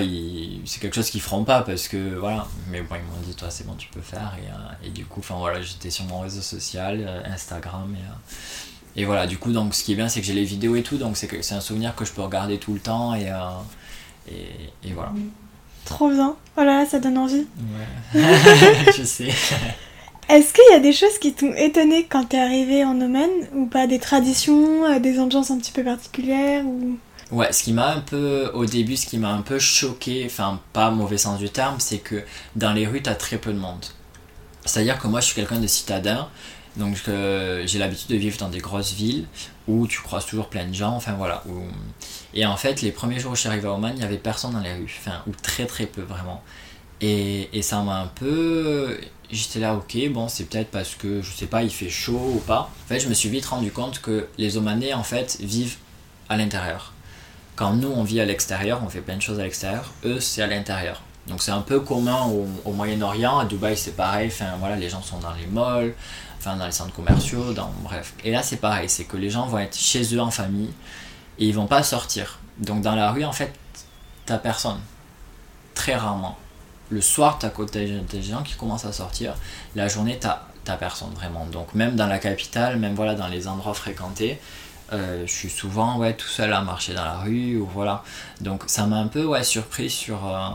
c'est 0.66 0.80
quelque 0.80 0.94
chose 0.94 1.10
qu'ils 1.10 1.22
feront 1.22 1.44
pas 1.44 1.64
parce 1.64 1.88
que 1.88 2.16
voilà 2.16 2.48
mais 2.70 2.82
bon 2.82 2.96
ils 2.96 3.02
m'ont 3.02 3.26
dit 3.26 3.34
toi 3.34 3.50
c'est 3.50 3.66
bon 3.66 3.74
tu 3.74 3.88
peux 3.90 4.02
faire 4.02 4.38
et, 4.38 4.48
euh, 4.48 4.88
et 4.88 4.90
du 4.92 5.06
coup 5.06 5.22
enfin 5.22 5.36
voilà 5.36 5.60
j'étais 5.62 5.90
sur 5.90 6.06
mon 6.06 6.20
réseau 6.20 6.42
social 6.42 7.04
euh, 7.06 7.24
Instagram 7.26 7.96
et, 7.96 7.98
euh, 7.98 8.14
et 8.98 9.04
voilà, 9.04 9.28
du 9.28 9.38
coup, 9.38 9.52
donc 9.52 9.76
ce 9.76 9.84
qui 9.84 9.92
est 9.92 9.96
bien, 9.96 10.08
c'est 10.08 10.22
que 10.22 10.26
j'ai 10.26 10.32
les 10.32 10.46
vidéos 10.46 10.78
et 10.78 10.82
tout, 10.82 10.96
donc 10.96 11.18
c'est, 11.18 11.30
c'est 11.44 11.54
un 11.54 11.60
souvenir 11.60 11.94
que 11.96 12.06
je 12.06 12.14
peux 12.14 12.22
regarder 12.22 12.60
tout 12.60 12.74
le 12.74 12.80
temps 12.80 13.14
et, 13.14 13.30
et, 14.32 14.88
et, 14.88 14.94
voilà. 14.94 15.12
Trop 15.84 16.10
bien. 16.10 16.38
Voilà, 16.56 16.84
oh 16.86 16.88
ça 16.90 17.00
donne 17.00 17.18
envie. 17.18 17.46
Ouais, 18.14 18.24
je 18.98 19.04
sais. 19.04 19.28
Est-ce 20.30 20.54
qu'il 20.54 20.64
y 20.72 20.76
a 20.76 20.80
des 20.80 20.94
choses 20.94 21.20
qui 21.20 21.34
t'ont 21.34 21.54
étonné 21.56 22.06
quand 22.10 22.24
t'es 22.24 22.40
arrivé 22.40 22.86
en 22.86 23.02
Oman 23.02 23.30
ou 23.54 23.66
pas? 23.66 23.86
Des 23.86 24.00
traditions, 24.00 24.98
des 25.02 25.20
ambiances 25.20 25.52
un 25.52 25.58
petit 25.58 25.74
peu 25.74 25.84
particulières 25.84 26.66
ou... 26.66 26.98
Ouais, 27.36 27.52
ce 27.52 27.64
qui 27.64 27.74
m'a 27.74 27.92
un 27.92 28.00
peu, 28.00 28.50
au 28.54 28.66
début, 28.66 28.96
ce 28.96 29.06
qui 29.06 29.18
m'a 29.18 29.34
un 29.34 29.42
peu 29.42 29.60
choqué, 29.60 30.24
enfin 30.26 30.62
pas 30.72 30.90
mauvais 30.90 31.18
sens 31.18 31.38
du 31.38 31.50
terme, 31.50 31.82
c'est 31.82 31.98
que 31.98 32.24
dans 32.56 32.72
les 32.72 32.88
rues, 32.88 33.02
t'as 33.02 33.14
très 33.14 33.38
peu 33.38 33.52
de 33.52 33.60
monde. 33.60 33.84
C'est-à-dire 34.64 34.98
que 34.98 35.08
moi, 35.08 35.20
je 35.20 35.26
suis 35.26 35.36
quelqu'un 35.36 35.60
de 35.60 35.68
citadin, 35.68 36.30
donc 36.78 36.96
euh, 37.10 37.68
j'ai 37.68 37.78
l'habitude 37.78 38.08
de 38.08 38.16
vivre 38.16 38.38
dans 38.38 38.48
des 38.48 38.60
grosses 38.60 38.94
villes 38.94 39.26
où 39.68 39.86
tu 39.86 40.00
croises 40.00 40.26
toujours 40.26 40.48
plein 40.48 40.66
de 40.66 40.74
gens, 40.74 40.92
enfin 40.92 41.12
voilà. 41.16 41.44
Et 42.34 42.46
en 42.46 42.56
fait, 42.56 42.82
les 42.82 42.94
premiers 42.94 43.20
jours 43.20 43.34
où 43.34 43.36
je 43.36 43.42
suis 43.42 43.50
arrivé 43.50 43.68
à 43.68 43.74
Oman, 43.74 43.92
il 43.94 44.00
n'y 44.00 44.06
avait 44.06 44.18
personne 44.18 44.54
dans 44.54 44.62
les 44.62 44.72
rues, 44.74 44.96
enfin, 45.02 45.22
ou 45.28 45.32
très 45.42 45.66
très 45.66 45.88
peu 45.88 46.04
vraiment. 46.04 46.42
Et, 47.02 47.50
et 47.52 47.62
ça 47.62 47.82
m'a 47.82 48.00
un 48.00 48.08
peu. 48.08 48.98
J'étais 49.30 49.60
là, 49.60 49.76
ok, 49.76 49.98
bon, 50.10 50.30
c'est 50.30 50.46
peut-être 50.46 50.72
parce 50.72 50.96
que, 50.96 51.22
je 51.22 51.32
sais 51.34 51.48
pas, 51.48 51.64
il 51.64 51.70
fait 51.70 51.90
chaud 51.90 52.32
ou 52.36 52.40
pas. 52.40 52.72
En 52.86 52.88
fait, 52.88 53.02
je 53.02 53.10
me 53.10 53.14
suis 53.14 53.28
vite 53.28 53.48
rendu 53.48 53.72
compte 53.72 54.00
que 54.00 54.30
les 54.38 54.56
Omanais, 54.56 54.94
en 54.94 55.04
fait, 55.04 55.38
vivent 55.42 55.76
à 56.30 56.38
l'intérieur. 56.38 56.94
Quand 57.56 57.74
nous, 57.74 57.90
on 57.90 58.04
vit 58.04 58.20
à 58.20 58.26
l'extérieur, 58.26 58.82
on 58.86 58.90
fait 58.90 59.02
plein 59.02 59.16
de 59.16 59.22
choses 59.22 59.40
à 59.40 59.44
l'extérieur, 59.44 59.92
eux, 60.04 60.20
c'est 60.20 60.42
à 60.42 60.48
l'intérieur. 60.48 61.02
Donc 61.28 61.42
c'est 61.42 61.52
un 61.52 61.62
peu 61.62 61.80
commun 61.80 62.28
au, 62.66 62.72
Moyen-Orient, 62.72 63.40
à 63.40 63.46
Dubaï 63.46 63.76
c'est 63.76 63.96
pareil, 63.96 64.28
enfin 64.28 64.58
voilà, 64.60 64.76
les 64.76 64.90
gens 64.90 65.02
sont 65.02 65.18
dans 65.18 65.34
les 65.34 65.48
malls, 65.48 65.96
enfin 66.38 66.56
dans 66.56 66.66
les 66.66 66.72
centres 66.72 66.94
commerciaux, 66.94 67.54
dans 67.54 67.72
bref. 67.82 68.14
Et 68.24 68.32
là 68.32 68.44
c'est 68.44 68.58
pareil, 68.58 68.90
c'est 68.90 69.06
que 69.06 69.18
les 69.18 69.30
gens 69.30 69.48
vont 69.48 69.58
être 69.58 69.76
chez 69.76 70.04
eux 70.14 70.22
en 70.22 70.30
famille 70.30 70.72
et 71.40 71.48
ils 71.48 71.56
vont 71.56 71.66
pas 71.66 71.82
sortir. 71.82 72.40
Donc 72.60 72.82
dans 72.82 72.94
la 72.94 73.12
rue 73.12 73.26
en 73.26 73.32
fait, 73.32 73.52
t'as 74.26 74.38
personne. 74.38 74.80
Très 75.74 75.96
rarement. 75.96 76.38
Le 76.90 77.02
soir, 77.02 77.40
t'as 77.40 77.50
des 77.72 78.22
gens 78.22 78.44
qui 78.44 78.54
commencent 78.54 78.86
à 78.86 78.94
sortir. 78.94 79.34
La 79.76 79.88
journée, 79.88 80.20
t'as 80.20 80.78
personne 80.78 81.12
vraiment. 81.16 81.46
Donc 81.48 81.74
même 81.74 81.96
dans 81.96 82.08
la 82.08 82.20
capitale, 82.20 82.78
même 82.78 82.94
voilà 82.94 83.16
dans 83.16 83.28
les 83.28 83.48
endroits 83.48 83.74
fréquentés, 83.74 84.40
euh, 84.94 85.26
je 85.26 85.32
suis 85.32 85.50
souvent 85.50 85.98
ouais, 85.98 86.14
tout 86.14 86.28
seul 86.28 86.54
à 86.54 86.62
marcher 86.62 86.94
dans 86.94 87.04
la 87.04 87.18
rue 87.20 87.58
ou 87.58 87.66
voilà. 87.66 88.04
Donc 88.42 88.64
ça 88.68 88.86
m'a 88.86 88.98
un 88.98 89.08
peu 89.08 89.26
ouais, 89.26 89.44
surpris 89.44 89.90
sur, 89.90 90.28
euh, 90.28 90.50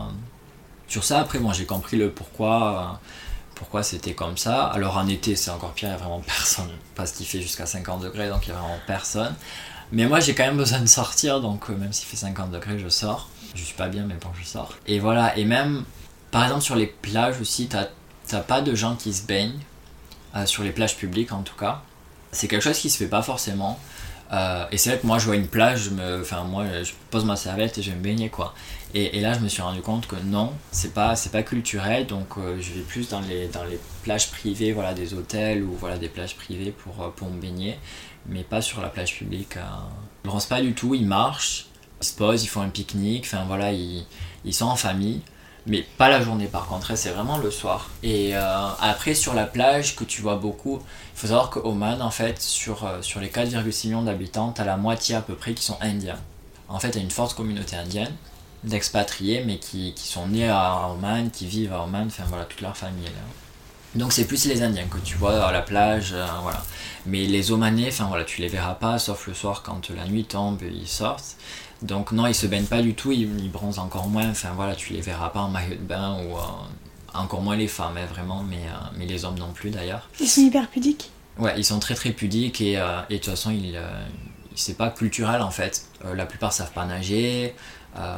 sur 0.87 1.03
ça. 1.03 1.19
Après, 1.19 1.39
moi 1.39 1.53
j'ai 1.53 1.65
compris 1.65 1.97
le 1.97 2.11
pourquoi, 2.11 2.97
euh, 3.01 3.07
pourquoi 3.55 3.83
c'était 3.83 4.13
comme 4.13 4.37
ça. 4.37 4.67
Alors 4.67 4.97
en 4.97 5.07
été, 5.07 5.35
c'est 5.35 5.51
encore 5.51 5.73
pire, 5.73 5.89
il 5.89 5.91
n'y 5.91 5.95
a 5.95 5.99
vraiment 5.99 6.19
personne 6.25 6.69
parce 6.95 7.11
qu'il 7.11 7.25
fait 7.25 7.41
jusqu'à 7.41 7.65
50 7.65 8.01
degrés, 8.01 8.29
donc 8.29 8.47
il 8.47 8.51
n'y 8.51 8.57
a 8.57 8.59
vraiment 8.59 8.79
personne. 8.87 9.35
Mais 9.91 10.05
moi 10.05 10.21
j'ai 10.21 10.33
quand 10.33 10.45
même 10.45 10.57
besoin 10.57 10.79
de 10.79 10.85
sortir, 10.85 11.41
donc 11.41 11.67
même 11.69 11.91
s'il 11.91 12.07
fait 12.07 12.17
50 12.17 12.51
degrés, 12.51 12.79
je 12.79 12.87
sors. 12.87 13.27
Je 13.53 13.63
suis 13.63 13.75
pas 13.75 13.89
bien, 13.89 14.05
mais 14.05 14.15
bon, 14.15 14.29
je 14.39 14.45
sors. 14.45 14.73
Et 14.87 14.99
voilà, 14.99 15.37
et 15.37 15.43
même 15.43 15.83
par 16.31 16.43
exemple 16.43 16.61
sur 16.61 16.75
les 16.75 16.87
plages 16.87 17.41
aussi, 17.41 17.67
t'as 17.67 18.39
pas 18.39 18.61
de 18.61 18.73
gens 18.75 18.95
qui 18.95 19.13
se 19.13 19.23
baignent, 19.23 19.59
sur 20.45 20.63
les 20.63 20.71
plages 20.71 20.95
publiques 20.95 21.33
en 21.33 21.41
tout 21.41 21.57
cas. 21.57 21.81
C'est 22.31 22.47
quelque 22.47 22.61
chose 22.61 22.79
qui 22.79 22.89
se 22.89 22.97
fait 22.97 23.09
pas 23.09 23.21
forcément. 23.21 23.77
Euh, 24.31 24.65
et 24.71 24.77
c'est 24.77 24.91
vrai 24.91 24.99
que 24.99 25.07
moi, 25.07 25.19
je 25.19 25.25
vois 25.25 25.35
une 25.35 25.47
plage, 25.47 25.83
je 25.83 25.89
me, 25.89 26.21
enfin 26.21 26.43
moi, 26.43 26.65
je 26.83 26.93
pose 27.09 27.25
ma 27.25 27.35
serviette 27.35 27.77
et 27.77 27.81
je 27.81 27.91
vais 27.91 27.97
me 27.97 28.01
baigner 28.01 28.29
quoi. 28.29 28.53
Et, 28.93 29.17
et 29.17 29.21
là, 29.21 29.33
je 29.33 29.39
me 29.39 29.47
suis 29.49 29.61
rendu 29.61 29.81
compte 29.81 30.07
que 30.07 30.15
non, 30.23 30.53
c'est 30.71 30.93
pas, 30.93 31.15
c'est 31.15 31.31
pas 31.31 31.43
culturel. 31.43 32.07
Donc, 32.07 32.37
euh, 32.37 32.57
je 32.61 32.73
vais 32.73 32.81
plus 32.81 33.09
dans 33.09 33.21
les, 33.21 33.47
dans 33.47 33.63
les 33.65 33.79
plages 34.03 34.31
privées, 34.31 34.71
voilà, 34.71 34.93
des 34.93 35.13
hôtels 35.13 35.63
ou 35.63 35.73
voilà 35.73 35.97
des 35.97 36.09
plages 36.09 36.35
privées 36.35 36.71
pour, 36.71 37.01
euh, 37.03 37.09
pour 37.09 37.29
me 37.29 37.41
baigner, 37.41 37.77
mais 38.27 38.43
pas 38.43 38.61
sur 38.61 38.81
la 38.81 38.89
plage 38.89 39.15
publique. 39.15 39.55
Ils 40.25 40.33
ne 40.33 40.39
pas 40.39 40.61
du 40.61 40.73
tout. 40.73 40.95
Ils 40.95 41.05
marchent, 41.05 41.67
ils 42.01 42.05
se 42.05 42.13
posent, 42.15 42.43
ils 42.43 42.47
font 42.47 42.61
un 42.61 42.69
pique-nique. 42.69 43.25
Enfin 43.25 43.43
voilà, 43.47 43.73
ils, 43.73 44.05
ils 44.45 44.53
sont 44.53 44.65
en 44.67 44.75
famille 44.77 45.21
mais 45.67 45.85
pas 45.97 46.09
la 46.09 46.21
journée 46.21 46.47
par 46.47 46.67
contre, 46.67 46.95
c'est 46.95 47.09
vraiment 47.09 47.37
le 47.37 47.51
soir. 47.51 47.89
Et 48.03 48.35
euh, 48.35 48.67
après 48.79 49.13
sur 49.13 49.33
la 49.33 49.45
plage 49.45 49.95
que 49.95 50.03
tu 50.03 50.21
vois 50.21 50.35
beaucoup, 50.35 50.79
il 51.15 51.19
faut 51.19 51.27
savoir 51.27 51.49
qu'Oman 51.49 52.01
en 52.01 52.11
fait 52.11 52.41
sur, 52.41 52.85
euh, 52.85 53.01
sur 53.01 53.19
les 53.19 53.29
4,6 53.29 53.87
millions 53.87 54.03
d'habitants, 54.03 54.51
t'as 54.51 54.65
la 54.65 54.77
moitié 54.77 55.15
à 55.15 55.21
peu 55.21 55.35
près 55.35 55.53
qui 55.53 55.63
sont 55.63 55.77
indiens. 55.81 56.19
En 56.69 56.79
fait, 56.79 56.95
a 56.95 56.99
une 56.99 57.11
forte 57.11 57.35
communauté 57.35 57.75
indienne 57.75 58.13
d'expatriés 58.63 59.43
mais 59.45 59.57
qui, 59.57 59.93
qui, 59.93 60.07
sont 60.07 60.27
nés 60.27 60.49
à 60.49 60.89
Oman, 60.89 61.31
qui 61.31 61.47
vivent 61.47 61.73
à 61.73 61.83
Oman, 61.83 62.07
enfin 62.07 62.23
voilà, 62.27 62.45
toute 62.45 62.61
leur 62.61 62.77
famille 62.77 63.05
là. 63.05 63.21
Donc 63.95 64.13
c'est 64.13 64.25
plus 64.25 64.45
les 64.45 64.63
Indiens 64.63 64.87
que 64.87 64.97
tu 64.99 65.17
vois 65.17 65.43
à 65.45 65.51
la 65.51 65.61
plage, 65.61 66.13
euh, 66.13 66.25
voilà. 66.43 66.63
Mais 67.05 67.25
les 67.25 67.51
Omanais, 67.51 67.89
enfin 67.89 68.05
voilà, 68.05 68.23
tu 68.23 68.39
les 68.41 68.47
verras 68.47 68.75
pas, 68.75 68.97
sauf 68.99 69.27
le 69.27 69.33
soir 69.33 69.63
quand 69.63 69.89
la 69.89 70.05
nuit 70.05 70.23
tombe, 70.23 70.61
ils 70.61 70.87
sortent. 70.87 71.35
Donc 71.81 72.11
non, 72.11 72.27
ils 72.27 72.35
se 72.35 72.45
baignent 72.45 72.65
pas 72.65 72.81
du 72.81 72.93
tout, 72.93 73.11
ils, 73.11 73.51
bronzent 73.51 73.79
encore 73.79 74.07
moins. 74.07 74.29
Enfin 74.29 74.51
voilà, 74.55 74.75
tu 74.75 74.93
les 74.93 75.01
verras 75.01 75.29
pas 75.29 75.41
en 75.41 75.49
maillot 75.49 75.75
de 75.75 75.81
bain 75.81 76.17
ou 76.23 76.37
euh, 76.37 76.41
encore 77.13 77.41
moins 77.41 77.55
les 77.55 77.67
femmes, 77.67 77.97
hein, 77.97 78.05
vraiment, 78.05 78.43
mais, 78.43 78.57
euh, 78.67 78.97
mais 78.97 79.05
les 79.05 79.25
hommes 79.25 79.39
non 79.39 79.51
plus 79.51 79.71
d'ailleurs. 79.71 80.09
Ils 80.19 80.27
sont 80.27 80.41
hyper 80.41 80.67
pudiques. 80.69 81.11
Ouais, 81.39 81.53
ils 81.57 81.65
sont 81.65 81.79
très 81.79 81.95
très 81.95 82.11
pudiques 82.11 82.61
et, 82.61 82.77
euh, 82.77 83.01
et 83.09 83.15
de 83.15 83.19
toute 83.19 83.31
façon, 83.31 83.51
ils, 83.51 83.79
c'est 84.55 84.77
pas 84.77 84.89
culturel 84.89 85.41
en 85.41 85.51
fait. 85.51 85.85
la 86.03 86.25
plupart 86.25 86.53
savent 86.53 86.73
pas 86.73 86.85
nager. 86.85 87.55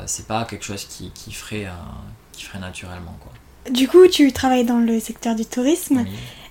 c'est 0.07 0.27
pas 0.27 0.45
quelque 0.45 0.65
chose 0.65 0.85
qui, 0.85 1.11
qui 1.11 1.31
ferait 1.31 1.67
qui 2.31 2.43
ferait 2.43 2.59
naturellement 2.59 3.15
quoi. 3.21 3.31
Du 3.71 3.87
coup, 3.87 4.07
tu 4.07 4.33
travailles 4.33 4.65
dans 4.65 4.79
le 4.79 4.99
secteur 4.99 5.35
du 5.35 5.45
tourisme. 5.45 6.05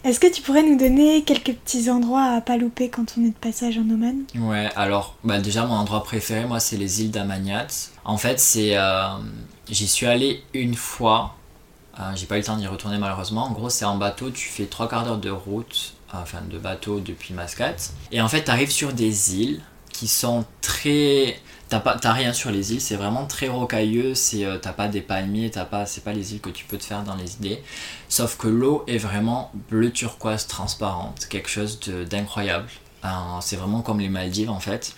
Est-ce 0.05 0.19
que 0.19 0.27
tu 0.27 0.43
pourrais 0.43 0.65
nous 0.65 0.77
donner 0.77 1.23
quelques 1.23 1.55
petits 1.55 1.89
endroits 1.89 2.25
à 2.25 2.41
pas 2.41 2.57
louper 2.57 2.89
quand 2.89 3.15
on 3.17 3.25
est 3.25 3.29
de 3.29 3.35
passage 3.35 3.79
en 3.79 3.83
Oman? 3.83 4.25
Ouais, 4.37 4.69
alors 4.75 5.17
bah 5.23 5.39
déjà 5.39 5.65
mon 5.65 5.75
endroit 5.75 6.03
préféré, 6.03 6.45
moi, 6.45 6.59
c'est 6.59 6.77
les 6.77 7.03
îles 7.03 7.13
d'Amaniat. 7.13 7.69
En 8.05 8.17
fait, 8.17 8.41
c'est, 8.41 8.77
euh, 8.77 9.11
j'y 9.71 9.87
suis 9.87 10.07
allé 10.07 10.43
une 10.55 10.75
fois. 10.75 11.37
Euh, 12.01 12.11
j'ai 12.17 12.27
pas 12.27 12.35
eu 12.35 12.39
le 12.39 12.45
temps 12.45 12.57
d'y 12.57 12.67
retourner 12.67 12.99
malheureusement. 12.99 13.45
En 13.45 13.53
gros, 13.53 13.71
c'est 13.71 13.85
en 13.85 13.97
bateau, 13.97 14.31
tu 14.31 14.49
fais 14.49 14.65
trois 14.67 14.89
quarts 14.89 15.05
d'heure 15.05 15.19
de 15.19 15.31
route, 15.31 15.95
enfin 16.13 16.39
de 16.51 16.59
bateau 16.59 16.99
depuis 16.99 17.33
Mascate. 17.33 17.93
Et 18.11 18.21
en 18.21 18.29
fait, 18.29 18.43
tu 18.43 18.51
arrives 18.51 18.73
sur 18.73 18.93
des 18.93 19.41
îles 19.41 19.61
qui 19.93 20.09
sont 20.09 20.45
très 20.63 21.39
T'as 21.81 22.13
rien 22.13 22.33
sur 22.33 22.51
les 22.51 22.75
îles, 22.75 22.81
c'est 22.81 22.97
vraiment 22.97 23.27
très 23.27 23.49
rocailleux, 23.49 24.15
c'est 24.15 24.45
euh, 24.45 24.59
t'as 24.59 24.73
pas 24.73 24.89
des 24.89 25.01
palmiers, 25.01 25.51
t'as 25.51 25.65
pas, 25.65 25.87
c'est 25.87 26.05
pas 26.05 26.13
les 26.13 26.35
îles 26.35 26.41
que 26.41 26.51
tu 26.51 26.67
peux 26.67 26.77
te 26.77 26.85
faire 26.85 27.03
dans 27.03 27.15
les 27.15 27.35
idées. 27.35 27.63
Sauf 28.09 28.37
que 28.37 28.49
l'eau 28.49 28.85
est 28.87 28.99
vraiment 28.99 29.51
bleu 29.71 29.91
turquoise 29.91 30.47
transparente, 30.47 31.27
quelque 31.31 31.49
chose 31.49 31.81
d'incroyable. 32.11 32.69
C'est 33.41 33.57
vraiment 33.57 33.81
comme 33.81 34.01
les 34.01 34.09
Maldives 34.09 34.51
en 34.51 34.61
fait. 34.61 34.95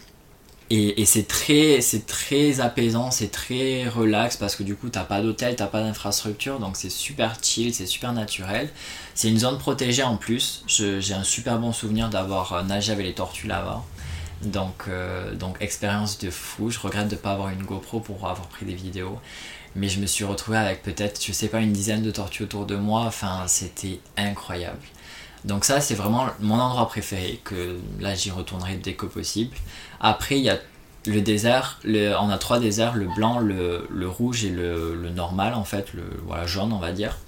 Et, 0.70 1.00
et 1.00 1.04
c'est 1.04 1.28
très, 1.28 1.80
c'est 1.80 2.06
très 2.06 2.60
apaisant, 2.60 3.10
c'est 3.10 3.30
très 3.30 3.86
relax 3.86 4.36
parce 4.36 4.56
que 4.56 4.62
du 4.62 4.74
coup 4.74 4.88
t'as 4.88 5.04
pas 5.04 5.20
d'hôtel, 5.20 5.56
t'as 5.56 5.66
pas 5.66 5.82
d'infrastructure, 5.82 6.58
donc 6.58 6.76
c'est 6.76 6.90
super 6.90 7.36
chill, 7.42 7.72
c'est 7.74 7.86
super 7.86 8.12
naturel. 8.12 8.70
C'est 9.14 9.28
une 9.28 9.38
zone 9.38 9.58
protégée 9.58 10.02
en 10.02 10.16
plus. 10.16 10.64
J'ai 10.66 11.14
un 11.14 11.22
super 11.22 11.58
bon 11.58 11.72
souvenir 11.72 12.08
d'avoir 12.08 12.52
euh, 12.52 12.62
nagé 12.62 12.92
avec 12.92 13.06
les 13.06 13.14
tortues 13.14 13.46
là-bas. 13.46 13.84
Donc, 14.42 14.84
euh, 14.88 15.34
donc 15.34 15.56
expérience 15.60 16.18
de 16.18 16.30
fou. 16.30 16.70
Je 16.70 16.78
regrette 16.78 17.08
de 17.08 17.14
ne 17.14 17.20
pas 17.20 17.32
avoir 17.32 17.48
une 17.50 17.62
GoPro 17.62 18.00
pour 18.00 18.16
avoir 18.28 18.48
pris 18.48 18.66
des 18.66 18.74
vidéos. 18.74 19.18
Mais 19.76 19.88
je 19.88 20.00
me 20.00 20.06
suis 20.06 20.24
retrouvé 20.24 20.58
avec 20.58 20.82
peut-être, 20.82 21.24
je 21.24 21.32
sais 21.32 21.48
pas, 21.48 21.60
une 21.60 21.72
dizaine 21.72 22.02
de 22.02 22.10
tortues 22.10 22.44
autour 22.44 22.66
de 22.66 22.76
moi. 22.76 23.02
Enfin, 23.02 23.44
c'était 23.46 24.00
incroyable. 24.16 24.82
Donc 25.44 25.64
ça, 25.64 25.80
c'est 25.80 25.94
vraiment 25.94 26.26
mon 26.40 26.58
endroit 26.58 26.88
préféré, 26.88 27.40
que 27.44 27.78
là, 28.00 28.14
j'y 28.14 28.30
retournerai 28.30 28.76
dès 28.76 28.94
que 28.94 29.06
possible. 29.06 29.56
Après, 30.00 30.38
il 30.38 30.44
y 30.44 30.50
a 30.50 30.58
le 31.06 31.20
désert. 31.20 31.80
On 31.84 32.30
a 32.30 32.38
trois 32.38 32.58
déserts, 32.58 32.94
le 32.94 33.06
blanc, 33.14 33.38
le, 33.38 33.86
le 33.90 34.08
rouge 34.08 34.44
et 34.44 34.50
le, 34.50 34.94
le, 34.94 35.10
normal, 35.10 35.54
en 35.54 35.64
fait, 35.64 35.92
le 35.92 36.04
voilà, 36.24 36.46
jaune, 36.46 36.72
on 36.72 36.78
va 36.78 36.92
dire. 36.92 37.18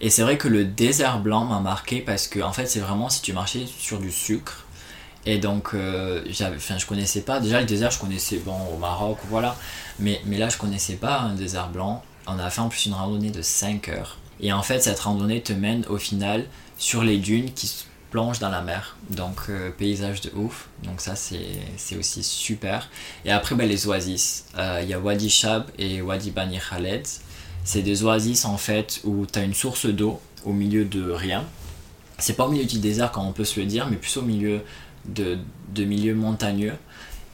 Et 0.00 0.10
c'est 0.10 0.22
vrai 0.22 0.36
que 0.36 0.48
le 0.48 0.64
désert 0.64 1.20
blanc 1.20 1.44
m'a 1.44 1.60
marqué 1.60 2.00
parce 2.00 2.26
que, 2.26 2.40
en 2.40 2.52
fait, 2.52 2.66
c'est 2.66 2.80
vraiment 2.80 3.08
si 3.08 3.22
tu 3.22 3.32
marchais 3.32 3.66
sur 3.66 4.00
du 4.00 4.10
sucre, 4.10 4.63
et 5.26 5.38
donc, 5.38 5.70
euh, 5.74 6.22
je 6.28 6.86
connaissais 6.86 7.22
pas. 7.22 7.40
Déjà, 7.40 7.60
le 7.60 7.66
désert, 7.66 7.90
je 7.90 7.98
connaissais 7.98 8.38
bon, 8.38 8.56
au 8.74 8.76
Maroc, 8.76 9.18
voilà. 9.28 9.56
Mais, 9.98 10.20
mais 10.26 10.38
là, 10.38 10.48
je 10.48 10.58
connaissais 10.58 10.96
pas 10.96 11.20
un 11.20 11.34
désert 11.34 11.68
blanc. 11.70 12.02
On 12.26 12.38
a 12.38 12.50
fait 12.50 12.60
en 12.60 12.68
plus 12.68 12.86
une 12.86 12.94
randonnée 12.94 13.30
de 13.30 13.42
5 13.42 13.88
heures. 13.88 14.18
Et 14.40 14.52
en 14.52 14.62
fait, 14.62 14.80
cette 14.80 15.00
randonnée 15.00 15.40
te 15.40 15.52
mène 15.52 15.84
au 15.88 15.96
final 15.96 16.44
sur 16.76 17.04
les 17.04 17.18
dunes 17.18 17.52
qui 17.52 17.66
se 17.66 17.84
plongent 18.10 18.38
dans 18.38 18.50
la 18.50 18.60
mer. 18.60 18.96
Donc, 19.10 19.36
euh, 19.48 19.70
paysage 19.70 20.20
de 20.20 20.30
ouf. 20.36 20.68
Donc, 20.82 21.00
ça, 21.00 21.16
c'est 21.16 21.96
aussi 21.96 22.22
super. 22.22 22.90
Et 23.24 23.32
après, 23.32 23.54
ben, 23.54 23.68
les 23.68 23.86
oasis. 23.86 24.44
Euh, 24.58 24.80
il 24.82 24.88
y 24.88 24.94
a 24.94 25.00
Wadi 25.00 25.30
Shab 25.30 25.70
et 25.78 26.02
Wadi 26.02 26.30
Bani 26.30 26.58
Khaled. 26.58 27.06
C'est 27.64 27.82
des 27.82 28.04
oasis 28.04 28.44
en 28.44 28.58
fait 28.58 29.00
où 29.04 29.24
tu 29.24 29.38
as 29.38 29.42
une 29.42 29.54
source 29.54 29.86
d'eau 29.86 30.20
au 30.44 30.52
milieu 30.52 30.84
de 30.84 31.10
rien. 31.10 31.44
C'est 32.18 32.34
pas 32.34 32.44
au 32.44 32.50
milieu 32.50 32.66
du 32.66 32.78
désert 32.78 33.10
comme 33.10 33.26
on 33.26 33.32
peut 33.32 33.44
se 33.44 33.58
le 33.58 33.66
dire, 33.66 33.88
mais 33.90 33.96
plus 33.96 34.16
au 34.18 34.22
milieu 34.22 34.60
de, 35.06 35.38
de 35.74 35.84
milieux 35.84 36.14
montagneux. 36.14 36.74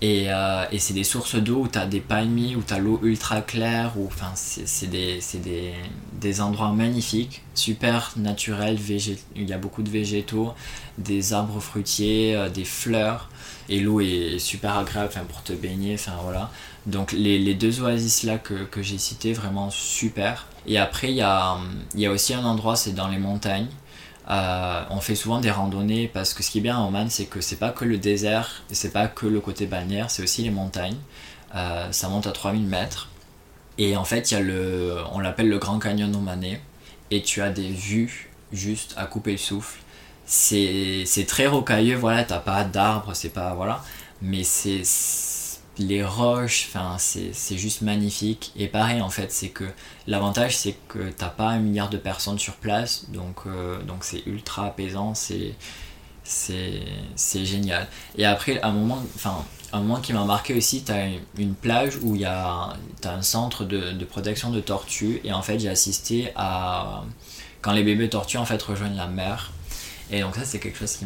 Et, 0.03 0.27
euh, 0.29 0.64
et 0.73 0.79
c'est 0.79 0.95
des 0.95 1.05
sources 1.05 1.35
d'eau 1.35 1.64
où 1.64 1.68
tu 1.68 1.79
as 1.79 1.85
des 1.85 2.01
palmiers, 2.01 2.57
où 2.57 2.62
tu 2.62 2.73
as 2.73 2.79
l'eau 2.79 2.99
ultra 3.03 3.43
claire, 3.43 3.93
où, 3.99 4.07
enfin, 4.07 4.31
c'est 4.35 4.89
des, 4.89 5.21
des, 5.45 5.75
des, 6.14 6.41
endroits 6.41 6.73
magnifiques, 6.73 7.43
super 7.55 8.14
naturels, 8.16 8.79
il 9.37 9.49
y 9.49 9.53
a 9.53 9.59
beaucoup 9.59 9.83
de 9.83 9.91
végétaux, 9.91 10.55
des 10.97 11.35
arbres 11.35 11.61
fruitiers, 11.61 12.35
euh, 12.35 12.49
des 12.49 12.64
fleurs, 12.64 13.29
et 13.68 13.79
l'eau 13.79 14.01
est 14.01 14.39
super 14.39 14.79
agréable 14.79 15.12
pour 15.29 15.43
te 15.43 15.53
baigner, 15.53 15.95
enfin 15.95 16.14
voilà. 16.23 16.51
Donc 16.87 17.12
les, 17.12 17.39
les 17.39 17.55
deux 17.55 17.83
oasis 17.83 18.23
là 18.23 18.39
que, 18.39 18.64
que 18.64 18.83
j'ai 18.83 18.97
cités, 18.97 19.35
vraiment 19.35 19.68
super. 19.68 20.47
Et 20.66 20.79
après, 20.79 21.11
il 21.11 21.16
y 21.16 21.23
a, 21.23 21.59
y 21.95 22.07
a 22.07 22.11
aussi 22.11 22.33
un 22.33 22.45
endroit, 22.45 22.75
c'est 22.75 22.93
dans 22.95 23.09
les 23.09 23.18
montagnes. 23.18 23.68
Euh, 24.31 24.85
on 24.91 25.01
fait 25.01 25.16
souvent 25.16 25.41
des 25.41 25.51
randonnées 25.51 26.07
parce 26.07 26.35
que 26.35 26.43
ce 26.43 26.51
qui 26.51 26.59
est 26.59 26.61
bien 26.61 26.78
à 26.78 26.83
Oman, 26.83 27.11
c'est 27.11 27.26
que 27.26 27.41
c'est 27.41 27.57
pas 27.57 27.70
que 27.70 27.85
le 27.85 27.99
désert 27.99 28.62
c'est 28.70 28.93
pas 28.93 29.09
que 29.09 29.26
le 29.26 29.41
côté 29.41 29.66
balnéaire, 29.66 30.11
c'est 30.11 30.22
aussi 30.22 30.43
les 30.43 30.51
montagnes. 30.51 30.97
Euh, 31.55 31.91
ça 31.91 32.09
monte 32.09 32.26
à 32.26 32.33
3000 32.33 32.64
mètres. 32.64 33.09
Et 33.78 33.97
en 33.97 34.05
fait, 34.05 34.31
il 34.31 34.35
y 34.35 34.37
a 34.37 34.41
le, 34.41 34.99
on 35.12 35.18
l'appelle 35.18 35.49
le 35.49 35.59
Grand 35.59 35.78
Canyon 35.78 36.14
omanais. 36.14 36.61
Et 37.11 37.22
tu 37.22 37.43
as 37.43 37.51
des 37.51 37.70
vues 37.70 38.31
juste 38.53 38.95
à 38.97 39.07
couper 39.07 39.33
le 39.33 39.39
souffle. 39.39 39.81
C'est 40.26 41.24
très 41.26 41.49
rocailleux, 41.49 41.97
voilà, 41.97 42.22
t'as 42.22 42.39
pas 42.39 42.62
d'arbres, 42.62 43.14
c'est 43.14 43.31
pas. 43.31 43.55
Voilà. 43.55 43.83
Mais 44.22 44.45
c'est 44.45 44.85
les 45.81 46.05
roches, 46.05 46.66
enfin, 46.68 46.97
c'est 46.99 47.57
juste 47.57 47.83
magnifique. 47.83 48.53
Et 48.57 48.68
pareil, 48.68 49.01
en 49.01 49.11
fait, 49.11 49.33
c'est 49.33 49.49
que 49.49 49.64
l'avantage, 50.07 50.57
c'est 50.57 50.76
que 50.89 51.11
t'as 51.11 51.28
pas 51.28 51.49
un 51.49 51.59
milliard 51.59 51.89
de 51.91 51.97
personnes 51.97 52.39
sur 52.39 52.55
place, 52.55 53.11
donc 53.11 53.47
euh, 53.47 53.83
donc 53.83 54.05
c'est 54.05 54.24
ultra 54.26 54.66
apaisant, 54.66 55.14
c'est 55.14 55.55
génial. 57.45 57.89
Et 58.16 58.24
après, 58.26 58.61
un 58.62 58.72
moment, 58.72 59.03
enfin, 59.14 59.45
un 59.72 59.81
moment 59.81 60.01
qui 60.01 60.12
m'a 60.12 60.24
marqué 60.24 60.55
aussi, 60.55 60.85
tu 60.85 60.93
as 60.93 61.09
une 61.39 61.55
plage 61.55 61.97
où 62.03 62.14
il 62.14 62.22
y 62.22 62.24
a 62.26 62.74
as 63.05 63.11
un 63.11 63.22
centre 63.22 63.64
de, 63.64 63.93
de, 63.93 64.05
protection 64.05 64.51
de 64.51 64.61
tortues, 64.61 65.20
et 65.24 65.33
en 65.33 65.43
fait, 65.43 65.59
j'ai 65.59 65.68
assisté 65.68 66.33
à 66.37 67.05
quand 67.62 67.72
les 67.72 67.83
bébés 67.85 68.09
tortues 68.09 68.39
en 68.39 68.45
fait 68.47 68.62
rejoignent 68.62 68.97
la 68.97 69.07
mer. 69.07 69.53
Et 70.11 70.20
donc 70.22 70.35
ça, 70.35 70.45
c'est 70.45 70.59
quelque 70.59 70.78
chose 70.78 70.97
qui 70.97 71.05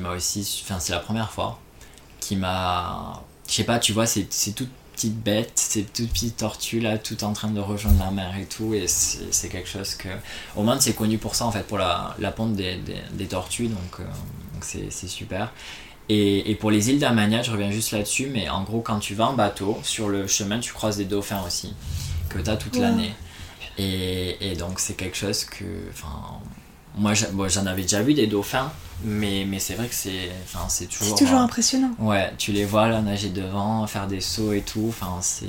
m'a 0.00 0.10
aussi, 0.10 0.62
enfin, 0.64 0.80
c'est 0.80 0.92
la 0.92 1.00
première 1.00 1.30
fois 1.30 1.60
qui 2.20 2.34
m'a 2.34 3.22
je 3.46 3.52
sais 3.52 3.64
pas, 3.64 3.78
tu 3.78 3.92
vois, 3.92 4.06
c'est 4.06 4.24
toute 4.54 4.70
petite 4.92 5.22
bête, 5.22 5.52
c'est 5.56 5.92
toute 5.92 6.10
petite 6.10 6.38
tortue 6.38 6.80
là, 6.80 6.96
tout 6.96 7.22
en 7.24 7.32
train 7.32 7.50
de 7.50 7.60
rejoindre 7.60 8.02
la 8.02 8.10
mer 8.10 8.34
et 8.40 8.46
tout, 8.46 8.74
et 8.74 8.86
c'est 8.88 9.48
quelque 9.48 9.68
chose 9.68 9.94
que. 9.94 10.08
Au 10.56 10.62
moins, 10.62 10.80
c'est 10.80 10.94
connu 10.94 11.18
pour 11.18 11.34
ça 11.34 11.46
en 11.46 11.52
fait, 11.52 11.66
pour 11.66 11.78
la, 11.78 12.14
la 12.18 12.32
ponte 12.32 12.54
des, 12.54 12.78
des, 13.12 13.26
tortues, 13.26 13.68
donc 13.68 14.00
euh, 14.00 14.04
c'est 14.60 15.08
super. 15.08 15.52
Et, 16.08 16.50
et, 16.50 16.54
pour 16.54 16.70
les 16.70 16.90
îles 16.90 17.00
d'Amania, 17.00 17.42
je 17.42 17.50
reviens 17.50 17.70
juste 17.70 17.90
là-dessus, 17.90 18.28
mais 18.32 18.48
en 18.48 18.62
gros, 18.62 18.80
quand 18.80 19.00
tu 19.00 19.14
vas 19.14 19.26
en 19.26 19.32
bateau, 19.34 19.78
sur 19.82 20.08
le 20.08 20.26
chemin, 20.28 20.60
tu 20.60 20.72
croises 20.72 20.96
des 20.96 21.04
dauphins 21.04 21.42
aussi, 21.44 21.74
que 22.28 22.38
tu 22.38 22.48
as 22.48 22.56
toute 22.56 22.76
l'année. 22.76 23.12
Et, 23.76 24.36
et, 24.40 24.54
donc, 24.54 24.78
c'est 24.78 24.94
quelque 24.94 25.16
chose 25.16 25.44
que. 25.44 25.64
Enfin, 25.90 26.40
moi, 26.96 27.12
j'en 27.48 27.66
avais 27.66 27.82
déjà 27.82 28.02
vu 28.02 28.14
des 28.14 28.28
dauphins, 28.28 28.72
mais, 29.04 29.44
mais 29.46 29.58
c'est 29.58 29.74
vrai 29.74 29.88
que 29.88 29.94
c'est 29.94 30.30
c'est 30.68 30.86
toujours. 30.86 31.16
C'est 31.16 31.24
toujours 31.24 31.40
impressionnant. 31.40 31.92
Ouais, 31.98 32.32
tu 32.38 32.52
les 32.52 32.64
vois 32.64 32.88
là 32.88 33.00
nager 33.02 33.28
devant, 33.28 33.86
faire 33.86 34.06
des 34.06 34.20
sauts 34.20 34.52
et 34.52 34.62
tout. 34.62 34.86
Enfin, 34.88 35.18
c'est. 35.20 35.46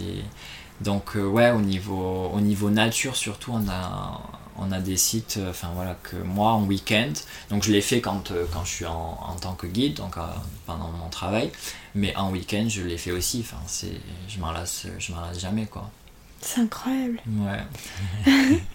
Donc, 0.82 1.16
euh, 1.16 1.26
ouais, 1.26 1.52
au 1.52 1.62
niveau, 1.62 2.30
au 2.34 2.40
niveau 2.40 2.70
nature, 2.70 3.16
surtout, 3.16 3.52
on 3.54 3.68
a, 3.68 4.22
on 4.60 4.72
a 4.72 4.80
des 4.80 4.98
sites 4.98 5.38
euh, 5.38 5.50
enfin 5.50 5.70
voilà 5.76 5.96
que 6.04 6.16
moi 6.18 6.52
en 6.52 6.64
week-end 6.66 7.14
donc 7.50 7.64
je 7.64 7.72
l'ai 7.72 7.82
fait 7.82 8.02
quand, 8.02 8.32
euh, 8.32 8.46
quand 8.52 8.64
je 8.66 8.72
suis 8.72 8.86
en, 8.86 9.18
en, 9.28 9.36
tant 9.40 9.54
que 9.54 9.68
guide 9.68 9.96
donc 9.96 10.16
pendant 10.66 10.90
mon 10.92 11.10
travail 11.10 11.52
mais 11.94 12.16
en 12.16 12.32
week-end 12.32 12.66
je 12.68 12.82
l'ai 12.82 12.98
fait 12.98 13.12
aussi 13.12 13.42
enfin 13.42 13.62
c'est 13.68 14.02
je 14.28 14.40
m'en 14.40 14.52
lasse 14.52 14.88
je 14.98 15.12
m'en 15.14 15.22
lasse 15.22 15.40
jamais 15.40 15.68
quoi 15.68 15.92
c'est 16.42 16.62
incroyable 16.62 17.20
ouais 17.28 18.64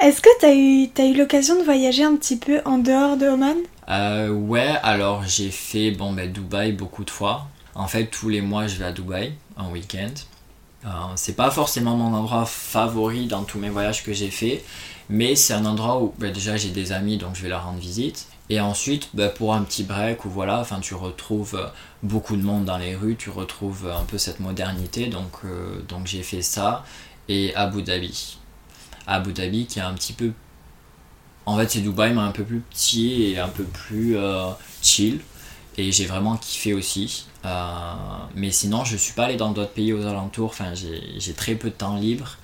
Est-ce 0.00 0.22
que 0.22 0.30
tu 0.40 0.46
as 0.46 0.54
eu, 0.54 0.88
as 0.96 1.12
eu 1.12 1.14
l'occasion 1.14 1.58
de 1.58 1.62
voyager 1.62 2.04
un 2.04 2.16
petit 2.16 2.38
peu 2.38 2.62
en 2.64 2.78
dehors 2.78 3.18
de 3.18 3.26
Oman? 3.26 3.58
Euh, 3.90 4.30
Ouais, 4.30 4.74
alors 4.82 5.24
j'ai 5.24 5.50
fait 5.50 5.90
bon, 5.90 6.12
ben, 6.12 6.32
Dubaï 6.32 6.72
beaucoup 6.72 7.04
de 7.04 7.10
fois. 7.10 7.48
En 7.74 7.86
fait, 7.86 8.06
tous 8.06 8.28
les 8.28 8.40
mois, 8.40 8.66
je 8.66 8.76
vais 8.76 8.86
à 8.86 8.92
Dubaï 8.92 9.34
en 9.56 9.70
week-end. 9.70 10.12
Euh, 10.84 10.88
c'est 11.16 11.36
pas 11.36 11.50
forcément 11.50 11.96
mon 11.96 12.14
endroit 12.14 12.46
favori 12.46 13.26
dans 13.26 13.44
tous 13.44 13.58
mes 13.58 13.68
voyages 13.68 14.02
que 14.02 14.12
j'ai 14.14 14.30
fait, 14.30 14.64
mais 15.10 15.34
c'est 15.36 15.52
un 15.52 15.66
endroit 15.66 16.00
où 16.02 16.14
ben, 16.18 16.32
déjà 16.32 16.56
j'ai 16.56 16.70
des 16.70 16.92
amis 16.92 17.18
donc 17.18 17.34
je 17.36 17.42
vais 17.42 17.48
leur 17.48 17.64
rendre 17.64 17.78
visite. 17.78 18.26
Et 18.48 18.60
ensuite, 18.60 19.10
ben, 19.14 19.30
pour 19.30 19.54
un 19.54 19.62
petit 19.62 19.84
break 19.84 20.24
ou 20.24 20.30
voilà, 20.30 20.58
enfin 20.58 20.80
tu 20.80 20.94
retrouves 20.94 21.70
beaucoup 22.02 22.36
de 22.36 22.42
monde 22.42 22.64
dans 22.64 22.78
les 22.78 22.96
rues, 22.96 23.16
tu 23.16 23.30
retrouves 23.30 23.88
un 23.88 24.04
peu 24.04 24.18
cette 24.18 24.40
modernité, 24.40 25.06
donc, 25.06 25.30
euh, 25.44 25.82
donc 25.88 26.06
j'ai 26.06 26.22
fait 26.22 26.42
ça 26.42 26.84
et 27.28 27.54
Abu 27.54 27.82
Dhabi. 27.82 28.38
Abu 29.06 29.32
Dhabi 29.32 29.66
qui 29.66 29.78
est 29.78 29.82
un 29.82 29.94
petit 29.94 30.12
peu. 30.14 30.32
En 31.50 31.56
fait, 31.56 31.68
c'est 31.68 31.80
Dubaï, 31.80 32.14
mais 32.14 32.20
un 32.20 32.30
peu 32.30 32.44
plus 32.44 32.60
petit 32.60 33.24
et 33.24 33.38
un 33.40 33.48
peu 33.48 33.64
plus 33.64 34.16
euh, 34.16 34.50
chill. 34.82 35.20
Et 35.76 35.90
j'ai 35.90 36.06
vraiment 36.06 36.36
kiffé 36.36 36.74
aussi. 36.74 37.26
Euh, 37.44 37.94
mais 38.36 38.52
sinon, 38.52 38.84
je 38.84 38.96
suis 38.96 39.14
pas 39.14 39.24
allé 39.24 39.36
dans 39.36 39.50
d'autres 39.50 39.72
pays 39.72 39.92
aux 39.92 40.06
alentours. 40.06 40.50
Enfin, 40.50 40.74
j'ai 40.74 41.32
très 41.32 41.56
peu 41.56 41.70
de 41.70 41.74
temps 41.74 41.96
libre. 41.96 42.36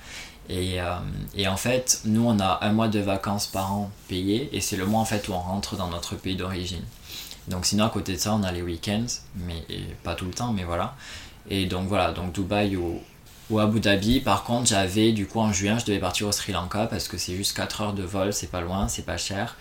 Et, 0.49 0.81
euh, 0.81 0.97
et, 1.35 1.47
en 1.47 1.55
fait, 1.55 2.01
nous, 2.03 2.25
on 2.27 2.37
a 2.41 2.59
un 2.63 2.73
mois 2.73 2.89
de 2.89 2.99
vacances 2.99 3.47
par 3.47 3.71
an 3.71 3.91
payé. 4.09 4.49
Et 4.51 4.59
c'est 4.59 4.75
le 4.75 4.85
mois 4.85 4.99
en 4.99 5.05
fait 5.05 5.29
où 5.29 5.31
on 5.31 5.39
rentre 5.39 5.77
dans 5.77 5.87
notre 5.87 6.15
pays 6.15 6.35
d'origine. 6.35 6.83
Donc 7.47 7.65
sinon, 7.65 7.85
à 7.85 7.89
côté 7.89 8.11
de 8.11 8.17
ça, 8.17 8.33
on 8.33 8.43
a 8.43 8.51
les 8.51 8.61
week-ends. 8.61 9.05
Mais 9.37 9.63
pas 10.03 10.15
tout 10.15 10.25
le 10.25 10.33
temps, 10.33 10.51
mais 10.51 10.65
voilà. 10.65 10.95
Et 11.49 11.65
donc 11.65 11.87
voilà, 11.87 12.11
donc 12.11 12.33
Dubaï 12.33 12.75
ou, 12.75 12.99
ou 13.49 13.59
Abu 13.59 13.79
Dhabi. 13.79 14.19
Par 14.19 14.43
contre, 14.43 14.67
j'avais 14.67 15.11
du 15.11 15.27
coup 15.27 15.39
en 15.39 15.51
juin, 15.51 15.77
je 15.77 15.85
devais 15.85 15.99
partir 15.99 16.27
au 16.27 16.31
Sri 16.31 16.51
Lanka 16.53 16.87
parce 16.87 17.07
que 17.07 17.17
c'est 17.17 17.35
juste 17.35 17.55
4 17.55 17.81
heures 17.81 17.93
de 17.93 18.03
vol, 18.03 18.33
c'est 18.33 18.51
pas 18.51 18.61
loin, 18.61 18.87
c'est 18.87 19.05
pas 19.05 19.17
cher. 19.17 19.55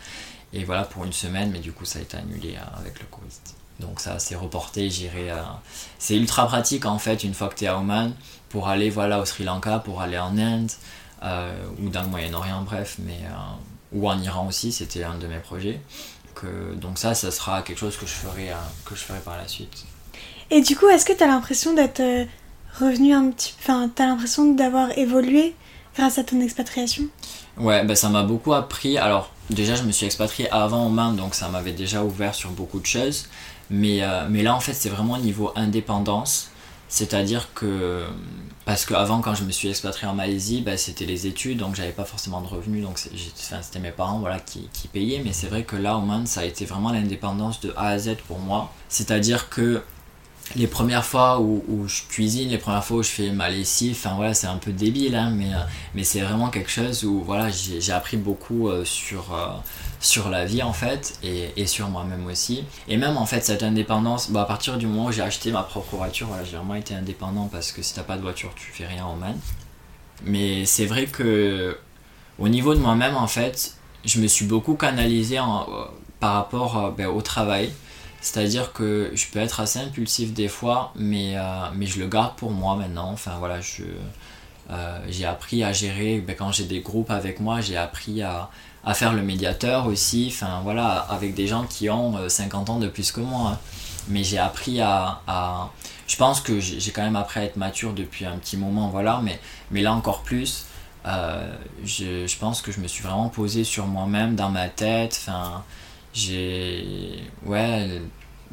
Et 0.53 0.65
voilà 0.65 0.85
pour 0.85 1.05
une 1.05 1.13
semaine, 1.13 1.51
mais 1.51 1.59
du 1.59 1.73
coup 1.73 1.85
ça 1.85 1.99
a 1.99 2.03
été 2.03 2.17
annulé 2.17 2.57
euh, 2.57 2.81
avec 2.81 2.99
le 3.01 3.07
Covid. 3.07 3.37
Donc 3.81 4.01
ça 4.01 4.19
c'est 4.19 4.37
reporté, 4.37 4.89
j'irai. 4.91 5.31
Euh, 5.31 5.43
c'est 5.99 6.17
ultra 6.17 6.47
pratique 6.47 6.87
en 6.87 6.99
fait 6.99 7.25
une 7.25 7.35
fois 7.35 7.49
que 7.49 7.57
tu 7.57 7.65
es 7.65 7.69
à 7.69 7.79
Oman 7.79 8.13
pour 8.49 8.69
aller 8.69 8.91
voilà 8.91 9.21
au 9.21 9.25
Sri 9.25 9.45
Lanka, 9.45 9.81
pour 9.81 10.01
aller 10.01 10.19
en 10.19 10.37
Inde 10.39 10.71
euh, 11.23 11.53
ou 11.81 11.89
dans 11.89 12.03
le 12.03 12.09
Moyen-Orient, 12.09 12.63
bref, 12.63 12.97
mais 13.01 13.21
ou 13.93 14.09
en 14.09 14.21
Iran 14.21 14.47
aussi, 14.47 14.73
c'était 14.73 15.05
un 15.05 15.17
de 15.17 15.27
mes 15.27 15.39
projets. 15.39 15.81
Que, 16.35 16.75
donc 16.75 16.99
ça, 16.99 17.15
ça 17.15 17.31
sera 17.31 17.63
quelque 17.63 17.79
chose 17.79 17.97
que 17.97 18.05
je 18.05 18.13
ferai, 18.13 18.51
que 18.85 18.95
je 18.95 19.01
ferai 19.01 19.21
par 19.21 19.39
la 19.39 19.49
suite. 19.49 19.87
Et 20.51 20.61
du 20.61 20.77
coup, 20.77 20.87
est-ce 20.89 21.07
que 21.07 21.15
tu 21.15 21.23
as 21.23 21.27
l'impression 21.27 21.73
d'être 21.73 22.03
revenu 22.79 23.13
un 23.15 23.31
petit 23.31 23.55
Enfin, 23.59 23.91
t'as 23.95 24.07
l'impression 24.07 24.53
d'avoir 24.55 24.97
évolué 24.97 25.55
grâce 25.97 26.19
à 26.19 26.25
ton 26.25 26.41
expatriation? 26.41 27.05
Ouais, 27.57 27.85
bah, 27.85 27.95
ça 27.95 28.09
m'a 28.09 28.23
beaucoup 28.23 28.53
appris. 28.53 28.99
Alors, 28.99 29.33
déjà, 29.51 29.75
je 29.75 29.83
me 29.83 29.93
suis 29.93 30.07
expatrié 30.07 30.51
avant 30.51 30.89
main 30.91 31.13
donc 31.13 31.35
ça 31.35 31.49
m'avait 31.49 31.73
déjà 31.73 32.05
ouvert 32.05 32.35
sur 32.35 32.51
beaucoup 32.51 32.81
de 32.81 32.87
choses. 32.87 33.27
Mais, 33.71 34.03
euh, 34.03 34.27
mais 34.31 34.43
là, 34.43 34.55
en 34.55 34.61
fait, 34.61 34.75
c'est 34.75 34.89
vraiment 34.89 35.15
au 35.15 35.19
niveau 35.19 35.53
indépendance. 35.57 36.51
C'est-à-dire 36.89 37.49
que. 37.55 38.05
Parce 38.65 38.85
qu'avant, 38.85 39.21
quand 39.21 39.35
je 39.35 39.45
me 39.45 39.53
suis 39.53 39.69
expatrié 39.69 40.09
en 40.09 40.15
Malaisie, 40.15 40.61
bah, 40.61 40.77
c'était 40.77 41.05
les 41.05 41.27
études, 41.27 41.59
donc 41.59 41.77
j'avais 41.77 41.93
pas 41.93 42.05
forcément 42.05 42.41
de 42.41 42.49
revenus, 42.49 42.85
donc 42.85 42.99
c'était 42.99 43.79
mes 43.79 43.93
parents 43.93 44.19
voilà, 44.19 44.41
qui, 44.41 44.69
qui 44.73 44.89
payaient. 44.89 45.23
Mais 45.25 45.33
c'est 45.33 45.47
vrai 45.47 45.63
que 45.65 45.77
là, 45.77 45.97
au 45.97 46.01
Oman, 46.01 46.27
ça 46.27 46.41
a 46.41 46.45
été 46.45 46.65
vraiment 46.65 46.91
l'indépendance 46.91 47.61
de 47.61 47.73
A 47.77 47.89
à 47.89 47.99
Z 47.99 48.17
pour 48.27 48.39
moi. 48.39 48.73
C'est-à-dire 48.89 49.49
que 49.49 49.83
les 50.55 50.67
premières 50.67 51.05
fois 51.05 51.41
où, 51.41 51.87
je 51.89 52.03
cuisine, 52.09 52.51
les 52.51 52.59
premières 52.59 52.85
fois 52.85 52.99
où 52.99 53.03
je 53.03 53.09
fais 53.09 53.31
ma 53.31 53.51
lessive, 53.51 53.97
enfin 53.99 54.15
voilà, 54.15 54.33
c'est 54.33 54.47
un 54.47 54.59
peu 54.59 54.71
débile, 54.71 55.17
hein, 55.17 55.31
mais, 55.35 55.53
euh, 55.53 55.59
mais 55.95 56.05
c'est 56.05 56.21
vraiment 56.21 56.49
quelque 56.51 56.71
chose 56.71 57.05
où 57.05 57.23
voilà, 57.25 57.49
j'ai 57.51 57.93
appris 57.93 58.17
beaucoup 58.17 58.69
euh, 58.69 58.85
sur, 58.85 59.35
euh, 59.35 59.49
sur 60.01 60.31
la 60.31 60.45
vie 60.45 60.63
en 60.63 60.73
fait, 60.73 61.19
et, 61.23 61.51
et 61.57 61.67
sur 61.67 61.89
moi-même 61.89 62.27
aussi. 62.27 62.65
Et 62.87 62.97
même 62.97 63.17
en 63.17 63.27
fait, 63.27 63.45
cette 63.45 63.65
indépendance, 63.65 64.31
bah, 64.31 64.43
à 64.43 64.45
partir 64.45 64.79
du 64.79 64.87
moment 64.87 65.07
où 65.07 65.13
j'ai 65.13 65.23
acheté 65.23 65.51
ma 65.51 65.63
propre 65.63 65.97
voiture, 65.97 66.29
voilà, 66.29 66.45
j'ai 66.45 66.57
vraiment 66.57 66.77
été 66.77 66.95
indépendant 66.95 67.49
parce 67.51 67.73
que 67.73 67.83
si 67.83 67.95
t'as 67.95 68.05
pas 68.05 68.17
de 68.17 68.23
voiture, 68.23 68.53
tu 68.55 68.71
fais 68.71 68.87
rien 68.87 69.05
en 69.05 69.17
man. 69.17 69.37
Mais 70.25 70.65
c'est 70.65 70.87
vrai 70.87 71.07
que 71.07 71.77
au 72.39 72.49
niveau 72.49 72.75
de 72.75 72.81
moi-même, 72.81 73.17
en 73.17 73.27
fait, 73.27 73.75
je 74.05 74.21
me 74.21 74.29
suis 74.29 74.47
beaucoup 74.47 74.75
canalisé 74.75 75.41
en, 75.41 75.67
par 76.21 76.35
rapport 76.35 76.93
ben, 76.97 77.09
au 77.09 77.21
travail 77.21 77.71
c'est-à-dire 78.27 78.73
que 78.73 79.13
je 79.15 79.29
peux 79.29 79.39
être 79.39 79.61
assez 79.61 79.79
impulsif 79.79 80.33
des 80.35 80.49
fois, 80.49 80.93
mais, 80.97 81.37
euh, 81.37 81.43
mais 81.77 81.87
je 81.87 82.01
le 82.01 82.09
garde 82.09 82.35
pour 82.35 82.51
moi 82.51 82.75
maintenant. 82.75 83.13
Enfin 83.13 83.37
voilà, 83.39 83.61
euh, 84.69 84.99
j'ai 85.09 85.25
appris 85.25 85.63
à 85.63 85.73
gérer, 85.73 86.19
ben, 86.19 86.35
quand 86.35 86.51
j'ai 86.51 86.65
des 86.65 86.81
groupes 86.81 87.13
avec 87.13 87.39
moi, 87.39 87.61
j'ai 87.61 87.77
appris 87.77 88.23
à, 88.23 88.51
à, 88.85 88.95
faire 88.95 89.13
le 89.13 89.23
médiateur 89.23 89.87
aussi. 89.87 90.27
Enfin 90.33 90.61
voilà, 90.65 91.07
avec 91.09 91.35
des 91.35 91.47
gens 91.47 91.67
qui 91.71 91.89
ont 91.89 92.29
50 92.29 92.69
euh, 92.69 92.73
ans 92.73 92.79
de 92.81 92.89
plus 92.89 93.13
que 93.13 93.21
moi. 93.21 93.61
Mais 94.09 94.25
j'ai 94.25 94.39
appris 94.39 94.81
à, 94.81 95.21
à, 95.29 95.71
Je 96.09 96.17
pense 96.17 96.41
que 96.41 96.59
j'ai 96.59 96.91
quand 96.91 97.05
même 97.05 97.15
appris 97.15 97.39
à 97.39 97.45
être 97.45 97.57
mature 97.57 97.93
depuis 97.93 98.25
un 98.25 98.39
petit 98.39 98.57
moment, 98.57 98.89
voilà, 98.89 99.21
mais, 99.23 99.39
mais 99.71 99.83
là 99.83 99.93
encore 99.93 100.23
plus. 100.25 100.67
je, 101.05 102.27
je 102.27 102.39
pense 102.39 102.61
que 102.61 102.73
je 102.73 102.81
me 102.81 102.89
suis 102.89 103.05
vraiment 103.05 103.29
posé 103.29 103.63
sur 103.63 103.87
moi-même, 103.87 104.35
dans 104.35 104.51
ma 104.51 104.69
tête. 104.69 105.17
Enfin, 105.23 105.63
j'ai. 106.17 107.23
Ouais 107.45 108.01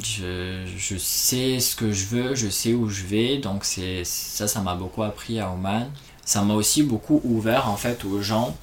Je, 0.03 0.65
je, 0.77 0.97
sais 0.97 1.59
ce 1.59 1.75
que 1.75 1.91
je 1.91 2.05
veux, 2.07 2.35
je 2.35 2.49
sais 2.49 2.73
où 2.73 2.89
je 2.89 3.03
vais, 3.05 3.37
donc 3.37 3.63
c'est 3.63 4.03
ça, 4.03 4.47
ça 4.47 4.59
m'a 4.61 4.75
beaucoup 4.75 5.03
appris 5.03 5.39
à 5.39 5.51
Oman. 5.51 5.89
Ça 6.25 6.41
m'a 6.41 6.53
aussi 6.55 6.83
beaucoup 6.83 7.21
ouvert 7.23 7.69
en 7.69 7.77
fait 7.77 8.03
aux 8.05 8.21
gens. 8.21 8.55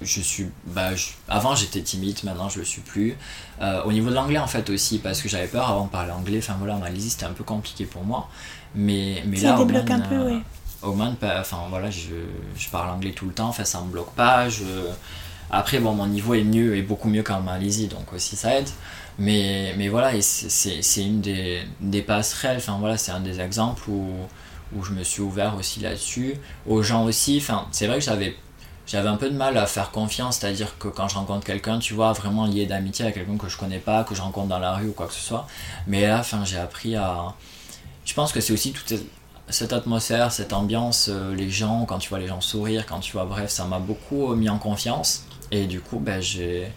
Je 0.00 0.22
suis, 0.22 0.48
bah, 0.64 0.90
avant 1.28 1.54
j'étais 1.54 1.82
timide, 1.82 2.18
maintenant 2.24 2.48
je 2.48 2.60
le 2.60 2.64
suis 2.64 2.80
plus. 2.80 3.16
Euh, 3.60 3.82
au 3.84 3.92
niveau 3.92 4.08
de 4.08 4.14
l'anglais 4.14 4.38
en 4.38 4.46
fait 4.46 4.70
aussi, 4.70 4.98
parce 4.98 5.20
que 5.20 5.28
j'avais 5.28 5.48
peur 5.48 5.68
avant 5.68 5.84
de 5.84 5.90
parler 5.90 6.12
anglais. 6.12 6.38
Enfin 6.38 6.54
voilà, 6.58 6.76
en 6.76 6.78
Malaisie 6.78 7.10
c'était 7.10 7.26
un 7.26 7.32
peu 7.32 7.44
compliqué 7.44 7.84
pour 7.84 8.04
moi. 8.04 8.28
Mais, 8.74 9.22
mais 9.26 9.36
ça 9.36 9.52
là, 9.52 9.58
débloque 9.58 9.90
un 9.90 10.00
peu, 10.00 10.14
euh, 10.14 10.30
oui. 10.30 10.42
Oman, 10.82 11.14
enfin 11.38 11.58
voilà, 11.68 11.90
je, 11.90 12.14
je, 12.56 12.68
parle 12.70 12.88
anglais 12.88 13.12
tout 13.12 13.26
le 13.26 13.34
temps, 13.34 13.48
enfin 13.48 13.64
ça 13.64 13.82
me 13.82 13.90
bloque 13.90 14.12
pas. 14.12 14.48
Je... 14.48 14.64
Après, 15.50 15.78
bon, 15.78 15.92
mon 15.94 16.06
niveau 16.06 16.34
est 16.34 16.44
mieux, 16.44 16.76
est 16.76 16.82
beaucoup 16.82 17.08
mieux 17.08 17.22
qu'en 17.22 17.40
Malaisie, 17.40 17.88
donc 17.88 18.12
aussi 18.12 18.36
ça 18.36 18.56
aide. 18.56 18.68
Mais, 19.18 19.74
mais 19.76 19.88
voilà, 19.88 20.12
c'est 20.20 21.02
une 21.02 21.20
des, 21.20 21.62
des 21.80 22.02
passerelles, 22.02 22.58
enfin 22.58 22.78
voilà, 22.78 22.96
c'est 22.96 23.12
un 23.12 23.20
des 23.20 23.40
exemples 23.40 23.90
où, 23.90 24.10
où 24.76 24.82
je 24.82 24.92
me 24.92 25.02
suis 25.02 25.22
ouvert 25.22 25.56
aussi 25.56 25.80
là-dessus. 25.80 26.34
Aux 26.66 26.82
gens 26.82 27.04
aussi, 27.04 27.38
enfin, 27.40 27.66
c'est 27.72 27.86
vrai 27.86 27.98
que 27.98 28.04
j'avais 28.04 28.36
j'avais 28.86 29.08
un 29.08 29.16
peu 29.16 29.30
de 29.30 29.36
mal 29.36 29.56
à 29.56 29.66
faire 29.66 29.92
confiance, 29.92 30.38
c'est-à-dire 30.38 30.76
que 30.78 30.88
quand 30.88 31.06
je 31.06 31.14
rencontre 31.14 31.46
quelqu'un, 31.46 31.78
tu 31.78 31.94
vois, 31.94 32.12
vraiment 32.12 32.46
lié 32.46 32.66
d'amitié 32.66 33.04
à 33.04 33.12
quelqu'un 33.12 33.36
que 33.36 33.48
je 33.48 33.56
connais 33.56 33.78
pas, 33.78 34.02
que 34.02 34.16
je 34.16 34.20
rencontre 34.20 34.48
dans 34.48 34.58
la 34.58 34.74
rue 34.74 34.88
ou 34.88 34.92
quoi 34.92 35.06
que 35.06 35.12
ce 35.12 35.20
soit. 35.20 35.46
Mais 35.86 36.08
là, 36.08 36.22
j'ai 36.44 36.58
appris 36.58 36.96
à. 36.96 37.34
Je 38.04 38.14
pense 38.14 38.32
que 38.32 38.40
c'est 38.40 38.52
aussi 38.52 38.72
toute 38.72 38.92
cette 39.48 39.72
atmosphère, 39.72 40.32
cette 40.32 40.52
ambiance, 40.52 41.08
euh, 41.08 41.34
les 41.36 41.50
gens, 41.50 41.84
quand 41.84 41.98
tu 41.98 42.08
vois 42.08 42.18
les 42.18 42.26
gens 42.26 42.40
sourire, 42.40 42.84
quand 42.86 42.98
tu 42.98 43.12
vois, 43.12 43.26
bref, 43.26 43.50
ça 43.50 43.64
m'a 43.64 43.78
beaucoup 43.78 44.34
mis 44.34 44.48
en 44.48 44.58
confiance. 44.58 45.24
Et 45.50 45.66
du 45.66 45.80
coup, 45.80 45.98
ben, 45.98 46.20
j'ai 46.20 46.68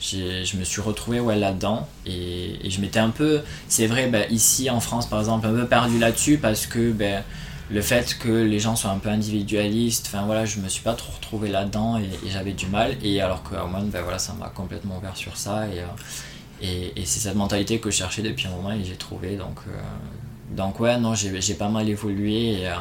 je 0.00 0.56
me 0.56 0.64
suis 0.64 0.80
retrouvé 0.80 1.20
ouais, 1.20 1.36
là-dedans 1.36 1.86
et, 2.06 2.58
je 2.68 2.80
m'étais 2.80 3.00
un 3.00 3.10
peu, 3.10 3.42
c'est 3.68 3.86
vrai, 3.86 4.06
ben, 4.06 4.24
ici 4.30 4.70
en 4.70 4.80
France 4.80 5.06
par 5.06 5.18
exemple, 5.18 5.46
un 5.46 5.52
peu 5.52 5.66
perdu 5.66 5.98
là-dessus 5.98 6.38
parce 6.38 6.66
que 6.66 6.90
ben, 6.90 7.22
le 7.70 7.82
fait 7.82 8.16
que 8.18 8.28
les 8.28 8.58
gens 8.58 8.76
soient 8.76 8.90
un 8.90 8.98
peu 8.98 9.10
individualistes, 9.10 10.06
enfin 10.08 10.24
voilà, 10.24 10.44
je 10.44 10.58
me 10.58 10.68
suis 10.68 10.82
pas 10.82 10.94
trop 10.94 11.12
retrouvé 11.12 11.48
là-dedans 11.48 11.98
et, 11.98 12.08
j'avais 12.28 12.52
du 12.52 12.66
mal. 12.66 12.96
Et 13.02 13.20
alors 13.20 13.42
qu'au 13.42 13.66
moins, 13.66 13.82
ben, 13.82 14.02
voilà, 14.02 14.18
ça 14.18 14.32
m'a 14.32 14.48
complètement 14.48 14.98
ouvert 14.98 15.16
sur 15.16 15.36
ça 15.36 15.66
et, 15.68 15.80
euh, 15.80 15.84
et, 16.62 17.00
et 17.00 17.04
c'est 17.04 17.20
cette 17.20 17.36
mentalité 17.36 17.78
que 17.78 17.90
je 17.90 17.96
cherchais 17.96 18.22
depuis 18.22 18.48
un 18.48 18.50
moment 18.50 18.72
et 18.72 18.82
j'ai 18.82 18.96
trouvé. 18.96 19.36
Donc, 19.36 19.58
euh, 19.68 20.56
donc 20.56 20.80
ouais, 20.80 20.98
non, 20.98 21.14
j'ai 21.14 21.54
pas 21.54 21.68
mal 21.68 21.88
évolué 21.88 22.60
et, 22.60 22.68
euh, 22.68 22.74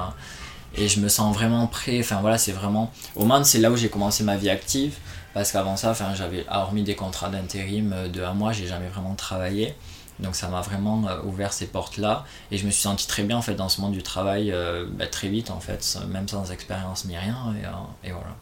et 0.75 0.87
je 0.87 0.99
me 0.99 1.07
sens 1.07 1.35
vraiment 1.35 1.67
prêt. 1.67 1.99
Enfin 1.99 2.19
voilà, 2.21 2.37
c'est 2.37 2.51
vraiment. 2.51 2.91
Moins, 3.15 3.43
c'est 3.43 3.59
là 3.59 3.69
où 3.69 3.77
j'ai 3.77 3.89
commencé 3.89 4.23
ma 4.23 4.37
vie 4.37 4.49
active. 4.49 4.95
Parce 5.34 5.51
qu'avant 5.51 5.77
ça, 5.77 5.91
enfin, 5.91 6.13
j'avais, 6.15 6.45
hormis 6.49 6.84
des 6.84 6.95
contrats 6.95 7.30
d'intérim 7.30 8.09
de 8.11 8.23
un 8.23 8.34
mois, 8.34 8.51
j'ai 8.51 8.67
jamais 8.67 8.88
vraiment 8.88 9.15
travaillé. 9.15 9.75
Donc 10.19 10.36
ça 10.36 10.49
m'a 10.49 10.61
vraiment 10.61 11.07
euh, 11.07 11.21
ouvert 11.23 11.53
ces 11.53 11.67
portes-là. 11.67 12.25
Et 12.51 12.57
je 12.57 12.65
me 12.65 12.71
suis 12.71 12.82
senti 12.82 13.07
très 13.07 13.23
bien 13.23 13.38
en 13.38 13.41
fait 13.41 13.55
dans 13.55 13.69
ce 13.69 13.82
monde 13.82 13.93
du 13.93 14.03
travail 14.03 14.51
euh, 14.51 14.86
bah, 14.89 15.07
très 15.07 15.30
vite 15.30 15.49
en 15.49 15.59
fait, 15.59 15.97
même 16.09 16.27
sans 16.27 16.51
expérience 16.51 17.05
ni 17.05 17.17
rien. 17.17 17.38
Et, 17.59 17.65
euh, 17.65 17.69
et 18.03 18.11
voilà. 18.11 18.36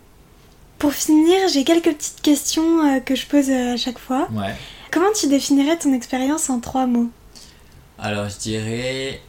Pour 0.80 0.94
finir, 0.94 1.36
j'ai 1.52 1.64
quelques 1.64 1.96
petites 1.96 2.22
questions 2.22 3.02
que 3.02 3.16
je 3.16 3.26
pose 3.26 3.50
à 3.50 3.78
chaque 3.78 3.98
fois. 3.98 4.28
Ouais. 4.32 4.56
Comment 4.92 5.12
tu 5.20 5.28
définirais 5.28 5.78
ton 5.78 5.92
expérience 5.94 6.50
en 6.50 6.60
trois 6.60 6.86
mots? 6.86 7.10
Alors 7.98 8.30
je 8.30 8.38
dirais 8.38 9.22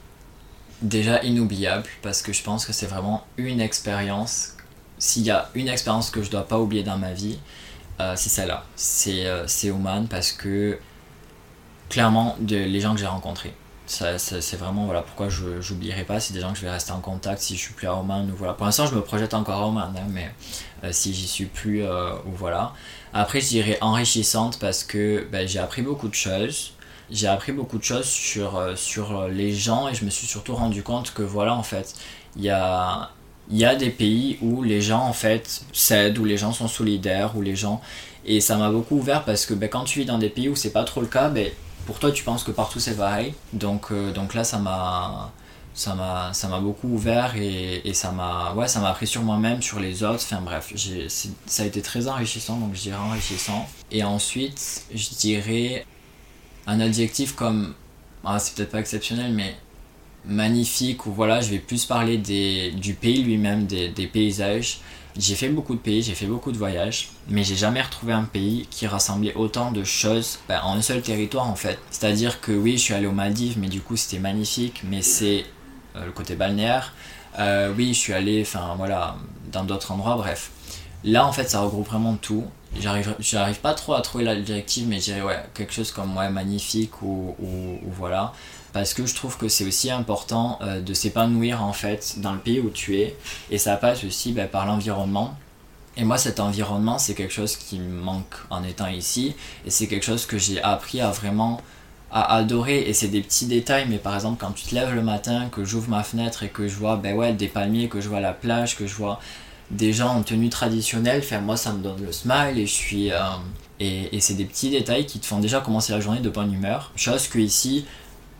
déjà 0.83 1.23
inoubliable 1.23 1.89
parce 2.03 2.21
que 2.21 2.35
je 2.35 2.43
pense 2.43 2.67
que 2.67 2.73
c'est 2.73 2.87
vraiment 2.87 3.25
une 3.39 3.61
expérience 3.61 4.58
s'il 4.99 5.23
y 5.23 5.31
a 5.31 5.49
une 5.55 5.69
expérience 5.69 6.11
que 6.11 6.23
je 6.23 6.31
dois 6.31 6.47
pas 6.47 6.59
oublier 6.59 6.83
dans 6.83 6.99
ma 6.99 7.13
vie, 7.13 7.39
euh, 8.01 8.15
c'est 8.17 8.29
celle-là. 8.29 8.65
C'est 8.77 9.27
euh, 9.27 9.73
Oman 9.73 10.07
parce 10.09 10.33
que 10.33 10.79
clairement, 11.89 12.37
les 12.41 12.81
gens 12.81 12.95
que 12.95 13.01
j'ai 13.01 13.07
rencontrés, 13.07 13.55
c'est 13.87 14.57
vraiment 14.57 14.85
voilà 14.85 15.03
pourquoi 15.03 15.29
je 15.29 15.73
n'oublierai 15.73 16.05
pas. 16.05 16.21
C'est 16.21 16.35
des 16.35 16.41
gens 16.41 16.53
que 16.53 16.59
je 16.59 16.65
vais 16.65 16.71
rester 16.71 16.93
en 16.93 17.01
contact 17.01 17.41
si 17.41 17.57
je 17.57 17.61
suis 17.61 17.75
plus 17.75 17.87
à 17.87 17.95
Oman 17.95 18.31
ou 18.31 18.37
voilà. 18.37 18.53
Pour 18.55 18.67
l'instant, 18.67 18.87
je 18.87 18.95
me 18.95 19.01
projette 19.01 19.35
encore 19.35 19.63
à 19.63 19.67
Oman, 19.67 19.95
hein, 19.97 20.07
mais 20.11 20.31
euh, 20.85 20.93
si 20.93 21.15
j'y 21.15 21.27
suis 21.27 21.47
plus 21.47 21.83
ou 21.83 22.31
voilà. 22.35 22.73
Après, 23.13 23.41
je 23.41 23.49
dirais 23.49 23.79
enrichissante 23.81 24.59
parce 24.59 24.85
que 24.85 25.27
ben, 25.33 25.49
j'ai 25.49 25.59
appris 25.59 25.83
beaucoup 25.83 26.09
de 26.09 26.15
choses. 26.15 26.73
J'ai 27.11 27.27
appris 27.27 27.53
beaucoup 27.53 27.79
de 27.79 27.85
choses 27.85 28.05
sur, 28.05 28.63
sur 28.77 29.29
les 29.29 29.55
gens 29.55 29.89
et 29.89 29.95
je 29.95 30.05
me 30.05 30.11
suis 30.11 30.27
surtout 30.27 30.55
rendu 30.55 30.83
compte 30.83 31.15
que 31.15 31.23
voilà, 31.23 31.55
en 31.55 31.63
fait, 31.63 31.95
il 32.37 32.43
y 32.43 32.51
a, 32.51 33.11
il 33.51 33.57
y 33.57 33.65
a 33.65 33.75
des 33.75 33.91
pays 33.91 34.39
où 34.43 34.63
les 34.63 34.81
gens 34.81 35.03
en 35.03 35.13
fait 35.13 35.63
cèdent, 35.73 36.19
où 36.19 36.25
les 36.25 36.37
gens 36.37 36.53
sont 36.53 36.69
solidaires, 36.69 37.37
où 37.37 37.43
les 37.43 37.57
gens... 37.57 37.81
Et 38.25 38.41
ça 38.41 38.57
m'a 38.57 38.71
beaucoup 38.71 38.97
ouvert 38.97 39.25
parce 39.25 39.47
que 39.47 39.55
ben, 39.55 39.69
quand 39.71 39.85
tu 39.85 40.01
vis 40.01 40.05
dans 40.05 40.19
des 40.19 40.29
pays 40.29 40.49
où 40.49 40.57
c'est 40.57 40.73
pas 40.73 40.85
trop 40.85 41.01
le 41.01 41.07
cas, 41.07 41.31
ben, 41.31 41.51
pour 41.87 41.99
toi 41.99 42.11
tu 42.13 42.25
penses 42.25 42.45
que 42.45 42.51
partout 42.51 42.79
c'est 42.79 42.97
pareil. 42.97 43.33
Donc, 43.55 43.87
euh, 43.91 44.13
donc 44.13 44.35
là 44.35 44.45
ça 44.45 44.59
m'a 44.59 45.33
ça 45.79 45.95
m'a 45.95 46.33
ça 46.35 46.49
m'a 46.49 46.59
beaucoup 46.59 46.89
ouvert 46.89 47.37
et, 47.37 47.81
et 47.85 47.95
ça 47.95 48.11
m'a 48.11 48.53
ouais 48.55 48.67
ça 48.67 48.81
m'a 48.81 48.91
appris 48.91 49.07
sur 49.07 49.23
moi-même 49.23 49.63
sur 49.63 49.79
les 49.79 50.03
autres 50.03 50.25
enfin 50.25 50.41
bref 50.41 50.73
ça 51.47 51.63
a 51.63 51.67
été 51.67 51.81
très 51.83 52.09
enrichissant 52.09 52.57
donc 52.57 52.75
je 52.75 52.81
dirais 52.81 52.97
enrichissant 52.97 53.69
et 53.93 54.03
ensuite 54.03 54.83
je 54.93 55.11
dirais 55.11 55.87
un 56.67 56.81
adjectif 56.81 57.37
comme 57.37 57.75
ah, 58.25 58.41
c'est 58.41 58.57
peut-être 58.57 58.73
pas 58.73 58.81
exceptionnel 58.81 59.33
mais 59.33 59.55
magnifique 60.29 61.07
où 61.07 61.13
voilà, 61.13 61.41
je 61.41 61.51
vais 61.51 61.59
plus 61.59 61.87
parler 61.87 62.19
des, 62.19 62.71
du 62.71 62.95
pays 62.95 63.23
lui-même, 63.23 63.67
des, 63.67 64.07
paysages. 64.07 64.81
J'ai 65.17 65.35
fait 65.35 65.49
beaucoup 65.49 65.75
de 65.75 65.81
pays, 65.81 66.03
j'ai 66.03 66.15
fait 66.15 66.27
beaucoup 66.27 66.53
de 66.53 66.59
voyages, 66.59 67.09
mais 67.29 67.43
j'ai 67.43 67.57
jamais 67.57 67.83
retrouvé 67.83 68.13
un 68.13 68.23
pays 68.23 68.69
qui 68.71 68.87
rassemblait 68.87 69.35
autant 69.35 69.73
de 69.73 69.83
choses 69.83 70.39
ben, 70.49 70.61
en 70.63 70.75
un 70.75 70.83
seul 70.83 71.03
territoire 71.03 71.49
en 71.49 71.57
fait. 71.57 71.79
C'est-à-dire 71.91 72.41
que 72.41 72.53
oui, 72.53 72.73
je 72.73 72.83
suis 72.83 72.95
allé 72.95 73.07
aux 73.07 73.13
Maldives, 73.13 73.59
mais 73.59 73.69
du 73.69 73.81
coup 73.81 73.97
c'était 73.97 74.21
magnifique, 74.21 74.83
mais 74.85 75.03
c'est 75.03 75.45
euh, 75.97 76.05
le 76.05 76.13
côté 76.13 76.37
balnéaire. 76.37 76.95
Euh, 77.39 77.73
oui, 77.77 77.95
je 77.95 77.99
suis 77.99 78.13
allé, 78.13 78.43
enfin 78.43 78.75
voilà, 78.77 79.17
dans 79.51 79.65
d'autres 79.65 79.91
endroits, 79.91 80.17
bref. 80.17 80.51
Là 81.05 81.27
en 81.27 81.33
fait, 81.33 81.49
ça 81.49 81.63
regroupe 81.63 81.89
vraiment 81.89 82.15
tout. 82.15 82.45
J'arrive, 82.79 83.61
pas 83.61 83.75
trop 83.75 83.95
à 83.95 84.03
trouver 84.03 84.25
la 84.25 84.37
directive, 84.37 84.87
mais 84.87 84.99
je 84.99 85.05
dirais 85.05 85.23
ouais, 85.23 85.43
quelque 85.55 85.73
chose 85.73 85.91
comme 85.91 86.17
ouais, 86.17 86.29
magnifique 86.29 87.03
ou, 87.03 87.35
ou, 87.41 87.79
ou 87.83 87.91
voilà 87.91 88.35
parce 88.73 88.95
que 88.95 89.07
je 89.07 89.15
trouve 89.15 89.37
que 89.37 89.49
c'est 89.49 89.65
aussi 89.65 89.91
important 89.91 90.59
euh, 90.63 90.81
de 90.81 90.95
s'épanouir 90.95 91.63
en 91.63 91.73
fait 91.73 92.17
dans 92.19 92.33
le 92.33 92.39
pays 92.39 92.61
où 92.61 92.71
tu 92.71 92.99
es. 92.99 93.17
Et 93.51 93.59
ça 93.59 93.77
passe 93.77 94.05
aussi 94.05 94.33
bah, 94.33 94.45
par 94.45 94.67
l'environnement. 94.67 95.37
Et 95.97 96.05
moi 96.05 96.19
cet 96.19 96.41
environnement 96.41 96.99
c'est 96.99 97.15
quelque 97.15 97.33
chose 97.33 97.57
qui 97.57 97.79
me 97.79 98.01
manque 98.01 98.35
en 98.51 98.63
étant 98.63 98.89
ici. 98.89 99.35
Et 99.67 99.71
c'est 99.71 99.87
quelque 99.87 100.05
chose 100.05 100.27
que 100.27 100.39
j'ai 100.39 100.63
appris 100.63 101.01
à 101.01 101.11
vraiment 101.11 101.61
à 102.11 102.37
adorer. 102.37 102.89
Et 102.89 102.95
c'est 102.95 103.09
des 103.09 103.21
petits 103.21 103.47
détails 103.47 103.87
mais 103.89 103.99
par 103.99 104.15
exemple 104.15 104.39
quand 104.41 104.53
tu 104.53 104.67
te 104.67 104.75
lèves 104.75 104.95
le 104.95 105.03
matin 105.03 105.49
que 105.51 105.65
j'ouvre 105.65 105.89
ma 105.89 106.03
fenêtre 106.03 106.43
et 106.43 106.49
que 106.49 106.69
je 106.69 106.77
vois 106.77 106.97
ben 106.97 107.17
ouais 107.17 107.33
des 107.33 107.49
palmiers 107.49 107.89
que 107.89 108.01
je 108.01 108.09
vois 108.09 108.21
la 108.21 108.33
plage 108.33 108.77
que 108.77 108.87
je 108.87 108.95
vois 108.95 109.21
des 109.71 109.93
gens 109.93 110.15
en 110.15 110.23
tenue 110.23 110.49
traditionnelle 110.49 111.21
enfin 111.23 111.41
moi 111.41 111.59
ça 111.59 111.73
me 111.73 111.83
donne 111.83 112.03
le 112.03 112.11
smile 112.11 112.57
et 112.57 112.67
je 112.67 112.73
suis 112.73 113.13
euh, 113.13 113.19
et, 113.81 114.17
et 114.17 114.21
c'est 114.21 114.35
des 114.35 114.45
petits 114.45 114.71
détails 114.71 115.07
qui 115.07 115.19
te 115.19 115.27
font 115.27 115.39
déjà 115.39 115.61
commencer 115.61 115.93
la 115.93 116.01
journée 116.01 116.21
de 116.21 116.31
bonne 116.31 116.53
humeur. 116.53 116.93
Chose 116.97 117.29
que 117.29 117.39
ici 117.39 117.85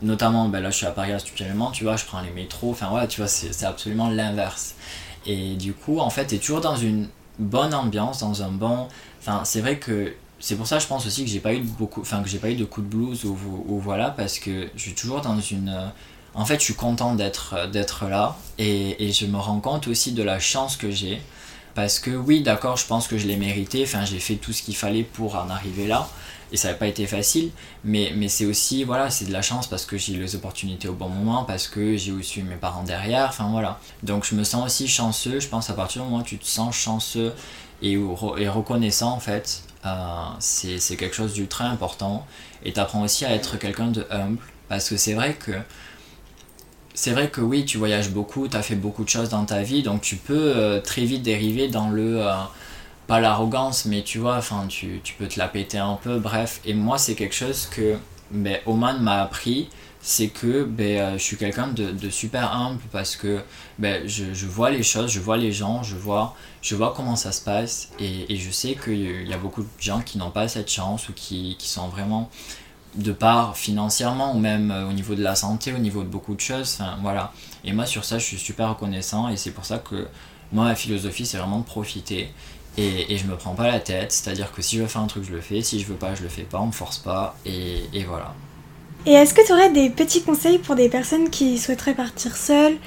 notamment 0.01 0.47
ben 0.47 0.61
là 0.61 0.71
je 0.71 0.77
suis 0.77 0.85
à 0.85 0.91
Paris 0.91 1.13
actuellement 1.13 1.71
tu 1.71 1.83
vois 1.83 1.95
je 1.95 2.05
prends 2.05 2.21
les 2.21 2.31
métros 2.31 2.71
enfin 2.71 2.87
voilà 2.89 3.07
tu 3.07 3.21
vois 3.21 3.27
c'est 3.27 3.65
absolument 3.65 4.09
l'inverse. 4.09 4.75
Et 5.25 5.55
du 5.55 5.73
coup 5.73 5.99
en 5.99 6.09
fait 6.09 6.27
tu 6.27 6.35
es 6.35 6.37
toujours 6.37 6.61
dans 6.61 6.75
une 6.75 7.07
bonne 7.37 7.73
ambiance 7.73 8.19
dans 8.19 8.43
un 8.43 8.49
bon 8.49 8.87
enfin 9.19 9.41
c'est 9.43 9.61
vrai 9.61 9.77
que 9.77 10.13
c'est 10.39 10.55
pour 10.55 10.67
ça 10.67 10.79
je 10.79 10.87
pense 10.87 11.05
aussi 11.05 11.23
que 11.23 11.29
j'ai 11.29 11.39
pas 11.39 11.53
eu 11.53 11.61
beaucoup 11.61 12.01
enfin 12.01 12.21
que 12.21 12.29
j'ai 12.29 12.39
pas 12.39 12.49
eu 12.49 12.55
de 12.55 12.65
coup 12.65 12.81
de 12.81 12.87
blues 12.87 13.25
ou, 13.25 13.37
ou, 13.67 13.79
voilà 13.79 14.09
parce 14.09 14.39
que 14.39 14.69
je 14.75 14.81
suis 14.81 14.93
toujours 14.93 15.21
dans 15.21 15.39
une 15.39 15.91
en 16.33 16.45
fait 16.45 16.59
je 16.59 16.63
suis 16.63 16.75
content 16.75 17.15
d'être 17.15 17.69
d'être 17.69 18.05
là 18.05 18.37
et, 18.57 19.05
et 19.05 19.11
je 19.11 19.25
me 19.25 19.37
rends 19.37 19.59
compte 19.59 19.87
aussi 19.87 20.13
de 20.13 20.23
la 20.23 20.39
chance 20.39 20.77
que 20.77 20.91
j'ai 20.91 21.21
parce 21.79 21.99
que 21.99 22.11
oui 22.11 22.41
d'accord 22.41 22.75
je 22.75 22.85
pense 22.85 23.07
que 23.07 23.17
je 23.17 23.25
l'ai 23.25 23.37
mérité. 23.37 23.83
Enfin 23.83 24.03
j'ai 24.03 24.19
fait 24.19 24.35
tout 24.35 24.51
ce 24.51 24.61
qu'il 24.61 24.75
fallait 24.75 25.03
pour 25.03 25.35
en 25.35 25.49
arriver 25.49 25.87
là. 25.87 26.09
Et 26.51 26.57
ça 26.57 26.67
n'a 26.67 26.73
pas 26.73 26.87
été 26.87 27.07
facile. 27.07 27.51
Mais, 27.85 28.11
mais 28.17 28.27
c'est 28.27 28.45
aussi 28.45 28.83
voilà 28.83 29.09
c'est 29.09 29.23
de 29.23 29.31
la 29.31 29.41
chance 29.41 29.65
parce 29.65 29.85
que 29.85 29.97
j'ai 29.97 30.11
eu 30.15 30.19
les 30.19 30.35
opportunités 30.35 30.89
au 30.89 30.93
bon 30.93 31.07
moment 31.07 31.45
parce 31.45 31.69
que 31.69 31.95
j'ai 31.95 32.11
aussi 32.11 32.41
eu 32.41 32.43
mes 32.43 32.57
parents 32.57 32.83
derrière. 32.83 33.27
Enfin 33.29 33.47
voilà. 33.49 33.79
Donc 34.03 34.25
je 34.25 34.35
me 34.35 34.43
sens 34.43 34.65
aussi 34.65 34.89
chanceux 34.89 35.39
je 35.39 35.47
pense 35.47 35.69
à 35.69 35.73
partir 35.73 36.01
du 36.01 36.09
moment 36.09 36.21
où 36.21 36.25
tu 36.25 36.37
te 36.37 36.45
sens 36.45 36.75
chanceux 36.75 37.33
et, 37.81 37.95
reconnaissant 37.95 39.13
en 39.13 39.21
fait 39.21 39.63
euh, 39.85 40.25
c'est 40.39 40.97
quelque 40.97 41.15
chose 41.15 41.31
d'ultra 41.31 41.63
important. 41.63 42.27
Et 42.65 42.73
tu 42.73 42.79
apprends 42.81 43.03
aussi 43.03 43.23
à 43.23 43.31
être 43.33 43.57
quelqu'un 43.57 43.87
de 43.87 44.05
humble. 44.11 44.39
Parce 44.67 44.89
que 44.89 44.97
c'est 44.97 45.13
vrai 45.13 45.33
que 45.35 45.53
c'est 46.93 47.11
vrai 47.11 47.29
que 47.29 47.41
oui, 47.41 47.65
tu 47.65 47.77
voyages 47.77 48.09
beaucoup, 48.11 48.47
tu 48.47 48.57
as 48.57 48.61
fait 48.61 48.75
beaucoup 48.75 49.03
de 49.03 49.09
choses 49.09 49.29
dans 49.29 49.45
ta 49.45 49.61
vie, 49.61 49.83
donc 49.83 50.01
tu 50.01 50.15
peux 50.15 50.53
euh, 50.55 50.81
très 50.81 51.05
vite 51.05 51.21
dériver 51.21 51.67
dans 51.67 51.89
le, 51.89 52.25
euh, 52.25 52.33
pas 53.07 53.19
l'arrogance, 53.19 53.85
mais 53.85 54.03
tu 54.03 54.19
vois, 54.19 54.37
enfin, 54.37 54.67
tu, 54.67 55.01
peux 55.17 55.27
te 55.27 55.39
la 55.39 55.47
péter 55.47 55.77
un 55.77 55.95
peu, 55.95 56.19
bref. 56.19 56.61
Et 56.65 56.73
moi, 56.73 56.97
c'est 56.97 57.15
quelque 57.15 57.35
chose 57.35 57.67
que 57.71 57.97
ben, 58.31 58.57
Oman 58.65 59.01
m'a 59.01 59.21
appris, 59.21 59.69
c'est 60.01 60.27
que 60.27 60.63
ben, 60.63 60.99
euh, 60.99 61.13
je 61.13 61.23
suis 61.23 61.37
quelqu'un 61.37 61.67
de, 61.69 62.09
super 62.09 62.53
humble 62.53 62.81
parce 62.91 63.15
que 63.15 63.41
ben, 63.77 64.07
je, 64.07 64.45
vois 64.45 64.69
les 64.69 64.83
choses, 64.83 65.11
je 65.11 65.19
vois 65.19 65.37
les 65.37 65.51
gens, 65.51 65.83
je 65.83 65.95
vois, 65.95 66.35
je 66.61 66.75
vois 66.75 66.93
comment 66.95 67.15
ça 67.15 67.31
se 67.31 67.41
passe 67.41 67.89
et, 67.99 68.31
et 68.31 68.37
je 68.37 68.51
sais 68.51 68.75
qu'il 68.75 69.27
y 69.27 69.33
a 69.33 69.37
beaucoup 69.37 69.63
de 69.63 69.69
gens 69.79 70.01
qui 70.01 70.17
n'ont 70.17 70.31
pas 70.31 70.47
cette 70.47 70.69
chance 70.69 71.09
ou 71.09 71.13
qui, 71.13 71.55
qui 71.57 71.67
sont 71.67 71.87
vraiment 71.87 72.29
de 72.95 73.11
part 73.11 73.57
financièrement 73.57 74.35
ou 74.35 74.39
même 74.39 74.71
euh, 74.71 74.89
au 74.89 74.93
niveau 74.93 75.15
de 75.15 75.23
la 75.23 75.35
santé, 75.35 75.73
au 75.73 75.77
niveau 75.77 76.03
de 76.03 76.07
beaucoup 76.07 76.35
de 76.35 76.39
choses. 76.39 76.79
Voilà. 77.01 77.31
Et 77.63 77.73
moi, 77.73 77.85
sur 77.85 78.05
ça, 78.05 78.17
je 78.17 78.25
suis 78.25 78.37
super 78.37 78.69
reconnaissant 78.69 79.29
et 79.29 79.37
c'est 79.37 79.51
pour 79.51 79.65
ça 79.65 79.77
que 79.77 80.07
moi, 80.51 80.65
ma 80.65 80.75
philosophie, 80.75 81.25
c'est 81.25 81.37
vraiment 81.37 81.59
de 81.59 81.65
profiter. 81.65 82.29
Et, 82.77 83.17
je 83.17 83.25
me 83.25 83.35
prends 83.35 83.55
pas 83.55 83.67
la 83.67 83.79
tête, 83.79 84.11
c'est-à-dire 84.11 84.53
que 84.53 84.61
si 84.61 84.77
je 84.77 84.83
veux 84.83 84.87
faire 84.87 85.01
un 85.01 85.07
truc, 85.07 85.25
je 85.25 85.33
le 85.33 85.41
fais. 85.41 85.61
Si 85.61 85.79
je 85.81 85.85
veux 85.85 85.95
pas, 85.95 86.15
je 86.15 86.23
le 86.23 86.29
fais 86.29 86.43
pas, 86.43 86.59
on 86.59 86.67
me 86.67 86.71
force 86.71 86.97
pas. 86.97 87.35
Et 87.45 88.03
voilà. 88.07 88.33
Et 89.05 89.13
est-ce 89.13 89.33
que 89.33 89.45
tu 89.45 89.53
aurais 89.53 89.69
des 89.69 89.89
petits 89.89 90.21
conseils 90.21 90.57
pour 90.57 90.75
des 90.75 90.89
personnes 90.89 91.29
qui 91.29 91.57
souhaiteraient 91.57 91.93
partir 91.93 92.35
seules 92.35 92.77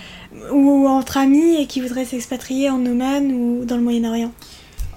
ou 0.52 0.86
entre 0.86 1.16
amis 1.16 1.56
et 1.56 1.66
qui 1.66 1.80
voudraient 1.80 2.04
s'expatrier 2.04 2.68
en 2.68 2.84
Oman 2.84 3.32
ou 3.32 3.64
dans 3.64 3.76
le 3.76 3.82
Moyen-Orient? 3.82 4.32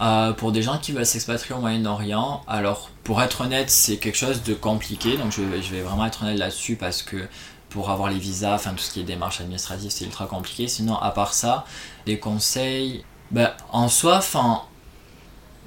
Euh, 0.02 0.34
pour 0.34 0.52
des 0.52 0.62
gens 0.62 0.78
qui 0.78 0.92
veulent 0.92 1.06
s'expatrier 1.06 1.56
au 1.56 1.62
Moyen-Orient, 1.62 2.44
alors 2.48 2.90
pour 3.04 3.22
être 3.22 3.42
honnête, 3.42 3.70
c'est 3.70 3.98
quelque 3.98 4.18
chose 4.18 4.44
de 4.44 4.54
compliqué, 4.54 5.18
donc 5.18 5.32
je, 5.32 5.42
vais 5.42 5.82
vraiment 5.82 6.06
être 6.06 6.24
honnête 6.24 6.38
là-dessus 6.38 6.76
parce 6.76 7.02
que 7.02 7.28
pour 7.70 7.90
avoir 7.90 8.10
les 8.10 8.20
visas, 8.20 8.56
enfin 8.56 8.72
tout 8.72 8.84
ce 8.84 8.92
qui 8.92 9.02
est 9.02 9.04
démarche 9.04 9.42
administrative, 9.42 9.92
c'est 9.92 10.06
ultra 10.06 10.28
compliqué. 10.28 10.68
Sinon, 10.68 10.96
à 10.98 11.12
part 11.12 11.34
ça, 11.34 11.66
les 12.06 12.20
conseils, 12.20 13.04
ben, 13.32 13.52
en 13.72 13.88
soi, 13.88 14.22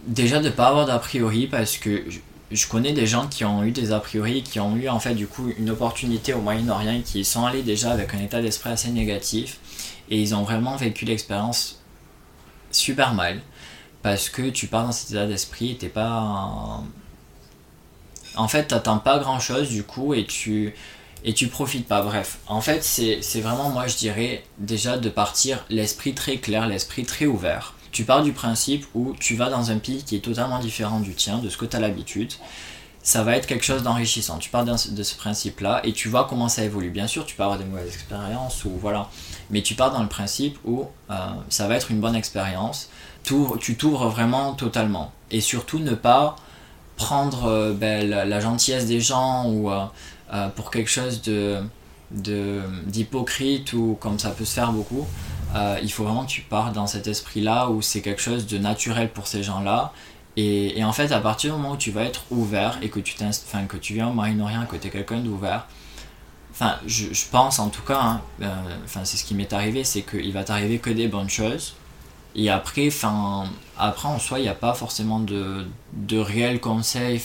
déjà 0.06 0.40
de 0.40 0.50
pas 0.50 0.68
avoir 0.68 0.86
d'a 0.86 0.98
priori 0.98 1.46
parce 1.46 1.76
que 1.76 2.05
je, 2.09 2.18
je 2.50 2.66
connais 2.66 2.92
des 2.92 3.06
gens 3.06 3.26
qui 3.26 3.44
ont 3.44 3.62
eu 3.64 3.72
des 3.72 3.92
a 3.92 4.00
priori, 4.00 4.42
qui 4.42 4.60
ont 4.60 4.76
eu 4.76 4.88
en 4.88 5.00
fait 5.00 5.14
du 5.14 5.26
coup 5.26 5.50
une 5.59 5.70
opportunité 5.70 6.32
au 6.32 6.40
Moyen-Orient, 6.40 7.02
qui 7.05 7.24
sont 7.24 7.44
allés 7.44 7.62
déjà 7.62 7.92
avec 7.92 8.14
un 8.14 8.18
état 8.18 8.40
d'esprit 8.40 8.70
assez 8.70 8.90
négatif 8.90 9.59
et 10.10 10.20
ils 10.20 10.34
ont 10.34 10.42
vraiment 10.42 10.76
vécu 10.76 11.05
l'expérience 11.05 11.82
super 12.70 13.14
mal 13.14 13.40
parce 14.02 14.28
que 14.28 14.50
tu 14.50 14.66
pars 14.66 14.84
dans 14.84 14.92
cet 14.92 15.10
état 15.10 15.26
d'esprit, 15.26 15.76
t'es 15.76 15.88
pas. 15.88 16.82
En 18.36 18.48
fait, 18.48 18.68
t'attends 18.68 18.98
pas 18.98 19.18
grand 19.18 19.40
chose 19.40 19.68
du 19.68 19.82
coup 19.82 20.14
et 20.14 20.24
tu 20.24 20.74
et 21.24 21.34
tu 21.34 21.48
profites 21.48 21.86
pas. 21.86 22.02
Bref, 22.02 22.38
en 22.46 22.60
fait, 22.60 22.82
c'est 22.82 23.40
vraiment, 23.40 23.70
moi 23.70 23.86
je 23.86 23.96
dirais, 23.96 24.44
déjà 24.58 24.96
de 24.96 25.08
partir 25.08 25.64
l'esprit 25.68 26.14
très 26.14 26.36
clair, 26.36 26.66
l'esprit 26.66 27.04
très 27.04 27.26
ouvert. 27.26 27.74
Tu 27.90 28.04
pars 28.04 28.22
du 28.22 28.32
principe 28.32 28.86
où 28.94 29.14
tu 29.18 29.34
vas 29.34 29.50
dans 29.50 29.70
un 29.70 29.78
pays 29.78 30.04
qui 30.04 30.14
est 30.14 30.20
totalement 30.20 30.58
différent 30.58 31.00
du 31.00 31.14
tien, 31.14 31.38
de 31.38 31.48
ce 31.48 31.56
que 31.56 31.64
tu 31.64 31.76
as 31.76 31.80
l'habitude. 31.80 32.32
Ça 33.09 33.22
va 33.22 33.36
être 33.36 33.47
quelque 33.47 33.64
chose 33.64 33.82
d'enrichissant. 33.82 34.36
Tu 34.36 34.51
pars 34.51 34.66
de 34.66 34.76
ce 34.76 35.16
principe-là 35.16 35.80
et 35.82 35.94
tu 35.94 36.10
vois 36.10 36.26
comment 36.28 36.51
ça 36.51 36.62
évolue. 36.62 36.90
Bien 36.90 37.06
sûr, 37.06 37.24
tu 37.24 37.36
peux 37.36 37.43
avoir 37.43 37.56
des 37.56 37.64
mauvaises 37.64 37.94
expériences 37.94 38.66
ou 38.66 38.72
voilà. 38.78 39.09
Mais 39.48 39.62
tu 39.62 39.72
pars 39.74 39.90
dans 39.90 40.02
le 40.02 40.10
principe 40.10 40.59
où 40.66 40.85
euh, 41.10 41.14
ça 41.48 41.68
va 41.68 41.76
être 41.76 41.90
une 41.90 42.01
bonne 42.01 42.14
expérience. 42.14 42.90
Tu 43.22 43.76
t'ouvres 43.78 44.09
vraiment 44.10 44.52
totalement. 44.52 45.10
Et 45.30 45.40
surtout, 45.40 45.78
ne 45.78 45.94
pas 45.94 46.36
prendre 46.98 47.47
euh, 47.47 47.72
ben, 47.72 48.06
la, 48.10 48.40
gentillesse 48.40 48.85
des 48.85 49.01
gens 49.01 49.47
ou 49.47 49.70
euh, 49.70 50.48
pour 50.55 50.70
quelque 50.70 50.90
chose 50.90 51.22
de 51.22 51.62
d'hypocrite 52.10 53.72
ou 53.72 53.97
comme 53.98 54.18
ça 54.18 54.32
peut 54.32 54.44
se 54.44 54.52
faire 54.52 54.72
beaucoup. 54.72 55.06
Il 55.82 55.90
faut 55.90 56.05
vraiment 56.05 56.26
que 56.26 56.30
tu 56.30 56.43
pars 56.43 56.72
dans 56.72 56.86
cet 56.86 57.06
esprit-là 57.06 57.70
où 57.70 57.80
c'est 57.80 58.02
quelque 58.02 58.20
chose 58.20 58.47
de 58.47 58.59
naturel 58.59 59.09
pour 59.09 59.26
ces 59.26 59.43
gens-là. 59.43 59.94
Et, 60.40 60.85
en 60.85 60.93
fait, 60.93 61.10
à 61.10 61.19
partir 61.19 61.51
du 61.52 61.60
moment 61.60 61.74
où 61.74 61.77
tu 61.77 61.90
vas 61.90 62.05
être 62.05 62.23
ouvert 62.31 62.78
et 62.81 62.90
que 62.90 63.01
tu, 63.01 63.16
enfin, 63.20 63.65
que 63.66 63.77
tu 63.77 63.94
viens 63.94 64.06
au 64.06 64.12
Moyen-Orient, 64.12 64.66
que 64.66 64.77
tu 64.77 64.86
es 64.86 64.90
quelqu'un 64.90 65.19
d'ouvert, 65.19 65.66
enfin, 66.52 66.77
je, 66.86 67.09
pense 67.28 67.59
en 67.59 67.70
tout 67.70 67.82
cas, 67.82 68.01
hein, 68.01 68.20
euh, 68.43 68.55
enfin, 68.85 69.01
c'est 69.05 69.16
ce 69.16 69.24
qui 69.24 69.35
m'est 69.35 69.52
arrivé, 69.52 69.82
c'est 69.82 70.02
qu'il 70.02 70.32
va 70.32 70.44
t'arriver 70.44 70.78
que 70.78 70.90
des 70.90 71.09
bonnes 71.09 71.28
choses. 71.28 71.74
Et 72.36 72.51
après, 72.51 72.86
enfin, 72.86 73.47
après 73.77 74.06
en 74.06 74.20
soi, 74.20 74.39
il 74.39 74.43
n'y 74.43 74.48
a 74.48 74.55
pas 74.55 74.74
forcément 74.74 75.19
de, 75.19 75.66
de 75.94 76.19
réels 76.19 76.60
conseils. 76.60 77.20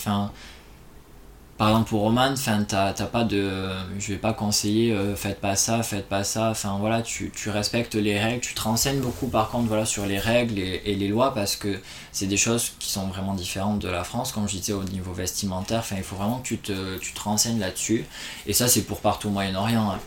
Par 1.58 1.70
exemple 1.70 1.90
pour 1.90 2.02
Roman, 2.02 2.32
enfin 2.34 2.64
t'as 2.68 2.94
pas 2.94 3.24
de, 3.24 3.70
je 4.00 4.08
vais 4.14 4.18
pas 4.18 4.34
conseiller, 4.34 4.92
euh, 4.92 5.16
faites 5.16 5.40
pas 5.40 5.56
ça, 5.56 5.84
faites 5.84 6.10
pas 6.10 6.24
ça. 6.24 6.50
Enfin 6.50 6.78
voilà, 6.80 7.02
tu, 7.04 7.32
tu, 7.36 7.50
respectes 7.50 7.96
les 7.96 8.20
règles, 8.20 8.42
tu 8.42 8.56
te 8.56 8.62
renseignes 8.62 9.00
beaucoup 9.00 9.28
par 9.28 9.50
contre 9.50 9.68
voilà 9.68 9.86
sur 9.86 10.06
les 10.06 10.18
règles 10.18 10.58
et, 10.58 10.96
les 10.96 11.08
lois 11.08 11.34
parce 11.34 11.56
que 11.56 11.80
c'est 12.12 12.26
des 12.26 12.38
choses 12.38 12.72
qui 12.80 12.90
sont 12.92 13.08
vraiment 13.08 13.34
différentes 13.36 13.80
de 13.80 13.90
la 13.90 14.04
France. 14.04 14.32
Comme 14.32 14.48
je 14.50 14.58
disais 14.58 14.74
au 14.74 14.84
niveau 14.84 15.14
vestimentaire, 15.14 15.80
enfin 15.80 15.96
il 15.98 16.04
faut 16.04 16.16
vraiment 16.16 16.40
que 16.40 16.48
tu 16.48 16.58
te, 16.58 16.98
tu 16.98 17.14
te 17.14 17.22
renseignes 17.22 17.60
là-dessus. 17.60 18.06
Et 18.48 18.54
ça 18.54 18.68
c'est 18.68 18.84
pour 18.84 19.00
partout 19.00 19.28
au 19.28 19.32
Moyen-Orient. 19.32 19.92
Hein 19.92 20.00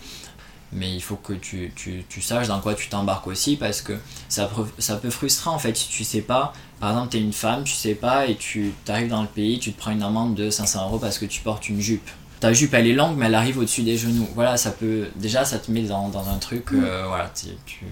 mais 0.72 0.94
il 0.94 1.00
faut 1.00 1.16
que 1.16 1.32
tu, 1.32 1.72
tu, 1.74 2.04
tu 2.08 2.20
saches 2.20 2.48
dans 2.48 2.60
quoi 2.60 2.74
tu 2.74 2.88
t'embarques 2.88 3.26
aussi 3.26 3.56
parce 3.56 3.80
que 3.82 3.94
ça, 4.28 4.50
ça 4.78 4.96
peut 4.96 5.10
frustrer 5.10 5.50
en 5.50 5.58
fait 5.58 5.76
si 5.76 5.88
tu 5.88 6.04
sais 6.04 6.20
pas 6.20 6.52
par 6.80 6.90
exemple 6.90 7.08
tu 7.10 7.16
es 7.16 7.20
une 7.20 7.32
femme 7.32 7.64
tu 7.64 7.72
sais 7.72 7.94
pas 7.94 8.26
et 8.26 8.36
tu 8.36 8.72
arrives 8.88 9.08
dans 9.08 9.22
le 9.22 9.28
pays 9.28 9.58
tu 9.58 9.72
te 9.72 9.78
prends 9.78 9.92
une 9.92 10.02
amende 10.02 10.34
de 10.34 10.50
500 10.50 10.86
euros 10.86 10.98
parce 10.98 11.18
que 11.18 11.24
tu 11.26 11.40
portes 11.40 11.68
une 11.68 11.80
jupe. 11.80 12.08
Ta 12.38 12.52
jupe 12.52 12.74
elle 12.74 12.86
est 12.86 12.92
longue 12.92 13.16
mais 13.16 13.26
elle 13.26 13.34
arrive 13.34 13.58
au-dessus 13.58 13.82
des 13.82 13.96
genoux. 13.96 14.28
Voilà 14.34 14.56
ça 14.56 14.70
peut 14.70 15.08
déjà 15.16 15.44
ça 15.44 15.58
te 15.58 15.70
met 15.70 15.82
dans, 15.82 16.08
dans 16.08 16.28
un 16.28 16.36
truc 16.36 16.66
euh, 16.72 17.04
voilà 17.08 17.30
tu, 17.34 17.46
tu... 17.64 17.84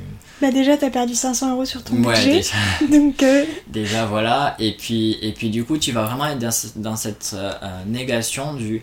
bah 0.42 0.50
déjà 0.50 0.76
t'as 0.76 0.90
perdu 0.90 1.14
500 1.14 1.52
euros 1.52 1.64
sur 1.64 1.82
ton 1.82 1.94
ouais, 2.02 2.14
budget. 2.14 2.36
déjà, 2.36 2.56
donc 2.98 3.22
euh... 3.22 3.44
déjà 3.68 4.04
voilà. 4.06 4.54
Et 4.58 4.76
puis 4.76 5.18
et 5.22 5.32
puis 5.32 5.50
du 5.50 5.64
coup 5.64 5.78
tu 5.78 5.92
vas 5.92 6.04
vraiment 6.04 6.26
être 6.26 6.38
dans, 6.38 6.50
dans 6.76 6.96
cette 6.96 7.34
euh, 7.34 7.52
négation 7.86 8.54
du 8.54 8.82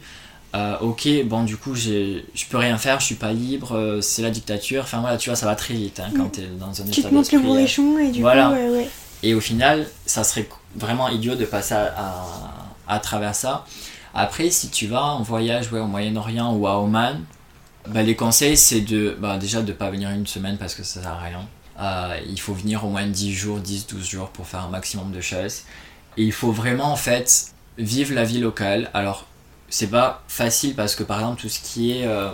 euh, 0.53 0.77
ok, 0.81 1.07
bon, 1.25 1.43
du 1.43 1.55
coup, 1.55 1.75
je 1.75 2.19
peux 2.49 2.57
rien 2.57 2.77
faire, 2.77 2.99
je 2.99 3.05
suis 3.05 3.15
pas 3.15 3.31
libre, 3.31 3.77
euh, 3.77 4.01
c'est 4.01 4.21
la 4.21 4.31
dictature. 4.31 4.83
Enfin 4.83 4.99
voilà, 4.99 5.17
tu 5.17 5.29
vois, 5.29 5.37
ça 5.37 5.45
va 5.45 5.55
très 5.55 5.73
vite 5.73 5.99
hein, 6.01 6.11
quand 6.15 6.33
tu 6.33 6.41
es 6.41 6.47
dans 6.59 6.69
un 6.69 6.85
tu 6.85 6.99
état 6.99 7.09
te 7.09 7.13
montres 7.13 7.33
le 7.33 7.39
euh, 7.39 7.43
bourrichon 7.43 7.97
et 7.99 8.11
du 8.11 8.21
voilà. 8.21 8.47
coup, 8.47 8.53
ouais, 8.55 8.69
ouais. 8.69 8.89
Et 9.23 9.33
au 9.33 9.41
final, 9.41 9.87
ça 10.05 10.23
serait 10.23 10.47
vraiment 10.75 11.09
idiot 11.09 11.35
de 11.35 11.45
passer 11.45 11.75
à, 11.75 12.99
travers 12.99 13.35
ça. 13.35 13.65
Après, 14.13 14.49
si 14.49 14.69
tu 14.69 14.87
vas 14.87 15.03
en 15.03 15.21
voyage 15.21 15.71
au 15.71 15.85
Moyen-Orient 15.85 16.53
ou 16.53 16.67
à 16.67 16.79
Oman, 16.79 17.23
bah, 17.87 18.03
les 18.03 18.15
conseils, 18.15 18.57
c'est 18.57 18.81
de 18.81 19.15
bah, 19.19 19.37
déjà 19.37 19.61
de 19.61 19.71
pas 19.71 19.89
venir 19.89 20.09
une 20.09 20.27
semaine 20.27 20.57
parce 20.57 20.75
que 20.75 20.83
ça 20.83 21.01
sert 21.01 21.11
à 21.11 21.19
rien. 21.19 21.47
Euh, 21.79 22.19
il 22.27 22.39
faut 22.39 22.53
venir 22.53 22.85
au 22.85 22.89
moins 22.89 23.07
10 23.07 23.33
jours, 23.33 23.59
10-12 23.59 24.09
jours 24.09 24.29
pour 24.29 24.47
faire 24.47 24.61
un 24.61 24.69
maximum 24.69 25.11
de 25.11 25.21
choses. 25.21 25.61
Et 26.17 26.23
il 26.23 26.33
faut 26.33 26.51
vraiment, 26.51 26.91
en 26.91 26.97
fait, 26.97 27.53
vivre 27.77 28.13
la 28.13 28.25
vie 28.25 28.39
locale. 28.39 28.89
Alors, 28.93 29.25
c'est 29.71 29.87
pas 29.87 30.21
facile 30.27 30.75
parce 30.75 30.95
que 30.95 31.03
par 31.03 31.19
exemple 31.19 31.41
tout 31.41 31.49
ce 31.49 31.59
qui 31.59 31.91
est 31.91 32.05
euh, 32.05 32.29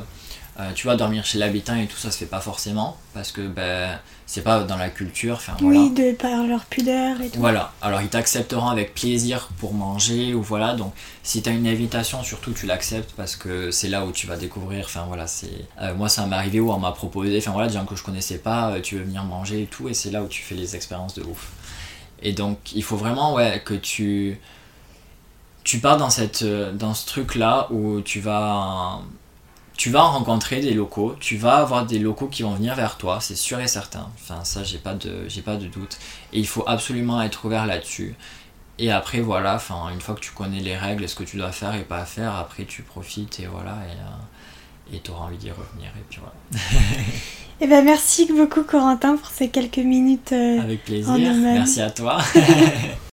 euh, 0.59 0.72
tu 0.73 0.88
vois 0.88 0.95
dormir 0.95 1.23
chez 1.23 1.38
l'habitant 1.38 1.76
et 1.76 1.85
tout 1.85 1.95
ça 1.95 2.11
se 2.11 2.18
fait 2.18 2.26
pas 2.26 2.41
forcément 2.41 2.97
parce 3.14 3.31
que 3.31 3.47
ben 3.47 3.97
c'est 4.28 4.41
pas 4.41 4.64
dans 4.64 4.76
la 4.76 4.90
culture 4.90 5.36
enfin 5.36 5.54
voilà. 5.60 5.80
Oui, 5.80 5.90
de 5.90 6.12
par 6.12 6.45
leur 6.45 6.66
pudeur 6.66 7.20
et 7.22 7.30
tout. 7.30 7.40
voilà. 7.40 7.74
Alors 7.82 8.02
ils 8.02 8.10
t'accepteront 8.10 8.68
avec 8.68 8.94
plaisir 8.94 9.49
pour 9.58 9.74
manger 9.74 10.34
ou 10.34 10.44
voilà. 10.44 10.76
Donc 10.76 10.94
si 11.24 11.41
t'as 11.41 11.52
une 11.52 11.66
invitation 11.66 12.22
surtout 12.24 12.52
tu 12.52 12.66
l'acceptes 12.66 13.14
parce 13.16 13.38
que 13.38 13.72
c'est 13.72 13.88
là 13.88 14.06
où 14.06 14.12
tu 14.12 14.28
vas 14.28 14.36
découvrir. 14.36 14.86
Enfin 14.86 15.06
voilà 15.08 15.26
c'est 15.26 15.66
euh, 15.82 15.95
moi 15.95 16.10
ça 16.10 16.26
m'est 16.26 16.36
arrivé 16.36 16.60
où 16.60 16.72
on 16.72 16.78
m'a 16.78 16.91
proposé 16.91 17.38
enfin 17.38 17.52
voilà 17.52 17.70
des 17.70 17.74
gens 17.74 17.86
que 17.86 17.95
je 17.95 18.04
connaissais 18.04 18.38
pas 18.38 18.72
euh, 18.72 18.82
tu 18.82 18.98
veux 18.98 19.04
venir 19.04 19.24
manger 19.24 19.64
et 19.64 19.66
tout 19.66 19.88
et 19.88 19.94
c'est 19.94 20.12
là 20.12 20.22
où 20.22 20.28
tu 20.28 20.44
fais 20.44 20.56
les 20.56 20.76
expériences 20.76 21.16
de 21.16 21.24
ouf. 21.24 21.52
Et 22.22 22.34
donc 22.34 22.74
il 22.76 22.84
faut 22.84 22.98
vraiment 22.98 23.34
ouais 23.34 23.62
que 23.66 23.74
tu 23.74 24.40
tu 25.64 25.80
pars 25.80 25.98
dans, 25.98 26.10
cette, 26.10 26.45
dans 26.45 26.94
ce 26.94 27.06
truc-là 27.08 27.68
où 27.72 27.99
tu 27.99 28.22
vas, 28.22 29.02
tu 29.78 29.91
vas 29.91 30.02
rencontrer 30.02 30.60
des 30.60 30.74
locaux, 30.74 31.16
tu 31.20 31.38
vas 31.38 31.58
avoir 31.58 31.86
des 31.86 31.99
locaux 31.99 32.28
qui 32.28 32.44
vont 32.44 32.54
venir 32.56 32.76
vers 32.76 32.98
toi, 32.98 33.20
c'est 33.22 33.36
sûr 33.36 33.60
et 33.60 33.68
certain. 33.68 34.10
Enfin, 34.16 34.44
ça, 34.44 34.64
j'ai 34.64 34.80
pas, 34.80 34.94
de, 34.95 35.26
j'ai 35.28 35.41
pas 35.44 35.56
de 35.56 35.68
doute. 35.68 35.98
Et 36.34 36.40
il 36.40 36.48
faut 36.48 36.64
absolument 36.68 37.22
être 37.22 37.45
ouvert 37.45 37.66
là-dessus. 37.68 38.16
Et 38.80 38.91
après, 38.91 39.22
voilà, 39.22 39.56
enfin, 39.56 39.90
une 39.94 40.02
fois 40.02 40.16
que 40.16 40.20
tu 40.20 40.32
connais 40.32 40.60
les 40.60 40.76
règles 40.76 41.04
et 41.04 41.08
ce 41.08 41.16
que 41.16 41.24
tu 41.24 41.38
dois 41.38 41.52
faire 41.52 41.76
et 41.76 41.84
pas 41.84 42.06
faire, 42.06 42.36
après, 42.36 42.66
tu 42.66 42.82
profites 42.84 43.40
et 43.40 43.45
voilà. 43.45 43.78
Et, 44.91 44.95
et 44.95 44.99
tu 44.99 45.12
auras 45.12 45.26
envie 45.26 45.38
d'y 45.38 45.52
revenir. 45.52 45.90
Et 45.98 46.04
puis 46.10 46.20
voilà. 46.20 46.64
Eh 47.60 47.66
ben, 47.66 47.84
merci 47.84 48.28
beaucoup, 48.32 48.62
Corentin, 48.62 49.18
pour 49.18 49.32
ces 49.32 49.49
quelques 49.49 49.80
minutes. 49.80 50.32
euh, 50.32 50.62
Avec 50.62 50.84
plaisir. 50.86 51.18
Merci 51.18 51.82
à 51.82 51.90
toi. 51.90 52.20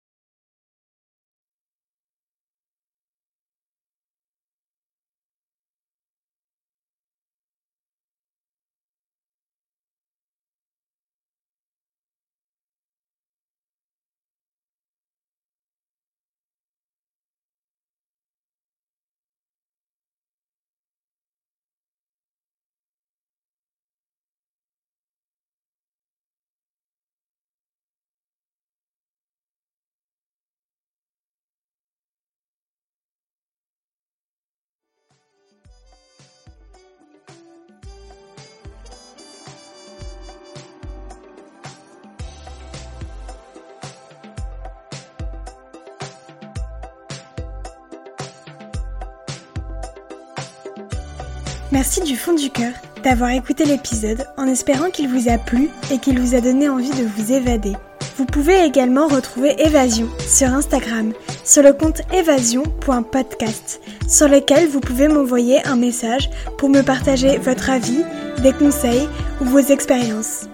Merci 51.85 52.03
du 52.03 52.15
fond 52.15 52.33
du 52.33 52.49
cœur 52.49 52.71
d'avoir 53.03 53.31
écouté 53.31 53.65
l'épisode 53.65 54.25
en 54.37 54.47
espérant 54.47 54.91
qu'il 54.91 55.09
vous 55.09 55.29
a 55.29 55.37
plu 55.37 55.69
et 55.91 55.99
qu'il 55.99 56.21
vous 56.21 56.37
a 56.37 56.41
donné 56.41 56.69
envie 56.69 56.91
de 56.91 57.05
vous 57.05 57.33
évader. 57.33 57.73
Vous 58.17 58.25
pouvez 58.25 58.65
également 58.65 59.09
retrouver 59.09 59.61
Évasion 59.61 60.07
sur 60.29 60.47
Instagram, 60.47 61.13
sur 61.43 61.65
le 61.65 61.73
compte 61.73 62.03
évasion.podcast, 62.15 63.81
sur 64.07 64.29
lequel 64.29 64.69
vous 64.69 64.79
pouvez 64.79 65.09
m'envoyer 65.09 65.67
un 65.67 65.75
message 65.75 66.31
pour 66.57 66.69
me 66.69 66.83
partager 66.83 67.37
votre 67.39 67.69
avis, 67.69 68.05
des 68.45 68.53
conseils 68.53 69.09
ou 69.41 69.47
vos 69.47 69.59
expériences. 69.59 70.47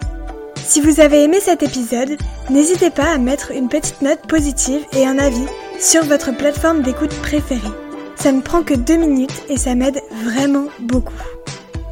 Si 0.65 0.81
vous 0.81 0.99
avez 0.99 1.25
aimé 1.25 1.41
cet 1.43 1.63
épisode, 1.63 2.17
n'hésitez 2.49 2.89
pas 2.89 3.13
à 3.13 3.19
mettre 3.19 3.51
une 3.51 3.69
petite 3.69 4.01
note 4.01 4.27
positive 4.27 4.81
et 4.97 5.05
un 5.05 5.19
avis 5.19 5.47
sur 5.79 6.05
votre 6.05 6.35
plateforme 6.35 6.81
d'écoute 6.81 7.15
préférée. 7.21 7.88
Ça 8.19 8.33
ne 8.33 8.41
prend 8.41 8.63
que 8.63 8.75
deux 8.75 8.97
minutes 8.97 9.43
et 9.49 9.57
ça 9.57 9.75
m'aide 9.75 10.01
vraiment 10.25 10.67
beaucoup. 10.81 11.15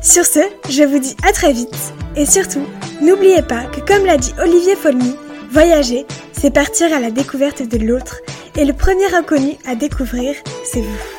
Sur 0.03 0.25
ce, 0.25 0.41
je 0.69 0.83
vous 0.83 0.99
dis 0.99 1.17
à 1.27 1.33
très 1.33 1.53
vite 1.53 1.93
et 2.17 2.27
surtout, 2.27 2.65
n'oubliez 3.01 3.43
pas 3.43 3.65
que 3.65 3.81
comme 3.81 4.07
l'a 4.07 4.17
dit 4.17 4.33
Olivier 4.43 4.77
Folmy, 4.77 5.15
voyager, 5.51 6.05
c'est 6.33 6.53
partir 6.53 6.93
à 6.93 7.01
la 7.01 7.11
découverte 7.11 7.63
de 7.63 7.79
l'autre 7.79 8.21
et 8.57 8.65
le 8.65 8.73
premier 8.73 9.15
inconnu 9.15 9.57
à 9.67 9.75
découvrir, 9.75 10.35
c'est 10.65 10.81
vous. 10.81 11.16